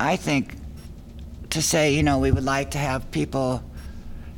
I 0.00 0.16
think 0.16 0.54
to 1.50 1.62
say, 1.62 1.94
you 1.94 2.02
know, 2.02 2.18
we 2.18 2.30
would 2.30 2.44
like 2.44 2.72
to 2.72 2.78
have 2.78 3.10
people, 3.10 3.62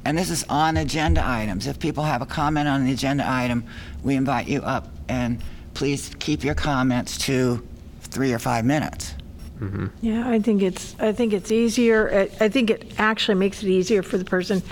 and 0.04 0.16
this 0.16 0.30
is 0.30 0.44
on 0.48 0.76
agenda 0.76 1.26
items. 1.26 1.66
If 1.66 1.78
people 1.78 2.04
have 2.04 2.22
a 2.22 2.26
comment 2.26 2.68
on 2.68 2.84
the 2.84 2.92
agenda 2.92 3.24
item, 3.26 3.64
we 4.02 4.14
invite 4.16 4.48
you 4.48 4.62
up, 4.62 4.88
and 5.08 5.42
please 5.74 6.10
keep 6.18 6.44
your 6.44 6.54
comments 6.54 7.18
to 7.18 7.66
three 8.02 8.32
or 8.32 8.38
five 8.38 8.64
minutes. 8.64 9.14
Mm-hmm. 9.58 9.86
Yeah, 10.00 10.28
I 10.28 10.40
think 10.40 10.62
it's 10.62 10.96
I 10.98 11.12
think 11.12 11.32
it's 11.34 11.52
easier. 11.52 12.28
I, 12.40 12.44
I 12.44 12.48
think 12.48 12.70
it 12.70 12.94
actually 12.98 13.34
makes 13.34 13.62
it 13.62 13.68
easier 13.68 14.02
for 14.02 14.16
the 14.16 14.24
person 14.24 14.62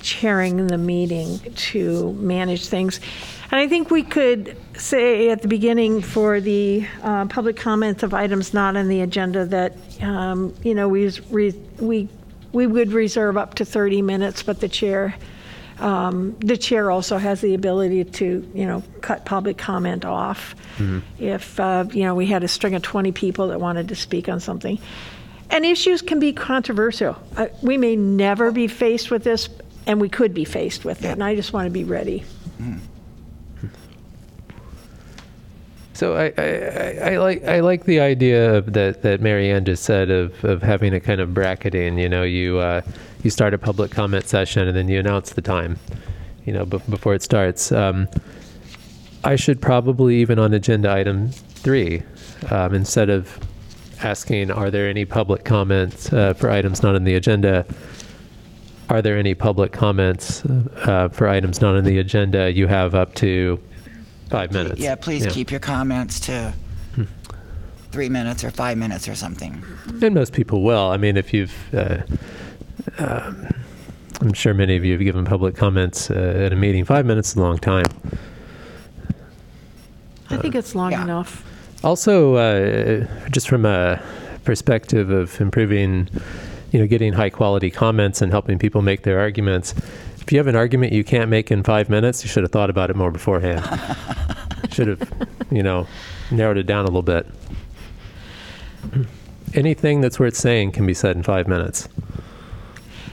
chairing 0.00 0.68
the 0.68 0.78
meeting 0.78 1.40
to 1.54 2.12
manage 2.12 2.68
things. 2.68 3.00
And 3.50 3.60
I 3.60 3.66
think 3.66 3.90
we 3.90 4.02
could 4.02 4.56
say 4.76 5.30
at 5.30 5.40
the 5.40 5.48
beginning 5.48 6.02
for 6.02 6.38
the 6.40 6.86
uh, 7.02 7.26
public 7.26 7.56
comments 7.56 8.02
of 8.02 8.12
items 8.12 8.52
not 8.52 8.76
on 8.76 8.88
the 8.88 9.00
agenda 9.00 9.46
that, 9.46 9.74
um, 10.02 10.54
you 10.62 10.74
know, 10.74 10.86
we, 10.88 11.10
we, 11.78 12.08
we 12.52 12.66
would 12.66 12.92
reserve 12.92 13.38
up 13.38 13.54
to 13.54 13.64
30 13.64 14.02
minutes, 14.02 14.42
but 14.42 14.60
the 14.60 14.68
chair, 14.68 15.14
um, 15.78 16.36
the 16.40 16.58
chair 16.58 16.90
also 16.90 17.16
has 17.16 17.40
the 17.40 17.54
ability 17.54 18.04
to, 18.04 18.46
you 18.54 18.66
know, 18.66 18.82
cut 19.00 19.24
public 19.24 19.56
comment 19.56 20.04
off 20.04 20.54
if, 21.18 21.58
uh, 21.58 21.86
you 21.90 22.02
know, 22.04 22.14
we 22.14 22.26
had 22.26 22.44
a 22.44 22.48
string 22.48 22.74
of 22.74 22.82
20 22.82 23.12
people 23.12 23.48
that 23.48 23.60
wanted 23.60 23.88
to 23.88 23.94
speak 23.96 24.28
on 24.28 24.40
something. 24.40 24.78
And 25.50 25.64
issues 25.64 26.02
can 26.02 26.20
be 26.20 26.34
controversial. 26.34 27.16
Uh, 27.34 27.46
We 27.62 27.78
may 27.78 27.96
never 27.96 28.52
be 28.52 28.68
faced 28.68 29.10
with 29.10 29.24
this, 29.24 29.48
and 29.86 29.98
we 30.00 30.10
could 30.10 30.34
be 30.34 30.44
faced 30.44 30.84
with 30.84 31.02
it, 31.02 31.08
and 31.08 31.24
I 31.24 31.34
just 31.34 31.54
want 31.54 31.64
to 31.66 31.70
be 31.70 31.84
ready. 31.84 32.24
So 35.98 36.14
I, 36.14 36.32
I, 36.38 37.14
I, 37.14 37.16
like 37.16 37.42
I 37.42 37.58
like 37.58 37.82
the 37.82 37.98
idea 37.98 38.60
that 38.60 39.02
that 39.02 39.20
Marianne 39.20 39.64
just 39.64 39.82
said 39.82 40.12
of, 40.12 40.44
of 40.44 40.62
having 40.62 40.94
a 40.94 41.00
kind 41.00 41.20
of 41.20 41.34
bracketing. 41.34 41.98
You 41.98 42.08
know, 42.08 42.22
you 42.22 42.58
uh, 42.58 42.82
you 43.24 43.30
start 43.30 43.52
a 43.52 43.58
public 43.58 43.90
comment 43.90 44.24
session 44.28 44.68
and 44.68 44.76
then 44.76 44.86
you 44.86 45.00
announce 45.00 45.32
the 45.32 45.42
time. 45.42 45.76
You 46.44 46.52
know, 46.52 46.64
b- 46.64 46.80
before 46.88 47.14
it 47.14 47.22
starts. 47.22 47.72
Um, 47.72 48.06
I 49.24 49.34
should 49.34 49.60
probably 49.60 50.20
even 50.20 50.38
on 50.38 50.54
agenda 50.54 50.88
item 50.88 51.30
three, 51.30 52.04
um, 52.48 52.74
instead 52.74 53.10
of 53.10 53.36
asking, 54.00 54.52
are 54.52 54.70
there 54.70 54.88
any 54.88 55.04
public 55.04 55.44
comments 55.44 56.12
uh, 56.12 56.32
for 56.32 56.48
items 56.48 56.80
not 56.80 56.94
on 56.94 57.02
the 57.02 57.14
agenda? 57.16 57.66
Are 58.88 59.02
there 59.02 59.18
any 59.18 59.34
public 59.34 59.72
comments 59.72 60.44
uh, 60.44 61.08
for 61.10 61.26
items 61.28 61.60
not 61.60 61.74
on 61.74 61.82
the 61.82 61.98
agenda? 61.98 62.52
You 62.52 62.68
have 62.68 62.94
up 62.94 63.16
to 63.16 63.58
five 64.28 64.52
minutes. 64.52 64.80
Yeah, 64.80 64.94
please 64.94 65.26
keep 65.26 65.50
your 65.50 65.60
comments 65.60 66.20
to 66.20 66.52
three 67.90 68.08
minutes 68.08 68.44
or 68.44 68.50
five 68.50 68.76
minutes 68.76 69.08
or 69.08 69.14
something. 69.14 69.62
And 70.02 70.14
most 70.14 70.32
people 70.32 70.62
will. 70.62 70.90
I 70.90 70.96
mean, 70.96 71.16
if 71.16 71.32
you've, 71.32 71.74
uh, 71.74 72.02
um, 72.98 73.48
I'm 74.20 74.32
sure 74.32 74.52
many 74.54 74.76
of 74.76 74.84
you 74.84 74.92
have 74.92 75.00
given 75.00 75.24
public 75.24 75.56
comments 75.56 76.10
uh, 76.10 76.14
at 76.14 76.52
a 76.52 76.56
meeting. 76.56 76.84
Five 76.84 77.06
minutes 77.06 77.30
is 77.30 77.36
a 77.36 77.40
long 77.40 77.58
time. 77.58 77.86
I 80.30 80.36
think 80.36 80.54
it's 80.54 80.74
long 80.74 80.92
enough. 80.92 81.44
Also, 81.82 82.34
uh, 82.34 83.06
just 83.30 83.48
from 83.48 83.64
a 83.64 84.02
perspective 84.44 85.10
of 85.10 85.40
improving, 85.40 86.08
you 86.72 86.80
know, 86.80 86.86
getting 86.86 87.14
high 87.14 87.30
quality 87.30 87.70
comments 87.70 88.20
and 88.20 88.30
helping 88.30 88.58
people 88.58 88.82
make 88.82 89.04
their 89.04 89.18
arguments. 89.18 89.74
If 90.28 90.32
you 90.32 90.38
have 90.40 90.46
an 90.46 90.56
argument 90.56 90.92
you 90.92 91.04
can't 91.04 91.30
make 91.30 91.50
in 91.50 91.62
five 91.62 91.88
minutes, 91.88 92.22
you 92.22 92.28
should 92.28 92.42
have 92.42 92.52
thought 92.52 92.68
about 92.68 92.90
it 92.90 92.96
more 92.96 93.10
beforehand. 93.10 93.64
should 94.70 94.88
have, 94.88 95.10
you 95.50 95.62
know, 95.62 95.86
narrowed 96.30 96.58
it 96.58 96.66
down 96.66 96.84
a 96.84 96.88
little 96.88 97.00
bit. 97.00 97.26
Anything 99.54 100.02
that's 100.02 100.20
worth 100.20 100.36
saying 100.36 100.72
can 100.72 100.84
be 100.86 100.92
said 100.92 101.16
in 101.16 101.22
five 101.22 101.48
minutes. 101.48 101.88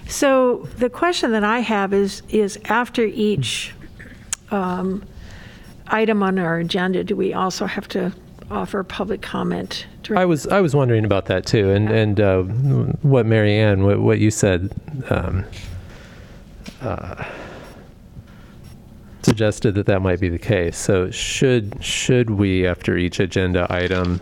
So 0.09 0.67
the 0.77 0.89
question 0.89 1.31
that 1.31 1.45
I 1.45 1.59
have 1.59 1.93
is, 1.93 2.21
is 2.27 2.59
after 2.65 3.05
each 3.05 3.73
um, 4.51 5.01
item 5.87 6.21
on 6.21 6.37
our 6.37 6.57
agenda, 6.57 7.01
do 7.05 7.15
we 7.15 7.33
also 7.33 7.65
have 7.65 7.87
to 7.87 8.11
offer 8.51 8.83
public 8.83 9.21
comment? 9.21 9.85
during- 10.03 10.21
I 10.21 10.25
was 10.25 10.47
I 10.47 10.59
was 10.59 10.75
wondering 10.75 11.05
about 11.05 11.27
that 11.27 11.45
too, 11.45 11.69
and 11.69 11.89
and 11.89 12.19
uh, 12.19 12.43
what 13.03 13.25
Marianne, 13.25 13.85
what, 13.85 14.01
what 14.01 14.19
you 14.19 14.31
said, 14.31 14.73
um, 15.09 15.45
uh, 16.81 17.23
suggested 19.21 19.75
that 19.75 19.85
that 19.87 20.01
might 20.01 20.19
be 20.19 20.29
the 20.29 20.39
case. 20.39 20.77
So 20.77 21.09
should 21.11 21.83
should 21.83 22.29
we, 22.29 22.65
after 22.67 22.97
each 22.97 23.19
agenda 23.19 23.67
item, 23.69 24.19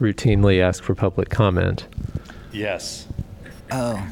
routinely 0.00 0.60
ask 0.60 0.82
for 0.82 0.94
public 0.94 1.28
comment? 1.30 1.86
Yes. 2.52 3.06
Oh, 3.70 4.06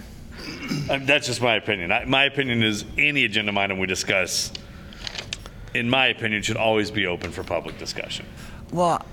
Um, 0.89 1.05
that's 1.05 1.27
just 1.27 1.43
my 1.43 1.57
opinion. 1.57 1.93
I, 1.93 2.05
my 2.07 2.25
opinion 2.25 2.63
is 2.63 2.85
any 2.97 3.25
agenda 3.25 3.59
item 3.61 3.79
we 3.79 3.87
discuss, 3.87 4.53
in 5.75 5.91
my 5.91 6.07
opinion, 6.07 6.43
should 6.43 6.57
always 6.57 6.91
be 6.91 7.07
open 7.07 7.31
for 7.33 7.43
public 7.43 7.77
discussion. 7.79 8.25
well, 8.73 9.05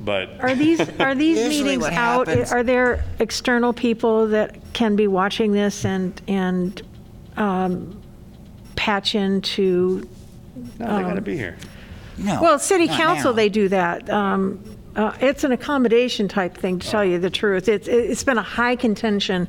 But 0.00 0.40
Are 0.40 0.54
these, 0.54 0.80
are 1.00 1.14
these 1.26 1.38
Usually 1.38 1.62
meetings 1.62 1.82
what 1.82 1.92
out? 1.94 2.26
happens- 2.28 2.52
Are 2.52 2.62
there 2.62 3.04
external 3.18 3.72
people 3.72 4.28
that 4.28 4.56
can 4.72 4.94
be 4.96 5.06
watching 5.06 5.52
this 5.52 5.84
and, 5.84 6.20
and 6.28 6.82
um, 7.36 8.00
patch 8.76 9.14
into? 9.14 10.08
no, 10.78 10.96
they 10.96 11.02
got 11.02 11.14
to 11.14 11.20
be 11.22 11.36
here. 11.36 11.56
no. 12.18 12.40
Well, 12.42 12.58
city 12.58 12.86
not 12.86 12.96
council, 12.98 13.32
now. 13.32 13.36
they 13.36 13.48
do 13.48 13.68
that. 13.68 14.08
Um, 14.10 14.62
uh, 14.94 15.12
It's 15.20 15.44
an 15.44 15.52
accommodation 15.52 16.28
type 16.28 16.56
thing, 16.56 16.78
to 16.78 16.88
tell 16.88 17.04
you 17.04 17.18
the 17.18 17.30
truth. 17.30 17.68
It's, 17.68 17.88
it's 17.88 18.24
been 18.24 18.38
a 18.38 18.42
high 18.42 18.76
contention 18.76 19.48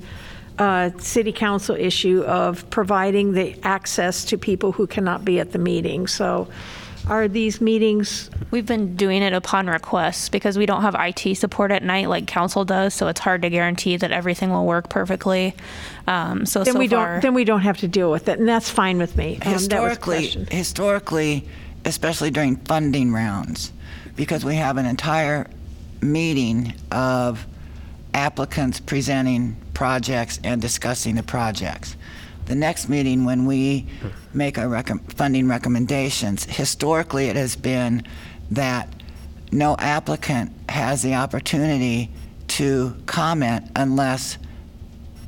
uh, 0.60 0.90
city 0.98 1.32
council 1.32 1.76
issue 1.76 2.24
of 2.24 2.68
providing 2.70 3.34
the 3.34 3.56
access 3.64 4.26
to 4.26 4.38
people 4.38 4.72
who 4.72 4.88
cannot 4.88 5.24
be 5.24 5.40
at 5.40 5.52
the 5.52 5.60
meeting. 5.60 6.08
So 6.08 6.48
are 7.10 7.28
these 7.28 7.62
meetings, 7.62 8.30
We've 8.50 8.66
been 8.66 8.96
doing 8.96 9.24
it 9.24 9.34
upon 9.34 9.68
request 9.68 10.32
because 10.32 10.58
we 10.58 10.66
don't 10.66 10.82
have 10.82 10.96
IT 10.98 11.36
support 11.36 11.70
at 11.72 11.84
night 11.84 12.08
like 12.08 12.28
council 12.28 12.64
does, 12.64 12.94
so 12.94 13.08
it's 13.08 13.20
hard 13.20 13.42
to 13.42 13.50
guarantee 13.50 13.98
that 13.98 14.12
everything 14.12 14.52
will 14.52 14.66
work 14.66 14.90
perfectly. 14.90 15.54
Um, 16.08 16.46
so 16.46 16.64
then 16.64 16.74
so 16.74 16.80
we 16.80 16.88
far, 16.88 17.14
don't, 17.14 17.22
then 17.22 17.34
we 17.34 17.44
don't 17.44 17.62
have 17.62 17.78
to 17.80 17.90
deal 17.90 18.10
with 18.10 18.30
it, 18.30 18.40
and 18.40 18.48
that's 18.48 18.70
fine 18.70 19.00
with 19.00 19.18
me. 19.18 19.34
Um, 19.34 19.40
that 19.40 19.54
was 19.54 19.68
the 19.68 19.76
historically, 19.76 20.18
question. 20.18 20.48
historically, 20.50 21.50
especially 21.84 22.32
during 22.32 22.56
funding 22.56 23.12
rounds, 23.12 23.74
because 24.16 24.46
we 24.46 24.56
have 24.56 24.78
an 24.78 24.86
entire 24.86 25.50
meeting 26.02 26.74
of 26.90 27.46
applicants 28.14 28.80
presenting 28.80 29.58
projects 29.74 30.40
and 30.46 30.62
discussing 30.62 31.16
the 31.16 31.24
projects. 31.24 31.98
The 32.48 32.56
next 32.56 32.90
meeting, 32.90 33.26
when 33.26 33.46
we 33.46 33.86
make 34.34 34.58
our 34.58 34.68
recom- 34.68 35.12
funding 35.14 35.48
recommendations, 35.48 36.46
historically 36.46 37.28
it 37.28 37.36
has 37.36 37.56
been 37.56 38.04
that 38.52 38.90
no 39.52 39.76
applicant 39.78 40.52
has 40.70 41.02
the 41.02 41.16
opportunity 41.16 42.10
to 42.48 42.96
comment 43.06 43.70
unless 43.76 44.38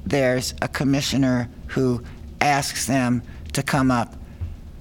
there's 0.06 0.54
a 0.62 0.68
commissioner 0.68 1.50
who 1.68 2.04
asks 2.41 2.88
them 2.88 3.22
to 3.54 3.64
come 3.64 3.91
up 3.91 4.16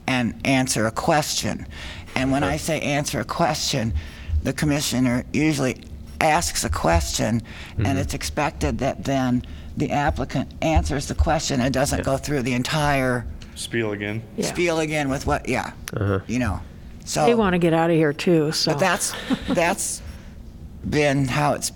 and 0.06 0.40
answer 0.46 0.86
a 0.86 0.90
question. 0.90 1.66
And 2.14 2.32
when 2.32 2.44
I 2.44 2.56
say 2.56 2.80
answer 2.80 3.20
a 3.20 3.24
question, 3.24 3.92
the 4.42 4.52
commissioner 4.52 5.24
usually 5.32 5.82
asks 6.20 6.64
a 6.64 6.70
question, 6.70 7.42
and 7.76 7.86
mm-hmm. 7.86 7.98
it's 7.98 8.14
expected 8.14 8.78
that 8.78 9.04
then 9.04 9.44
the 9.78 9.92
applicant 9.92 10.52
answers 10.60 11.06
the 11.06 11.14
question 11.14 11.60
and 11.60 11.72
doesn't 11.72 12.04
go 12.04 12.16
through 12.16 12.42
the 12.42 12.52
entire 12.52 13.24
Spiel 13.54 13.92
again. 13.92 14.22
Yeah. 14.36 14.46
spiel 14.46 14.78
again 14.80 15.08
with 15.08 15.26
what, 15.26 15.48
yeah, 15.48 15.72
you 16.28 16.38
know. 16.38 16.60
So 17.04 17.26
They 17.26 17.34
want 17.34 17.54
to 17.54 17.58
get 17.58 17.72
out 17.72 17.90
of 17.90 17.96
here, 17.96 18.12
too, 18.12 18.52
so. 18.52 18.72
but 18.72 18.78
that's 18.78 19.12
that's 19.48 20.00
been 20.88 21.26
how 21.26 21.54
it's, 21.54 21.72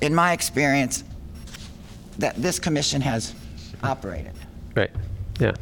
in 0.00 0.14
my 0.14 0.32
experience, 0.32 1.02
that 2.18 2.36
this 2.36 2.58
commission 2.60 3.00
has 3.00 3.34
operated. 3.82 4.32
Right. 4.76 4.90
Yeah. 5.40 5.54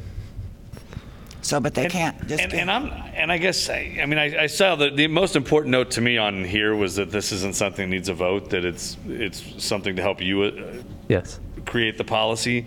So, 1.40 1.60
but 1.60 1.74
they 1.74 1.88
can't 1.88 2.18
just. 2.26 2.42
And, 2.42 2.50
give- 2.50 2.60
and 2.60 2.70
I'm, 2.70 2.86
and 3.14 3.30
I 3.32 3.38
guess, 3.38 3.68
I, 3.70 3.98
I 4.02 4.06
mean, 4.06 4.18
I, 4.18 4.44
I 4.44 4.46
saw 4.46 4.76
that 4.76 4.96
the 4.96 5.06
most 5.08 5.36
important 5.36 5.72
note 5.72 5.90
to 5.92 6.00
me 6.00 6.18
on 6.18 6.44
here 6.44 6.74
was 6.74 6.96
that 6.96 7.10
this 7.10 7.32
isn't 7.32 7.54
something 7.54 7.88
that 7.88 7.94
needs 7.94 8.08
a 8.08 8.14
vote, 8.14 8.50
that 8.50 8.64
it's, 8.64 8.96
it's 9.06 9.42
something 9.64 9.96
to 9.96 10.02
help 10.02 10.20
you 10.20 10.42
uh, 10.42 10.82
Yes. 11.09 11.40
create 11.66 11.98
the 11.98 12.05
policy. 12.05 12.66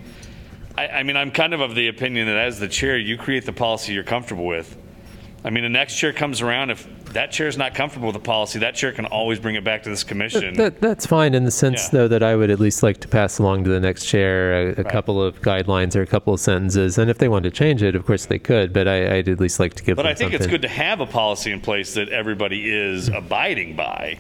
I, 0.77 0.88
I 0.88 1.03
mean, 1.03 1.18
I'm 1.18 1.31
kind 1.31 1.53
of 1.53 1.61
of 1.61 1.76
the 1.76 1.88
opinion 1.88 2.27
that 2.27 2.38
as 2.38 2.59
the 2.59 2.68
chair, 2.68 2.97
you 2.97 3.18
create 3.18 3.45
the 3.45 3.53
policy 3.53 3.93
you're 3.93 4.03
comfortable 4.03 4.45
with. 4.45 4.77
I 5.43 5.49
mean, 5.49 5.64
the 5.64 5.69
next 5.69 5.95
chair 5.95 6.11
comes 6.14 6.41
around, 6.41 6.72
if 6.72 6.88
that 7.14 7.31
chair 7.31 7.47
is 7.47 7.57
not 7.57 7.73
comfortable 7.73 8.07
with 8.07 8.15
the 8.15 8.19
policy, 8.19 8.59
that 8.59 8.76
chair 8.76 8.91
can 8.91 9.05
always 9.05 9.39
bring 9.39 9.55
it 9.55 9.64
back 9.64 9.84
to 9.84 9.89
this 9.89 10.03
commission. 10.03 10.55
That, 10.55 10.81
that's 10.81 11.05
fine 11.05 11.34
in 11.35 11.45
the 11.45 11.51
sense, 11.51 11.84
Yeah. 11.85 11.89
though, 11.99 12.07
that 12.09 12.22
I 12.23 12.35
would 12.35 12.49
at 12.49 12.59
least 12.59 12.84
like 12.84 12.99
to 13.01 13.07
pass 13.07 13.39
along 13.39 13.64
to 13.64 13.69
the 13.69 13.80
next 13.80 14.05
chair 14.07 14.69
a, 14.72 14.81
a 14.81 14.84
couple 14.84 15.22
of 15.23 15.39
guidelines 15.41 15.95
or 15.95 16.01
a 16.01 16.07
couple 16.07 16.34
of 16.34 16.39
sentences. 16.39 16.97
And 16.97 17.09
if 17.09 17.18
they 17.19 17.30
want 17.30 17.43
to 17.43 17.51
change 17.51 17.81
it, 17.81 17.95
of 17.95 18.05
course 18.05 18.26
they 18.26 18.39
could, 18.39 18.73
but 18.73 18.88
I, 18.88 19.18
I'd 19.18 19.30
at 19.30 19.39
least 19.39 19.59
like 19.59 19.76
to 19.76 19.84
give 19.84 19.95
But 19.95 20.03
them 20.03 20.11
I 20.11 20.15
think 20.15 20.31
something. 20.31 20.41
it's 20.41 20.51
good 20.51 20.64
to 20.64 20.68
have 20.68 20.99
a 20.99 21.05
policy 21.05 21.51
in 21.51 21.61
place 21.61 21.93
that 21.93 22.09
everybody 22.09 22.69
is 22.69 23.07
abiding 23.07 23.76
by. 23.76 24.18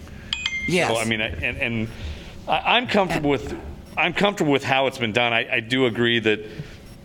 yes. 0.69 0.89
So, 0.89 0.97
I 0.97 1.05
mean, 1.05 1.19
I- 1.21 1.27
and, 1.29 1.57
and 1.57 1.87
I- 2.47 2.77
I'm 2.77 2.87
comfortable 2.87 3.31
with, 3.31 3.57
I'm 3.97 4.13
comfortable 4.13 4.51
with 4.51 4.63
how 4.63 4.87
it's 4.87 4.97
been 4.97 5.11
done. 5.11 5.33
I, 5.33 5.55
I 5.55 5.59
do 5.59 5.85
agree 5.85 6.19
that 6.19 6.45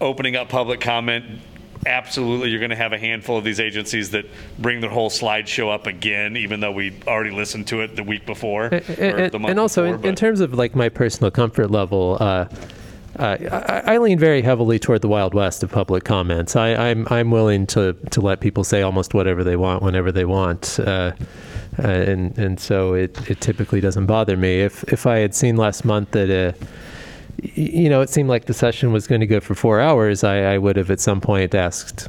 opening 0.01 0.37
up 0.37 0.49
public 0.49 0.81
comment, 0.81 1.25
absolutely, 1.87 2.51
you're 2.51 2.59
going 2.59 2.71
to 2.71 2.77
have 2.77 2.93
a 2.93 2.99
handful 2.99 3.39
of 3.39 3.45
these 3.45 3.61
agencies 3.61 4.11
that 4.11 4.27
bring 4.59 4.81
their 4.81 4.91
whole 4.91 5.11
slideshow 5.11 5.73
up 5.73 5.87
again, 5.87 6.37
even 6.37 6.61
though 6.61 6.73
we 6.73 7.01
already 7.07 7.31
listened 7.31 7.67
to 7.69 7.81
it 7.81 7.97
the 7.97 8.03
week 8.05 8.27
before. 8.27 8.67
or 8.67 8.71
and, 8.99 9.33
the 9.33 9.39
month 9.39 9.51
and 9.51 9.59
also 9.59 9.85
before, 9.85 10.01
in, 10.01 10.11
in 10.11 10.15
terms 10.15 10.41
of 10.41 10.55
like 10.55 10.75
my 10.75 10.89
personal 10.89 11.31
comfort 11.31 11.71
level 11.71 12.19
uh, 12.21 12.47
uh, 13.19 13.83
I, 13.87 13.95
I 13.95 13.99
lean 13.99 14.19
very 14.19 14.43
heavily 14.43 14.79
toward 14.79 15.03
the 15.03 15.09
Wild 15.09 15.35
West 15.35 15.63
of 15.63 15.71
public 15.71 16.05
comments. 16.05 16.57
I, 16.57 16.75
I'm 16.75 17.07
I'm 17.11 17.31
willing 17.31 17.67
to 17.69 17.93
to 18.11 18.21
let 18.21 18.41
people 18.41 18.65
say 18.65 18.83
almost 18.83 19.13
whatever 19.13 19.45
they 19.45 19.57
want 19.57 19.83
whenever 19.83 20.11
they 20.11 20.25
want, 20.25 20.81
uh, 20.81 21.13
uh, 21.79 21.83
and 21.83 22.37
and 22.39 22.59
so 22.59 22.95
it, 22.95 23.31
it 23.31 23.41
typically 23.41 23.81
doesn't 23.81 24.07
bother 24.07 24.37
me. 24.37 24.61
If 24.61 24.85
if 24.85 25.07
I 25.07 25.19
had 25.19 25.35
seen 25.35 25.57
last 25.57 25.85
month 25.85 26.13
that 26.13 26.31
uh, 26.31 26.53
y- 26.59 26.69
you 27.43 27.89
know 27.89 28.01
it 28.01 28.09
seemed 28.11 28.29
like 28.29 28.45
the 28.47 28.55
session 28.55 28.93
was 28.93 29.07
going 29.07 29.21
to 29.21 29.27
go 29.27 29.41
for 29.41 29.55
four 29.55 29.81
hours, 29.81 30.23
I, 30.25 30.55
I 30.55 30.59
would 30.59 30.77
have 30.77 30.91
at 30.91 31.01
some 31.01 31.21
point 31.21 31.55
asked 31.55 32.09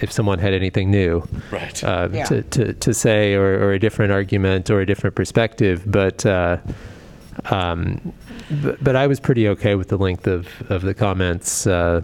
if 0.00 0.10
someone 0.10 0.38
had 0.40 0.52
anything 0.52 0.90
new 0.90 1.26
Right. 1.52 1.82
uh, 1.84 2.08
Yeah. 2.12 2.24
to, 2.24 2.42
to, 2.42 2.72
to 2.72 2.92
say 2.94 3.34
or, 3.34 3.54
or 3.62 3.72
a 3.72 3.78
different 3.78 4.10
argument 4.12 4.68
or 4.70 4.80
a 4.80 4.86
different 4.86 5.14
perspective. 5.14 5.84
But, 5.86 6.26
uh, 6.26 6.56
um, 7.50 8.12
but, 8.50 8.82
but 8.82 8.96
I 8.96 9.06
was 9.06 9.20
pretty 9.20 9.46
okay 9.48 9.76
with 9.76 9.88
the 9.88 9.96
length 9.98 10.26
of, 10.26 10.48
of 10.70 10.82
the 10.82 10.94
comments 10.94 11.66
uh, 11.68 12.02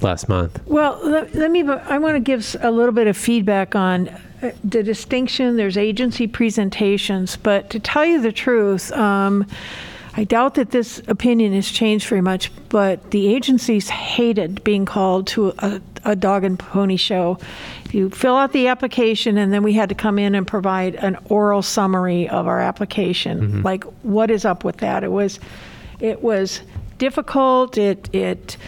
last 0.00 0.28
month. 0.28 0.60
Well, 0.66 0.98
let, 1.04 1.32
let 1.34 1.50
me, 1.52 1.62
I 1.68 1.98
want 1.98 2.16
to 2.16 2.20
give 2.20 2.56
a 2.62 2.70
little 2.72 2.92
bit 2.92 3.06
of 3.06 3.16
feedback 3.16 3.76
on 3.76 4.08
uh, 4.08 4.50
the 4.64 4.82
distinction. 4.82 5.56
There's 5.56 5.76
agency 5.76 6.26
presentations, 6.26 7.36
but 7.36 7.70
to 7.70 7.78
tell 7.78 8.04
you 8.04 8.20
the 8.20 8.32
truth, 8.32 8.90
um, 8.92 9.46
I 10.20 10.24
doubt 10.24 10.56
that 10.56 10.70
this 10.70 11.00
opinion 11.08 11.54
has 11.54 11.66
changed 11.66 12.06
very 12.06 12.20
much, 12.20 12.52
but 12.68 13.10
the 13.10 13.34
agencies 13.34 13.88
hated 13.88 14.62
being 14.62 14.84
called 14.84 15.26
to 15.28 15.54
a, 15.60 15.80
a 16.04 16.14
dog 16.14 16.44
and 16.44 16.58
pony 16.58 16.98
show. 16.98 17.38
You 17.90 18.10
fill 18.10 18.36
out 18.36 18.52
the 18.52 18.66
application, 18.66 19.38
and 19.38 19.50
then 19.50 19.62
we 19.62 19.72
had 19.72 19.88
to 19.88 19.94
come 19.94 20.18
in 20.18 20.34
and 20.34 20.46
provide 20.46 20.94
an 20.96 21.16
oral 21.30 21.62
summary 21.62 22.28
of 22.28 22.46
our 22.46 22.60
application. 22.60 23.62
Like, 23.62 23.84
what 24.02 24.30
is 24.30 24.44
up 24.44 24.62
with 24.62 24.76
that? 24.78 25.04
It 25.04 25.10
was, 25.10 25.40
it 26.00 26.22
was 26.22 26.60
difficult. 26.98 27.78
It, 27.78 28.14
it, 28.14 28.58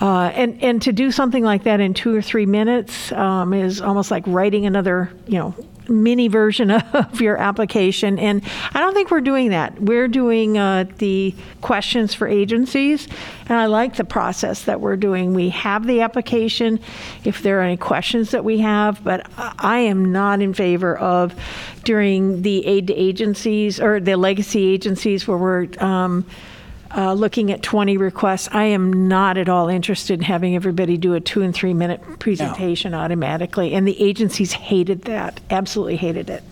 uh, 0.00 0.30
and 0.34 0.62
and 0.62 0.80
to 0.82 0.92
do 0.92 1.10
something 1.10 1.42
like 1.42 1.64
that 1.64 1.80
in 1.80 1.94
two 1.94 2.14
or 2.14 2.22
three 2.22 2.46
minutes 2.46 3.10
um, 3.10 3.52
is 3.52 3.80
almost 3.80 4.12
like 4.12 4.22
writing 4.28 4.66
another, 4.66 5.10
you 5.26 5.38
know, 5.38 5.54
mini 5.92 6.28
version 6.28 6.70
of 6.70 7.20
your 7.20 7.36
application. 7.36 8.18
And 8.18 8.42
I 8.72 8.80
don't 8.80 8.94
think 8.94 9.10
we're 9.10 9.20
doing 9.20 9.50
that. 9.50 9.80
We're 9.80 10.08
doing 10.08 10.58
uh, 10.58 10.86
the 10.98 11.34
questions 11.60 12.14
for 12.14 12.26
agencies, 12.26 13.06
and 13.48 13.58
I 13.58 13.66
like 13.66 13.96
the 13.96 14.04
process 14.04 14.64
that 14.64 14.80
we're 14.80 14.96
doing. 14.96 15.34
We 15.34 15.50
have 15.50 15.86
the 15.86 16.00
application. 16.00 16.80
If 17.24 17.42
there 17.42 17.60
are 17.60 17.62
any 17.62 17.76
questions 17.76 18.30
that 18.30 18.44
we 18.44 18.58
have, 18.58 19.04
but 19.04 19.30
I 19.36 19.78
am 19.80 20.12
not 20.12 20.40
in 20.40 20.54
favor 20.54 20.96
of 20.96 21.34
during 21.84 22.42
the 22.42 22.66
aid 22.66 22.86
to 22.88 22.94
agencies 22.94 23.80
or 23.80 24.00
the 24.00 24.16
legacy 24.16 24.66
agencies 24.66 25.28
where 25.28 25.38
we're 25.38 25.68
um, 25.78 26.24
uh, 26.96 27.12
looking 27.12 27.50
at 27.50 27.62
20 27.62 27.96
requests. 27.96 28.48
I 28.52 28.64
am 28.64 29.08
not 29.08 29.38
at 29.38 29.48
all 29.48 29.68
interested 29.68 30.14
in 30.14 30.24
having 30.24 30.54
everybody 30.54 30.96
do 30.96 31.14
a 31.14 31.20
two 31.20 31.42
and 31.42 31.54
three 31.54 31.74
minute 31.74 32.00
presentation 32.18 32.94
automatically. 32.94 33.74
And 33.74 33.86
the 33.86 34.00
agencies 34.02 34.52
hated 34.52 35.02
that, 35.02 35.40
absolutely 35.50 35.96
hated 35.96 36.28
it. 36.30 36.42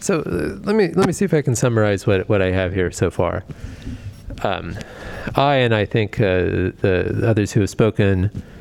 So 0.00 0.20
uh, 0.20 0.60
let 0.64 0.76
me 0.76 0.88
let 0.88 1.06
me 1.06 1.14
see 1.14 1.24
if 1.24 1.32
I 1.32 1.40
can 1.40 1.54
summarize 1.54 2.06
what, 2.06 2.28
what 2.28 2.42
I 2.42 2.50
have 2.50 2.74
here 2.74 2.90
so 2.90 3.10
far. 3.10 3.42
Um, 4.42 4.76
I 5.34 5.54
and 5.54 5.74
I 5.74 5.86
think 5.86 6.20
uh, 6.20 6.72
the 6.82 7.22
others 7.24 7.52
who 7.52 7.60
have 7.60 7.70
spoken 7.70 8.26
uh, 8.26 8.30
w- 8.30 8.53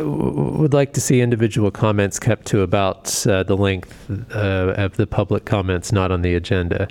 would 0.00 0.72
like 0.72 0.92
to 0.94 1.00
see 1.00 1.20
individual 1.20 1.70
comments 1.70 2.18
kept 2.18 2.46
to 2.46 2.62
about 2.62 3.26
uh, 3.26 3.42
the 3.42 3.56
length 3.56 4.10
uh, 4.34 4.74
of 4.76 4.96
the 4.96 5.06
public 5.06 5.44
comments 5.44 5.92
not 5.92 6.10
on 6.10 6.22
the 6.22 6.34
agenda, 6.34 6.88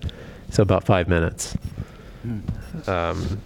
so 0.49 0.63
about 0.63 0.83
five 0.83 1.07
minutes. 1.07 1.57
Um, 2.87 3.41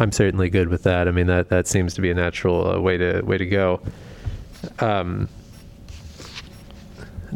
I'm 0.00 0.12
certainly 0.12 0.50
good 0.50 0.68
with 0.68 0.82
that. 0.84 1.06
I 1.08 1.10
mean 1.10 1.26
that 1.26 1.48
that 1.50 1.66
seems 1.66 1.94
to 1.94 2.00
be 2.00 2.10
a 2.10 2.14
natural 2.14 2.68
uh, 2.68 2.80
way 2.80 2.96
to 2.96 3.20
way 3.22 3.38
to 3.38 3.46
go. 3.46 3.80
Um, 4.80 5.28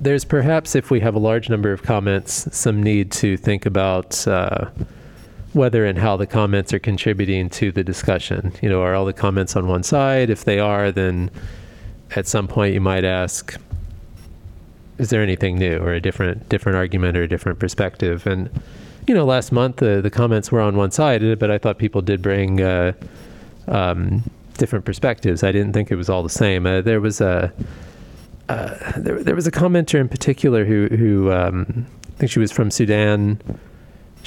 there's 0.00 0.24
perhaps, 0.24 0.76
if 0.76 0.90
we 0.90 1.00
have 1.00 1.16
a 1.16 1.18
large 1.18 1.50
number 1.50 1.72
of 1.72 1.82
comments, 1.82 2.48
some 2.56 2.82
need 2.82 3.10
to 3.12 3.36
think 3.36 3.66
about 3.66 4.26
uh, 4.28 4.66
whether 5.58 5.84
and 5.84 5.98
how 5.98 6.16
the 6.16 6.26
comments 6.26 6.72
are 6.72 6.78
contributing 6.78 7.50
to 7.50 7.70
the 7.70 7.84
discussion. 7.84 8.52
You 8.62 8.70
know, 8.70 8.80
are 8.80 8.94
all 8.94 9.04
the 9.04 9.12
comments 9.12 9.56
on 9.56 9.66
one 9.66 9.82
side? 9.82 10.30
If 10.30 10.44
they 10.44 10.58
are, 10.58 10.90
then 10.90 11.30
at 12.16 12.26
some 12.26 12.48
point 12.48 12.72
you 12.72 12.80
might 12.80 13.04
ask, 13.04 13.54
is 14.96 15.10
there 15.10 15.22
anything 15.22 15.58
new 15.58 15.76
or 15.78 15.92
a 15.92 16.00
different 16.00 16.48
different 16.48 16.76
argument 16.76 17.16
or 17.16 17.22
a 17.24 17.28
different 17.28 17.58
perspective? 17.58 18.26
And 18.26 18.48
you 19.06 19.14
know, 19.14 19.26
last 19.26 19.52
month 19.52 19.76
the 19.76 20.00
the 20.00 20.10
comments 20.10 20.50
were 20.50 20.60
on 20.60 20.76
one 20.76 20.90
side, 20.90 21.38
but 21.38 21.50
I 21.50 21.58
thought 21.58 21.78
people 21.78 22.00
did 22.00 22.22
bring 22.22 22.62
uh, 22.62 22.92
um, 23.66 24.22
different 24.56 24.84
perspectives. 24.84 25.42
I 25.42 25.52
didn't 25.52 25.72
think 25.72 25.90
it 25.90 25.96
was 25.96 26.08
all 26.08 26.22
the 26.22 26.30
same. 26.30 26.66
Uh, 26.66 26.80
there 26.80 27.00
was 27.00 27.20
a 27.20 27.52
uh, 28.48 28.92
there, 28.96 29.22
there 29.22 29.34
was 29.34 29.46
a 29.46 29.50
commenter 29.50 30.00
in 30.00 30.08
particular 30.08 30.64
who, 30.64 30.88
who 30.88 31.30
um, 31.30 31.86
I 32.08 32.12
think 32.12 32.30
she 32.30 32.38
was 32.38 32.50
from 32.50 32.70
Sudan. 32.70 33.40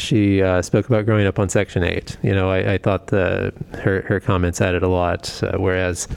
She 0.01 0.41
uh, 0.41 0.61
spoke 0.63 0.87
about 0.87 1.05
growing 1.05 1.27
up 1.27 1.37
on 1.37 1.47
Section 1.47 1.83
8. 1.83 2.17
You 2.23 2.33
know, 2.33 2.49
I, 2.49 2.73
I 2.73 2.77
thought 2.79 3.07
the, 3.07 3.53
her, 3.83 4.01
her 4.01 4.19
comments 4.19 4.59
added 4.59 4.81
a 4.81 4.87
lot, 4.87 5.41
uh, 5.43 5.57
whereas, 5.57 6.07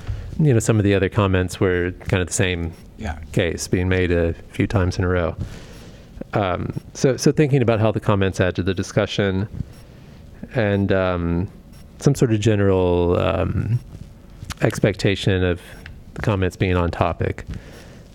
you 0.40 0.52
know, 0.55 0.59
some 0.59 0.78
of 0.78 0.85
the 0.85 0.94
other 0.94 1.11
comments 1.11 1.61
were 1.61 1.93
kind 2.09 2.20
of 2.23 2.28
the 2.28 2.32
same 2.32 2.73
Yeah. 2.97 3.19
case 3.32 3.69
being 3.69 3.89
made 3.89 4.11
a 4.11 4.32
few 4.52 4.66
times 4.66 4.98
in 4.98 5.05
a 5.05 5.09
row. 5.09 5.36
Um, 6.32 6.73
so, 6.94 7.16
so 7.19 7.31
thinking 7.31 7.61
about 7.61 7.78
how 7.78 7.93
the 7.93 8.01
comments 8.01 8.40
add 8.40 8.56
to 8.56 8.62
the 8.62 8.73
discussion 8.74 9.48
and 10.55 10.90
um, 10.90 11.48
some 11.98 12.15
sort 12.15 12.32
of 12.32 12.40
general 12.40 13.19
um, 13.20 13.78
expectation 14.62 15.44
of 15.44 15.61
the 16.15 16.23
comments 16.23 16.56
being 16.56 16.77
on 16.77 16.90
topic. 16.90 17.44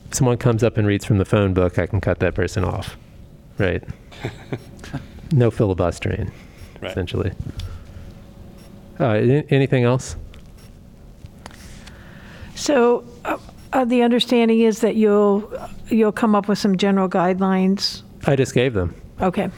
If 0.08 0.16
someone 0.16 0.38
comes 0.38 0.64
up 0.64 0.78
and 0.78 0.88
reads 0.88 1.06
from 1.06 1.20
the 1.20 1.26
phone 1.26 1.54
book, 1.54 1.78
I 1.78 1.86
can 1.86 2.02
cut 2.02 2.20
that 2.20 2.34
person 2.34 2.64
off, 2.64 2.98
right? 3.60 3.84
no 5.32 5.52
filibustering, 5.52 6.32
Right. 6.82 6.92
essentially. 6.92 7.32
Uh, 9.00 9.42
anything 9.50 9.84
else? 9.84 10.16
So 12.56 13.04
uh, 13.26 13.38
uh, 13.72 13.86
the 13.86 14.02
understanding 14.02 14.60
is 14.62 14.82
that 14.82 14.96
you'll, 14.96 15.52
you'll 15.88 16.12
come 16.12 16.36
up 16.36 16.48
with 16.48 16.58
some 16.60 16.76
general 16.78 17.08
guidelines. 17.08 18.02
I 18.26 18.36
just 18.36 18.54
gave 18.54 18.74
them. 18.74 18.94
Okay. 19.22 19.50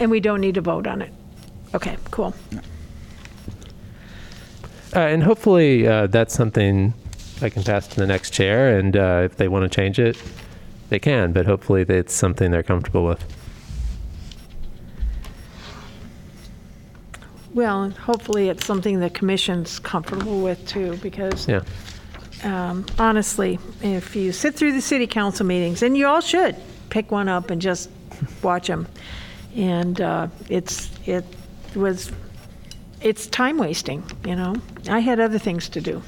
And 0.00 0.10
we 0.10 0.20
don't 0.20 0.40
need 0.40 0.54
to 0.54 0.60
vote 0.60 0.86
on 0.86 1.02
it. 1.02 1.12
Okay, 1.74 1.96
cool. 2.10 2.34
Uh, 4.94 5.00
and 5.00 5.22
hopefully 5.22 5.86
uh, 5.86 6.06
that's 6.06 6.34
something 6.34 6.94
I 7.42 7.50
can 7.50 7.62
pass 7.62 7.86
to 7.88 7.96
the 7.96 8.06
next 8.06 8.30
chair, 8.30 8.78
and 8.78 8.96
uh, 8.96 9.22
if 9.24 9.36
they 9.36 9.46
want 9.48 9.70
to 9.70 9.74
change 9.74 9.98
it, 9.98 10.20
they 10.88 10.98
can, 10.98 11.32
but 11.32 11.46
hopefully 11.46 11.82
it's 11.88 12.14
something 12.14 12.50
they're 12.50 12.62
comfortable 12.62 13.04
with. 13.06 13.22
Well, 17.58 17.82
and 17.82 17.92
hopefully 17.92 18.48
it's 18.50 18.64
something 18.64 19.00
the 19.00 19.10
commission's 19.10 19.80
comfortable 19.80 20.42
with 20.42 20.64
too, 20.64 20.96
because 20.98 21.48
Yeah. 21.48 21.62
um, 22.44 22.86
honestly, 23.00 23.58
if 23.82 24.14
you 24.14 24.30
sit 24.30 24.54
through 24.54 24.74
the 24.74 24.80
city 24.80 25.08
council 25.08 25.44
meetings, 25.44 25.82
and 25.82 25.98
you 25.98 26.06
all 26.06 26.20
should, 26.20 26.54
pick 26.88 27.10
one 27.10 27.28
up 27.28 27.50
and 27.50 27.60
just 27.60 27.90
watch 28.44 28.68
them. 28.68 28.86
And 29.56 30.00
uh, 30.00 30.28
it's, 30.48 30.92
it 31.04 31.24
was, 31.74 32.12
it's 33.00 33.26
time 33.26 33.58
wasting, 33.58 34.04
you 34.24 34.36
know? 34.36 34.54
I 34.88 35.00
had 35.00 35.18
other 35.18 35.40
things 35.40 35.68
to 35.70 35.80
do. 35.80 36.00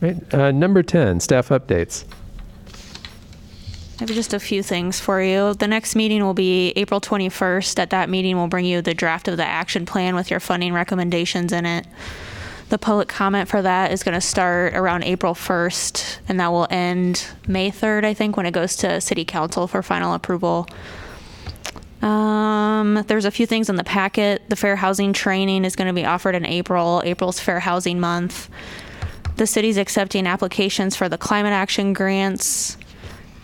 Right. 0.00 0.34
Uh, 0.34 0.50
number 0.50 0.82
10, 0.82 1.20
staff 1.20 1.50
updates. 1.50 2.04
I 4.00 4.04
have 4.04 4.16
just 4.16 4.32
a 4.32 4.40
few 4.40 4.62
things 4.62 4.98
for 4.98 5.20
you. 5.20 5.52
The 5.52 5.68
next 5.68 5.94
meeting 5.94 6.24
will 6.24 6.32
be 6.32 6.70
April 6.70 7.02
21st. 7.02 7.78
At 7.78 7.90
that 7.90 8.08
meeting, 8.08 8.34
we'll 8.34 8.46
bring 8.46 8.64
you 8.64 8.80
the 8.80 8.94
draft 8.94 9.28
of 9.28 9.36
the 9.36 9.44
action 9.44 9.84
plan 9.84 10.14
with 10.14 10.30
your 10.30 10.40
funding 10.40 10.72
recommendations 10.72 11.52
in 11.52 11.66
it. 11.66 11.86
The 12.70 12.78
public 12.78 13.08
comment 13.08 13.50
for 13.50 13.60
that 13.60 13.92
is 13.92 14.02
going 14.02 14.14
to 14.14 14.20
start 14.22 14.72
around 14.74 15.02
April 15.04 15.34
1st, 15.34 16.20
and 16.30 16.40
that 16.40 16.50
will 16.50 16.66
end 16.70 17.26
May 17.46 17.70
3rd, 17.70 18.06
I 18.06 18.14
think, 18.14 18.38
when 18.38 18.46
it 18.46 18.52
goes 18.52 18.74
to 18.76 19.02
City 19.02 19.26
Council 19.26 19.66
for 19.66 19.82
final 19.82 20.14
approval. 20.14 20.66
Um, 22.00 23.04
there's 23.06 23.26
a 23.26 23.30
few 23.30 23.44
things 23.44 23.68
in 23.68 23.76
the 23.76 23.84
packet. 23.84 24.48
The 24.48 24.56
fair 24.56 24.76
housing 24.76 25.12
training 25.12 25.66
is 25.66 25.76
going 25.76 25.88
to 25.88 25.92
be 25.92 26.06
offered 26.06 26.34
in 26.34 26.46
April. 26.46 27.02
April's 27.04 27.38
Fair 27.38 27.60
Housing 27.60 28.00
Month. 28.00 28.48
The 29.36 29.46
city's 29.46 29.76
accepting 29.76 30.26
applications 30.26 30.96
for 30.96 31.10
the 31.10 31.18
climate 31.18 31.52
action 31.52 31.92
grants. 31.92 32.78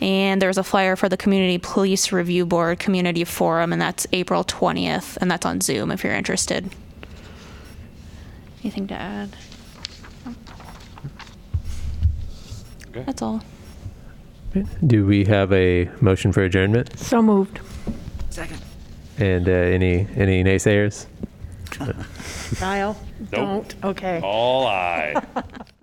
And 0.01 0.43
there's 0.43 0.59
a 0.59 0.65
flyer 0.65 0.95
for 0.95 1.09
the 1.09 1.17
Community 1.17 1.59
Police 1.59 2.13
Review 2.13 2.45
Board 2.45 2.79
Community 2.79 3.25
Forum, 3.25 3.73
and 3.73 3.81
that's 3.81 4.07
April 4.13 4.45
20th, 4.45 5.17
and 5.19 5.31
that's 5.31 5.47
on 5.47 5.61
Zoom 5.61 5.91
if 5.91 6.05
you're 6.05 6.13
interested. 6.13 6.71
Anything 8.63 8.87
to 8.89 8.95
add? 8.95 9.31
Okay. 12.89 13.03
That's 13.05 13.23
all. 13.23 13.43
Do 14.87 15.07
we 15.07 15.25
have 15.27 15.53
a 15.53 15.91
motion 16.01 16.33
for 16.33 16.43
adjournment? 16.43 16.99
So 16.99 17.23
moved. 17.23 17.61
Second. 18.31 18.61
And 19.19 19.49
uh, 19.49 19.53
any 19.53 20.07
any 20.17 20.45
naysayers? 20.45 21.07
Kyle, 22.59 22.97
Nope. 23.19 23.31
Don't, 23.31 23.75
okay. 23.85 24.21
All 24.23 24.67
aye. 24.67 25.15